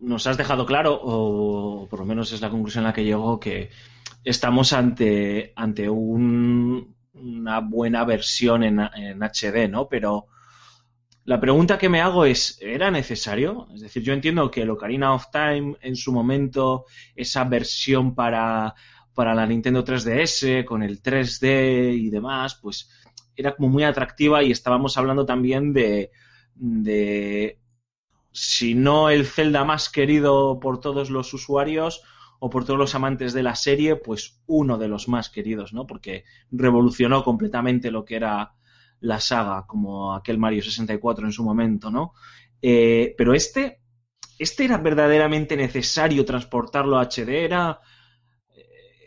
nos 0.00 0.26
has 0.26 0.36
dejado 0.36 0.66
claro, 0.66 0.98
o 1.02 1.86
por 1.88 2.00
lo 2.00 2.06
menos 2.06 2.32
es 2.32 2.40
la 2.40 2.50
conclusión 2.50 2.84
a 2.84 2.88
la 2.88 2.94
que 2.94 3.04
llegó, 3.04 3.38
que 3.38 3.70
estamos 4.24 4.72
ante, 4.72 5.52
ante 5.56 5.88
un, 5.88 6.96
una 7.12 7.60
buena 7.60 8.04
versión 8.04 8.64
en, 8.64 8.80
en, 8.80 9.22
HD, 9.22 9.68
¿no? 9.68 9.88
Pero 9.88 10.26
la 11.24 11.40
pregunta 11.40 11.78
que 11.78 11.88
me 11.88 12.00
hago 12.00 12.24
es, 12.24 12.58
¿era 12.60 12.90
necesario? 12.90 13.68
Es 13.74 13.80
decir, 13.80 14.02
yo 14.02 14.12
entiendo 14.12 14.50
que 14.50 14.62
el 14.62 14.70
Ocarina 14.70 15.14
of 15.14 15.26
Time 15.30 15.76
en 15.80 15.96
su 15.96 16.12
momento, 16.12 16.86
esa 17.14 17.44
versión 17.44 18.14
para, 18.14 18.74
para 19.14 19.34
la 19.34 19.46
Nintendo 19.46 19.84
3DS, 19.84 20.64
con 20.64 20.82
el 20.82 21.02
3D 21.02 21.94
y 21.94 22.10
demás, 22.10 22.56
pues 22.60 22.90
era 23.36 23.54
como 23.54 23.68
muy 23.68 23.84
atractiva 23.84 24.42
y 24.42 24.50
estábamos 24.50 24.96
hablando 24.96 25.24
también 25.24 25.72
de, 25.72 26.10
de 26.54 27.60
si 28.32 28.74
no 28.74 29.10
el 29.10 29.26
Zelda 29.26 29.64
más 29.64 29.88
querido 29.88 30.58
por 30.60 30.80
todos 30.80 31.10
los 31.10 31.32
usuarios 31.32 32.02
o 32.40 32.50
por 32.50 32.64
todos 32.64 32.78
los 32.78 32.94
amantes 32.94 33.32
de 33.32 33.42
la 33.42 33.54
serie, 33.54 33.96
pues 33.96 34.42
uno 34.46 34.76
de 34.76 34.88
los 34.88 35.08
más 35.08 35.30
queridos, 35.30 35.72
¿no? 35.72 35.86
Porque 35.86 36.24
revolucionó 36.50 37.24
completamente 37.24 37.90
lo 37.90 38.04
que 38.04 38.16
era 38.16 38.54
la 39.00 39.20
saga, 39.20 39.66
como 39.66 40.14
aquel 40.14 40.38
Mario 40.38 40.62
64 40.62 41.26
en 41.26 41.32
su 41.32 41.44
momento, 41.44 41.90
¿no? 41.90 42.12
Eh, 42.60 43.14
pero 43.16 43.34
este, 43.34 43.80
este 44.38 44.64
era 44.64 44.78
verdaderamente 44.78 45.56
necesario 45.56 46.24
transportarlo 46.24 46.98
a 46.98 47.02
HD, 47.02 47.44
era, 47.44 47.80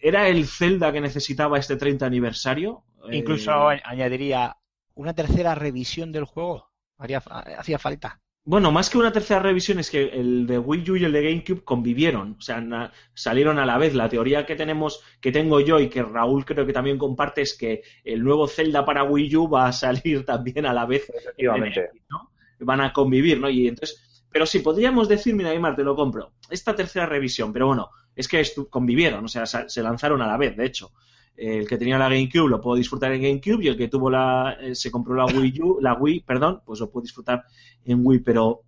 era 0.01 0.27
el 0.27 0.47
Zelda 0.47 0.91
que 0.91 1.01
necesitaba 1.01 1.57
este 1.57 1.75
30 1.75 2.05
aniversario. 2.05 2.83
Incluso 3.11 3.71
eh, 3.71 3.81
añadiría 3.85 4.57
una 4.95 5.13
tercera 5.13 5.55
revisión 5.55 6.11
del 6.11 6.25
juego, 6.25 6.69
haría, 6.97 7.19
hacía 7.19 7.79
falta. 7.79 8.19
Bueno, 8.43 8.71
más 8.71 8.89
que 8.89 8.97
una 8.97 9.11
tercera 9.11 9.41
revisión 9.41 9.77
es 9.79 9.91
que 9.91 10.03
el 10.03 10.47
de 10.47 10.57
Wii 10.57 10.91
U 10.91 10.95
y 10.95 11.03
el 11.03 11.11
de 11.11 11.21
GameCube 11.21 11.65
convivieron, 11.65 12.37
o 12.39 12.41
sea, 12.41 12.61
na, 12.61 12.93
salieron 13.13 13.59
a 13.59 13.65
la 13.65 13.77
vez. 13.77 13.93
La 13.93 14.07
teoría 14.07 14.45
que 14.45 14.55
tenemos, 14.55 15.03
que 15.19 15.33
tengo 15.33 15.59
yo 15.59 15.81
y 15.81 15.89
que 15.89 16.01
Raúl 16.01 16.45
creo 16.45 16.65
que 16.65 16.71
también 16.71 16.97
comparte 16.97 17.41
es 17.41 17.57
que 17.57 17.81
el 18.05 18.23
nuevo 18.23 18.47
Zelda 18.47 18.85
para 18.85 19.03
Wii 19.03 19.35
U 19.35 19.49
va 19.49 19.67
a 19.67 19.73
salir 19.73 20.25
también 20.25 20.65
a 20.65 20.73
la 20.73 20.85
vez. 20.85 21.09
Efectivamente. 21.09 21.89
¿no? 22.09 22.31
Van 22.59 22.79
a 22.79 22.93
convivir, 22.93 23.37
¿no? 23.37 23.49
Y 23.49 23.67
entonces, 23.67 24.23
pero 24.31 24.45
sí, 24.45 24.59
podríamos 24.59 25.09
decir, 25.09 25.35
mira, 25.35 25.49
Aymar, 25.49 25.75
te 25.75 25.83
lo 25.83 25.93
compro. 25.93 26.31
Esta 26.49 26.73
tercera 26.73 27.05
revisión, 27.05 27.51
pero 27.51 27.67
bueno, 27.67 27.89
es 28.17 28.27
que 28.27 28.43
convivieron, 28.69 29.23
o 29.23 29.27
sea, 29.27 29.45
se 29.45 29.83
lanzaron 29.83 30.21
a 30.21 30.27
la 30.27 30.37
vez, 30.37 30.57
de 30.57 30.65
hecho. 30.65 30.91
El 31.37 31.67
que 31.67 31.77
tenía 31.77 31.99
la 31.99 32.09
GameCube 32.09 32.49
lo 32.49 32.59
puedo 32.59 32.75
disfrutar 32.75 33.11
en 33.11 33.21
GameCube 33.21 33.63
y 33.63 33.67
el 33.67 33.77
que 33.77 33.87
tuvo 33.87 34.09
la 34.09 34.57
eh, 34.59 34.73
se 34.73 34.89
compró 34.89 35.13
la 35.13 35.25
Wii 35.25 35.61
U, 35.61 35.77
la 35.79 35.93
Wii, 35.93 36.21
perdón, 36.21 36.63
pues 36.65 36.79
lo 36.79 36.89
puedo 36.89 37.03
disfrutar 37.03 37.45
en 37.85 37.99
Wii, 38.03 38.21
pero 38.21 38.63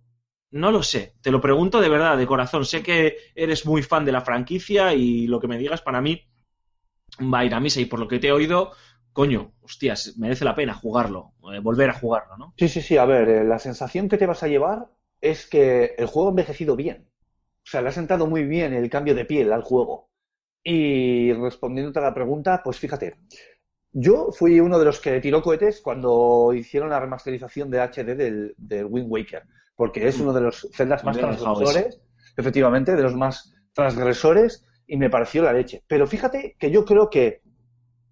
no 0.52 0.70
lo 0.70 0.84
sé. 0.84 1.14
Te 1.20 1.32
lo 1.32 1.40
pregunto 1.40 1.80
de 1.80 1.88
verdad, 1.88 2.16
de 2.16 2.28
corazón. 2.28 2.64
Sé 2.64 2.80
que 2.80 3.16
eres 3.34 3.66
muy 3.66 3.82
fan 3.82 4.04
de 4.04 4.12
la 4.12 4.20
franquicia 4.20 4.94
y 4.94 5.26
lo 5.26 5.40
que 5.40 5.48
me 5.48 5.58
digas 5.58 5.82
para 5.82 6.00
mí 6.00 6.22
va 7.20 7.40
a 7.40 7.44
ir 7.44 7.54
a 7.54 7.60
misa 7.60 7.80
y 7.80 7.86
por 7.86 7.98
lo 7.98 8.06
que 8.06 8.20
te 8.20 8.28
he 8.28 8.32
oído, 8.32 8.70
coño, 9.12 9.52
hostias, 9.62 10.16
merece 10.16 10.44
la 10.44 10.54
pena 10.54 10.74
jugarlo, 10.74 11.32
eh, 11.52 11.58
volver 11.58 11.90
a 11.90 11.94
jugarlo, 11.94 12.36
¿no? 12.36 12.54
Sí, 12.56 12.68
sí, 12.68 12.82
sí. 12.82 12.96
A 12.96 13.04
ver, 13.04 13.28
eh, 13.28 13.44
la 13.44 13.58
sensación 13.58 14.08
que 14.08 14.16
te 14.16 14.26
vas 14.26 14.44
a 14.44 14.48
llevar 14.48 14.86
es 15.20 15.46
que 15.46 15.96
el 15.98 16.06
juego 16.06 16.28
ha 16.28 16.30
envejecido 16.30 16.76
bien. 16.76 17.09
O 17.70 17.72
sea, 17.72 17.82
le 17.82 17.90
ha 17.90 17.92
sentado 17.92 18.26
muy 18.26 18.44
bien 18.46 18.72
el 18.72 18.90
cambio 18.90 19.14
de 19.14 19.24
piel 19.24 19.52
al 19.52 19.62
juego. 19.62 20.10
Y 20.64 21.32
respondiéndote 21.32 22.00
a 22.00 22.02
la 22.02 22.12
pregunta, 22.14 22.60
pues 22.64 22.78
fíjate, 22.80 23.14
yo 23.92 24.32
fui 24.32 24.58
uno 24.58 24.76
de 24.76 24.84
los 24.86 24.98
que 25.00 25.20
tiró 25.20 25.40
cohetes 25.40 25.80
cuando 25.80 26.52
hicieron 26.52 26.90
la 26.90 26.98
remasterización 26.98 27.70
de 27.70 27.78
HD 27.80 28.16
del, 28.16 28.54
del 28.56 28.86
Wind 28.86 29.06
Waker, 29.08 29.44
porque 29.76 30.08
es 30.08 30.18
uno 30.18 30.32
de 30.32 30.40
los 30.40 30.68
celdas 30.72 31.04
más 31.04 31.16
transgresores, 31.38 32.00
efectivamente, 32.36 32.96
de 32.96 33.02
los 33.04 33.14
más 33.14 33.54
transgresores, 33.72 34.66
y 34.88 34.96
me 34.96 35.08
pareció 35.08 35.44
la 35.44 35.52
leche. 35.52 35.84
Pero 35.86 36.08
fíjate 36.08 36.56
que 36.58 36.72
yo 36.72 36.84
creo 36.84 37.08
que 37.08 37.40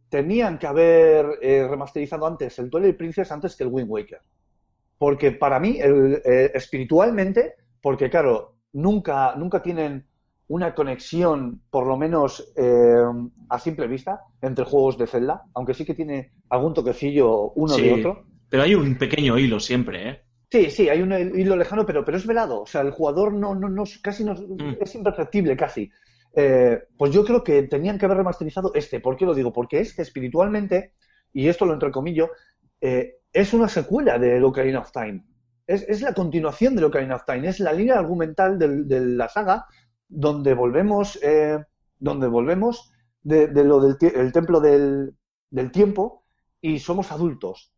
tenían 0.09 0.57
que 0.59 0.69
haber 0.69 1.27
eh, 1.43 1.67
remasterizado 1.69 2.27
antes 2.29 2.61
el 2.61 2.71
Twilight 2.71 2.97
Princess 2.97 3.33
antes 3.33 3.57
que 3.57 3.65
el 3.65 3.71
Wind 3.71 3.91
Waker. 3.91 4.21
porque 4.99 5.33
para 5.33 5.59
mí, 5.61 5.79
el- 5.81 6.23
eh, 6.25 6.51
espiritualmente, 6.55 7.55
porque 7.83 8.09
claro, 8.11 8.58
nunca, 8.73 9.35
nunca 9.37 9.63
tienen 9.63 10.05
una 10.49 10.75
conexión, 10.75 11.61
por 11.71 11.87
lo 11.87 11.97
menos 11.97 12.53
eh, 12.57 13.03
a 13.51 13.59
simple 13.59 13.87
vista, 13.87 14.21
entre 14.41 14.65
juegos 14.65 14.97
de 14.97 15.07
Zelda, 15.07 15.43
aunque 15.55 15.75
sí 15.75 15.85
que 15.85 15.95
tiene 15.95 16.33
algún 16.49 16.73
toquecillo 16.75 17.51
uno 17.51 17.75
Sí. 17.75 17.83
de 17.83 17.93
otro. 17.93 18.25
Pero 18.49 18.63
hay 18.63 18.75
un 18.75 18.97
pequeño 18.97 19.39
hilo 19.39 19.61
siempre, 19.61 20.09
¿eh? 20.09 20.21
Sí, 20.51 20.71
sí, 20.71 20.89
hay 20.89 21.03
un 21.03 21.13
hilo 21.13 21.55
lejano, 21.57 21.85
pero, 21.85 22.03
pero 22.03 22.17
es 22.17 22.27
velado. 22.27 22.63
O 22.63 22.67
sea, 22.67 22.81
el 22.81 22.91
jugador 22.93 23.35
no, 23.35 23.55
no, 23.55 23.69
no 23.69 23.85
casi 24.03 24.25
no, 24.25 24.33
Mm. 24.35 24.77
es 24.81 24.95
imperceptible 24.95 25.55
casi. 25.55 25.91
Eh, 26.35 26.79
pues 26.97 27.13
yo 27.13 27.23
creo 27.25 27.45
que 27.45 27.65
tenían 27.65 27.99
que 27.99 28.07
haber 28.07 28.17
remasterizado 28.19 28.73
este. 28.75 29.01
¿Por 29.01 29.17
qué 29.17 29.27
lo 29.27 29.35
digo? 29.35 29.53
Porque 29.53 29.81
este 29.81 30.01
espiritualmente, 30.01 30.93
y 31.35 31.49
esto 31.49 31.67
lo 31.67 31.75
entrecomillo, 31.75 32.31
eh, 32.81 33.17
es 33.31 33.53
una 33.53 33.69
secuela 33.69 34.19
de 34.19 34.43
Ocarina 34.43 34.81
of 34.81 34.93
Time. 34.93 35.23
Es, 35.69 36.01
la 36.01 36.15
continuación 36.15 36.75
de 36.75 36.85
Ocarina 36.85 37.17
of 37.17 37.27
Time. 37.27 37.47
Es 37.47 37.61
la 37.61 37.75
línea 37.75 37.99
argumental 37.99 38.59
de, 38.59 39.01
la 39.01 39.29
saga 39.29 39.67
donde 40.09 40.55
volvemos, 40.55 41.19
eh, 41.23 41.63
donde 41.99 42.27
volvemos 42.27 42.91
de, 43.23 43.49
lo 43.65 43.79
del 43.79 44.33
templo 44.33 44.61
del, 44.61 45.15
tiempo 45.71 46.25
y 46.63 46.79
somos 46.79 47.13
adultos. 47.13 47.71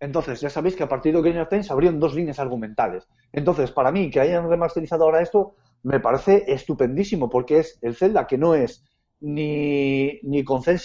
Entonces, 0.00 0.40
ya 0.40 0.50
sabéis 0.50 0.74
que 0.74 0.82
a 0.82 0.88
partir 0.88 1.12
de 1.12 1.20
Ocarina 1.20 1.42
of 1.42 1.48
Time 1.48 1.62
se 1.62 1.72
abrieron 1.72 2.00
dos 2.00 2.12
líneas 2.12 2.40
argumentales. 2.40 3.06
Entonces, 3.32 3.70
para 3.70 3.92
mí, 3.92 4.10
que 4.10 4.18
hayan 4.18 4.50
remasterizado 4.50 5.04
ahora 5.04 5.22
esto, 5.22 5.54
me 5.84 6.00
parece 6.00 6.44
estupendísimo, 6.48 7.30
porque 7.30 7.60
es 7.60 7.78
el 7.82 7.94
Zelda 7.94 8.26
que 8.26 8.36
no 8.36 8.56
es 8.56 8.84
ni, 9.20 10.18
ni 10.22 10.42
con 10.42 10.64
cel 10.64 10.80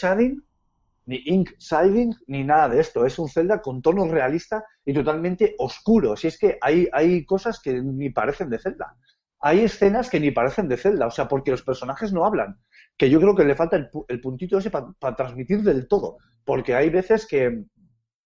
ni 1.05 1.21
ink 1.25 1.51
shading, 1.59 2.13
ni 2.27 2.43
nada 2.43 2.69
de 2.69 2.79
esto. 2.81 3.05
Es 3.05 3.19
un 3.19 3.29
Zelda 3.29 3.61
con 3.61 3.81
tono 3.81 4.05
realista 4.07 4.63
y 4.85 4.93
totalmente 4.93 5.55
oscuro. 5.59 6.15
Si 6.15 6.27
es 6.27 6.37
que 6.37 6.57
hay, 6.61 6.87
hay 6.93 7.25
cosas 7.25 7.59
que 7.61 7.81
ni 7.81 8.09
parecen 8.09 8.49
de 8.49 8.59
Zelda. 8.59 8.95
Hay 9.39 9.59
escenas 9.61 10.09
que 10.09 10.19
ni 10.19 10.31
parecen 10.31 10.69
de 10.69 10.77
Zelda, 10.77 11.07
o 11.07 11.11
sea, 11.11 11.27
porque 11.27 11.51
los 11.51 11.63
personajes 11.63 12.13
no 12.13 12.25
hablan. 12.25 12.57
Que 12.97 13.09
yo 13.09 13.19
creo 13.19 13.35
que 13.35 13.43
le 13.43 13.55
falta 13.55 13.75
el, 13.75 13.89
el 14.07 14.21
puntito 14.21 14.57
ese 14.57 14.69
para 14.71 15.15
transmitir 15.15 15.61
del 15.63 15.87
todo. 15.87 16.17
Porque 16.45 16.75
hay 16.75 16.89
veces 16.89 17.27
que, 17.27 17.63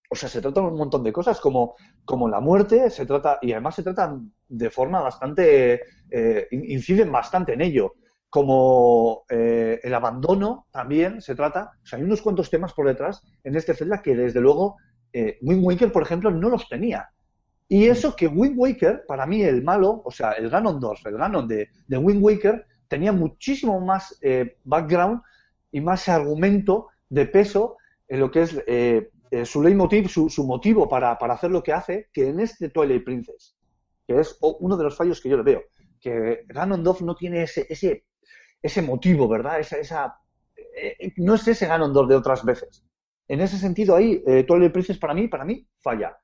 o 0.10 0.16
sea, 0.16 0.30
se 0.30 0.42
tratan 0.42 0.66
un 0.66 0.78
montón 0.78 1.04
de 1.04 1.12
cosas 1.12 1.40
como, 1.42 1.76
como 2.06 2.30
la 2.30 2.40
muerte, 2.40 2.90
se 2.90 3.06
trata, 3.06 3.40
y 3.42 3.52
además 3.52 3.76
se 3.76 3.84
tratan 3.84 4.32
de 4.48 4.70
forma 4.70 5.02
bastante, 5.02 5.82
eh, 6.10 6.48
in- 6.52 6.72
inciden 6.72 7.12
bastante 7.12 7.54
en 7.54 7.62
ello. 7.62 7.96
Como 8.30 9.24
eh, 9.30 9.80
el 9.82 9.94
abandono 9.94 10.68
también 10.72 11.22
se 11.22 11.36
trata, 11.36 11.72
o 11.82 11.86
sea, 11.86 11.98
hay 11.98 12.04
unos 12.06 12.22
cuantos 12.22 12.50
temas 12.50 12.74
por 12.74 12.88
detrás 12.88 13.24
en 13.44 13.56
este 13.56 13.74
Zelda 13.74 14.02
que 14.02 14.16
desde 14.16 14.42
luego 14.42 14.76
eh, 15.14 15.38
Wind 15.42 15.64
Waker, 15.64 15.92
por 15.92 16.04
ejemplo, 16.04 16.30
no 16.30 16.50
los 16.50 16.68
tenía. 16.68 17.10
Y 17.70 17.86
eso 17.88 18.16
que 18.16 18.28
Wind 18.28 18.58
Waker, 18.58 19.04
para 19.08 19.26
mí 19.26 19.42
el 19.44 19.64
malo, 19.64 20.02
o 20.06 20.12
sea, 20.12 20.32
el 20.32 20.50
Ganondorf, 20.50 21.06
el 21.06 21.18
Ganon 21.18 21.48
de, 21.48 21.70
de 21.88 21.98
Wind 21.98 22.24
Waker, 22.24 22.66
tenía 22.88 23.12
muchísimo 23.12 23.80
más 23.80 24.18
eh, 24.22 24.58
background 24.64 25.22
y 25.72 25.82
más 25.82 26.08
argumento 26.08 26.88
de 27.10 27.26
peso 27.26 27.78
en 28.08 28.22
lo 28.22 28.32
que 28.32 28.44
es 28.44 28.64
eh, 28.68 29.10
eh, 29.32 29.46
su 29.46 29.62
leitmotiv, 29.62 30.08
su, 30.08 30.30
su 30.30 30.46
motivo 30.46 30.88
para, 30.88 31.18
para 31.18 31.34
hacer 31.34 31.52
lo 31.52 31.62
que 31.62 31.74
hace, 31.74 32.10
que 32.14 32.30
en 32.30 32.40
este 32.40 32.70
Twilight 32.70 33.04
Princess, 33.04 33.58
que 34.08 34.20
es 34.20 34.38
uno 34.42 34.78
de 34.78 34.84
los 34.86 34.96
fallos 34.96 35.20
que 35.20 35.30
yo 35.30 35.38
le 35.38 35.44
veo, 35.44 35.64
que 36.00 36.46
Ganondorf 36.48 37.02
no 37.02 37.16
tiene 37.16 37.44
ese, 37.44 37.66
ese, 37.70 38.06
ese 38.62 38.82
motivo, 38.82 39.28
¿verdad? 39.28 39.60
Esa, 39.60 39.78
esa, 39.78 40.20
eh, 40.56 41.14
no 41.18 41.36
es 41.36 41.48
ese 41.48 41.68
Ganondorf 41.68 42.10
de 42.10 42.16
otras 42.16 42.44
veces. 42.46 42.84
En 43.28 43.42
ese 43.42 43.58
sentido 43.58 43.96
ahí, 43.96 44.24
eh, 44.26 44.44
Twilight 44.44 44.72
Princess 44.72 44.98
para 44.98 45.14
mí, 45.14 45.28
para 45.28 45.46
mí, 45.46 45.68
falla. 45.82 46.18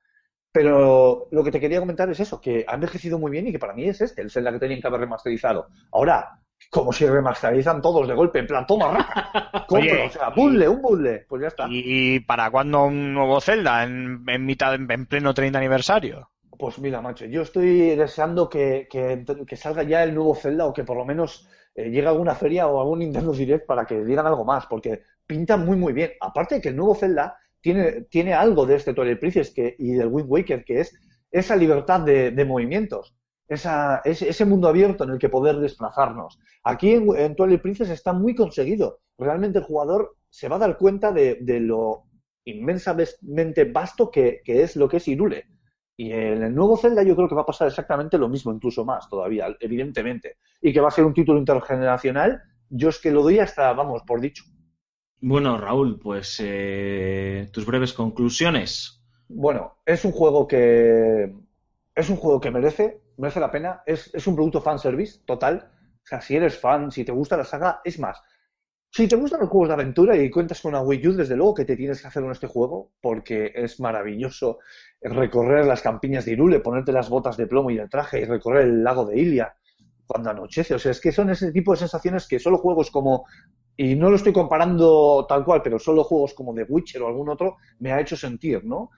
Pero 0.51 1.27
lo 1.31 1.43
que 1.43 1.51
te 1.51 1.59
quería 1.59 1.79
comentar 1.79 2.09
es 2.09 2.19
eso, 2.19 2.39
que 2.39 2.63
ha 2.67 2.75
envejecido 2.75 3.17
muy 3.17 3.31
bien 3.31 3.47
y 3.47 3.51
que 3.51 3.59
para 3.59 3.73
mí 3.73 3.85
es 3.89 4.01
este, 4.01 4.21
el 4.21 4.29
Zelda 4.29 4.51
que 4.51 4.59
tenían 4.59 4.81
que 4.81 4.87
haber 4.87 4.99
remasterizado. 5.01 5.67
Ahora, 5.91 6.39
como 6.69 6.93
si 6.93 7.05
remasterizan 7.07 7.81
todos 7.81 8.07
de 8.07 8.13
golpe, 8.13 8.39
en 8.39 8.47
plan, 8.47 8.65
toma, 8.67 8.91
raca, 8.91 9.65
compro, 9.67 9.77
Oye, 9.77 10.05
o 10.07 10.09
sea, 10.11 10.33
puzzle, 10.33 10.69
un 10.69 10.81
puzzle, 10.81 11.25
pues 11.27 11.41
ya 11.41 11.47
está. 11.47 11.67
¿Y 11.69 12.19
para 12.21 12.51
cuándo 12.51 12.85
un 12.85 13.13
nuevo 13.13 13.41
Zelda? 13.41 13.83
¿En, 13.83 14.23
en 14.27 14.45
mitad, 14.45 14.75
en 14.75 15.05
pleno 15.07 15.33
30 15.33 15.57
aniversario? 15.57 16.29
Pues 16.57 16.77
mira, 16.79 17.01
macho, 17.01 17.25
yo 17.25 17.41
estoy 17.41 17.95
deseando 17.95 18.47
que, 18.47 18.87
que- 18.89 19.25
que 19.45 19.55
salga 19.57 19.83
ya 19.83 20.03
el 20.03 20.13
nuevo 20.13 20.35
Zelda 20.35 20.65
o 20.67 20.73
que 20.73 20.83
por 20.83 20.95
lo 20.95 21.03
menos 21.03 21.47
eh, 21.75 21.89
llegue 21.89 22.05
a 22.05 22.11
alguna 22.11 22.35
feria 22.35 22.67
o 22.67 22.79
algún 22.79 22.99
Nintendo 22.99 23.31
Direct 23.31 23.65
para 23.65 23.85
que 23.85 24.03
digan 24.03 24.27
algo 24.27 24.45
más, 24.45 24.65
porque 24.67 25.01
pinta 25.25 25.57
muy 25.57 25.77
muy 25.77 25.93
bien. 25.93 26.11
Aparte 26.21 26.55
de 26.55 26.61
que 26.61 26.69
el 26.69 26.75
nuevo 26.75 26.95
Zelda 26.95 27.37
tiene, 27.61 28.01
tiene 28.09 28.33
algo 28.33 28.65
de 28.65 28.75
este 28.75 28.93
Twilight 28.93 29.19
Princess 29.19 29.51
que, 29.51 29.75
y 29.79 29.93
del 29.93 30.09
Wind 30.09 30.29
Waker, 30.29 30.63
que 30.63 30.81
es 30.81 30.93
esa 31.31 31.55
libertad 31.55 32.01
de, 32.01 32.45
movimientos, 32.45 33.15
esa, 33.47 34.01
ese, 34.05 34.45
mundo 34.45 34.67
abierto 34.67 35.03
en 35.03 35.11
el 35.11 35.17
que 35.17 35.29
poder 35.29 35.57
desplazarnos. 35.57 36.39
Aquí 36.63 36.91
en, 36.91 37.07
en 37.17 37.35
Twilight 37.35 37.61
Princess 37.61 37.89
está 37.89 38.13
muy 38.13 38.35
conseguido. 38.35 38.99
Realmente 39.17 39.59
el 39.59 39.65
jugador 39.65 40.15
se 40.29 40.47
va 40.47 40.57
a 40.57 40.59
dar 40.59 40.77
cuenta 40.77 41.11
de, 41.11 41.39
de 41.41 41.59
lo 41.59 42.03
inmensamente 42.45 43.65
vasto 43.65 44.11
que, 44.11 44.41
que 44.43 44.61
es 44.63 44.75
lo 44.75 44.87
que 44.87 44.97
es 44.97 45.07
Irule. 45.07 45.45
Y 45.95 46.11
en 46.11 46.41
el 46.43 46.55
nuevo 46.55 46.75
Zelda 46.75 47.03
yo 47.03 47.15
creo 47.15 47.27
que 47.27 47.35
va 47.35 47.41
a 47.41 47.45
pasar 47.45 47.67
exactamente 47.67 48.17
lo 48.17 48.27
mismo, 48.27 48.51
incluso 48.51 48.83
más 48.83 49.07
todavía, 49.07 49.47
evidentemente. 49.59 50.37
Y 50.61 50.73
que 50.73 50.81
va 50.81 50.87
a 50.87 50.91
ser 50.91 51.05
un 51.05 51.13
título 51.13 51.37
intergeneracional, 51.39 52.41
yo 52.69 52.89
es 52.89 52.99
que 52.99 53.11
lo 53.11 53.21
doy 53.21 53.39
hasta, 53.39 53.71
vamos, 53.73 54.01
por 54.03 54.19
dicho. 54.19 54.43
Bueno, 55.21 55.57
Raúl, 55.57 55.99
pues 55.99 56.41
eh, 56.43 57.47
tus 57.53 57.65
breves 57.65 57.93
conclusiones. 57.93 59.03
Bueno, 59.29 59.77
es 59.85 60.03
un 60.03 60.11
juego 60.11 60.47
que 60.47 61.33
es 61.95 62.09
un 62.09 62.17
juego 62.17 62.41
que 62.41 62.51
merece, 62.51 63.01
merece 63.17 63.39
la 63.39 63.51
pena, 63.51 63.83
es, 63.85 64.13
es 64.13 64.27
un 64.27 64.35
producto 64.35 64.61
fanservice 64.61 65.21
total. 65.25 65.69
O 66.03 66.05
sea, 66.05 66.19
si 66.19 66.35
eres 66.35 66.59
fan, 66.59 66.91
si 66.91 67.05
te 67.05 67.11
gusta 67.11 67.37
la 67.37 67.45
saga, 67.45 67.81
es 67.83 67.99
más. 67.99 68.21
Si 68.95 69.07
te 69.07 69.15
gustan 69.15 69.39
los 69.39 69.49
juegos 69.49 69.69
de 69.69 69.73
aventura 69.73 70.15
y 70.15 70.29
cuentas 70.29 70.61
con 70.61 70.69
una 70.73 70.83
Wii 70.83 71.07
U, 71.07 71.13
desde 71.13 71.35
luego 71.35 71.55
que 71.55 71.65
te 71.65 71.75
tienes 71.75 71.99
que 71.99 72.07
hacer 72.07 72.21
con 72.21 72.31
este 72.31 72.45
juego, 72.45 72.91
porque 73.01 73.51
es 73.55 73.79
maravilloso 73.79 74.59
recorrer 75.01 75.65
las 75.65 75.81
campiñas 75.81 76.25
de 76.25 76.33
Irule, 76.33 76.59
ponerte 76.59 76.91
las 76.91 77.09
botas 77.09 77.35
de 77.35 77.47
plomo 77.47 77.71
y 77.71 77.79
el 77.79 77.89
traje 77.89 78.21
y 78.21 78.25
recorrer 78.25 78.67
el 78.67 78.83
lago 78.83 79.05
de 79.05 79.19
Ilia 79.19 79.55
cuando 80.05 80.29
anochece. 80.29 80.75
O 80.75 80.79
sea, 80.79 80.91
es 80.91 81.01
que 81.01 81.11
son 81.11 81.31
ese 81.31 81.51
tipo 81.51 81.71
de 81.71 81.77
sensaciones 81.77 82.27
que 82.27 82.37
solo 82.37 82.59
juegos 82.59 82.91
como, 82.91 83.25
y 83.75 83.95
no 83.95 84.11
lo 84.11 84.15
estoy 84.15 84.31
comparando 84.31 85.25
tal 85.27 85.43
cual, 85.43 85.61
pero 85.63 85.79
solo 85.79 86.03
juegos 86.03 86.35
como 86.35 86.53
The 86.53 86.65
Witcher 86.69 87.01
o 87.01 87.07
algún 87.07 87.29
otro 87.29 87.57
me 87.79 87.91
ha 87.91 87.99
hecho 87.99 88.15
sentir, 88.15 88.63
¿no? 88.63 88.91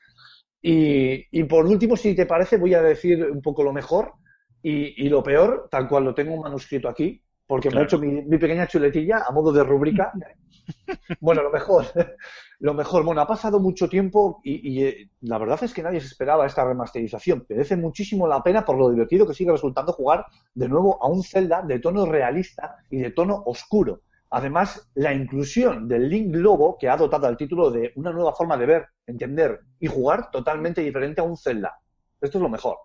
Y, 0.62 1.26
y 1.40 1.44
por 1.46 1.66
último, 1.66 1.98
si 1.98 2.16
te 2.16 2.26
parece, 2.26 2.58
voy 2.58 2.74
a 2.74 2.82
decir 2.82 3.32
un 3.32 3.42
poco 3.42 3.64
lo 3.64 3.74
mejor 3.74 4.14
y, 4.64 5.06
y 5.06 5.10
lo 5.10 5.24
peor, 5.24 5.70
tal 5.72 5.88
cual 5.88 6.06
lo 6.06 6.16
tengo 6.16 6.38
manuscrito 6.38 6.90
aquí, 6.90 7.22
porque 7.48 7.70
me 7.70 7.82
he 7.82 7.84
hecho 7.84 8.00
mi, 8.00 8.22
mi 8.24 8.38
pequeña 8.38 8.68
chuletilla 8.68 9.24
a 9.28 9.32
modo 9.32 9.52
de 9.52 9.64
rúbrica. 9.64 10.12
Bueno, 11.20 11.44
lo 11.44 11.52
mejor, 11.52 11.86
lo 12.60 12.74
mejor. 12.74 13.04
Bueno, 13.04 13.22
ha 13.22 13.28
pasado 13.28 13.60
mucho 13.60 13.88
tiempo 13.88 14.42
y, 14.44 14.68
y, 14.68 14.84
eh, 14.84 15.10
la 15.22 15.38
verdad 15.38 15.64
es 15.64 15.72
que 15.72 15.84
nadie 15.84 16.02
se 16.02 16.08
esperaba 16.08 16.48
esta 16.48 16.66
remasterización. 16.66 17.46
Merece 17.48 17.78
muchísimo 17.78 18.28
la 18.28 18.42
pena 18.42 18.66
por 18.66 18.76
lo 18.76 18.90
divertido 18.90 19.28
que 19.28 19.36
sigue 19.36 19.52
resultando 19.52 19.94
jugar 19.94 20.26
de 20.56 20.68
nuevo 20.68 20.98
a 21.04 21.08
un 21.08 21.22
Zelda 21.22 21.62
de 21.62 21.78
tono 21.78 22.08
realista 22.08 22.78
y 22.90 22.98
de 22.98 23.12
tono 23.12 23.44
oscuro. 23.46 24.02
Además, 24.32 24.90
la 24.96 25.14
inclusión 25.14 25.88
del 25.88 26.10
Link 26.10 26.36
Lobo, 26.36 26.78
que 26.78 26.90
ha 26.90 26.98
dotado 26.98 27.28
al 27.28 27.38
título 27.38 27.70
de 27.72 27.94
una 27.96 28.12
nueva 28.12 28.34
forma 28.34 28.58
de 28.58 28.66
ver, 28.66 28.88
entender 29.06 29.62
y 29.80 29.88
jugar 29.88 30.32
totalmente 30.32 30.82
diferente 30.82 31.22
a 31.22 31.24
un 31.24 31.38
Zelda. 31.38 31.80
Esto 32.20 32.38
es 32.40 32.42
lo 32.42 32.50
mejor. 32.50 32.78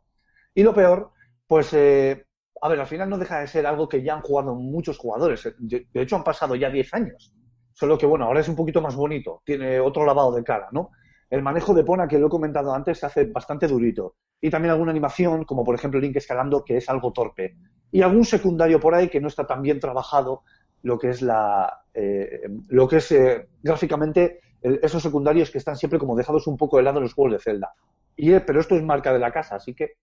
Y 0.55 0.63
lo 0.63 0.75
peor, 0.75 1.11
pues, 1.47 1.73
eh, 1.73 2.27
a 2.61 2.69
ver, 2.69 2.81
al 2.81 2.87
final 2.87 3.09
no 3.09 3.19
deja 3.19 3.41
de 3.41 3.47
ser 3.47 3.67
algo 3.67 3.89
que 3.89 4.03
ya 4.03 4.15
han 4.15 4.23
jugado 4.23 4.55
muchos 4.55 4.99
jugadores. 4.99 5.49
De 5.59 5.87
hecho, 5.95 6.17
han 6.17 6.25
pasado 6.25 6.55
ya 6.55 6.71
10 6.71 6.93
años. 6.95 7.33
Solo 7.73 7.97
que, 7.97 8.07
bueno, 8.07 8.27
ahora 8.27 8.41
es 8.41 8.49
un 8.49 8.57
poquito 8.57 8.83
más 8.83 8.95
bonito. 8.95 9.43
Tiene 9.45 9.81
otro 9.81 10.05
lavado 10.05 10.33
de 10.35 10.45
cara, 10.45 10.69
¿no? 10.73 10.91
El 11.31 11.43
manejo 11.43 11.73
de 11.73 11.85
Pona, 11.85 12.07
que 12.09 12.19
lo 12.19 12.27
he 12.27 12.31
comentado 12.31 12.75
antes, 12.75 12.99
se 12.99 13.07
hace 13.07 13.25
bastante 13.27 13.67
durito. 13.67 14.17
Y 14.41 14.51
también 14.51 14.73
alguna 14.73 14.91
animación, 14.91 15.45
como 15.45 15.65
por 15.65 15.75
ejemplo 15.75 16.01
Link 16.01 16.17
escalando, 16.17 16.65
que 16.65 16.77
es 16.77 16.89
algo 16.91 17.13
torpe. 17.13 17.57
Y 17.93 18.03
algún 18.03 18.25
secundario 18.25 18.81
por 18.81 18.95
ahí 18.95 19.09
que 19.09 19.21
no 19.21 19.29
está 19.29 19.47
tan 19.47 19.63
bien 19.63 19.81
trabajado, 19.81 20.43
lo 20.83 20.99
que 20.99 21.11
es 21.11 21.23
la. 21.23 21.83
eh, 21.95 22.43
lo 22.69 22.89
que 22.89 22.97
es 22.97 23.13
eh, 23.13 23.49
gráficamente 23.63 24.41
esos 24.63 25.03
secundarios 25.03 25.51
que 25.51 25.59
están 25.59 25.77
siempre 25.77 25.99
como 25.99 26.17
dejados 26.17 26.47
un 26.47 26.57
poco 26.57 26.77
de 26.77 26.83
lado 26.83 26.99
en 26.99 27.05
los 27.05 27.15
juegos 27.15 27.33
de 27.33 27.39
Zelda. 27.39 27.73
Y, 28.17 28.33
eh, 28.33 28.41
pero 28.41 28.61
esto 28.61 28.77
es 28.77 28.83
marca 28.83 29.13
de 29.13 29.19
la 29.19 29.33
casa, 29.33 29.57
así 29.57 29.75
que 29.75 29.95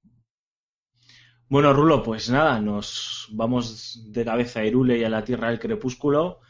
Bueno, 1.50 1.72
Rulo, 1.72 2.04
pues 2.04 2.30
nada, 2.30 2.60
nos 2.60 3.30
vamos 3.32 4.12
de 4.12 4.26
cabeza 4.26 4.60
a 4.60 4.66
Irule 4.66 4.98
y 4.98 5.06
a 5.06 5.10
la 5.10 5.24
Tierra 5.24 5.50
del 5.50 5.60
Crepúsculo 5.60 6.42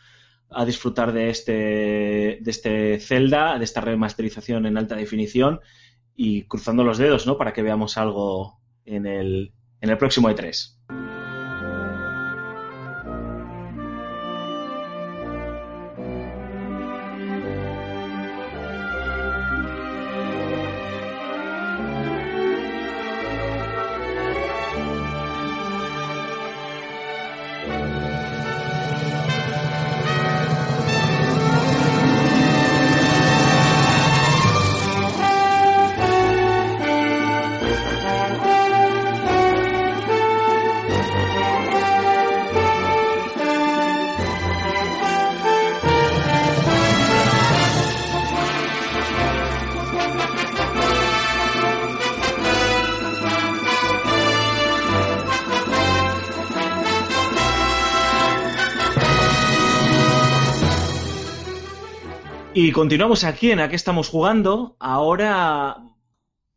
a 0.49 0.65
disfrutar 0.65 1.11
de 1.11 1.29
este, 1.29 1.51
de 2.41 2.51
este 2.51 2.99
Zelda, 2.99 3.59
de 3.59 3.65
esta 3.65 3.81
remasterización 3.81 4.65
en 4.65 4.75
alta 4.75 4.95
definición 4.95 5.59
y 6.15 6.43
cruzando 6.43 6.83
los 6.83 6.97
dedos, 6.97 7.27
¿no? 7.27 7.37
Para 7.37 7.53
que 7.53 7.61
veamos 7.61 7.97
algo 7.97 8.59
en 8.85 9.05
el, 9.05 9.53
en 9.81 9.89
el 9.89 9.97
próximo 9.99 10.29
E 10.29 10.35
E3. 10.35 11.16
Continuamos 62.77 63.23
aquí 63.23 63.49
en 63.49 63.59
a 63.59 63.69
qué 63.69 63.75
estamos 63.75 64.07
jugando. 64.07 64.75
Ahora 64.79 65.77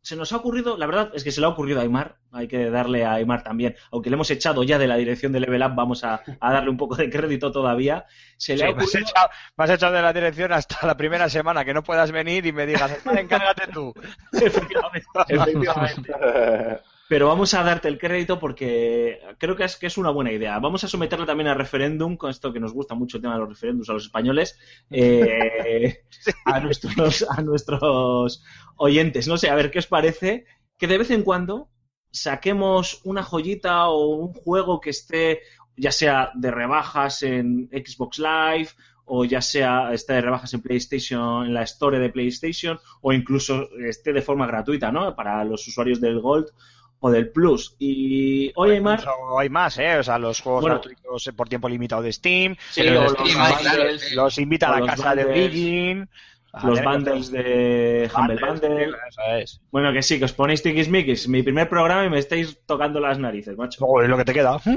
se 0.03 0.15
nos 0.15 0.31
ha 0.31 0.37
ocurrido, 0.37 0.77
la 0.77 0.85
verdad 0.85 1.09
es 1.15 1.23
que 1.23 1.31
se 1.31 1.41
le 1.41 1.47
ha 1.47 1.49
ocurrido 1.49 1.79
a 1.79 1.81
Aymar, 1.81 2.17
hay 2.31 2.47
que 2.47 2.69
darle 2.69 3.05
a 3.05 3.13
Aymar 3.13 3.43
también, 3.43 3.75
aunque 3.91 4.11
le 4.11 4.13
hemos 4.15 4.29
echado 4.29 4.61
ya 4.61 4.77
de 4.77 4.85
la 4.85 4.97
dirección 4.97 5.31
de 5.31 5.39
Level 5.39 5.63
Up, 5.63 5.73
vamos 5.73 6.03
a, 6.03 6.21
a 6.39 6.53
darle 6.53 6.69
un 6.69 6.77
poco 6.77 6.95
de 6.95 7.09
crédito 7.09 7.51
todavía. 7.51 8.05
Se 8.37 8.53
le 8.55 8.59
Sí, 8.59 8.65
ha 8.65 8.75
me, 8.75 8.83
has 8.83 8.93
echado, 8.93 9.29
me 9.57 9.63
has 9.63 9.69
echado 9.71 9.93
de 9.93 10.01
la 10.03 10.13
dirección 10.13 10.53
hasta 10.53 10.85
la 10.85 10.95
primera 10.95 11.27
semana 11.27 11.65
que 11.65 11.73
no 11.73 11.81
puedas 11.81 12.11
venir 12.11 12.45
y 12.45 12.51
me 12.51 12.67
digas, 12.67 12.99
encárgate 13.03 13.71
tú. 13.73 13.91
Efectivamente, 14.31 15.07
efectivamente. 15.27 16.13
Pero 17.11 17.27
vamos 17.27 17.53
a 17.53 17.61
darte 17.61 17.89
el 17.89 17.97
crédito 17.97 18.39
porque 18.39 19.19
creo 19.37 19.57
que 19.57 19.65
es, 19.65 19.75
que 19.75 19.87
es 19.87 19.97
una 19.97 20.11
buena 20.11 20.31
idea. 20.31 20.57
Vamos 20.59 20.85
a 20.85 20.87
someterlo 20.87 21.25
también 21.25 21.49
a 21.49 21.53
referéndum, 21.53 22.15
con 22.15 22.29
esto 22.29 22.53
que 22.53 22.61
nos 22.61 22.71
gusta 22.71 22.95
mucho 22.95 23.17
el 23.17 23.21
tema 23.21 23.33
de 23.33 23.41
los 23.41 23.49
referéndums 23.49 23.89
a 23.89 23.93
los 23.95 24.05
españoles, 24.05 24.57
eh, 24.89 26.05
a, 26.45 26.61
nuestros, 26.61 27.25
a 27.29 27.41
nuestros 27.41 28.45
oyentes. 28.77 29.27
No 29.27 29.35
sé, 29.35 29.49
a 29.49 29.55
ver 29.55 29.71
qué 29.71 29.79
os 29.79 29.87
parece 29.87 30.45
que 30.77 30.87
de 30.87 30.99
vez 30.99 31.11
en 31.11 31.23
cuando 31.23 31.69
saquemos 32.13 33.01
una 33.03 33.23
joyita 33.23 33.89
o 33.89 34.15
un 34.15 34.31
juego 34.31 34.79
que 34.79 34.91
esté, 34.91 35.41
ya 35.75 35.91
sea 35.91 36.31
de 36.33 36.49
rebajas 36.49 37.23
en 37.23 37.67
Xbox 37.73 38.19
Live 38.19 38.69
o 39.03 39.25
ya 39.25 39.41
sea 39.41 39.91
esté 39.91 40.13
de 40.13 40.21
rebajas 40.21 40.53
en 40.53 40.61
PlayStation, 40.61 41.45
en 41.45 41.53
la 41.53 41.63
Store 41.63 41.99
de 41.99 42.09
PlayStation, 42.09 42.79
o 43.01 43.11
incluso 43.11 43.67
esté 43.85 44.13
de 44.13 44.21
forma 44.21 44.47
gratuita, 44.47 44.93
¿no? 44.93 45.13
Para 45.13 45.43
los 45.43 45.67
usuarios 45.67 45.99
del 45.99 46.21
Gold 46.21 46.47
o 47.01 47.11
del 47.11 47.29
Plus. 47.29 47.75
Y 47.79 48.51
hoy, 48.55 48.71
Aymar, 48.71 48.99
Incluso 48.99 49.39
hay 49.39 49.49
más, 49.49 49.77
¿eh? 49.79 49.97
O 49.97 50.03
sea, 50.03 50.17
los 50.17 50.39
juegos 50.39 50.61
Bueno. 50.61 50.75
gratuitos 50.75 51.29
por 51.35 51.49
tiempo 51.49 51.67
limitado 51.67 52.01
de 52.03 52.13
Steam, 52.13 52.55
Sí, 52.69 52.83
los, 52.83 53.11
los 53.11 53.11
Steam 53.11 53.39
bundles, 53.39 54.13
los 54.13 54.37
invita 54.37 54.67
a 54.73 54.79
la 54.79 54.85
casa 54.85 55.15
de 55.15 55.25
bundles, 55.25 56.07
a 56.53 56.67
los 56.67 56.83
bundles 56.83 57.31
de 57.31 58.09
Humble 58.15 58.39
Bundle. 58.45 58.93
Bueno, 59.71 59.91
que 59.93 60.01
sí, 60.03 60.19
que 60.19 60.25
os 60.25 60.33
ponéis 60.33 60.61
tiquismiquis. 60.61 61.27
Mi 61.27 61.41
primer 61.43 61.67
programa 61.67 62.05
y 62.05 62.09
me 62.09 62.19
estáis 62.19 62.59
tocando 62.65 62.99
las 62.99 63.17
narices, 63.17 63.57
macho. 63.57 63.79
Luego 63.81 64.03
es 64.03 64.09
lo 64.09 64.17
que 64.17 64.25
te 64.25 64.33
queda. 64.33 64.59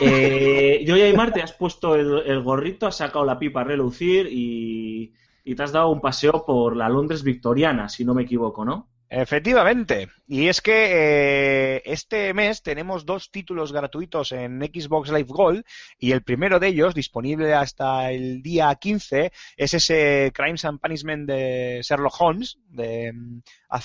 Eh, 0.00 0.82
yo 0.86 0.96
y 0.96 1.02
Aymar 1.02 1.34
te 1.34 1.42
has 1.42 1.52
puesto 1.52 1.94
el, 1.94 2.22
el 2.24 2.42
gorrito, 2.42 2.86
has 2.86 2.96
sacado 2.96 3.22
la 3.26 3.38
pipa 3.38 3.60
a 3.60 3.64
relucir 3.64 4.26
y, 4.32 5.12
y 5.44 5.54
te 5.54 5.62
has 5.62 5.72
dado 5.72 5.90
un 5.90 6.00
paseo 6.00 6.46
por 6.46 6.74
la 6.74 6.88
Londres 6.88 7.22
victoriana, 7.22 7.90
si 7.90 8.02
no 8.02 8.14
me 8.14 8.22
equivoco, 8.22 8.64
¿no? 8.64 8.88
Efectivamente. 9.16 10.08
Y 10.26 10.48
es 10.48 10.60
que 10.60 11.76
eh, 11.76 11.82
este 11.84 12.34
mes 12.34 12.62
tenemos 12.62 13.06
dos 13.06 13.30
títulos 13.30 13.72
gratuitos 13.72 14.32
en 14.32 14.60
Xbox 14.60 15.10
Live 15.10 15.28
Gold 15.28 15.64
y 15.98 16.10
el 16.10 16.24
primero 16.24 16.58
de 16.58 16.68
ellos, 16.68 16.96
disponible 16.96 17.54
hasta 17.54 18.10
el 18.10 18.42
día 18.42 18.74
15, 18.74 19.30
es 19.56 19.74
ese 19.74 20.32
Crimes 20.34 20.64
and 20.64 20.80
Punishment 20.80 21.28
de 21.28 21.80
Sherlock 21.84 22.20
Holmes 22.20 22.58
de, 22.68 23.12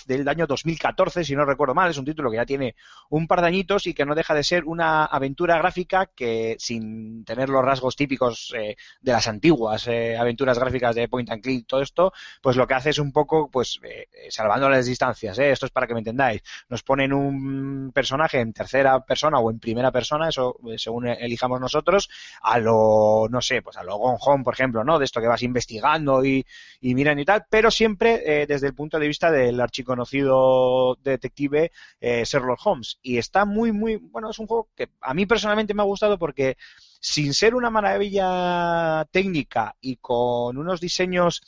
del 0.05 0.27
año 0.27 0.47
2014, 0.47 1.23
si 1.23 1.35
no 1.35 1.45
recuerdo 1.45 1.73
mal. 1.73 1.89
Es 1.89 1.97
un 1.97 2.05
título 2.05 2.29
que 2.29 2.37
ya 2.37 2.45
tiene 2.45 2.75
un 3.09 3.27
par 3.27 3.41
de 3.41 3.47
añitos 3.47 3.87
y 3.87 3.93
que 3.93 4.05
no 4.05 4.15
deja 4.15 4.33
de 4.33 4.43
ser 4.43 4.65
una 4.65 5.05
aventura 5.05 5.57
gráfica 5.57 6.07
que, 6.15 6.55
sin 6.59 7.23
tener 7.25 7.49
los 7.49 7.63
rasgos 7.63 7.95
típicos 7.95 8.53
eh, 8.57 8.75
de 9.01 9.11
las 9.11 9.27
antiguas 9.27 9.87
eh, 9.87 10.17
aventuras 10.17 10.59
gráficas 10.59 10.95
de 10.95 11.07
Point 11.07 11.31
and 11.31 11.41
Click, 11.41 11.67
todo 11.67 11.81
esto, 11.81 12.13
pues 12.41 12.55
lo 12.55 12.67
que 12.67 12.73
hace 12.73 12.91
es 12.91 12.99
un 12.99 13.11
poco, 13.11 13.49
pues, 13.49 13.79
eh, 13.83 14.07
salvando 14.29 14.69
las 14.69 14.85
distancias, 14.85 15.37
¿eh? 15.39 15.51
esto 15.51 15.65
es 15.65 15.71
para 15.71 15.87
que 15.87 15.93
me 15.93 15.99
entendáis. 15.99 16.41
Nos 16.69 16.83
ponen 16.83 17.13
un 17.13 17.91
personaje 17.93 18.39
en 18.39 18.53
tercera 18.53 18.99
persona 19.05 19.39
o 19.39 19.49
en 19.51 19.59
primera 19.59 19.91
persona, 19.91 20.29
eso 20.29 20.57
según 20.77 21.07
elijamos 21.07 21.59
nosotros, 21.59 22.09
a 22.41 22.59
lo, 22.59 23.27
no 23.29 23.41
sé, 23.41 23.61
pues 23.61 23.77
a 23.77 23.83
lo 23.83 23.97
Gone 23.97 24.17
Home, 24.21 24.43
por 24.43 24.53
ejemplo, 24.53 24.83
¿no? 24.83 24.99
De 24.99 25.05
esto 25.05 25.21
que 25.21 25.27
vas 25.27 25.43
investigando 25.43 26.23
y, 26.23 26.45
y 26.81 26.95
miran 26.95 27.19
y 27.19 27.25
tal, 27.25 27.45
pero 27.49 27.71
siempre 27.71 28.45
desde 28.47 28.67
el 28.67 28.73
punto 28.73 28.99
de 28.99 29.07
vista 29.07 29.31
del 29.31 29.59
archiconocido 29.79 30.97
detective 31.03 31.71
eh, 31.99 32.23
Sherlock 32.25 32.59
Holmes. 32.65 32.99
Y 33.01 33.17
está 33.17 33.45
muy, 33.45 33.71
muy, 33.71 33.97
bueno, 33.97 34.29
es 34.29 34.39
un 34.39 34.47
juego 34.47 34.69
que 34.75 34.89
a 35.01 35.13
mí 35.13 35.25
personalmente 35.25 35.73
me 35.73 35.81
ha 35.81 35.85
gustado 35.85 36.17
porque 36.17 36.57
sin 36.99 37.33
ser 37.33 37.55
una 37.55 37.69
maravilla 37.69 39.05
técnica 39.11 39.75
y 39.79 39.97
con 39.97 40.57
unos 40.57 40.81
diseños 40.81 41.41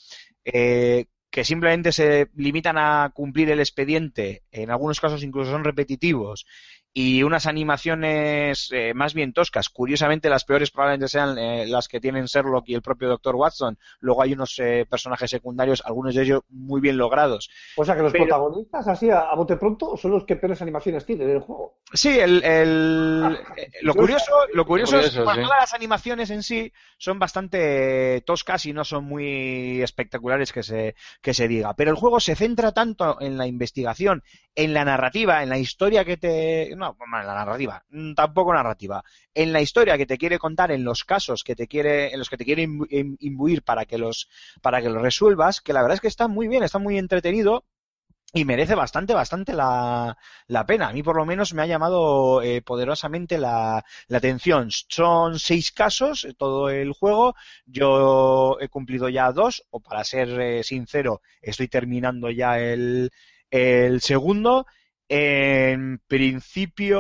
eh, 0.45 1.05
que 1.29 1.43
simplemente 1.45 1.91
se 1.91 2.29
limitan 2.35 2.77
a 2.77 3.11
cumplir 3.13 3.49
el 3.49 3.59
expediente, 3.59 4.43
en 4.51 4.69
algunos 4.69 4.99
casos 4.99 5.23
incluso 5.23 5.51
son 5.51 5.63
repetitivos, 5.63 6.45
y 6.93 7.23
unas 7.23 7.45
animaciones 7.47 8.69
eh, 8.71 8.93
más 8.93 9.13
bien 9.13 9.33
toscas. 9.33 9.69
Curiosamente, 9.69 10.29
las 10.29 10.43
peores 10.43 10.71
probablemente 10.71 11.07
sean 11.07 11.37
eh, 11.37 11.65
las 11.67 11.87
que 11.87 11.99
tienen 12.01 12.25
Sherlock 12.25 12.67
y 12.67 12.73
el 12.75 12.81
propio 12.81 13.07
Dr. 13.07 13.35
Watson. 13.35 13.77
Luego 13.99 14.21
hay 14.23 14.33
unos 14.33 14.57
eh, 14.59 14.85
personajes 14.89 15.29
secundarios, 15.29 15.81
algunos 15.85 16.15
de 16.15 16.23
ellos 16.23 16.41
muy 16.49 16.81
bien 16.81 16.97
logrados. 16.97 17.49
O 17.77 17.85
sea 17.85 17.95
que 17.95 18.01
los 18.01 18.11
Pero- 18.11 18.25
protagonistas, 18.25 18.87
así 18.87 19.09
a, 19.09 19.19
a 19.21 19.35
bote 19.35 19.55
pronto, 19.57 19.95
son 19.95 20.11
los 20.11 20.25
que 20.25 20.35
peores 20.35 20.61
animaciones 20.61 21.05
tienen 21.05 21.29
en 21.29 21.35
el 21.37 21.41
juego. 21.41 21.77
Sí, 21.93 22.19
el, 22.19 22.43
el- 22.43 23.37
eh, 23.57 23.69
lo 23.81 23.93
curioso, 23.93 24.31
lo 24.53 24.65
curioso 24.65 24.97
es 24.99 25.05
que 25.05 25.11
sí. 25.11 25.17
todas 25.17 25.37
las 25.37 25.73
animaciones 25.73 26.29
en 26.29 26.43
sí 26.43 26.71
son 26.97 27.19
bastante 27.19 28.21
toscas 28.25 28.65
y 28.65 28.73
no 28.73 28.83
son 28.83 29.05
muy 29.05 29.81
espectaculares 29.81 30.51
que 30.51 30.63
se, 30.63 30.95
que 31.21 31.33
se 31.33 31.47
diga. 31.47 31.73
Pero 31.75 31.91
el 31.91 31.97
juego 31.97 32.19
se 32.19 32.35
centra 32.35 32.71
tanto 32.73 33.19
en 33.21 33.37
la 33.37 33.47
investigación, 33.47 34.23
en 34.55 34.73
la 34.73 34.85
narrativa, 34.85 35.43
en 35.43 35.49
la 35.49 35.57
historia 35.57 36.03
que 36.05 36.17
te... 36.17 36.75
No, 36.81 36.95
en 37.19 37.27
la 37.27 37.33
narrativa, 37.35 37.83
mm, 37.89 38.13
tampoco 38.13 38.53
narrativa. 38.53 39.03
En 39.33 39.53
la 39.53 39.61
historia 39.61 39.97
que 39.97 40.05
te 40.05 40.17
quiere 40.17 40.39
contar, 40.39 40.71
en 40.71 40.83
los 40.83 41.03
casos 41.03 41.43
que 41.43 41.55
te 41.55 41.67
quiere, 41.67 42.11
en 42.11 42.19
los 42.19 42.29
que 42.29 42.37
te 42.37 42.45
quiere 42.45 42.63
imbu- 42.67 42.87
im- 42.89 43.17
imbuir 43.19 43.63
para 43.63 43.85
que 43.85 43.97
los, 43.97 44.29
para 44.61 44.81
que 44.81 44.89
los 44.89 45.01
resuelvas, 45.01 45.61
que 45.61 45.73
la 45.73 45.81
verdad 45.81 45.95
es 45.95 46.01
que 46.01 46.07
está 46.07 46.27
muy 46.27 46.47
bien, 46.47 46.63
está 46.63 46.79
muy 46.79 46.97
entretenido 46.97 47.65
y 48.33 48.45
merece 48.45 48.75
bastante, 48.75 49.13
bastante 49.13 49.53
la, 49.53 50.17
la 50.47 50.65
pena. 50.65 50.89
A 50.89 50.93
mí 50.93 51.03
por 51.03 51.17
lo 51.17 51.25
menos 51.25 51.53
me 51.53 51.63
ha 51.63 51.67
llamado 51.67 52.41
eh, 52.43 52.61
poderosamente 52.61 53.37
la, 53.37 53.83
la 54.07 54.17
atención. 54.19 54.69
Son 54.71 55.39
seis 55.39 55.71
casos, 55.71 56.25
eh, 56.25 56.33
todo 56.37 56.69
el 56.69 56.93
juego. 56.93 57.35
Yo 57.65 58.57
he 58.61 58.69
cumplido 58.69 59.09
ya 59.09 59.31
dos, 59.33 59.63
o 59.71 59.79
para 59.81 60.03
ser 60.05 60.29
eh, 60.41 60.63
sincero, 60.63 61.21
estoy 61.41 61.67
terminando 61.67 62.29
ya 62.31 62.59
el, 62.59 63.11
el 63.49 64.01
segundo. 64.01 64.65
En 65.13 65.99
principio, 66.07 66.99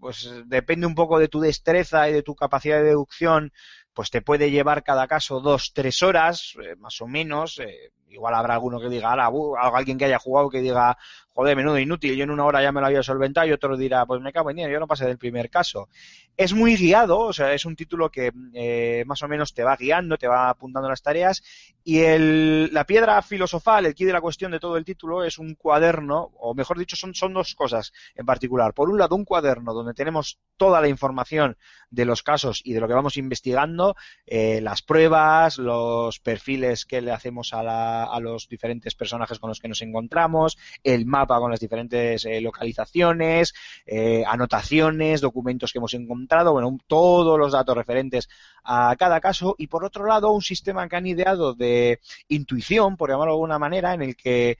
pues 0.00 0.28
depende 0.46 0.86
un 0.86 0.94
poco 0.94 1.18
de 1.18 1.28
tu 1.28 1.40
destreza 1.40 2.08
y 2.08 2.12
de 2.14 2.22
tu 2.22 2.34
capacidad 2.34 2.78
de 2.78 2.84
deducción, 2.84 3.52
pues 3.92 4.10
te 4.10 4.22
puede 4.22 4.50
llevar 4.50 4.84
cada 4.84 5.06
caso 5.06 5.40
dos, 5.40 5.72
tres 5.74 6.02
horas, 6.02 6.54
eh, 6.62 6.76
más 6.76 7.00
o 7.02 7.06
menos. 7.06 7.58
eh, 7.58 7.90
igual 8.10 8.34
habrá 8.34 8.54
alguno 8.54 8.80
que 8.80 8.88
diga, 8.88 9.12
"Ala, 9.12 9.28
bu", 9.28 9.56
alguien 9.56 9.98
que 9.98 10.04
haya 10.06 10.18
jugado 10.18 10.50
que 10.50 10.60
diga, 10.60 10.96
joder, 11.32 11.56
menudo 11.56 11.78
inútil, 11.78 12.16
yo 12.16 12.24
en 12.24 12.30
una 12.30 12.44
hora 12.44 12.62
ya 12.62 12.72
me 12.72 12.80
lo 12.80 12.86
había 12.86 13.02
solventado 13.02 13.46
y 13.46 13.52
otro 13.52 13.76
dirá, 13.76 14.04
pues 14.06 14.20
me 14.20 14.32
cago 14.32 14.50
en 14.50 14.56
día, 14.56 14.68
yo 14.68 14.80
no 14.80 14.86
pasé 14.88 15.06
del 15.06 15.18
primer 15.18 15.50
caso. 15.50 15.88
Es 16.36 16.52
muy 16.52 16.76
guiado, 16.76 17.18
o 17.20 17.32
sea, 17.32 17.52
es 17.52 17.64
un 17.64 17.74
título 17.76 18.10
que 18.10 18.32
eh, 18.54 19.02
más 19.06 19.22
o 19.22 19.28
menos 19.28 19.54
te 19.54 19.64
va 19.64 19.76
guiando, 19.76 20.16
te 20.16 20.28
va 20.28 20.50
apuntando 20.50 20.88
las 20.88 21.02
tareas 21.02 21.42
y 21.82 22.00
el, 22.00 22.72
la 22.72 22.84
piedra 22.84 23.20
filosofal, 23.22 23.86
el 23.86 23.94
key 23.94 24.06
de 24.06 24.12
la 24.12 24.20
cuestión 24.20 24.52
de 24.52 24.60
todo 24.60 24.76
el 24.76 24.84
título 24.84 25.24
es 25.24 25.38
un 25.38 25.54
cuaderno, 25.54 26.30
o 26.38 26.54
mejor 26.54 26.78
dicho, 26.78 26.96
son, 26.96 27.14
son 27.14 27.32
dos 27.34 27.54
cosas 27.54 27.92
en 28.14 28.26
particular. 28.26 28.72
Por 28.74 28.88
un 28.90 28.98
lado, 28.98 29.16
un 29.16 29.24
cuaderno 29.24 29.72
donde 29.74 29.94
tenemos 29.94 30.38
toda 30.56 30.80
la 30.80 30.88
información 30.88 31.56
de 31.90 32.04
los 32.04 32.22
casos 32.22 32.60
y 32.64 32.72
de 32.72 32.80
lo 32.80 32.88
que 32.88 32.94
vamos 32.94 33.16
investigando, 33.16 33.96
eh, 34.26 34.60
las 34.60 34.82
pruebas, 34.82 35.58
los 35.58 36.20
perfiles 36.20 36.84
que 36.84 37.00
le 37.00 37.10
hacemos 37.10 37.52
a, 37.54 37.62
la- 37.62 37.97
a 38.04 38.20
los 38.20 38.48
diferentes 38.48 38.94
personajes 38.94 39.38
con 39.38 39.48
los 39.48 39.60
que 39.60 39.68
nos 39.68 39.82
encontramos, 39.82 40.58
el 40.82 41.06
mapa 41.06 41.38
con 41.38 41.50
las 41.50 41.60
diferentes 41.60 42.24
eh, 42.24 42.40
localizaciones, 42.40 43.54
eh, 43.86 44.24
anotaciones, 44.26 45.20
documentos 45.20 45.72
que 45.72 45.78
hemos 45.78 45.94
encontrado, 45.94 46.52
bueno, 46.52 46.78
todos 46.86 47.38
los 47.38 47.52
datos 47.52 47.76
referentes 47.76 48.28
a 48.64 48.94
cada 48.98 49.20
caso. 49.20 49.54
Y 49.58 49.66
por 49.66 49.84
otro 49.84 50.06
lado 50.06 50.30
un 50.30 50.42
sistema 50.42 50.88
que 50.88 50.96
han 50.96 51.06
ideado 51.06 51.54
de 51.54 52.00
intuición, 52.28 52.96
por 52.96 53.10
llamarlo 53.10 53.32
de 53.32 53.36
alguna 53.36 53.58
manera, 53.58 53.94
en 53.94 54.02
el 54.02 54.16
que 54.16 54.58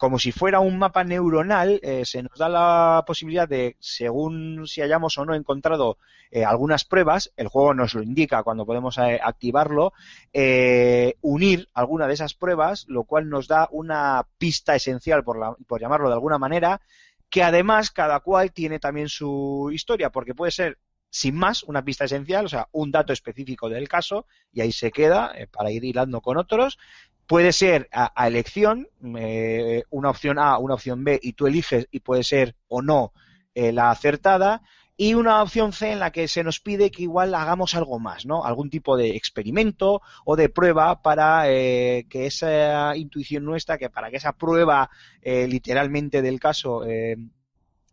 como 0.00 0.18
si 0.18 0.32
fuera 0.32 0.60
un 0.60 0.78
mapa 0.78 1.04
neuronal, 1.04 1.78
eh, 1.82 2.04
se 2.06 2.22
nos 2.22 2.38
da 2.38 2.48
la 2.48 3.04
posibilidad 3.06 3.46
de, 3.46 3.76
según 3.80 4.66
si 4.66 4.80
hayamos 4.80 5.18
o 5.18 5.26
no 5.26 5.34
encontrado 5.34 5.98
eh, 6.30 6.44
algunas 6.44 6.84
pruebas, 6.86 7.32
el 7.36 7.48
juego 7.48 7.74
nos 7.74 7.92
lo 7.94 8.02
indica 8.02 8.42
cuando 8.42 8.64
podemos 8.64 8.96
eh, 8.98 9.20
activarlo, 9.22 9.92
unir 11.20 11.68
alguna 11.74 12.06
de 12.06 12.14
esas 12.14 12.34
pruebas, 12.34 12.86
lo 12.88 13.04
cual 13.04 13.28
nos 13.28 13.46
da 13.48 13.68
una 13.72 14.26
pista 14.38 14.74
esencial, 14.74 15.22
por, 15.24 15.38
la- 15.38 15.54
por 15.66 15.80
llamarlo 15.80 16.08
de 16.08 16.14
alguna 16.14 16.38
manera, 16.38 16.80
que 17.28 17.42
además 17.42 17.90
cada 17.90 18.20
cual 18.20 18.52
tiene 18.52 18.78
también 18.78 19.08
su 19.08 19.70
historia, 19.72 20.10
porque 20.10 20.34
puede 20.34 20.52
ser 20.52 20.78
sin 21.12 21.34
más 21.34 21.64
una 21.64 21.84
pista 21.84 22.04
esencial, 22.04 22.46
o 22.46 22.48
sea, 22.48 22.68
un 22.72 22.90
dato 22.92 23.12
específico 23.12 23.68
del 23.68 23.88
caso, 23.88 24.26
y 24.52 24.60
ahí 24.60 24.72
se 24.72 24.92
queda 24.92 25.32
para 25.52 25.70
ir 25.72 25.84
hilando 25.84 26.20
con 26.20 26.36
otros. 26.38 26.78
Puede 27.30 27.52
ser 27.52 27.88
a, 27.92 28.26
elección, 28.26 28.88
eh, 29.16 29.84
una 29.90 30.10
opción 30.10 30.36
A, 30.40 30.58
una 30.58 30.74
opción 30.74 31.04
B, 31.04 31.20
y 31.22 31.34
tú 31.34 31.46
eliges 31.46 31.86
y 31.92 32.00
puede 32.00 32.24
ser 32.24 32.56
o 32.66 32.82
no 32.82 33.12
eh, 33.54 33.70
la 33.70 33.92
acertada. 33.92 34.62
y 34.96 35.14
una 35.14 35.40
opción 35.40 35.72
C 35.72 35.92
en 35.92 36.00
la 36.00 36.10
que 36.10 36.26
se 36.26 36.42
nos 36.42 36.58
pide 36.58 36.90
que 36.90 37.04
igual 37.04 37.32
hagamos 37.36 37.76
algo 37.76 38.00
más, 38.00 38.26
¿no? 38.26 38.44
Algún 38.44 38.68
tipo 38.68 38.96
de 38.96 39.10
experimento 39.10 40.02
o 40.24 40.34
de 40.34 40.48
prueba 40.48 41.02
para 41.02 41.48
eh, 41.48 42.04
que 42.10 42.26
esa 42.26 42.96
intuición 42.96 43.44
nuestra, 43.44 43.78
que 43.78 43.90
para 43.90 44.10
que 44.10 44.16
esa 44.16 44.32
prueba 44.32 44.90
eh, 45.22 45.46
literalmente 45.46 46.22
del 46.22 46.40
caso 46.40 46.84
eh, 46.84 47.16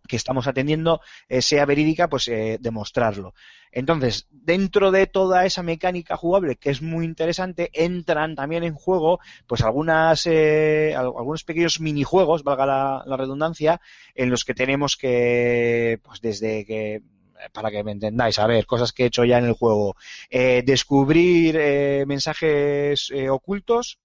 que 0.07 0.15
estamos 0.15 0.47
atendiendo 0.47 1.01
eh, 1.29 1.41
sea 1.41 1.65
verídica, 1.65 2.09
pues 2.09 2.27
eh, 2.27 2.57
demostrarlo. 2.59 3.33
Entonces, 3.71 4.27
dentro 4.31 4.91
de 4.91 5.07
toda 5.07 5.45
esa 5.45 5.61
mecánica 5.63 6.15
jugable 6.17 6.55
que 6.55 6.69
es 6.69 6.81
muy 6.81 7.05
interesante, 7.05 7.69
entran 7.73 8.35
también 8.35 8.63
en 8.63 8.73
juego 8.75 9.19
pues 9.45 9.61
algunas 9.61 10.25
eh, 10.25 10.93
al- 10.95 11.07
algunos 11.07 11.43
pequeños 11.43 11.79
minijuegos, 11.79 12.43
valga 12.43 12.65
la, 12.65 13.03
la 13.05 13.17
redundancia, 13.17 13.81
en 14.15 14.29
los 14.29 14.45
que 14.45 14.53
tenemos 14.53 14.95
que 14.97 15.99
pues 16.03 16.21
desde 16.21 16.65
que 16.65 17.01
para 17.53 17.69
que 17.69 17.83
me 17.83 17.91
entendáis, 17.91 18.39
a 18.39 18.47
ver, 18.47 18.65
cosas 18.65 18.91
que 18.93 19.03
he 19.03 19.05
hecho 19.07 19.23
ya 19.23 19.37
en 19.37 19.45
el 19.45 19.53
juego, 19.53 19.95
descubrir 20.65 21.55
mensajes 22.07 23.11
ocultos 23.29 23.99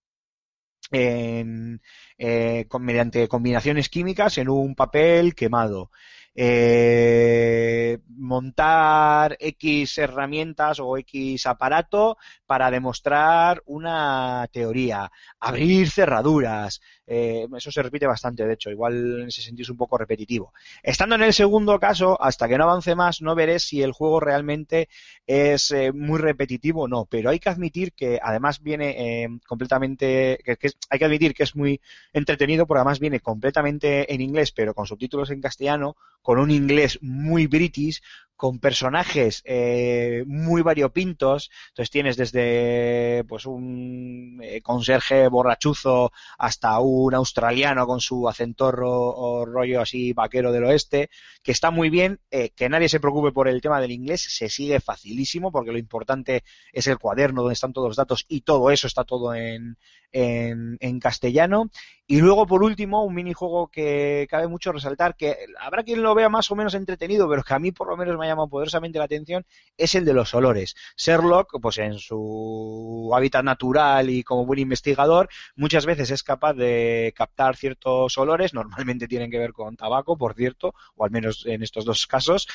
en, 0.93 1.81
eh, 2.19 2.67
con- 2.69 2.85
mediante 2.85 3.29
combinaciones 3.29 3.89
químicas 3.89 4.39
en 4.39 4.49
un 4.49 4.75
papel 4.75 5.35
quemado. 5.35 5.91
Eh, 6.35 7.99
montar 8.09 9.37
X 9.39 9.99
herramientas 9.99 10.81
o 10.81 10.97
X 10.97 11.47
aparato 11.47 12.17
para 12.47 12.71
demostrar 12.71 13.63
una 13.67 14.49
teoría. 14.53 15.11
Abrir 15.41 15.91
cerraduras. 15.91 16.81
Eh, 17.07 17.49
eso 17.57 17.73
se 17.73 17.83
repite 17.83 18.07
bastante, 18.07 18.47
de 18.47 18.55
hecho, 18.55 18.71
igual 18.71 19.23
en 19.23 19.29
ese 19.29 19.43
sentido 19.43 19.65
es 19.65 19.71
un 19.71 19.77
poco 19.77 19.99
repetitivo. 19.99 20.53
Estando 20.83 21.17
en 21.17 21.23
el 21.23 21.33
segundo 21.33 21.79
caso, 21.79 22.21
hasta 22.23 22.49
que 22.49 22.57
no 22.57 22.65
avance 22.65 22.95
más, 22.95 23.21
no 23.23 23.35
veré 23.35 23.59
si 23.59 23.83
el 23.83 23.93
juego 23.93 24.21
realmente 24.21 24.89
es 25.27 25.71
eh, 25.73 25.93
muy 25.93 26.19
repetitivo 26.19 26.83
o 26.83 26.89
no, 26.89 27.07
pero 27.07 27.31
hay 27.31 27.41
que 27.41 27.49
admitir 27.49 27.93
que 27.93 28.21
además 28.23 28.63
viene 28.63 29.25
eh, 29.25 29.29
completamente, 29.47 30.39
que, 30.45 30.71
hay 30.91 30.99
que 30.99 31.05
admitir 31.05 31.35
que 31.35 31.43
es 31.43 31.57
muy 31.57 31.81
entretenido 32.13 32.67
porque 32.67 32.81
además 32.81 33.01
viene 33.01 33.21
completamente 33.21 34.13
en 34.13 34.21
inglés, 34.21 34.53
pero 34.53 34.75
con 34.75 34.87
subtítulos 34.87 35.31
en 35.31 35.41
castellano, 35.41 35.97
con 36.23 36.39
un 36.39 36.51
inglés 36.51 36.99
muy 37.03 37.47
british, 37.49 38.01
con 38.37 38.59
personajes 38.59 39.43
eh, 39.45 40.25
muy 40.27 40.63
variopintos, 40.63 41.51
entonces 41.69 41.91
tienes 41.91 42.17
desde 42.17 43.23
pues 43.29 43.47
un 43.47 44.43
conserje 44.65 45.29
borrachuzo 45.29 46.11
hasta 46.39 46.81
un 46.81 46.92
australiano 47.15 47.87
con 47.87 48.01
su 48.01 48.29
acentorro 48.29 48.91
o 48.91 49.45
rollo 49.45 49.81
así 49.81 50.13
vaquero 50.13 50.53
del 50.53 50.65
oeste, 50.65 51.11
que 51.43 51.53
está 51.53 51.71
muy 51.71 51.91
bien, 51.91 52.21
eh, 52.31 52.51
que 52.51 52.69
nadie 52.69 52.89
se 52.89 53.01
preocupe 53.01 53.33
por 53.33 53.49
el 53.49 53.61
tema 53.61 53.81
del 53.81 53.93
inglés, 53.93 54.23
se 54.29 54.49
sigue 54.49 54.81
facilísimo 54.81 55.51
porque 55.51 55.73
lo 55.73 55.79
importante 55.79 56.45
es 56.73 56.87
el 56.87 56.99
cuaderno 56.99 57.43
donde 57.43 57.55
están 57.55 57.73
todos 57.73 57.89
los 57.89 57.97
datos 57.97 58.25
y 58.29 58.43
todo 58.43 58.71
eso 58.71 58.87
está 58.87 59.05
todo 59.05 59.35
en, 59.35 59.77
en, 60.13 61.01
castellano. 61.01 61.71
Y 62.07 62.21
luego, 62.21 62.47
por 62.47 62.63
último, 62.63 63.05
un 63.05 63.15
minijuego 63.15 63.69
que 63.69 64.27
cabe 64.29 64.47
mucho 64.47 64.73
resaltar, 64.73 65.17
que 65.17 65.37
habrá 65.59 65.83
quien 65.83 66.03
lo 66.03 66.15
vea 66.15 66.29
más 66.29 66.51
o 66.51 66.57
menos 66.57 66.75
entretenido, 66.75 67.29
pero 67.29 67.43
que 67.43 67.55
a 67.55 67.59
mí 67.59 67.73
por 67.73 67.89
lo 67.89 67.97
menos 67.97 68.19
me 68.19 68.27
ha 68.27 68.29
llamado 68.29 68.49
poderosamente 68.49 68.99
la 68.99 69.05
atención, 69.05 69.47
es 69.77 69.95
el 69.95 70.05
de 70.05 70.13
los 70.13 70.35
olores. 70.35 70.75
Sherlock, 70.97 71.59
pues 71.61 71.79
en 71.79 71.99
su 71.99 73.11
hábitat 73.15 73.45
natural 73.45 74.11
y 74.11 74.23
como 74.23 74.45
buen 74.45 74.59
investigador, 74.59 75.29
muchas 75.57 75.87
veces 75.87 76.11
es 76.11 76.23
capaz 76.23 76.55
de 76.55 77.15
captar 77.17 77.57
ciertos 77.57 78.19
olores, 78.19 78.53
normalmente 78.53 79.09
tienen 79.09 79.31
que 79.31 79.39
ver 79.39 79.53
con 79.53 79.77
tabaco, 79.77 80.19
por 80.19 80.35
cierto, 80.35 80.75
o 80.97 81.05
al 81.05 81.11
menos 81.11 81.47
en 81.47 81.63
estos 81.63 81.85
dos 81.85 82.07
casos, 82.07 82.47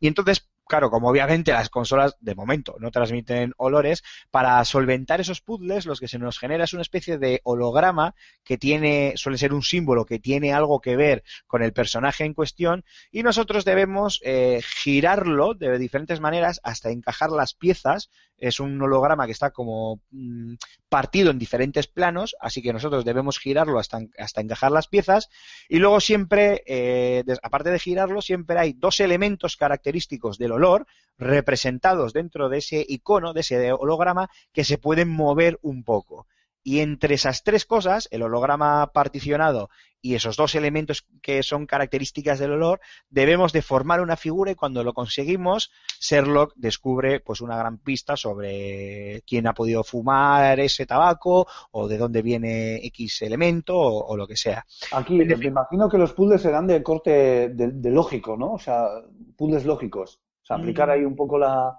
y 0.00 0.06
entonces 0.06 0.48
Claro, 0.66 0.90
como 0.90 1.08
obviamente 1.08 1.52
las 1.52 1.68
consolas 1.68 2.16
de 2.20 2.34
momento 2.34 2.76
no 2.78 2.90
transmiten 2.90 3.52
olores, 3.56 4.02
para 4.30 4.64
solventar 4.64 5.20
esos 5.20 5.40
puzzles 5.40 5.86
lo 5.86 5.96
que 5.96 6.08
se 6.08 6.18
nos 6.18 6.38
genera 6.38 6.64
es 6.64 6.72
una 6.72 6.82
especie 6.82 7.18
de 7.18 7.40
holograma 7.44 8.14
que 8.44 8.58
tiene, 8.58 9.12
suele 9.16 9.38
ser 9.38 9.52
un 9.52 9.62
símbolo 9.62 10.06
que 10.06 10.18
tiene 10.18 10.52
algo 10.52 10.80
que 10.80 10.96
ver 10.96 11.24
con 11.46 11.62
el 11.62 11.72
personaje 11.72 12.24
en 12.24 12.32
cuestión 12.32 12.84
y 13.10 13.22
nosotros 13.22 13.64
debemos 13.64 14.20
eh, 14.24 14.62
girarlo 14.62 15.54
de 15.54 15.78
diferentes 15.78 16.20
maneras 16.20 16.60
hasta 16.62 16.90
encajar 16.90 17.30
las 17.30 17.54
piezas. 17.54 18.10
Es 18.38 18.58
un 18.58 18.80
holograma 18.80 19.26
que 19.26 19.32
está 19.32 19.50
como 19.50 20.00
mm, 20.10 20.54
partido 20.88 21.30
en 21.30 21.38
diferentes 21.38 21.86
planos, 21.86 22.34
así 22.40 22.62
que 22.62 22.72
nosotros 22.72 23.04
debemos 23.04 23.38
girarlo 23.38 23.78
hasta, 23.78 24.00
hasta 24.18 24.40
encajar 24.40 24.72
las 24.72 24.88
piezas 24.88 25.28
y 25.68 25.78
luego 25.78 26.00
siempre, 26.00 26.62
eh, 26.66 27.24
aparte 27.42 27.70
de 27.70 27.78
girarlo, 27.78 28.22
siempre 28.22 28.58
hay 28.58 28.72
dos 28.72 29.00
elementos 29.00 29.56
característicos 29.56 30.38
del 30.38 30.51
olor 30.52 30.86
representados 31.18 32.12
dentro 32.12 32.48
de 32.48 32.58
ese 32.58 32.84
icono, 32.86 33.32
de 33.32 33.40
ese 33.40 33.72
holograma, 33.72 34.30
que 34.52 34.64
se 34.64 34.78
pueden 34.78 35.08
mover 35.08 35.58
un 35.62 35.84
poco. 35.84 36.26
Y 36.64 36.78
entre 36.78 37.14
esas 37.14 37.42
tres 37.42 37.66
cosas, 37.66 38.08
el 38.12 38.22
holograma 38.22 38.92
particionado 38.92 39.68
y 40.00 40.14
esos 40.14 40.36
dos 40.36 40.54
elementos 40.54 41.06
que 41.20 41.42
son 41.42 41.66
características 41.66 42.38
del 42.38 42.52
olor, 42.52 42.80
debemos 43.08 43.52
de 43.52 43.62
formar 43.62 44.00
una 44.00 44.16
figura 44.16 44.50
y 44.50 44.54
cuando 44.56 44.82
lo 44.82 44.94
conseguimos, 44.94 45.70
Sherlock 46.00 46.52
descubre 46.56 47.20
pues 47.20 47.40
una 47.40 47.56
gran 47.56 47.78
pista 47.78 48.16
sobre 48.16 49.22
quién 49.26 49.46
ha 49.46 49.54
podido 49.54 49.82
fumar 49.84 50.58
ese 50.60 50.86
tabaco 50.86 51.46
o 51.70 51.88
de 51.88 51.98
dónde 51.98 52.22
viene 52.22 52.76
X 52.86 53.22
elemento 53.22 53.76
o, 53.76 54.06
o 54.06 54.16
lo 54.16 54.26
que 54.26 54.36
sea. 54.36 54.64
Aquí 54.92 55.14
me 55.14 55.46
imagino 55.46 55.88
que 55.88 55.98
los 55.98 56.12
puzzles 56.12 56.42
serán 56.42 56.66
de 56.66 56.82
corte 56.82 57.48
de, 57.50 57.72
de 57.72 57.90
lógico, 57.90 58.36
¿no? 58.36 58.54
O 58.54 58.58
sea, 58.58 58.86
puzzles 59.36 59.64
lógicos. 59.64 60.20
O 60.42 60.46
sea, 60.46 60.56
aplicar 60.56 60.90
ahí 60.90 61.04
un 61.04 61.16
poco 61.16 61.38
la... 61.38 61.78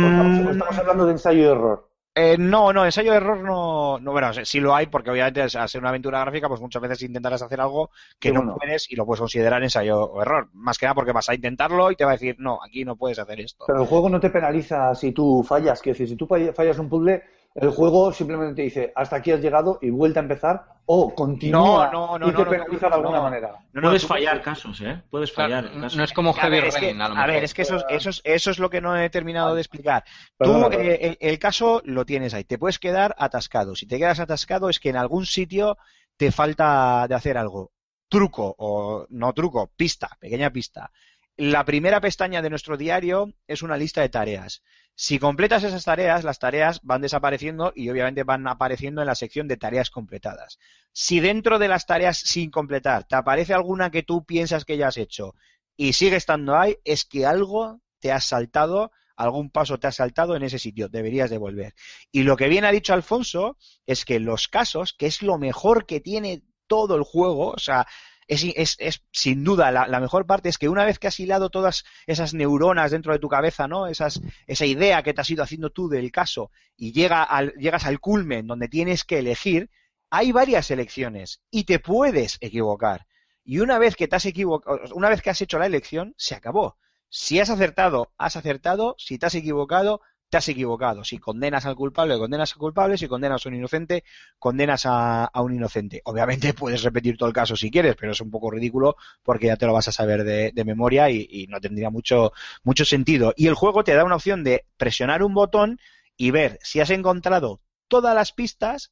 o 0.00 0.08
estamos, 0.08 0.38
estamos 0.50 0.78
hablando 0.78 1.06
de 1.06 1.12
ensayo 1.12 1.40
y 1.40 1.44
error. 1.44 1.90
Eh, 2.18 2.36
no, 2.38 2.72
no, 2.72 2.86
ensayo 2.86 3.10
de 3.10 3.18
error 3.18 3.38
no, 3.44 3.98
no, 3.98 4.10
bueno, 4.12 4.32
sí 4.32 4.58
lo 4.58 4.74
hay 4.74 4.86
porque 4.86 5.10
obviamente 5.10 5.42
al 5.42 5.68
ser 5.68 5.80
una 5.82 5.90
aventura 5.90 6.20
gráfica 6.20 6.48
pues 6.48 6.62
muchas 6.62 6.80
veces 6.80 7.02
intentarás 7.02 7.42
hacer 7.42 7.60
algo 7.60 7.90
que 8.18 8.30
Sí, 8.30 8.34
no 8.34 8.40
bueno. 8.40 8.56
puedes 8.58 8.90
y 8.90 8.96
lo 8.96 9.04
puedes 9.04 9.20
considerar 9.20 9.62
ensayo 9.62 10.00
o 10.02 10.22
error, 10.22 10.48
más 10.54 10.78
que 10.78 10.86
nada 10.86 10.94
porque 10.94 11.12
vas 11.12 11.28
a 11.28 11.34
intentarlo 11.34 11.90
y 11.90 11.96
te 11.96 12.06
va 12.06 12.12
a 12.12 12.14
decir, 12.14 12.36
no, 12.38 12.58
aquí 12.64 12.86
no 12.86 12.96
puedes 12.96 13.18
hacer 13.18 13.40
esto. 13.40 13.66
Pero 13.66 13.82
el 13.82 13.86
juego 13.86 14.08
no 14.08 14.18
te 14.20 14.30
penaliza 14.30 14.94
si 14.94 15.12
tú 15.12 15.42
fallas. 15.42 15.82
Quiero 15.82 15.94
decir, 15.94 16.08
si 16.08 16.16
tú 16.16 16.26
fall- 16.26 16.54
fallas 16.54 16.78
un 16.78 16.88
puzzle, 16.88 17.22
el 17.56 17.70
juego 17.70 18.12
simplemente 18.12 18.54
te 18.54 18.62
dice 18.62 18.92
hasta 18.94 19.16
aquí 19.16 19.32
has 19.32 19.40
llegado 19.40 19.78
y 19.82 19.90
vuelta 19.90 20.20
a 20.20 20.22
empezar 20.22 20.64
o 20.86 21.14
continúa 21.14 21.90
No, 21.90 22.16
no, 22.16 22.18
no, 22.18 22.28
y 22.28 22.32
te 22.32 22.44
no, 22.44 22.50
penaliza 22.50 22.86
no, 22.86 22.90
de 22.90 22.94
alguna 22.96 23.16
no. 23.18 23.22
manera. 23.24 23.48
No, 23.72 23.80
no, 23.80 23.88
Puedes 23.88 24.06
fallar 24.06 24.40
casos, 24.42 24.80
¿eh? 24.82 25.02
Puedes 25.10 25.32
fallar 25.32 25.64
Claro, 25.64 25.80
casos. 25.80 25.96
no 25.96 26.04
es 26.04 26.12
como 26.12 26.30
A 26.30 26.34
Heavy 26.34 26.50
ver, 26.56 26.64
es 26.66 26.74
que, 26.76 26.86
Rain, 26.86 27.00
a 27.02 27.08
lo 27.08 27.14
a 27.14 27.16
mejor. 27.16 27.30
ver, 27.32 27.44
es 27.44 27.54
que 27.54 27.62
eso, 27.62 27.76
es- 27.76 27.84
eso, 27.88 28.10
es, 28.10 28.20
eso 28.24 28.50
es 28.52 28.58
lo 28.58 28.70
que 28.70 28.80
no 28.80 28.96
he 28.96 29.10
terminado 29.10 29.54
de 29.54 29.60
explicar. 29.62 30.04
Tú, 30.38 30.66
eh, 30.72 30.98
el, 31.02 31.16
el 31.20 31.38
caso 31.38 31.82
lo 31.84 32.04
tienes 32.06 32.34
ahí. 32.34 32.44
Te 32.44 32.58
puedes 32.58 32.78
quedar 32.78 33.14
atascado. 33.18 33.74
Si 33.74 33.86
te 33.86 33.98
quedas 33.98 34.20
atascado 34.20 34.68
es 34.70 34.78
que 34.78 34.90
en 34.90 34.96
algún 34.96 35.26
sitio 35.26 35.76
te 36.16 36.30
falta 36.30 37.06
de 37.08 37.14
hacer 37.16 37.36
algo. 37.36 37.72
Truco, 38.08 38.54
o 38.58 39.06
no 39.10 39.32
truco, 39.32 39.72
pista, 39.76 40.08
pequeña 40.20 40.50
pista. 40.50 40.92
La 41.38 41.66
primera 41.66 42.00
pestaña 42.00 42.40
de 42.40 42.48
nuestro 42.48 42.78
diario 42.78 43.34
es 43.46 43.60
una 43.60 43.76
lista 43.76 44.00
de 44.00 44.08
tareas. 44.08 44.62
Si 44.94 45.18
completas 45.18 45.64
esas 45.64 45.84
tareas, 45.84 46.24
las 46.24 46.38
tareas 46.38 46.80
van 46.82 47.02
desapareciendo 47.02 47.74
y 47.76 47.90
obviamente 47.90 48.24
van 48.24 48.48
apareciendo 48.48 49.02
en 49.02 49.06
la 49.06 49.14
sección 49.14 49.46
de 49.46 49.58
tareas 49.58 49.90
completadas. 49.90 50.58
Si 50.92 51.20
dentro 51.20 51.58
de 51.58 51.68
las 51.68 51.84
tareas 51.84 52.16
sin 52.16 52.50
completar 52.50 53.04
te 53.04 53.16
aparece 53.16 53.52
alguna 53.52 53.90
que 53.90 54.02
tú 54.02 54.24
piensas 54.24 54.64
que 54.64 54.78
ya 54.78 54.88
has 54.88 54.96
hecho 54.96 55.34
y 55.76 55.92
sigue 55.92 56.16
estando 56.16 56.56
ahí, 56.56 56.78
es 56.84 57.04
que 57.04 57.26
algo 57.26 57.82
te 57.98 58.12
has 58.12 58.24
saltado, 58.24 58.90
algún 59.14 59.50
paso 59.50 59.78
te 59.78 59.88
has 59.88 59.96
saltado 59.96 60.36
en 60.36 60.42
ese 60.42 60.58
sitio, 60.58 60.88
deberías 60.88 61.28
devolver. 61.28 61.74
Y 62.10 62.22
lo 62.22 62.38
que 62.38 62.48
bien 62.48 62.64
ha 62.64 62.72
dicho 62.72 62.94
Alfonso 62.94 63.58
es 63.84 64.06
que 64.06 64.20
los 64.20 64.48
casos, 64.48 64.94
que 64.94 65.04
es 65.04 65.20
lo 65.20 65.36
mejor 65.36 65.84
que 65.84 66.00
tiene 66.00 66.44
todo 66.66 66.96
el 66.96 67.02
juego, 67.02 67.50
o 67.50 67.58
sea, 67.58 67.86
es, 68.28 68.44
es, 68.56 68.76
es 68.78 69.02
sin 69.12 69.44
duda 69.44 69.70
la, 69.70 70.00
mejor 70.00 70.26
parte 70.26 70.48
es 70.48 70.58
que 70.58 70.68
una 70.68 70.84
vez 70.84 70.98
que 70.98 71.06
has 71.06 71.20
hilado 71.20 71.50
todas 71.50 71.84
esas 72.06 72.34
neuronas 72.34 72.90
dentro 72.90 73.12
de 73.12 73.18
tu 73.18 73.28
cabeza, 73.28 73.68
¿no? 73.68 73.86
Esas, 73.86 74.20
esa 74.46 74.66
idea 74.66 75.02
que 75.02 75.14
te 75.14 75.20
has 75.20 75.30
ido 75.30 75.42
haciendo 75.42 75.70
tú 75.70 75.88
del 75.88 76.10
caso 76.10 76.50
y 76.76 76.92
llega 76.92 77.22
al, 77.22 77.52
llegas 77.54 77.86
al 77.86 78.00
culmen 78.00 78.46
donde 78.46 78.68
tienes 78.68 79.04
que 79.04 79.18
elegir, 79.18 79.70
hay 80.10 80.32
varias 80.32 80.70
elecciones 80.70 81.42
y 81.50 81.64
te 81.64 81.78
puedes 81.78 82.38
equivocar. 82.40 83.06
Y 83.44 83.60
una 83.60 83.78
vez 83.78 83.94
que 83.94 84.08
te 84.08 84.16
has 84.16 84.26
equivocado, 84.26 84.80
una 84.94 85.08
vez 85.08 85.22
que 85.22 85.30
has 85.30 85.40
hecho 85.40 85.58
la 85.58 85.66
elección, 85.66 86.14
se 86.16 86.34
acabó. 86.34 86.76
Si 87.08 87.38
has 87.38 87.50
acertado, 87.50 88.12
has 88.18 88.36
acertado. 88.36 88.96
Si 88.98 89.18
te 89.18 89.26
has 89.26 89.34
equivocado, 89.36 90.00
te 90.28 90.36
has 90.38 90.48
equivocado. 90.48 91.04
Si 91.04 91.18
condenas 91.18 91.66
al 91.66 91.76
culpable, 91.76 92.18
condenas 92.18 92.52
al 92.52 92.58
culpable. 92.58 92.98
Si 92.98 93.08
condenas 93.08 93.44
a 93.44 93.48
un 93.48 93.54
inocente, 93.54 94.04
condenas 94.38 94.82
a, 94.86 95.30
un 95.36 95.54
inocente. 95.54 96.02
Obviamente 96.04 96.54
puedes 96.54 96.82
repetir 96.82 97.16
todo 97.16 97.28
el 97.28 97.34
caso 97.34 97.56
si 97.56 97.70
quieres, 97.70 97.96
pero 97.96 98.12
es 98.12 98.20
un 98.20 98.30
poco 98.30 98.50
ridículo 98.50 98.96
porque 99.22 99.46
ya 99.46 99.56
te 99.56 99.66
lo 99.66 99.72
vas 99.72 99.88
a 99.88 99.92
saber 99.92 100.24
de, 100.24 100.64
memoria 100.64 101.10
y, 101.10 101.46
no 101.48 101.60
tendría 101.60 101.90
mucho, 101.90 102.32
mucho 102.64 102.84
sentido. 102.84 103.32
Y 103.36 103.46
el 103.46 103.54
juego 103.54 103.84
te 103.84 103.94
da 103.94 104.04
una 104.04 104.16
opción 104.16 104.42
de 104.44 104.66
presionar 104.76 105.22
un 105.22 105.34
botón 105.34 105.78
y 106.16 106.30
ver 106.30 106.58
si 106.62 106.80
has 106.80 106.90
encontrado 106.90 107.60
todas 107.88 108.14
las 108.14 108.32
pistas 108.32 108.90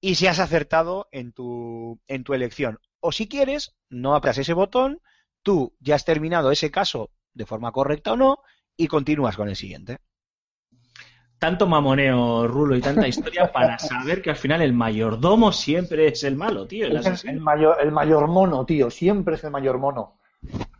y 0.00 0.16
si 0.16 0.26
has 0.26 0.40
acertado 0.40 1.08
en 1.10 1.32
tu, 1.32 2.00
en 2.06 2.22
tu 2.22 2.34
elección. 2.34 2.80
O 3.00 3.12
si 3.12 3.28
quieres, 3.28 3.74
no 3.88 4.14
aprietas 4.14 4.38
ese 4.38 4.52
botón, 4.52 5.00
tú 5.42 5.74
ya 5.80 5.94
has 5.94 6.04
terminado 6.04 6.50
ese 6.50 6.70
caso 6.70 7.10
de 7.32 7.46
forma 7.46 7.72
correcta 7.72 8.12
o 8.12 8.16
no, 8.16 8.38
y 8.76 8.88
continúas 8.88 9.36
con 9.36 9.48
el 9.48 9.56
siguiente. 9.56 9.98
Tanto 11.38 11.66
mamoneo, 11.66 12.46
rulo 12.48 12.76
y 12.76 12.80
tanta 12.80 13.06
historia 13.06 13.50
para 13.52 13.78
saber 13.78 14.22
que 14.22 14.30
al 14.30 14.36
final 14.36 14.62
el 14.62 14.72
mayordomo 14.72 15.52
siempre 15.52 16.08
es 16.08 16.24
el 16.24 16.36
malo, 16.36 16.66
tío. 16.66 16.86
el 16.86 16.96
Es 16.96 17.24
mayor, 17.40 17.76
el 17.82 17.92
mayor 17.92 18.26
mono, 18.28 18.64
tío. 18.64 18.90
Siempre 18.90 19.34
es 19.34 19.44
el 19.44 19.50
mayor 19.50 19.78
mono. 19.78 20.18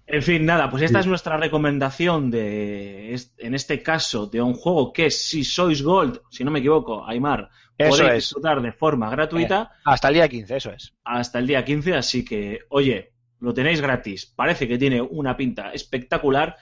En 0.07 0.23
fin, 0.23 0.47
nada, 0.47 0.71
pues 0.71 0.85
esta 0.85 1.01
es 1.01 1.07
nuestra 1.07 1.37
recomendación 1.37 2.31
de, 2.31 3.13
en 3.39 3.55
este 3.55 3.83
caso, 3.83 4.27
de 4.29 4.41
un 4.41 4.55
juego 4.55 4.93
que 4.93 5.11
si 5.11 5.43
sois 5.43 5.83
Gold, 5.83 6.21
si 6.31 6.45
no 6.45 6.51
me 6.53 6.61
equivoco, 6.61 7.05
Aymar, 7.05 7.51
Eso 7.77 7.91
podéis 7.91 8.11
es. 8.11 8.15
disfrutar 8.25 8.63
de 8.63 8.71
forma 8.73 9.11
gratuita 9.11 9.73
Hasta 9.85 10.09
el 10.09 10.15
día 10.15 10.29
15, 10.29 10.57
eso 10.57 10.71
es. 10.73 10.95
hasta 11.05 11.41
el 11.41 11.49
día 11.49 11.65
15, 11.65 11.95
así 11.95 12.25
que, 12.25 12.61
oye, 12.69 13.13
lo 13.41 13.53
tenéis 13.53 13.81
gratis. 13.81 14.27
Parece 14.27 14.69
que 14.69 14.79
tiene 14.79 15.03
una 15.03 15.37
pinta 15.37 15.73
espectacular 15.73 16.57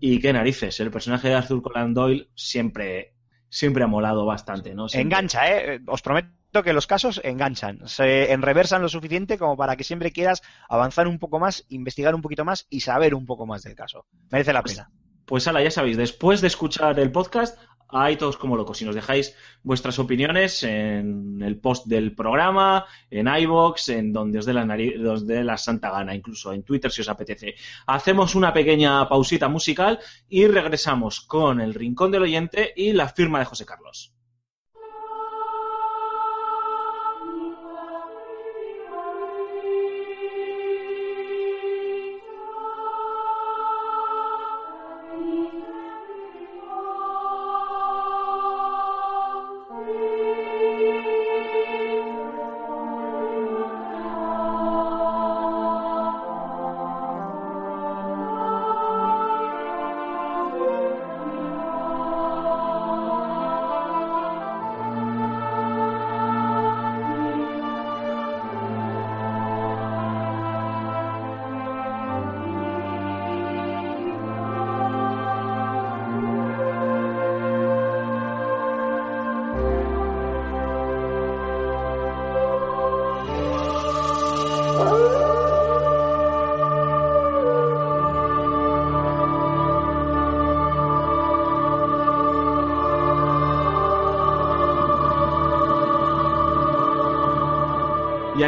y 0.00 0.18
qué 0.18 0.32
narices, 0.32 0.80
el 0.80 0.90
personaje 0.90 1.28
de 1.28 1.34
Arthur 1.36 1.62
Conan 1.62 1.94
Doyle 1.94 2.28
siempre, 2.34 3.14
siempre 3.48 3.84
ha 3.84 3.86
molado 3.86 4.24
bastante, 4.26 4.74
¿no? 4.74 4.88
Siempre- 4.88 5.02
Engancha, 5.16 5.50
¿eh? 5.56 5.80
Os 5.86 6.02
prometo 6.02 6.62
que 6.64 6.72
los 6.72 6.86
casos 6.86 7.20
enganchan, 7.24 7.86
se 7.86 8.32
enreversan 8.32 8.82
lo 8.82 8.88
suficiente 8.88 9.38
como 9.38 9.56
para 9.56 9.76
que 9.76 9.84
siempre 9.84 10.12
quieras 10.12 10.42
avanzar 10.68 11.06
un 11.06 11.18
poco 11.18 11.38
más, 11.38 11.64
investigar 11.68 12.14
un 12.14 12.22
poquito 12.22 12.44
más 12.44 12.66
y 12.70 12.80
saber 12.80 13.14
un 13.14 13.26
poco 13.26 13.46
más 13.46 13.62
del 13.62 13.74
caso. 13.74 14.06
Merece 14.30 14.52
la 14.52 14.62
pena. 14.62 14.90
Pues 15.26 15.46
ala, 15.46 15.62
ya 15.62 15.70
sabéis, 15.70 15.98
después 15.98 16.40
de 16.40 16.46
escuchar 16.46 16.98
el 16.98 17.12
podcast, 17.12 17.58
hay 17.88 18.16
todos 18.16 18.36
como 18.36 18.56
locos. 18.56 18.78
Si 18.78 18.84
nos 18.84 18.94
dejáis 18.94 19.34
vuestras 19.62 19.98
opiniones 19.98 20.62
en 20.62 21.40
el 21.42 21.58
post 21.58 21.86
del 21.86 22.14
programa, 22.14 22.84
en 23.10 23.28
iBox, 23.28 23.88
en 23.88 24.12
donde 24.12 24.38
os 24.38 24.46
dé 24.46 24.52
la, 24.52 24.64
nari- 24.64 24.96
os 25.06 25.26
dé 25.26 25.42
la 25.44 25.56
santa 25.56 25.90
gana, 25.90 26.14
incluso 26.14 26.52
en 26.52 26.62
Twitter 26.62 26.90
si 26.90 27.00
os 27.00 27.08
apetece. 27.08 27.54
Hacemos 27.86 28.34
una 28.34 28.52
pequeña 28.52 29.08
pausita 29.08 29.48
musical 29.48 29.98
y 30.28 30.46
regresamos 30.46 31.20
con 31.20 31.60
el 31.60 31.74
Rincón 31.74 32.10
del 32.10 32.22
Oyente 32.22 32.72
y 32.76 32.92
la 32.92 33.08
firma 33.08 33.38
de 33.38 33.44
José 33.46 33.64
Carlos. 33.64 34.12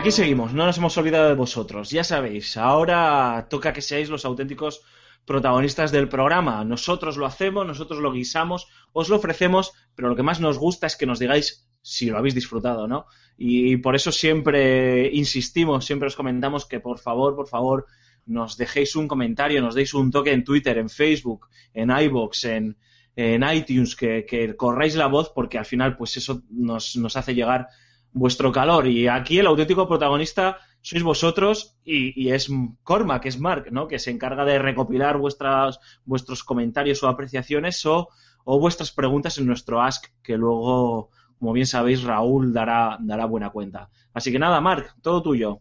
Aquí 0.00 0.12
seguimos, 0.12 0.54
no 0.54 0.64
nos 0.64 0.78
hemos 0.78 0.96
olvidado 0.96 1.28
de 1.28 1.34
vosotros. 1.34 1.90
Ya 1.90 2.04
sabéis, 2.04 2.56
ahora 2.56 3.48
toca 3.50 3.74
que 3.74 3.82
seáis 3.82 4.08
los 4.08 4.24
auténticos 4.24 4.80
protagonistas 5.26 5.92
del 5.92 6.08
programa. 6.08 6.64
Nosotros 6.64 7.18
lo 7.18 7.26
hacemos, 7.26 7.66
nosotros 7.66 8.00
lo 8.00 8.10
guisamos, 8.10 8.68
os 8.94 9.10
lo 9.10 9.16
ofrecemos, 9.16 9.74
pero 9.94 10.08
lo 10.08 10.16
que 10.16 10.22
más 10.22 10.40
nos 10.40 10.56
gusta 10.56 10.86
es 10.86 10.96
que 10.96 11.04
nos 11.04 11.18
digáis 11.18 11.68
si 11.82 12.08
lo 12.08 12.16
habéis 12.16 12.34
disfrutado, 12.34 12.88
¿no? 12.88 13.04
Y 13.36 13.76
por 13.76 13.94
eso 13.94 14.10
siempre 14.10 15.10
insistimos, 15.12 15.84
siempre 15.84 16.06
os 16.06 16.16
comentamos 16.16 16.64
que 16.64 16.80
por 16.80 16.98
favor, 16.98 17.36
por 17.36 17.48
favor, 17.48 17.84
nos 18.24 18.56
dejéis 18.56 18.96
un 18.96 19.06
comentario, 19.06 19.60
nos 19.60 19.74
deis 19.74 19.92
un 19.92 20.10
toque 20.10 20.32
en 20.32 20.44
Twitter, 20.44 20.78
en 20.78 20.88
Facebook, 20.88 21.48
en 21.74 21.90
iBox, 21.90 22.44
en, 22.44 22.76
iTunes, 23.16 23.94
que, 23.96 24.24
que 24.24 24.56
corráis 24.56 24.96
la 24.96 25.08
voz, 25.08 25.30
porque 25.34 25.58
al 25.58 25.66
final, 25.66 25.94
pues 25.98 26.16
eso 26.16 26.42
nos, 26.48 26.96
nos 26.96 27.16
hace 27.16 27.34
llegar 27.34 27.68
vuestro 28.12 28.52
calor. 28.52 28.86
Y 28.86 29.08
aquí 29.08 29.38
el 29.38 29.46
auténtico 29.46 29.88
protagonista 29.88 30.58
sois 30.82 31.02
vosotros 31.02 31.76
y, 31.84 32.12
y 32.20 32.32
es 32.32 32.48
Cormac, 32.82 33.22
que 33.22 33.28
es 33.28 33.38
Mark, 33.38 33.68
¿no? 33.70 33.86
Que 33.86 33.98
se 33.98 34.10
encarga 34.10 34.44
de 34.44 34.58
recopilar 34.58 35.18
vuestras, 35.18 35.78
vuestros 36.04 36.42
comentarios 36.42 37.02
o 37.02 37.08
apreciaciones 37.08 37.84
o, 37.86 38.08
o 38.44 38.58
vuestras 38.58 38.90
preguntas 38.90 39.38
en 39.38 39.46
nuestro 39.46 39.82
Ask, 39.82 40.06
que 40.22 40.36
luego, 40.36 41.10
como 41.38 41.52
bien 41.52 41.66
sabéis, 41.66 42.02
Raúl 42.02 42.52
dará, 42.52 42.96
dará 43.00 43.26
buena 43.26 43.50
cuenta. 43.50 43.90
Así 44.14 44.32
que 44.32 44.38
nada, 44.38 44.60
Mark, 44.60 44.94
todo 45.02 45.22
tuyo. 45.22 45.60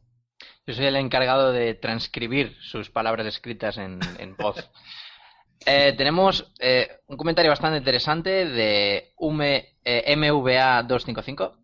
Yo 0.65 0.73
soy 0.73 0.85
el 0.85 0.95
encargado 0.95 1.51
de 1.51 1.73
transcribir 1.73 2.55
sus 2.61 2.89
palabras 2.89 3.27
escritas 3.27 3.77
en, 3.77 3.99
en 4.19 4.35
voz. 4.35 4.69
Eh, 5.65 5.93
tenemos 5.97 6.53
eh, 6.57 6.87
un 7.07 7.17
comentario 7.17 7.51
bastante 7.51 7.79
interesante 7.79 8.45
de 8.45 9.11
UME, 9.17 9.75
eh, 9.83 10.15
MVA255. 10.15 11.58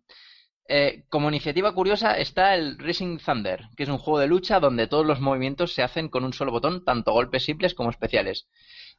Eh, 0.68 1.04
como 1.08 1.28
iniciativa 1.28 1.72
curiosa 1.74 2.16
está 2.18 2.54
el 2.54 2.78
Racing 2.78 3.18
Thunder, 3.18 3.68
que 3.76 3.84
es 3.84 3.88
un 3.88 3.98
juego 3.98 4.18
de 4.18 4.26
lucha 4.26 4.58
donde 4.60 4.86
todos 4.86 5.06
los 5.06 5.20
movimientos 5.20 5.72
se 5.72 5.82
hacen 5.82 6.08
con 6.08 6.24
un 6.24 6.32
solo 6.32 6.50
botón, 6.50 6.84
tanto 6.84 7.12
golpes 7.12 7.44
simples 7.44 7.74
como 7.74 7.90
especiales. 7.90 8.48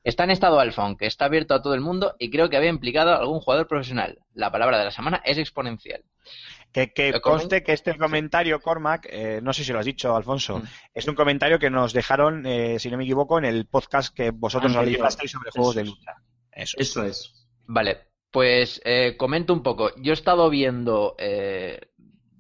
Está 0.04 0.24
en 0.24 0.32
estado 0.32 0.60
alfa, 0.60 0.84
aunque 0.84 1.08
está 1.08 1.26
abierto 1.26 1.54
a 1.54 1.62
todo 1.62 1.74
el 1.74 1.82
mundo 1.82 2.16
y 2.20 2.30
creo 2.30 2.50
que 2.50 2.56
había 2.58 2.70
implicado 2.70 3.12
a 3.12 3.18
algún 3.18 3.40
jugador 3.42 3.68
profesional. 3.68 4.20
La 4.34 4.52
palabra 4.52 4.78
de 4.80 4.86
la 4.86 4.92
semana 4.92 5.22
es 5.26 5.38
exponencial. 5.38 6.04
Que, 6.72 6.94
que 6.94 7.12
¿Lo 7.12 7.22
conste 7.22 7.64
que 7.64 7.74
este 7.74 7.98
comentario, 7.98 8.62
Cormac, 8.62 9.08
eh, 9.10 9.40
no 9.42 9.52
sé 9.54 9.64
si 9.64 9.72
lo 9.74 9.80
has 9.80 9.86
dicho, 9.86 10.16
Alfonso, 10.16 10.60
Mm. 10.60 10.64
es 10.94 11.08
un 11.08 11.16
comentario 11.16 11.60
que 11.60 11.70
nos 11.70 11.94
dejaron, 11.94 12.46
eh, 12.46 12.78
si 12.80 12.90
no 12.92 12.98
me 12.98 13.04
equivoco, 13.06 13.38
en 13.40 13.46
el 13.46 13.66
podcast 13.68 14.14
que 14.14 14.32
vosotros 14.32 14.74
realizasteis 14.74 15.32
sobre 15.32 15.52
juegos 15.52 15.76
Eso 15.76 15.80
de 15.80 15.86
lucha. 15.90 16.12
Eso. 16.52 16.78
Eso 16.80 17.04
es. 17.04 17.34
Vale, 17.66 18.07
pues 18.32 18.82
eh, 18.86 19.16
comento 19.18 19.54
un 19.54 19.64
poco. 19.64 19.92
Yo 19.98 20.12
he 20.12 20.14
estado 20.14 20.50
viendo 20.50 21.16
eh, 21.18 21.80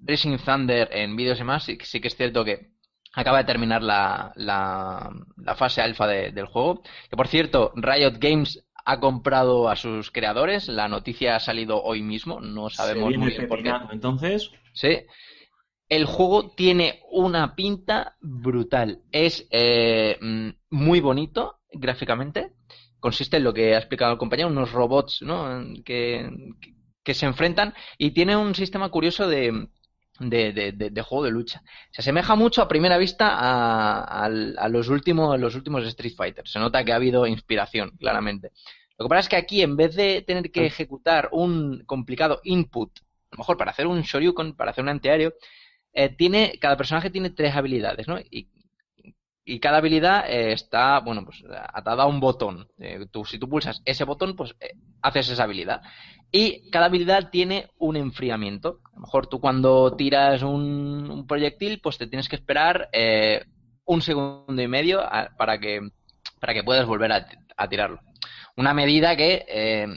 Racing 0.04 0.38
Thunder 0.38 0.90
en 0.92 1.16
vídeos 1.16 1.40
y 1.40 1.44
más, 1.44 1.64
sí, 1.64 1.78
sí 1.84 2.00
que 2.02 2.08
es 2.08 2.16
cierto 2.16 2.44
que 2.46 2.72
acaba 3.14 3.40
de 3.40 3.46
terminar 3.46 3.82
la, 3.82 4.32
la, 4.36 5.12
la 5.38 5.56
fase 5.56 5.82
alfa 5.82 6.08
de- 6.08 6.32
del 6.32 6.46
juego. 6.46 6.82
Que 7.10 7.18
por 7.18 7.28
cierto, 7.28 7.72
Riot 7.76 8.18
Games 8.20 8.64
ha 8.86 9.00
comprado 9.00 9.70
a 9.70 9.76
sus 9.76 10.12
creadores. 10.12 10.68
La 10.68 10.88
noticia 10.88 11.36
ha 11.36 11.40
salido 11.40 11.82
hoy 11.84 12.02
mismo, 12.04 12.40
no 12.40 12.70
sabemos 12.70 13.18
muy 13.18 13.30
bien 13.32 13.48
por 13.48 13.64
qué. 13.64 13.70
entonces. 13.92 14.52
Sí. 14.74 15.00
El 15.90 16.06
juego 16.06 16.52
tiene 16.52 17.00
una 17.12 17.56
pinta 17.56 18.18
brutal. 18.22 19.00
Es 19.12 19.48
eh, 19.52 20.18
mm, 20.22 20.50
muy 20.70 21.00
bonito 21.00 21.60
gráficamente. 21.72 22.52
Consiste 23.00 23.38
en 23.38 23.44
lo 23.44 23.54
que 23.54 23.76
ha 23.76 23.78
explicado 23.78 24.12
el 24.14 24.18
compañero, 24.18 24.50
unos 24.50 24.72
robots 24.72 25.22
¿no? 25.22 25.64
que, 25.86 26.30
se 27.14 27.26
enfrentan 27.26 27.74
y 27.98 28.12
tiene 28.12 28.36
un 28.36 28.54
sistema 28.56 28.90
curioso 28.90 29.28
de, 29.30 29.68
de, 30.20 30.52
de- 30.52 30.72
de- 30.74 30.90
de 30.90 31.02
juego 31.02 31.24
de 31.26 31.32
lucha. 31.32 31.62
Se 31.92 32.02
asemeja 32.02 32.36
mucho 32.36 32.62
a 32.62 32.68
primera 32.68 32.98
vista 32.98 33.30
a, 33.38 34.26
a 34.26 34.70
los, 34.70 34.90
últimos, 34.90 35.40
los 35.40 35.56
últimos 35.56 35.86
Street 35.86 36.14
Fighter. 36.16 36.48
Se 36.48 36.60
nota 36.60 36.84
que 36.84 36.92
ha 36.92 36.96
habido 36.96 37.26
inspiración, 37.28 37.92
claramente. 38.00 38.52
Lo 38.98 39.06
que 39.06 39.10
pasa 39.10 39.20
es 39.22 39.30
que 39.30 39.36
aquí, 39.36 39.62
en 39.62 39.78
vez 39.78 39.96
de 39.96 40.24
tener 40.24 40.52
que 40.52 40.66
ejecutar 40.66 41.30
un 41.32 41.84
complicado 41.86 42.42
input, 42.44 42.92
a 43.32 43.36
lo 43.36 43.38
mejor 43.40 43.58
para 43.58 43.72
hacer 43.72 43.86
un 43.88 44.02
Shoryuken, 44.02 44.56
para 44.56 44.72
hacer 44.72 44.84
un 44.84 44.90
antiaéreo, 44.90 45.34
eh, 45.94 46.10
tiene, 46.10 46.54
cada 46.60 46.78
personaje 46.78 47.10
tiene 47.10 47.30
tres 47.32 47.56
habilidades, 47.56 48.08
¿no? 48.08 48.20
Y, 48.20 48.50
y 49.50 49.62
cada 49.62 49.78
habilidad 49.78 50.30
eh, 50.30 50.52
está, 50.52 51.00
bueno, 51.00 51.24
pues 51.24 51.42
atada 51.74 52.04
a 52.04 52.08
un 52.08 52.20
botón. 52.20 52.68
Eh, 52.80 53.06
si 53.26 53.40
tú 53.40 53.48
pulsas 53.48 53.82
ese 53.86 54.04
botón, 54.04 54.36
pues 54.36 54.54
eh, 54.60 54.74
haces 55.02 55.30
esa 55.30 55.44
habilidad. 55.44 55.82
Y 56.34 56.70
cada 56.70 56.88
habilidad 56.88 57.30
tiene 57.30 57.70
un 57.78 57.96
enfriamiento. 57.96 58.82
A 58.92 58.96
lo 58.96 59.02
mejor 59.04 59.28
tú 59.28 59.40
cuando 59.40 59.96
tiras 59.96 60.44
un, 60.44 61.26
proyectil, 61.30 61.80
pues 61.80 61.98
te 61.98 62.08
tienes 62.08 62.28
que 62.28 62.36
esperar 62.36 62.90
un 63.86 64.02
segundo 64.02 64.62
y 64.62 64.68
medio 64.68 65.02
para 65.38 65.58
que 65.60 65.80
para 66.42 66.54
que 66.54 66.64
puedas 66.64 66.86
volver 66.86 67.14
a, 67.14 67.70
tirarlo. 67.70 68.02
Una 68.58 68.74
medida 68.74 69.16
que, 69.16 69.88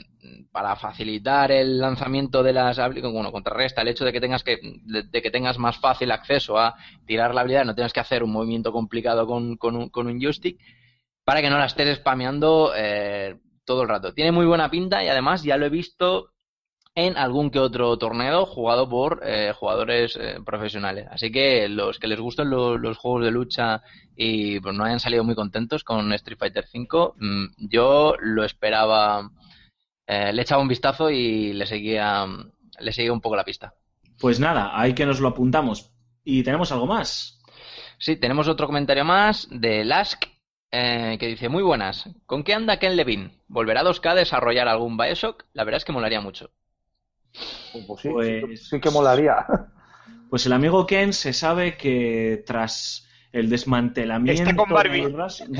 para 0.51 0.75
facilitar 0.75 1.51
el 1.51 1.79
lanzamiento 1.79 2.43
de 2.43 2.53
las 2.53 2.77
habilidades, 2.79 3.13
bueno, 3.13 3.31
contrarresta 3.31 3.81
el 3.81 3.87
hecho 3.89 4.05
de 4.05 4.11
que 4.11 4.21
tengas 4.21 4.43
que, 4.43 4.59
de, 4.83 5.21
que 5.21 5.31
tengas 5.31 5.57
más 5.57 5.77
fácil 5.77 6.11
acceso 6.11 6.57
a 6.59 6.75
tirar 7.05 7.33
la 7.33 7.41
habilidad, 7.41 7.65
no 7.65 7.75
tengas 7.75 7.93
que 7.93 7.99
hacer 7.99 8.23
un 8.23 8.31
movimiento 8.31 8.71
complicado 8.71 9.25
con, 9.27 9.57
un, 9.61 10.21
joystick, 10.21 10.59
para 11.23 11.41
que 11.41 11.49
no 11.49 11.57
la 11.57 11.65
estés 11.65 11.97
spameando 11.97 12.71
eh, 12.75 13.39
todo 13.65 13.83
el 13.83 13.89
rato. 13.89 14.13
Tiene 14.13 14.31
muy 14.31 14.45
buena 14.45 14.69
pinta 14.69 15.03
y 15.03 15.07
además 15.07 15.43
ya 15.43 15.57
lo 15.57 15.65
he 15.65 15.69
visto 15.69 16.29
en 16.93 17.15
algún 17.17 17.49
que 17.51 17.59
otro 17.59 17.97
torneo 17.97 18.45
jugado 18.45 18.89
por 18.89 19.21
eh, 19.23 19.53
jugadores 19.55 20.17
eh, 20.17 20.39
profesionales. 20.45 21.07
Así 21.09 21.31
que 21.31 21.69
los 21.69 21.99
que 21.99 22.07
les 22.07 22.19
gusten 22.19 22.49
lo- 22.49 22.77
los 22.77 22.97
juegos 22.97 23.23
de 23.23 23.31
lucha 23.31 23.81
y 24.15 24.59
pues, 24.59 24.75
no 24.75 24.83
hayan 24.83 24.99
salido 24.99 25.23
muy 25.23 25.33
contentos 25.35 25.85
con 25.85 26.11
Street 26.13 26.37
Fighter 26.37 26.65
V, 26.73 27.13
mm, 27.17 27.45
yo 27.69 28.15
lo 28.19 28.43
esperaba, 28.43 29.31
eh, 30.11 30.33
le 30.33 30.41
echaba 30.41 30.61
un 30.61 30.67
vistazo 30.67 31.09
y 31.09 31.53
le 31.53 31.65
seguía, 31.65 32.25
le 32.79 32.91
seguía 32.91 33.13
un 33.13 33.21
poco 33.21 33.37
la 33.37 33.45
pista. 33.45 33.73
Pues 34.19 34.39
nada, 34.39 34.71
ahí 34.77 34.93
que 34.93 35.05
nos 35.05 35.19
lo 35.21 35.29
apuntamos. 35.29 35.89
¿Y 36.23 36.43
tenemos 36.43 36.71
algo 36.73 36.85
más? 36.85 37.41
Sí, 37.97 38.17
tenemos 38.17 38.47
otro 38.49 38.67
comentario 38.67 39.05
más 39.05 39.47
de 39.49 39.85
Lask 39.85 40.25
eh, 40.71 41.17
que 41.19 41.27
dice, 41.27 41.49
muy 41.49 41.63
buenas, 41.63 42.09
¿con 42.25 42.43
qué 42.43 42.53
anda 42.53 42.77
Ken 42.77 42.95
Levine? 42.95 43.31
¿Volverá 43.47 43.83
2K 43.83 44.11
a 44.11 44.15
desarrollar 44.15 44.67
algún 44.67 44.97
Bioshock? 44.97 45.45
La 45.53 45.63
verdad 45.63 45.77
es 45.77 45.85
que 45.85 45.91
molaría 45.93 46.19
mucho. 46.21 46.51
Pues 47.87 48.01
sí, 48.01 48.09
Pues- 48.09 48.43
sí, 48.49 48.57
sí 48.57 48.79
que 48.81 48.89
molaría. 48.89 49.45
Pues 50.29 50.45
el 50.45 50.53
amigo 50.53 50.85
Ken 50.85 51.13
se 51.13 51.33
sabe 51.33 51.77
que 51.77 52.43
tras 52.45 53.07
el 53.31 53.49
desmantelamiento 53.49 54.43
Está 54.43 54.55
con 54.55 54.69
Barbie. 54.69 55.05
de 55.05 55.09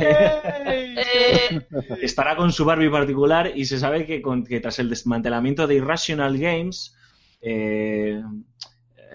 Eh, 1.04 1.62
estará 2.02 2.36
con 2.36 2.52
su 2.52 2.66
Barbie 2.66 2.90
particular 2.90 3.52
y 3.56 3.66
se 3.66 3.80
sabe 3.80 4.06
que, 4.06 4.22
con- 4.22 4.44
que 4.44 4.60
tras 4.60 4.80
el 4.80 4.90
desmantelamiento 4.90 5.68
de 5.68 5.76
Irrational 5.76 6.38
Games, 6.38 6.96
eh, 7.42 8.22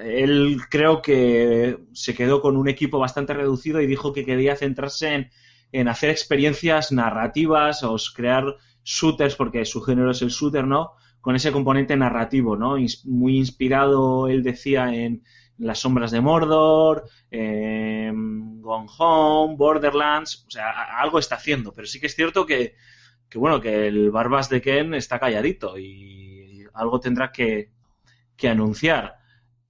él 0.04 0.58
creo 0.70 1.00
que 1.02 1.78
se 1.92 2.14
quedó 2.14 2.40
con 2.40 2.56
un 2.56 2.68
equipo 2.68 2.98
bastante 2.98 3.34
reducido 3.34 3.80
y 3.80 3.86
dijo 3.86 4.12
que 4.12 4.24
quería 4.24 4.56
centrarse 4.56 5.14
en, 5.14 5.30
en 5.72 5.88
hacer 5.88 6.10
experiencias 6.10 6.92
narrativas 6.92 7.82
o 7.82 7.96
crear 8.14 8.56
shooters, 8.84 9.34
porque 9.36 9.64
su 9.64 9.80
género 9.82 10.10
es 10.10 10.22
el 10.22 10.28
shooter, 10.28 10.66
¿no? 10.66 10.92
Con 11.20 11.34
ese 11.34 11.50
componente 11.50 11.96
narrativo, 11.96 12.56
¿no? 12.56 12.76
Muy 13.04 13.36
inspirado, 13.38 14.28
él 14.28 14.42
decía, 14.42 14.94
en 14.94 15.24
Las 15.58 15.80
sombras 15.80 16.10
de 16.10 16.20
Mordor, 16.20 17.08
en 17.30 18.60
Gone 18.60 18.88
Home, 18.98 19.56
Borderlands, 19.56 20.44
o 20.46 20.50
sea, 20.50 21.00
algo 21.00 21.18
está 21.18 21.36
haciendo, 21.36 21.72
pero 21.72 21.86
sí 21.86 22.00
que 22.00 22.06
es 22.06 22.14
cierto 22.14 22.44
que, 22.44 22.74
bueno, 23.34 23.60
que 23.60 23.86
el 23.86 24.10
Barbas 24.10 24.48
de 24.48 24.60
Ken 24.60 24.94
está 24.94 25.18
calladito 25.18 25.78
y 25.78 26.64
algo 26.74 27.00
tendrá 27.00 27.32
que, 27.32 27.70
que 28.36 28.48
anunciar. 28.48 29.16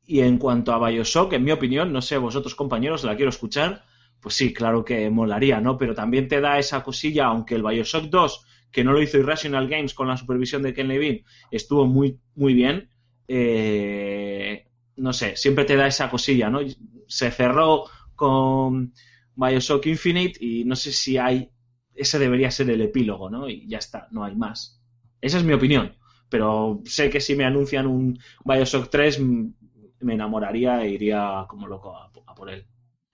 Y 0.05 0.21
en 0.21 0.39
cuanto 0.39 0.73
a 0.73 0.89
Bioshock, 0.89 1.33
en 1.33 1.45
mi 1.45 1.51
opinión, 1.51 1.93
no 1.93 2.03
sé, 2.03 2.17
vosotros 2.17 2.55
compañeros, 2.55 3.05
la 3.05 3.17
quiero 3.17 3.31
escuchar, 3.31 3.85
pues 4.21 4.35
sí, 4.35 4.53
claro 4.53 4.85
que 4.85 5.11
molaría, 5.11 5.61
¿no? 5.61 5.77
Pero 5.79 5.95
también 5.95 6.29
te 6.29 6.41
da 6.41 6.59
esa 6.59 6.83
cosilla, 6.83 7.27
aunque 7.27 7.55
el 7.55 7.63
Bioshock 7.63 8.05
2, 8.05 8.47
que 8.71 8.85
no 8.85 8.93
lo 8.93 9.03
hizo 9.03 9.19
Irrational 9.19 9.69
Games 9.69 9.95
con 9.95 10.09
la 10.09 10.17
supervisión 10.17 10.63
de 10.63 10.75
Ken 10.75 10.89
Levine, 10.89 11.25
estuvo 11.51 11.87
muy, 11.87 12.21
muy 12.35 12.55
bien, 12.55 12.91
eh, 13.29 14.66
no 14.97 15.13
sé, 15.13 15.37
siempre 15.37 15.65
te 15.65 15.77
da 15.77 15.87
esa 15.87 16.11
cosilla, 16.11 16.51
¿no? 16.51 16.61
Se 17.07 17.31
cerró 17.31 17.85
con 18.15 18.93
Bioshock 19.35 19.87
Infinite 19.87 20.39
y 20.45 20.65
no 20.65 20.77
sé 20.77 20.93
si 20.93 21.19
hay, 21.19 21.51
ese 21.95 22.19
debería 22.19 22.51
ser 22.51 22.71
el 22.71 22.81
epílogo, 22.81 23.31
¿no? 23.31 23.49
Y 23.49 23.69
ya 23.69 23.79
está, 23.79 24.09
no 24.11 24.25
hay 24.25 24.35
más. 24.37 24.81
Esa 25.21 25.39
es 25.39 25.45
mi 25.45 25.53
opinión, 25.53 25.97
pero 26.29 26.83
sé 26.85 27.11
que 27.11 27.21
si 27.21 27.37
me 27.37 27.45
anuncian 27.45 27.87
un 27.87 28.19
Bioshock 28.45 28.89
3 28.91 29.21
mm, 29.21 29.55
me 30.01 30.15
enamoraría 30.15 30.83
e 30.85 30.91
iría 30.91 31.45
como 31.49 31.67
loco 31.67 31.97
a, 31.97 32.11
por 32.35 32.51
él. 32.51 32.67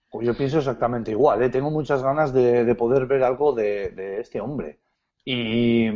Pues 0.09 0.27
yo 0.27 0.35
pienso 0.37 0.59
exactamente 0.59 1.11
igual, 1.11 1.41
¿eh? 1.43 1.49
Tengo 1.49 1.71
muchas 1.71 2.03
ganas 2.03 2.33
de, 2.33 2.65
de 2.65 2.75
poder 2.75 3.07
ver 3.07 3.23
algo 3.23 3.53
de, 3.53 3.89
de 3.89 4.21
este 4.21 4.39
hombre. 4.41 4.79
Y, 5.25 5.87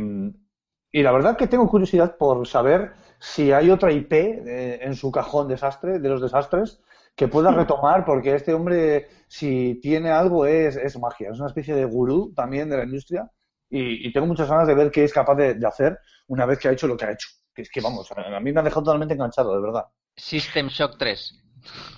y 0.92 1.02
la 1.02 1.12
verdad 1.12 1.36
que 1.36 1.46
tengo 1.46 1.68
curiosidad 1.68 2.16
por 2.16 2.46
saber 2.46 2.92
si 3.18 3.52
hay 3.52 3.70
otra 3.70 3.92
IP 3.92 4.12
eh, 4.12 4.78
en 4.82 4.94
su 4.94 5.10
cajón 5.10 5.48
desastre, 5.48 5.98
de 5.98 6.08
los 6.08 6.20
desastres, 6.20 6.80
que 7.14 7.28
pueda 7.28 7.50
retomar, 7.50 8.04
porque 8.04 8.34
este 8.34 8.54
hombre, 8.54 9.08
si 9.26 9.80
tiene 9.82 10.10
algo, 10.10 10.46
es, 10.46 10.76
es 10.76 10.98
magia. 10.98 11.30
Es 11.30 11.38
una 11.38 11.48
especie 11.48 11.74
de 11.74 11.84
gurú 11.84 12.32
también 12.34 12.70
de 12.70 12.76
la 12.76 12.84
industria. 12.84 13.30
Y, 13.68 14.06
y 14.06 14.12
tengo 14.12 14.26
muchas 14.26 14.48
ganas 14.48 14.66
de 14.66 14.74
ver 14.74 14.90
qué 14.90 15.04
es 15.04 15.12
capaz 15.12 15.34
de, 15.34 15.54
de 15.54 15.66
hacer 15.66 15.98
una 16.28 16.46
vez 16.46 16.58
que 16.58 16.68
ha 16.68 16.72
hecho 16.72 16.86
lo 16.86 16.96
que 16.96 17.06
ha 17.06 17.12
hecho. 17.12 17.28
Que 17.52 17.62
es 17.62 17.70
que, 17.70 17.80
vamos, 17.80 18.10
a, 18.12 18.36
a 18.36 18.40
mí 18.40 18.52
me 18.52 18.60
ha 18.60 18.62
dejado 18.62 18.84
totalmente 18.84 19.14
enganchado, 19.14 19.54
de 19.54 19.60
verdad. 19.60 19.84
System 20.16 20.68
Shock 20.68 20.96
3. 20.96 21.42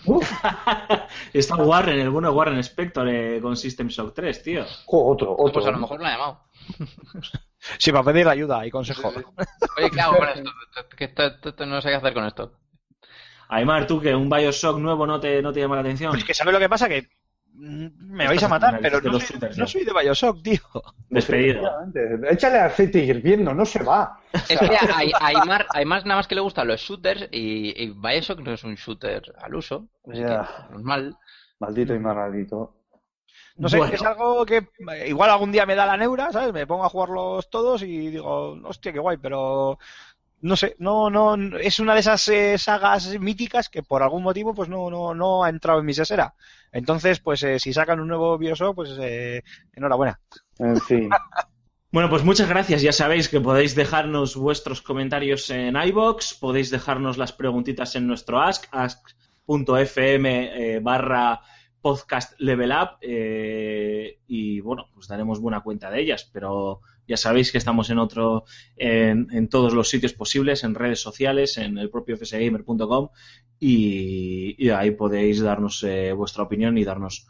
Uf, 0.07 0.33
Está 1.33 1.57
Warren, 1.57 2.01
el 2.01 2.11
bueno 2.11 2.33
Warren 2.33 2.59
Spector 2.59 3.09
eh, 3.09 3.41
con 3.43 3.57
System 3.57 3.89
Shock 3.89 4.15
3, 4.15 4.43
tío. 4.43 4.65
otro, 4.87 5.33
otro. 5.33 5.53
Pues 5.53 5.67
a 5.67 5.71
lo 5.71 5.79
mejor 5.79 6.01
lo 6.01 6.07
ha 6.07 6.11
llamado. 6.11 6.41
Sí, 7.79 7.93
para 7.93 8.05
pedir 8.05 8.27
ayuda 8.27 8.67
y 8.67 8.71
consejo. 8.71 9.09
Oye, 9.77 9.91
¿qué 9.93 10.01
hago 10.01 10.17
con 10.17 10.29
esto? 10.29 10.51
Que 10.97 11.05
esto- 11.05 11.27
esto- 11.27 11.49
esto 11.51 11.67
no 11.67 11.81
sé 11.83 11.91
qué 11.91 11.95
hacer 11.97 12.15
con 12.15 12.25
esto. 12.25 12.53
Aymar, 13.49 13.87
tú 13.87 14.01
que 14.01 14.15
un 14.15 14.31
Bioshock 14.31 14.79
nuevo 14.79 15.07
no 15.07 15.21
te, 15.21 15.43
no 15.43 15.53
te 15.53 15.61
llama 15.61 15.75
la 15.75 15.81
atención. 15.83 16.11
Pues 16.13 16.23
es 16.23 16.27
que 16.27 16.35
¿sabes 16.35 16.55
lo 16.55 16.59
que 16.61 16.69
pasa? 16.69 16.89
Que 16.89 17.09
mm, 17.53 17.87
me 18.15 18.27
vais 18.29 18.43
a 18.43 18.49
matar, 18.49 18.79
pero 18.81 19.01
de 19.01 19.09
no 19.09 19.13
los 19.15 19.25
soy, 19.25 19.35
shooters, 19.35 19.59
no 19.59 19.67
soy 19.67 19.85
de 19.85 19.93
Bioshock, 19.93 20.43
tío. 20.43 20.61
Despedido. 21.11 21.61
Efectivamente. 21.91 22.33
Échale 22.33 22.59
aceite 22.61 22.99
hirviendo, 23.01 23.53
no 23.53 23.67
se 23.67 23.83
va. 23.83 24.21
Es 24.33 24.59
que 24.59 24.65
a 24.65 25.27
Aymar 25.75 26.07
nada 26.07 26.17
más 26.17 26.29
que 26.29 26.35
le 26.37 26.41
gustan 26.41 26.69
los 26.69 26.81
shooters 26.81 27.29
y, 27.33 27.83
y 27.83 27.91
Bioshock 27.91 28.41
no 28.41 28.53
es 28.53 28.65
un 28.65 28.77
shooter 28.77 29.23
al 29.39 29.55
uso. 29.55 29.89
Así 30.11 30.21
Ya. 30.23 30.49
que, 30.69 30.73
normal. 30.75 31.17
Maldito 31.59 31.95
y 31.95 31.99
maldito. 31.99 32.77
No 33.57 33.69
sé, 33.69 33.79
Bueno. 33.79 33.93
es 33.93 34.03
algo 34.03 34.47
que 34.47 34.69
igual 35.07 35.31
algún 35.31 35.53
día 35.53 35.67
me 35.67 35.75
da 35.75 35.87
la 35.87 35.97
neura, 35.97 36.33
¿sabes? 36.33 36.53
Me 36.53 36.67
pongo 36.67 36.85
a 36.85 36.89
jugarlos 36.89 37.51
todos 37.51 37.83
y 37.83 38.09
digo, 38.09 38.59
hostia, 38.65 38.93
qué 38.93 38.99
guay, 38.99 39.19
pero 39.19 39.79
no 40.43 40.57
sé, 40.57 40.75
no, 40.79 41.11
no, 41.11 41.35
es 41.59 41.81
una 41.81 41.95
de 41.95 42.01
esas 42.01 42.27
eh, 42.29 42.57
sagas 42.57 43.19
míticas 43.19 43.69
que 43.69 43.83
por 43.83 44.03
algún 44.03 44.23
motivo 44.23 44.55
pues 44.55 44.69
no, 44.69 44.91
no, 44.91 45.15
no 45.15 45.45
ha 45.45 45.51
entrado 45.51 45.81
en 45.81 45.87
mi 45.87 45.93
sesera. 45.93 46.35
Entonces, 46.73 47.21
pues 47.21 47.43
eh, 47.43 47.59
si 47.59 47.73
sacan 47.73 48.01
un 48.01 48.09
nuevo 48.09 48.39
Bioshock, 48.39 48.75
pues 48.75 48.91
eh, 49.01 49.43
enhorabuena. 49.73 50.21
En 50.59 50.81
fin. 50.81 51.11
Bueno, 51.93 52.09
pues 52.09 52.23
muchas 52.23 52.49
gracias. 52.49 52.83
Ya 52.83 52.93
sabéis 52.93 53.29
que 53.29 53.41
podéis 53.41 53.75
dejarnos 53.75 54.37
vuestros 54.37 54.81
comentarios 54.81 55.51
en 55.51 55.75
iBox, 55.75 56.35
podéis 56.35 56.71
dejarnos 56.71 57.19
las 57.19 57.33
preguntitas 57.33 57.97
en 57.97 58.07
nuestro 58.07 58.41
ask, 58.41 58.67
ask.fm 58.71 60.29
eh, 60.77 60.79
barra 60.79 61.41
podcast 61.81 62.39
level 62.39 62.73
up 62.73 62.99
eh, 63.01 64.19
y 64.27 64.61
bueno, 64.61 64.87
pues 64.95 65.09
daremos 65.09 65.41
buena 65.41 65.61
cuenta 65.61 65.91
de 65.91 66.01
ellas, 66.01 66.29
pero 66.33 66.81
ya 67.07 67.17
sabéis 67.17 67.51
que 67.51 67.59
estamos 67.59 67.91
en 67.91 67.99
otro, 67.99 68.45
en, 68.77 69.49
todos 69.49 69.73
los 69.73 69.89
sitios 69.89 70.13
posibles, 70.13 70.63
en 70.63 70.75
redes 70.75 71.01
sociales, 71.01 71.59
en 71.59 71.79
el 71.79 71.91
propio 71.91 72.17
fsgamer.com 72.17 73.09
y, 73.59 74.55
y 74.65 74.71
ahí 74.71 74.93
podéis 74.93 75.41
darnos 75.41 75.83
eh, 75.83 76.13
vuestra 76.13 76.45
opinión 76.45 76.79
y 76.79 76.85
darnos 76.85 77.27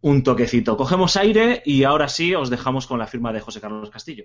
un 0.00 0.22
toquecito. 0.22 0.76
Cogemos 0.76 1.16
aire 1.16 1.62
y 1.64 1.84
ahora 1.84 2.08
sí 2.08 2.34
os 2.34 2.50
dejamos 2.50 2.86
con 2.86 2.98
la 2.98 3.06
firma 3.06 3.32
de 3.32 3.40
José 3.40 3.60
Carlos 3.60 3.90
Castillo. 3.90 4.24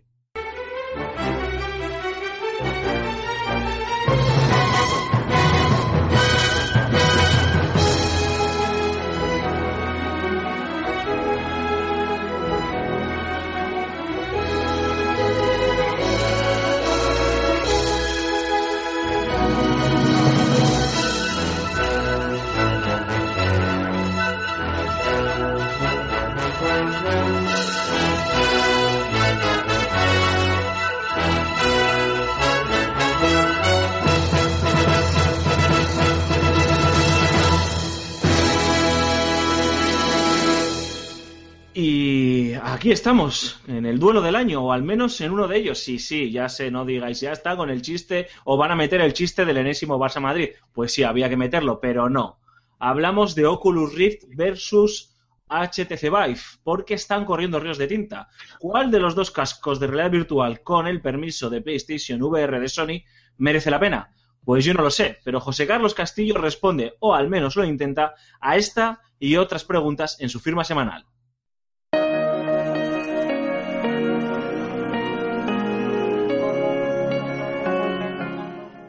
Y 41.77 42.53
aquí 42.53 42.93
estamos, 42.93 43.59
en 43.67 43.85
el 43.85 43.99
duelo 43.99 44.21
del 44.21 44.37
año, 44.37 44.63
o 44.63 44.71
al 44.71 44.81
menos 44.81 45.19
en 45.19 45.33
uno 45.33 45.45
de 45.45 45.57
ellos. 45.57 45.77
Sí, 45.77 45.99
sí, 45.99 46.31
ya 46.31 46.47
sé, 46.47 46.71
no 46.71 46.85
digáis, 46.85 47.19
ya 47.19 47.33
está 47.33 47.57
con 47.57 47.69
el 47.69 47.81
chiste, 47.81 48.29
o 48.45 48.55
van 48.55 48.71
a 48.71 48.77
meter 48.77 49.01
el 49.01 49.11
chiste 49.11 49.43
del 49.43 49.57
enésimo 49.57 49.99
Barça 49.99 50.21
Madrid. 50.21 50.51
Pues 50.71 50.93
sí, 50.93 51.03
había 51.03 51.27
que 51.27 51.35
meterlo, 51.35 51.81
pero 51.81 52.09
no. 52.09 52.39
Hablamos 52.79 53.35
de 53.35 53.45
Oculus 53.45 53.93
Rift 53.93 54.23
versus 54.29 55.17
HTC 55.49 56.03
Vive, 56.03 56.39
porque 56.63 56.93
están 56.93 57.25
corriendo 57.25 57.59
ríos 57.59 57.77
de 57.77 57.87
tinta. 57.87 58.29
¿Cuál 58.57 58.89
de 58.89 59.01
los 59.01 59.13
dos 59.13 59.29
cascos 59.29 59.77
de 59.77 59.87
realidad 59.87 60.11
virtual 60.11 60.61
con 60.63 60.87
el 60.87 61.01
permiso 61.01 61.49
de 61.49 61.59
PlayStation 61.59 62.23
VR 62.23 62.57
de 62.57 62.69
Sony 62.69 63.03
merece 63.35 63.69
la 63.69 63.81
pena? 63.81 64.15
Pues 64.45 64.63
yo 64.63 64.73
no 64.73 64.81
lo 64.81 64.91
sé, 64.91 65.19
pero 65.25 65.41
José 65.41 65.67
Carlos 65.67 65.93
Castillo 65.93 66.37
responde, 66.37 66.93
o 66.99 67.13
al 67.13 67.27
menos 67.27 67.57
lo 67.57 67.65
intenta, 67.65 68.15
a 68.39 68.55
esta 68.55 69.01
y 69.19 69.35
otras 69.35 69.65
preguntas 69.65 70.15
en 70.21 70.29
su 70.29 70.39
firma 70.39 70.63
semanal. 70.63 71.05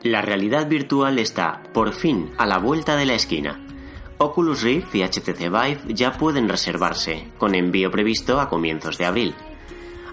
La 0.07 0.23
realidad 0.23 0.69
virtual 0.69 1.19
está, 1.19 1.63
por 1.73 1.93
fin, 1.93 2.33
a 2.39 2.47
la 2.47 2.59
vuelta 2.59 2.97
de 2.97 3.07
la 3.07 3.15
esquina. 3.15 3.61
Oculus 4.19 4.63
Rift 4.63 4.95
y 4.95 5.03
HTC 5.03 5.51
Vive 5.51 5.95
ya 5.95 6.13
pueden 6.13 6.49
reservarse, 6.49 7.29
con 7.39 7.55
envío 7.55 7.91
previsto 7.91 8.41
a 8.41 8.49
comienzos 8.49 8.97
de 8.97 9.05
abril. 9.05 9.35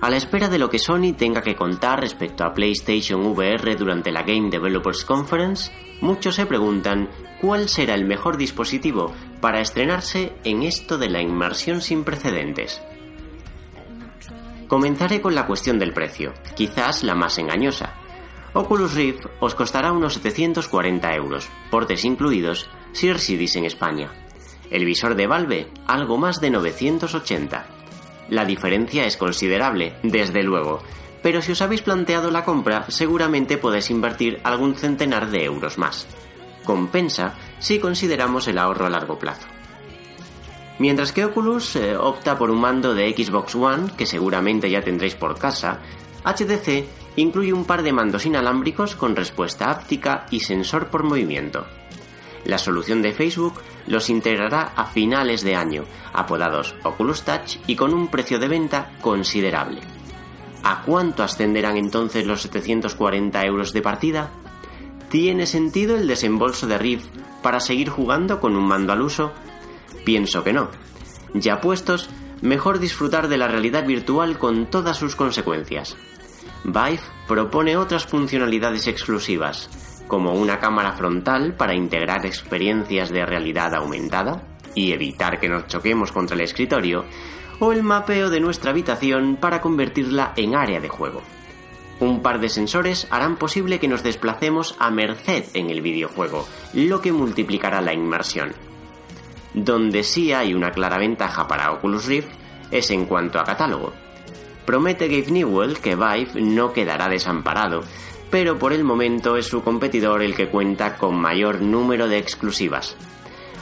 A 0.01 0.09
la 0.09 0.17
espera 0.17 0.49
de 0.49 0.59
lo 0.59 0.69
que 0.69 0.79
Sony 0.79 1.13
tenga 1.17 1.41
que 1.41 1.55
contar 1.55 2.01
respecto 2.01 2.43
a 2.43 2.53
PlayStation 2.53 3.25
VR 3.25 3.77
durante 3.77 4.11
la 4.11 4.23
Game 4.23 4.49
Developers 4.49 5.05
Conference, 5.05 5.71
muchos 6.01 6.35
se 6.35 6.45
preguntan 6.45 7.09
cuál 7.39 7.69
será 7.69 7.93
el 7.93 8.03
mejor 8.03 8.35
dispositivo 8.35 9.13
para 9.39 9.61
estrenarse 9.61 10.33
en 10.43 10.63
esto 10.63 10.97
de 10.97 11.09
la 11.09 11.21
inmersión 11.21 11.79
sin 11.79 12.03
precedentes. 12.03 12.81
Comenzaré 14.67 15.21
con 15.21 15.35
la 15.35 15.45
cuestión 15.45 15.79
del 15.79 15.93
precio, 15.93 16.33
quizás 16.55 17.03
la 17.03 17.15
más 17.15 17.37
engañosa. 17.37 18.02
Oculus 18.53 18.93
Rift 18.93 19.25
os 19.41 19.55
costará 19.57 19.91
unos 19.91 20.13
740 20.21 20.69
euros, 21.17 21.49
portes 21.73 22.05
incluidos, 22.05 22.69
si 22.93 23.11
residís 23.11 23.55
en 23.55 23.65
España. 23.65 24.13
El 24.69 24.85
visor 24.85 25.15
de 25.15 25.25
Valve, 25.25 25.67
algo 25.87 26.17
más 26.17 26.39
de 26.39 26.51
980. 26.51 27.65
La 28.29 28.45
diferencia 28.45 29.05
es 29.05 29.17
considerable, 29.17 29.97
desde 30.03 30.43
luego, 30.43 30.83
pero 31.23 31.41
si 31.41 31.53
os 31.53 31.61
habéis 31.63 31.81
planteado 31.81 32.29
la 32.29 32.45
compra, 32.45 32.85
seguramente 32.89 33.57
podéis 33.57 33.89
invertir 33.89 34.39
algún 34.43 34.75
centenar 34.75 35.31
de 35.31 35.45
euros 35.45 35.79
más. 35.79 36.05
Compensa 36.63 37.33
si 37.57 37.79
consideramos 37.79 38.47
el 38.47 38.59
ahorro 38.59 38.85
a 38.85 38.89
largo 38.91 39.17
plazo. 39.17 39.47
Mientras 40.77 41.11
que 41.11 41.25
Oculus 41.25 41.75
eh, 41.75 41.95
opta 41.97 42.37
por 42.37 42.51
un 42.51 42.61
mando 42.61 42.93
de 42.93 43.11
Xbox 43.13 43.55
One, 43.55 43.91
que 43.97 44.05
seguramente 44.05 44.69
ya 44.69 44.81
tendréis 44.83 45.15
por 45.15 45.39
casa, 45.39 45.79
HTC 46.23 47.02
incluye 47.15 47.53
un 47.53 47.65
par 47.65 47.83
de 47.83 47.93
mandos 47.93 48.25
inalámbricos 48.25 48.95
con 48.95 49.15
respuesta 49.15 49.69
áptica 49.69 50.25
y 50.31 50.39
sensor 50.41 50.87
por 50.87 51.03
movimiento. 51.03 51.65
La 52.45 52.57
solución 52.57 53.01
de 53.01 53.13
Facebook 53.13 53.61
los 53.87 54.09
integrará 54.09 54.73
a 54.75 54.85
finales 54.85 55.43
de 55.43 55.55
año, 55.55 55.85
apodados 56.13 56.75
Oculus 56.83 57.23
Touch 57.23 57.57
y 57.67 57.75
con 57.75 57.93
un 57.93 58.09
precio 58.09 58.39
de 58.39 58.47
venta 58.47 58.91
considerable. 59.01 59.81
¿A 60.63 60.81
cuánto 60.83 61.23
ascenderán 61.23 61.77
entonces 61.77 62.25
los 62.25 62.41
740 62.41 63.45
euros 63.45 63.73
de 63.73 63.81
partida? 63.81 64.31
¿Tiene 65.09 65.45
sentido 65.45 65.95
el 65.95 66.07
desembolso 66.07 66.67
de 66.67 66.77
Rift 66.77 67.09
para 67.41 67.59
seguir 67.59 67.89
jugando 67.89 68.39
con 68.39 68.55
un 68.55 68.65
mando 68.65 68.93
al 68.93 69.01
uso? 69.01 69.33
Pienso 70.05 70.43
que 70.43 70.53
no. 70.53 70.69
Ya 71.33 71.61
puestos, 71.61 72.09
mejor 72.41 72.79
disfrutar 72.79 73.27
de 73.27 73.37
la 73.37 73.47
realidad 73.47 73.85
virtual 73.85 74.37
con 74.37 74.67
todas 74.67 74.97
sus 74.97 75.15
consecuencias. 75.15 75.97
Vive 76.63 77.01
propone 77.27 77.75
otras 77.75 78.05
funcionalidades 78.05 78.87
exclusivas, 78.87 79.69
como 80.07 80.33
una 80.33 80.59
cámara 80.59 80.93
frontal 80.93 81.55
para 81.55 81.75
integrar 81.75 82.25
experiencias 82.25 83.09
de 83.09 83.25
realidad 83.25 83.73
aumentada 83.75 84.43
y 84.75 84.91
evitar 84.91 85.39
que 85.39 85.49
nos 85.49 85.67
choquemos 85.67 86.11
contra 86.11 86.35
el 86.35 86.41
escritorio, 86.41 87.05
o 87.59 87.71
el 87.71 87.83
mapeo 87.83 88.29
de 88.29 88.39
nuestra 88.39 88.71
habitación 88.71 89.37
para 89.37 89.61
convertirla 89.61 90.33
en 90.35 90.55
área 90.55 90.79
de 90.79 90.89
juego. 90.89 91.21
Un 91.99 92.21
par 92.21 92.39
de 92.39 92.49
sensores 92.49 93.07
harán 93.11 93.37
posible 93.37 93.79
que 93.79 93.87
nos 93.87 94.03
desplacemos 94.03 94.75
a 94.79 94.89
merced 94.89 95.45
en 95.53 95.69
el 95.69 95.81
videojuego, 95.81 96.47
lo 96.73 97.01
que 97.01 97.11
multiplicará 97.11 97.81
la 97.81 97.93
inmersión. 97.93 98.53
Donde 99.53 100.03
sí 100.03 100.33
hay 100.33 100.53
una 100.53 100.71
clara 100.71 100.97
ventaja 100.97 101.47
para 101.47 101.71
Oculus 101.71 102.05
Rift 102.05 102.29
es 102.71 102.89
en 102.89 103.05
cuanto 103.05 103.39
a 103.39 103.43
catálogo. 103.43 103.93
Promete 104.65 105.07
Gabe 105.07 105.31
Newell 105.31 105.79
que 105.79 105.95
Vive 105.95 106.41
no 106.41 106.71
quedará 106.71 107.09
desamparado, 107.09 107.81
pero 108.29 108.57
por 108.57 108.73
el 108.73 108.83
momento 108.83 109.35
es 109.35 109.47
su 109.47 109.61
competidor 109.61 110.21
el 110.21 110.35
que 110.35 110.49
cuenta 110.49 110.97
con 110.97 111.19
mayor 111.19 111.61
número 111.61 112.07
de 112.07 112.17
exclusivas. 112.17 112.95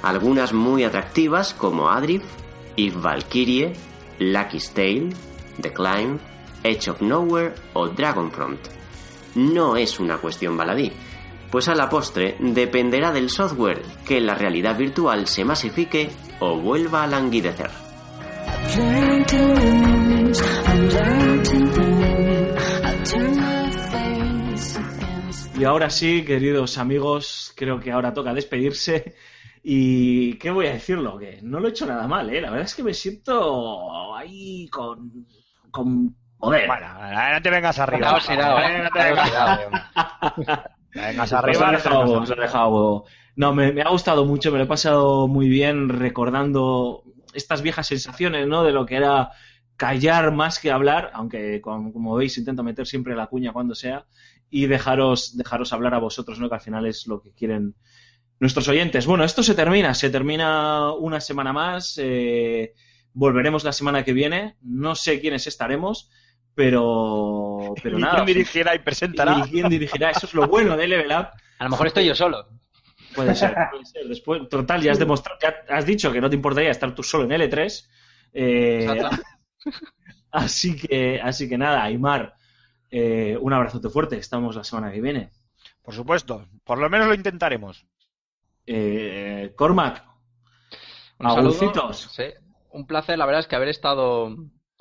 Algunas 0.03 0.53
muy 0.53 0.83
atractivas 0.83 1.53
como 1.53 1.89
Adrift, 1.89 2.25
Eve 2.77 2.97
Valkyrie, 2.97 3.73
Lucky's 4.19 4.73
Tale, 4.73 5.09
The 5.59 5.73
Climb, 5.73 6.19
Edge 6.63 6.89
of 6.89 7.01
Nowhere 7.01 7.55
o 7.73 7.89
Dragonfront. 7.89 8.59
No 9.35 9.77
es 9.77 9.99
una 9.99 10.17
cuestión 10.17 10.55
baladí, 10.57 10.91
pues 11.49 11.67
a 11.67 11.75
la 11.75 11.89
postre 11.89 12.37
dependerá 12.39 13.11
del 13.11 13.29
software 13.29 13.81
que 14.05 14.21
la 14.21 14.35
realidad 14.35 14.77
virtual 14.77 15.27
se 15.27 15.43
masifique 15.43 16.09
o 16.39 16.57
vuelva 16.57 17.03
a 17.03 17.07
languidecer. 17.07 17.90
Y 25.61 25.63
ahora 25.63 25.91
sí, 25.91 26.25
queridos 26.25 26.79
amigos, 26.79 27.53
creo 27.55 27.79
que 27.79 27.91
ahora 27.91 28.11
toca 28.15 28.33
despedirse. 28.33 29.13
Y 29.61 30.33
qué 30.39 30.49
voy 30.49 30.65
a 30.65 30.73
decirlo, 30.73 31.19
que 31.19 31.39
no 31.43 31.59
lo 31.59 31.67
he 31.67 31.69
hecho 31.69 31.85
nada 31.85 32.07
mal, 32.07 32.27
¿eh? 32.31 32.41
La 32.41 32.49
verdad 32.49 32.65
es 32.65 32.73
que 32.73 32.81
me 32.81 32.95
siento 32.95 34.15
ahí 34.15 34.67
con, 34.69 35.27
con 35.69 36.15
poder. 36.39 36.65
Bueno, 36.65 36.87
eh, 37.05 37.33
no 37.33 37.41
te 37.43 37.49
vengas 37.51 37.77
arriba. 37.77 38.19
¿eh? 38.27 38.89
Vengas 40.95 41.33
arriba. 41.33 41.71
Os 41.77 42.11
os 42.11 42.31
he 42.31 42.41
dejado. 42.41 43.05
No, 43.35 43.53
me, 43.53 43.71
me 43.71 43.83
ha 43.83 43.89
gustado 43.89 44.25
mucho, 44.25 44.51
me 44.51 44.57
lo 44.57 44.63
he 44.63 44.67
pasado 44.67 45.27
muy 45.27 45.47
bien 45.47 45.89
recordando 45.89 47.03
estas 47.33 47.61
viejas 47.61 47.87
sensaciones, 47.87 48.47
¿no? 48.47 48.63
De 48.63 48.71
lo 48.71 48.85
que 48.85 48.95
era 48.95 49.31
callar 49.77 50.31
más 50.31 50.59
que 50.59 50.71
hablar, 50.71 51.09
aunque 51.13 51.59
con- 51.61 51.91
como 51.91 52.15
veis 52.15 52.37
intento 52.37 52.63
meter 52.63 52.85
siempre 52.85 53.15
la 53.15 53.27
cuña 53.27 53.51
cuando 53.53 53.73
sea, 53.75 54.05
y 54.49 54.67
dejaros, 54.67 55.37
dejaros 55.37 55.73
hablar 55.73 55.93
a 55.93 55.99
vosotros, 55.99 56.39
¿no? 56.39 56.49
Que 56.49 56.55
al 56.55 56.61
final 56.61 56.85
es 56.85 57.07
lo 57.07 57.21
que 57.21 57.31
quieren 57.33 57.75
nuestros 58.39 58.67
oyentes. 58.67 59.05
Bueno, 59.05 59.23
esto 59.23 59.43
se 59.43 59.55
termina, 59.55 59.93
se 59.93 60.09
termina 60.09 60.91
una 60.93 61.19
semana 61.21 61.53
más. 61.53 61.95
eh, 62.01 62.73
volveremos 63.13 63.63
la 63.63 63.71
semana 63.73 64.03
que 64.03 64.13
viene. 64.13 64.55
No 64.61 64.95
sé 64.95 65.19
quiénes 65.19 65.45
estaremos, 65.47 66.09
pero, 66.55 67.73
pero 67.81 67.95
Ni 67.97 68.03
nada. 68.03 68.15
quién 68.15 68.25
dirigirá 68.27 68.75
y 68.75 68.79
presentará. 68.79 69.45
Quién 69.49 69.69
dirigirá. 69.69 70.11
Eso 70.11 70.25
es 70.25 70.33
lo 70.33 70.47
bueno 70.47 70.77
de 70.77 70.87
Level 70.87 71.11
Up. 71.11 71.27
A 71.59 71.63
lo 71.65 71.69
mejor 71.69 71.87
estoy 71.87 72.05
yo 72.05 72.15
solo. 72.15 72.47
Puede 73.15 73.35
ser, 73.35 73.55
puede 73.71 73.85
ser. 73.85 74.07
Después, 74.07 74.47
total, 74.49 74.81
ya 74.81 74.91
has 74.91 74.99
demostrado, 74.99 75.39
ya 75.41 75.75
has 75.75 75.85
dicho 75.85 76.11
que 76.11 76.21
no 76.21 76.29
te 76.29 76.35
importaría 76.35 76.71
estar 76.71 76.93
tú 76.95 77.03
solo 77.03 77.23
en 77.23 77.41
L3. 77.41 77.87
eh, 78.33 78.87
Exacto. 78.89 79.23
así 80.31 80.75
que, 80.75 81.19
así 81.21 81.49
que 81.49 81.57
nada, 81.57 81.83
Aymar, 81.83 82.35
eh, 82.89 83.37
un 83.39 83.53
abrazote 83.53 83.89
fuerte. 83.89 84.17
Estamos 84.17 84.55
la 84.55 84.63
semana 84.63 84.91
que 84.91 85.01
viene. 85.01 85.31
Por 85.81 85.93
supuesto. 85.93 86.45
Por 86.63 86.79
lo 86.79 86.89
menos 86.89 87.07
lo 87.07 87.13
intentaremos. 87.13 87.85
Eh, 88.65 89.53
Cormac, 89.55 90.03
Un. 91.19 92.09
Sí. 92.11 92.23
Un 92.69 92.87
placer, 92.87 93.17
la 93.17 93.25
verdad 93.25 93.41
es 93.41 93.47
que 93.47 93.55
haber 93.55 93.69
estado 93.69 94.35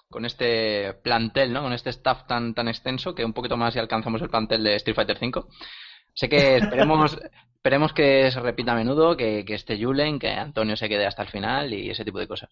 con 0.09 0.25
este 0.25 0.95
plantel, 1.03 1.53
¿no? 1.53 1.63
Con 1.63 1.73
este 1.73 1.91
staff 1.91 2.27
tan, 2.27 2.55
tan 2.55 2.69
extenso 2.69 3.15
que 3.15 3.25
un 3.25 3.33
poquito 3.33 3.57
más 3.57 3.75
y 3.75 3.79
alcanzamos 3.79 4.21
el 4.23 4.29
plantel 4.31 4.63
de 4.63 4.77
Street 4.77 4.95
Fighter 4.97 5.19
V. 5.21 5.45
Sé 6.15 6.29
que 6.29 6.57
esperemos, 6.57 7.19
esperemos 7.61 7.93
que 7.93 8.31
se 8.31 8.41
repita 8.41 8.73
a 8.73 8.75
menudo, 8.75 9.19
que, 9.19 9.45
que 9.45 9.53
esté 9.53 9.79
Julen, 9.79 10.19
que 10.19 10.31
Antonio 10.31 10.77
se 10.77 10.89
quede 10.89 11.07
hasta 11.07 11.23
el 11.23 11.29
final 11.29 11.75
y 11.75 11.91
ese 11.91 12.07
tipo 12.07 12.19
de 12.19 12.27
cosas. 12.27 12.49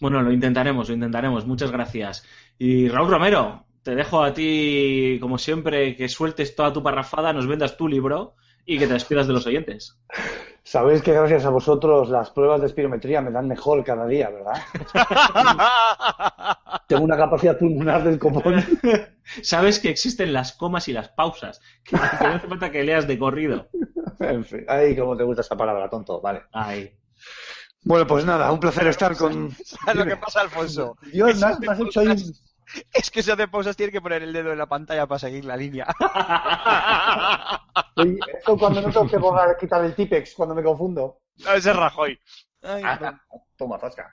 bueno, 0.00 0.20
lo 0.20 0.32
intentaremos, 0.32 0.88
lo 0.88 0.94
intentaremos. 0.96 1.46
Muchas 1.46 1.70
gracias. 1.70 2.26
Y 2.58 2.88
Raúl 2.88 3.08
Romero, 3.08 3.66
te 3.84 3.94
dejo 3.94 4.24
a 4.24 4.34
ti, 4.34 5.18
como 5.20 5.38
siempre, 5.38 5.94
que 5.94 6.08
sueltes 6.08 6.56
toda 6.56 6.72
tu 6.72 6.82
parrafada, 6.82 7.32
nos 7.32 7.46
vendas 7.46 7.76
tu 7.76 7.86
libro 7.86 8.34
y 8.64 8.80
que 8.80 8.88
te 8.88 8.94
despidas 8.94 9.28
de 9.28 9.32
los 9.32 9.46
oyentes. 9.46 9.96
Sabéis 10.64 11.02
que 11.02 11.12
gracias 11.12 11.44
a 11.44 11.50
vosotros 11.50 12.08
las 12.08 12.30
pruebas 12.30 12.60
de 12.60 12.66
espirometría 12.66 13.20
me 13.20 13.30
dan 13.30 13.46
mejor 13.46 13.84
cada 13.84 14.08
día, 14.08 14.28
¿verdad? 14.28 14.60
Tengo 16.88 17.04
una 17.04 17.16
capacidad 17.16 17.56
pulmonar 17.56 18.02
del 18.02 18.18
copón. 18.18 18.56
Sabes 19.42 19.78
que 19.78 19.90
existen 19.90 20.32
las 20.32 20.52
comas 20.52 20.88
y 20.88 20.92
las 20.92 21.10
pausas, 21.10 21.60
que, 21.84 21.96
que 21.96 22.26
no 22.26 22.34
hace 22.34 22.48
falta 22.48 22.72
que 22.72 22.82
leas 22.82 23.06
de 23.06 23.16
corrido. 23.16 23.68
En 24.20 24.44
fin, 24.44 24.64
ay, 24.68 24.96
cómo 24.96 25.16
te 25.16 25.24
gusta 25.24 25.42
esa 25.42 25.56
palabra, 25.56 25.88
tonto, 25.90 26.20
vale. 26.20 26.44
Ay. 26.52 26.96
Bueno, 27.82 28.06
pues 28.06 28.24
nada, 28.24 28.50
un 28.50 28.58
placer 28.60 28.86
estar 28.88 29.16
con... 29.16 29.50
¿Sabes 29.64 29.96
lo 29.96 30.06
que 30.06 30.16
pasa, 30.16 30.40
Alfonso? 30.40 30.96
Dios, 31.12 31.38
me 31.38 31.46
has, 31.46 31.60
me 31.60 31.66
has 31.68 31.80
hecho 31.80 32.00
ahí... 32.00 32.08
un- 32.08 32.18
Es 32.92 33.12
que 33.12 33.22
si 33.22 33.30
hace 33.30 33.46
pausas 33.46 33.76
tiene 33.76 33.92
que 33.92 34.00
poner 34.00 34.24
el 34.24 34.32
dedo 34.32 34.50
en 34.50 34.58
la 34.58 34.66
pantalla 34.66 35.06
para 35.06 35.20
seguir 35.20 35.44
la 35.44 35.56
línea. 35.56 35.86
Oye, 37.96 38.18
Esto 38.38 38.58
cuando 38.58 38.82
no 38.82 38.90
tengo 38.90 39.08
que 39.08 39.18
borrar, 39.18 39.56
quitar 39.56 39.84
el 39.84 39.94
Tipex, 39.94 40.34
cuando 40.34 40.54
me 40.54 40.62
confundo. 40.64 41.20
No, 41.44 41.52
ese 41.52 41.70
es 41.70 41.76
Rajoy. 41.76 42.18
Ay, 42.62 42.82
Ah, 42.84 43.20
Toma, 43.56 43.78
zasca. 43.78 44.12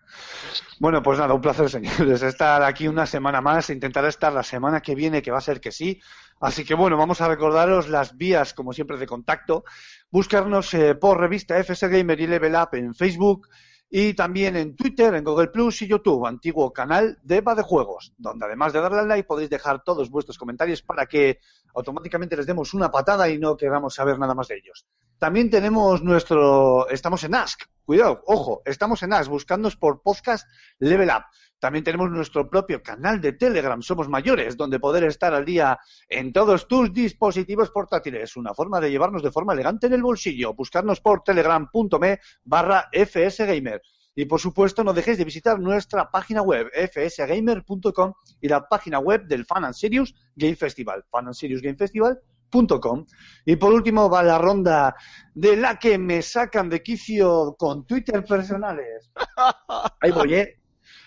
Bueno, 0.80 1.02
pues 1.02 1.18
nada, 1.20 1.34
un 1.34 1.42
placer, 1.42 1.70
señores, 1.70 2.22
estar 2.22 2.62
aquí 2.64 2.88
una 2.88 3.06
semana 3.06 3.42
más. 3.42 3.70
Intentaré 3.72 4.08
estar 4.10 4.32
la 4.32 4.44
semana 4.44 4.80
que 4.82 4.96
viene, 4.96 5.22
que 5.22 5.32
va 5.32 5.40
a 5.40 5.42
ser 5.42 5.60
que 5.60 5.72
sí. 5.72 6.00
Así 6.44 6.66
que 6.66 6.74
bueno, 6.74 6.98
vamos 6.98 7.22
a 7.22 7.30
recordaros 7.30 7.88
las 7.88 8.18
vías, 8.18 8.54
como 8.54 8.74
siempre, 8.74 8.98
de 8.98 9.08
contacto. 9.08 9.64
Buscarnos 10.12 10.74
eh, 10.74 10.94
por 10.94 11.18
revista 11.18 11.58
FS 11.58 11.88
Gamer 11.88 12.20
y 12.20 12.28
Level 12.28 12.56
Up 12.56 12.68
en 12.74 12.94
Facebook 12.94 13.48
y 13.90 14.14
también 14.14 14.58
en 14.58 14.76
Twitter, 14.76 15.14
en 15.14 15.24
Google 15.24 15.48
Plus 15.48 15.84
y 15.84 15.88
YouTube, 15.88 16.26
antiguo 16.26 16.74
canal 16.74 17.18
de 17.24 17.38
Eva 17.38 17.56
de 17.56 17.62
Juegos, 17.62 18.12
donde 18.18 18.46
además 18.46 18.74
de 18.74 18.82
darle 18.82 19.00
al 19.00 19.08
like 19.08 19.26
podéis 19.26 19.50
dejar 19.50 19.84
todos 19.86 20.10
vuestros 20.10 20.38
comentarios 20.38 20.82
para 20.82 21.06
que 21.06 21.40
automáticamente 21.76 22.36
les 22.36 22.46
demos 22.46 22.74
una 22.74 22.92
patada 22.92 23.30
y 23.30 23.38
no 23.38 23.56
queramos 23.56 23.96
saber 23.96 24.20
nada 24.20 24.36
más 24.36 24.50
de 24.50 24.58
ellos. 24.58 24.86
También 25.20 25.50
tenemos 25.50 26.04
nuestro, 26.04 26.90
estamos 26.90 27.24
en 27.24 27.36
Ask, 27.36 27.62
cuidado, 27.86 28.22
ojo, 28.26 28.64
estamos 28.66 29.02
en 29.04 29.14
Ask, 29.14 29.30
buscándonos 29.30 29.78
por 29.78 30.02
podcast 30.02 30.46
Level 30.80 31.08
Up. 31.08 31.24
También 31.64 31.86
tenemos 31.86 32.12
nuestro 32.12 32.50
propio 32.50 32.84
canal 32.84 33.22
de 33.22 33.32
Telegram, 33.32 33.82
Somos 33.82 34.10
Mayores, 34.10 34.58
donde 34.58 34.82
poder 34.82 35.06
estar 35.06 35.34
al 35.34 35.46
día 35.46 35.80
en 36.10 36.34
todos 36.34 36.68
tus 36.68 36.92
dispositivos 36.92 37.72
portátiles. 37.72 38.36
Una 38.36 38.54
forma 38.54 38.82
de 38.82 38.92
llevarnos 38.92 39.24
de 39.24 39.32
forma 39.32 39.54
elegante 39.54 39.88
en 39.88 39.94
el 39.94 40.04
bolsillo. 40.04 40.54
Buscarnos 40.54 41.00
por 41.00 41.24
telegram.me 41.24 42.20
barra 42.44 42.90
fsgamer. 42.92 43.82
Y 44.14 44.26
por 44.26 44.42
supuesto, 44.42 44.84
no 44.84 44.92
dejéis 44.92 45.18
de 45.18 45.24
visitar 45.24 45.58
nuestra 45.58 46.12
página 46.12 46.42
web, 46.42 46.70
fsgamer.com, 46.74 48.14
y 48.42 48.50
la 48.50 48.68
página 48.68 49.00
web 49.00 49.26
del 49.26 49.46
Fan 49.46 49.64
and 49.64 49.74
Serious 49.74 50.14
Game 50.36 50.58
Festival, 50.58 51.06
fanandseriousgamefestival.com. 51.10 53.06
Y 53.46 53.56
por 53.56 53.72
último 53.72 54.10
va 54.10 54.22
la 54.22 54.38
ronda 54.38 54.98
de 55.34 55.56
la 55.56 55.80
que 55.80 55.98
me 55.98 56.22
sacan 56.24 56.68
de 56.70 56.84
quicio 56.84 57.56
con 57.58 57.88
Twitter 57.88 58.22
personales. 58.26 59.10
Ahí 60.02 60.12
voy, 60.12 60.34
¿eh? 60.34 60.60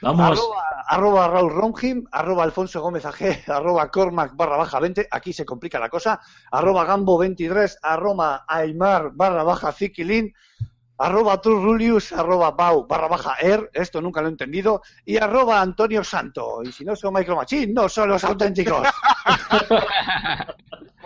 Vamos. 0.06 0.38
Arroba, 0.38 0.62
arroba 0.86 1.28
Raúl 1.28 1.50
Ronjim, 1.50 2.04
arroba 2.12 2.44
Alfonso 2.44 2.80
Gómez 2.80 3.04
AG, 3.04 3.42
arroba 3.48 3.90
Cormac 3.90 4.36
barra 4.36 4.56
baja 4.56 4.78
20, 4.78 5.08
aquí 5.10 5.32
se 5.32 5.44
complica 5.44 5.80
la 5.80 5.88
cosa, 5.88 6.20
arroba 6.52 6.84
Gambo 6.84 7.18
23, 7.18 7.80
arroba 7.82 8.44
Aymar 8.46 9.10
barra 9.14 9.42
baja 9.42 9.72
Zikilin, 9.72 10.32
arroba 10.98 11.40
Trurulius, 11.40 12.12
arroba 12.12 12.50
Bau 12.52 12.86
barra 12.86 13.08
baja 13.08 13.36
Er, 13.40 13.70
esto 13.72 14.00
nunca 14.00 14.20
lo 14.20 14.28
he 14.28 14.30
entendido, 14.30 14.82
y 15.04 15.16
arroba 15.16 15.60
Antonio 15.60 16.02
Santo. 16.04 16.62
Y 16.62 16.72
si 16.72 16.84
no 16.84 16.96
son 16.96 17.14
Micro 17.14 17.36
Machine, 17.36 17.72
no 17.72 17.88
son 17.88 18.08
los 18.08 18.24
auténticos. 18.24 18.86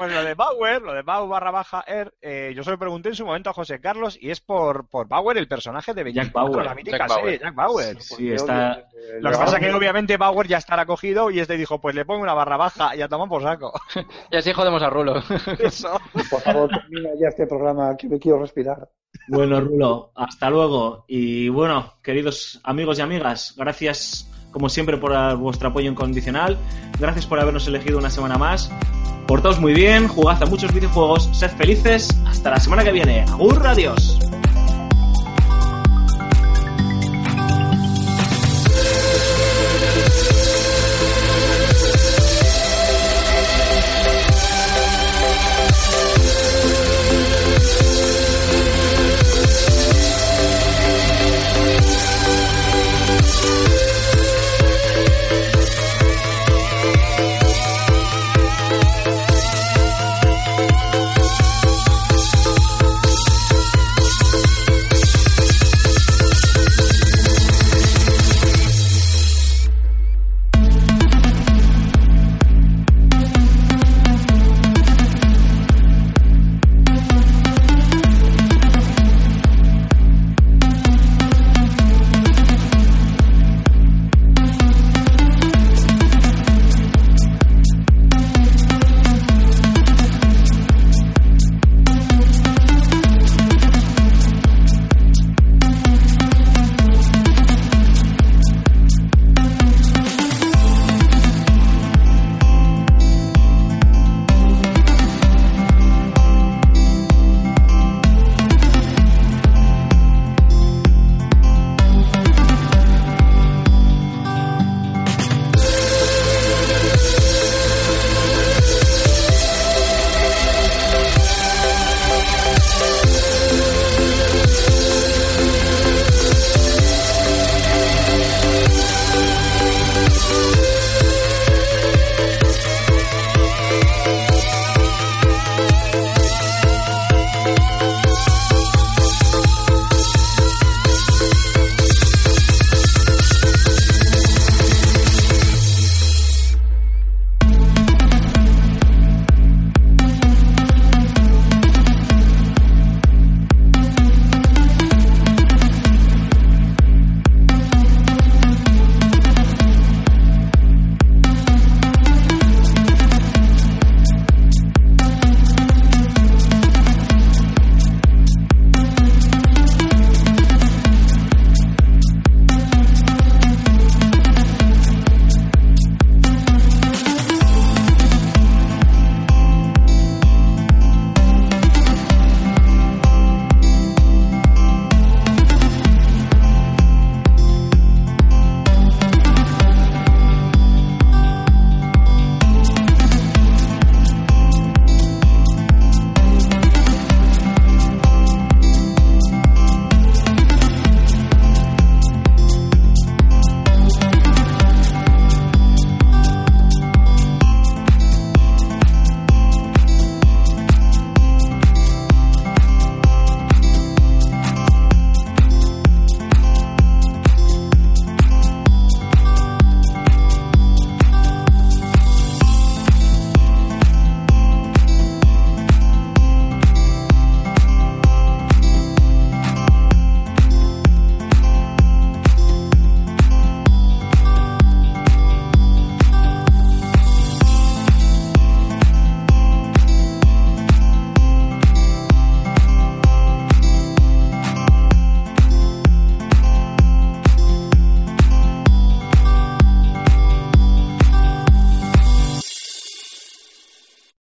Pues 0.00 0.14
lo 0.14 0.24
de 0.24 0.32
Bauer, 0.32 0.80
lo 0.80 0.94
de 0.94 1.02
Bau 1.02 1.28
barra 1.28 1.50
baja 1.50 1.84
Er, 1.86 2.14
eh, 2.22 2.54
yo 2.56 2.64
se 2.64 2.70
lo 2.70 2.78
pregunté 2.78 3.10
en 3.10 3.14
su 3.14 3.26
momento 3.26 3.50
a 3.50 3.52
José 3.52 3.82
Carlos 3.82 4.16
y 4.18 4.30
es 4.30 4.40
por, 4.40 4.88
por 4.88 5.06
Bauer, 5.06 5.36
el 5.36 5.46
personaje 5.46 5.92
de 5.92 6.04
Jack 6.04 6.32
24, 6.32 6.50
Bauer. 6.52 6.64
la 6.64 6.74
mítica 6.74 6.96
Jack 6.96 7.08
serie, 7.10 7.22
Bauer. 7.22 7.40
Jack 7.40 7.54
Bauer. 7.54 8.00
Sí, 8.00 8.32
está. 8.32 8.82
Lo 9.20 9.30
que 9.30 9.36
pasa 9.36 9.58
es 9.58 9.62
que 9.62 9.74
obviamente 9.74 10.16
Bauer 10.16 10.48
ya 10.48 10.56
estará 10.56 10.86
cogido 10.86 11.30
y 11.30 11.40
este 11.40 11.58
dijo, 11.58 11.82
pues 11.82 11.94
le 11.94 12.06
pongo 12.06 12.22
una 12.22 12.32
barra 12.32 12.56
baja 12.56 12.96
y 12.96 13.02
a 13.02 13.08
tomar 13.08 13.28
por 13.28 13.42
saco. 13.42 13.78
Y 14.30 14.36
así 14.36 14.54
jodemos 14.54 14.82
a 14.82 14.88
Rulo. 14.88 15.22
Eso. 15.58 16.00
Por 16.30 16.40
favor, 16.40 16.70
termina 16.70 17.10
ya 17.20 17.28
este 17.28 17.46
programa 17.46 17.94
que 17.98 18.08
me 18.08 18.18
quiero 18.18 18.38
respirar. 18.38 18.88
Bueno, 19.28 19.60
Rulo, 19.60 20.10
hasta 20.14 20.50
luego. 20.50 21.04
Y 21.08 21.48
bueno, 21.48 21.94
queridos 22.02 22.60
amigos 22.64 22.98
y 22.98 23.02
amigas, 23.02 23.54
gracias 23.56 24.28
como 24.50 24.68
siempre 24.68 24.96
por 24.96 25.36
vuestro 25.36 25.68
apoyo 25.68 25.90
incondicional. 25.90 26.58
Gracias 26.98 27.26
por 27.26 27.40
habernos 27.40 27.66
elegido 27.68 27.98
una 27.98 28.10
semana 28.10 28.36
más. 28.36 28.70
Portaos 29.26 29.60
muy 29.60 29.74
bien, 29.74 30.08
jugad 30.08 30.42
a 30.42 30.46
muchos 30.46 30.74
videojuegos, 30.74 31.30
sed 31.32 31.50
felices. 31.50 32.08
Hasta 32.26 32.50
la 32.50 32.58
semana 32.58 32.82
que 32.82 32.92
viene. 32.92 33.20
Agur, 33.22 33.64
adiós. 33.64 34.18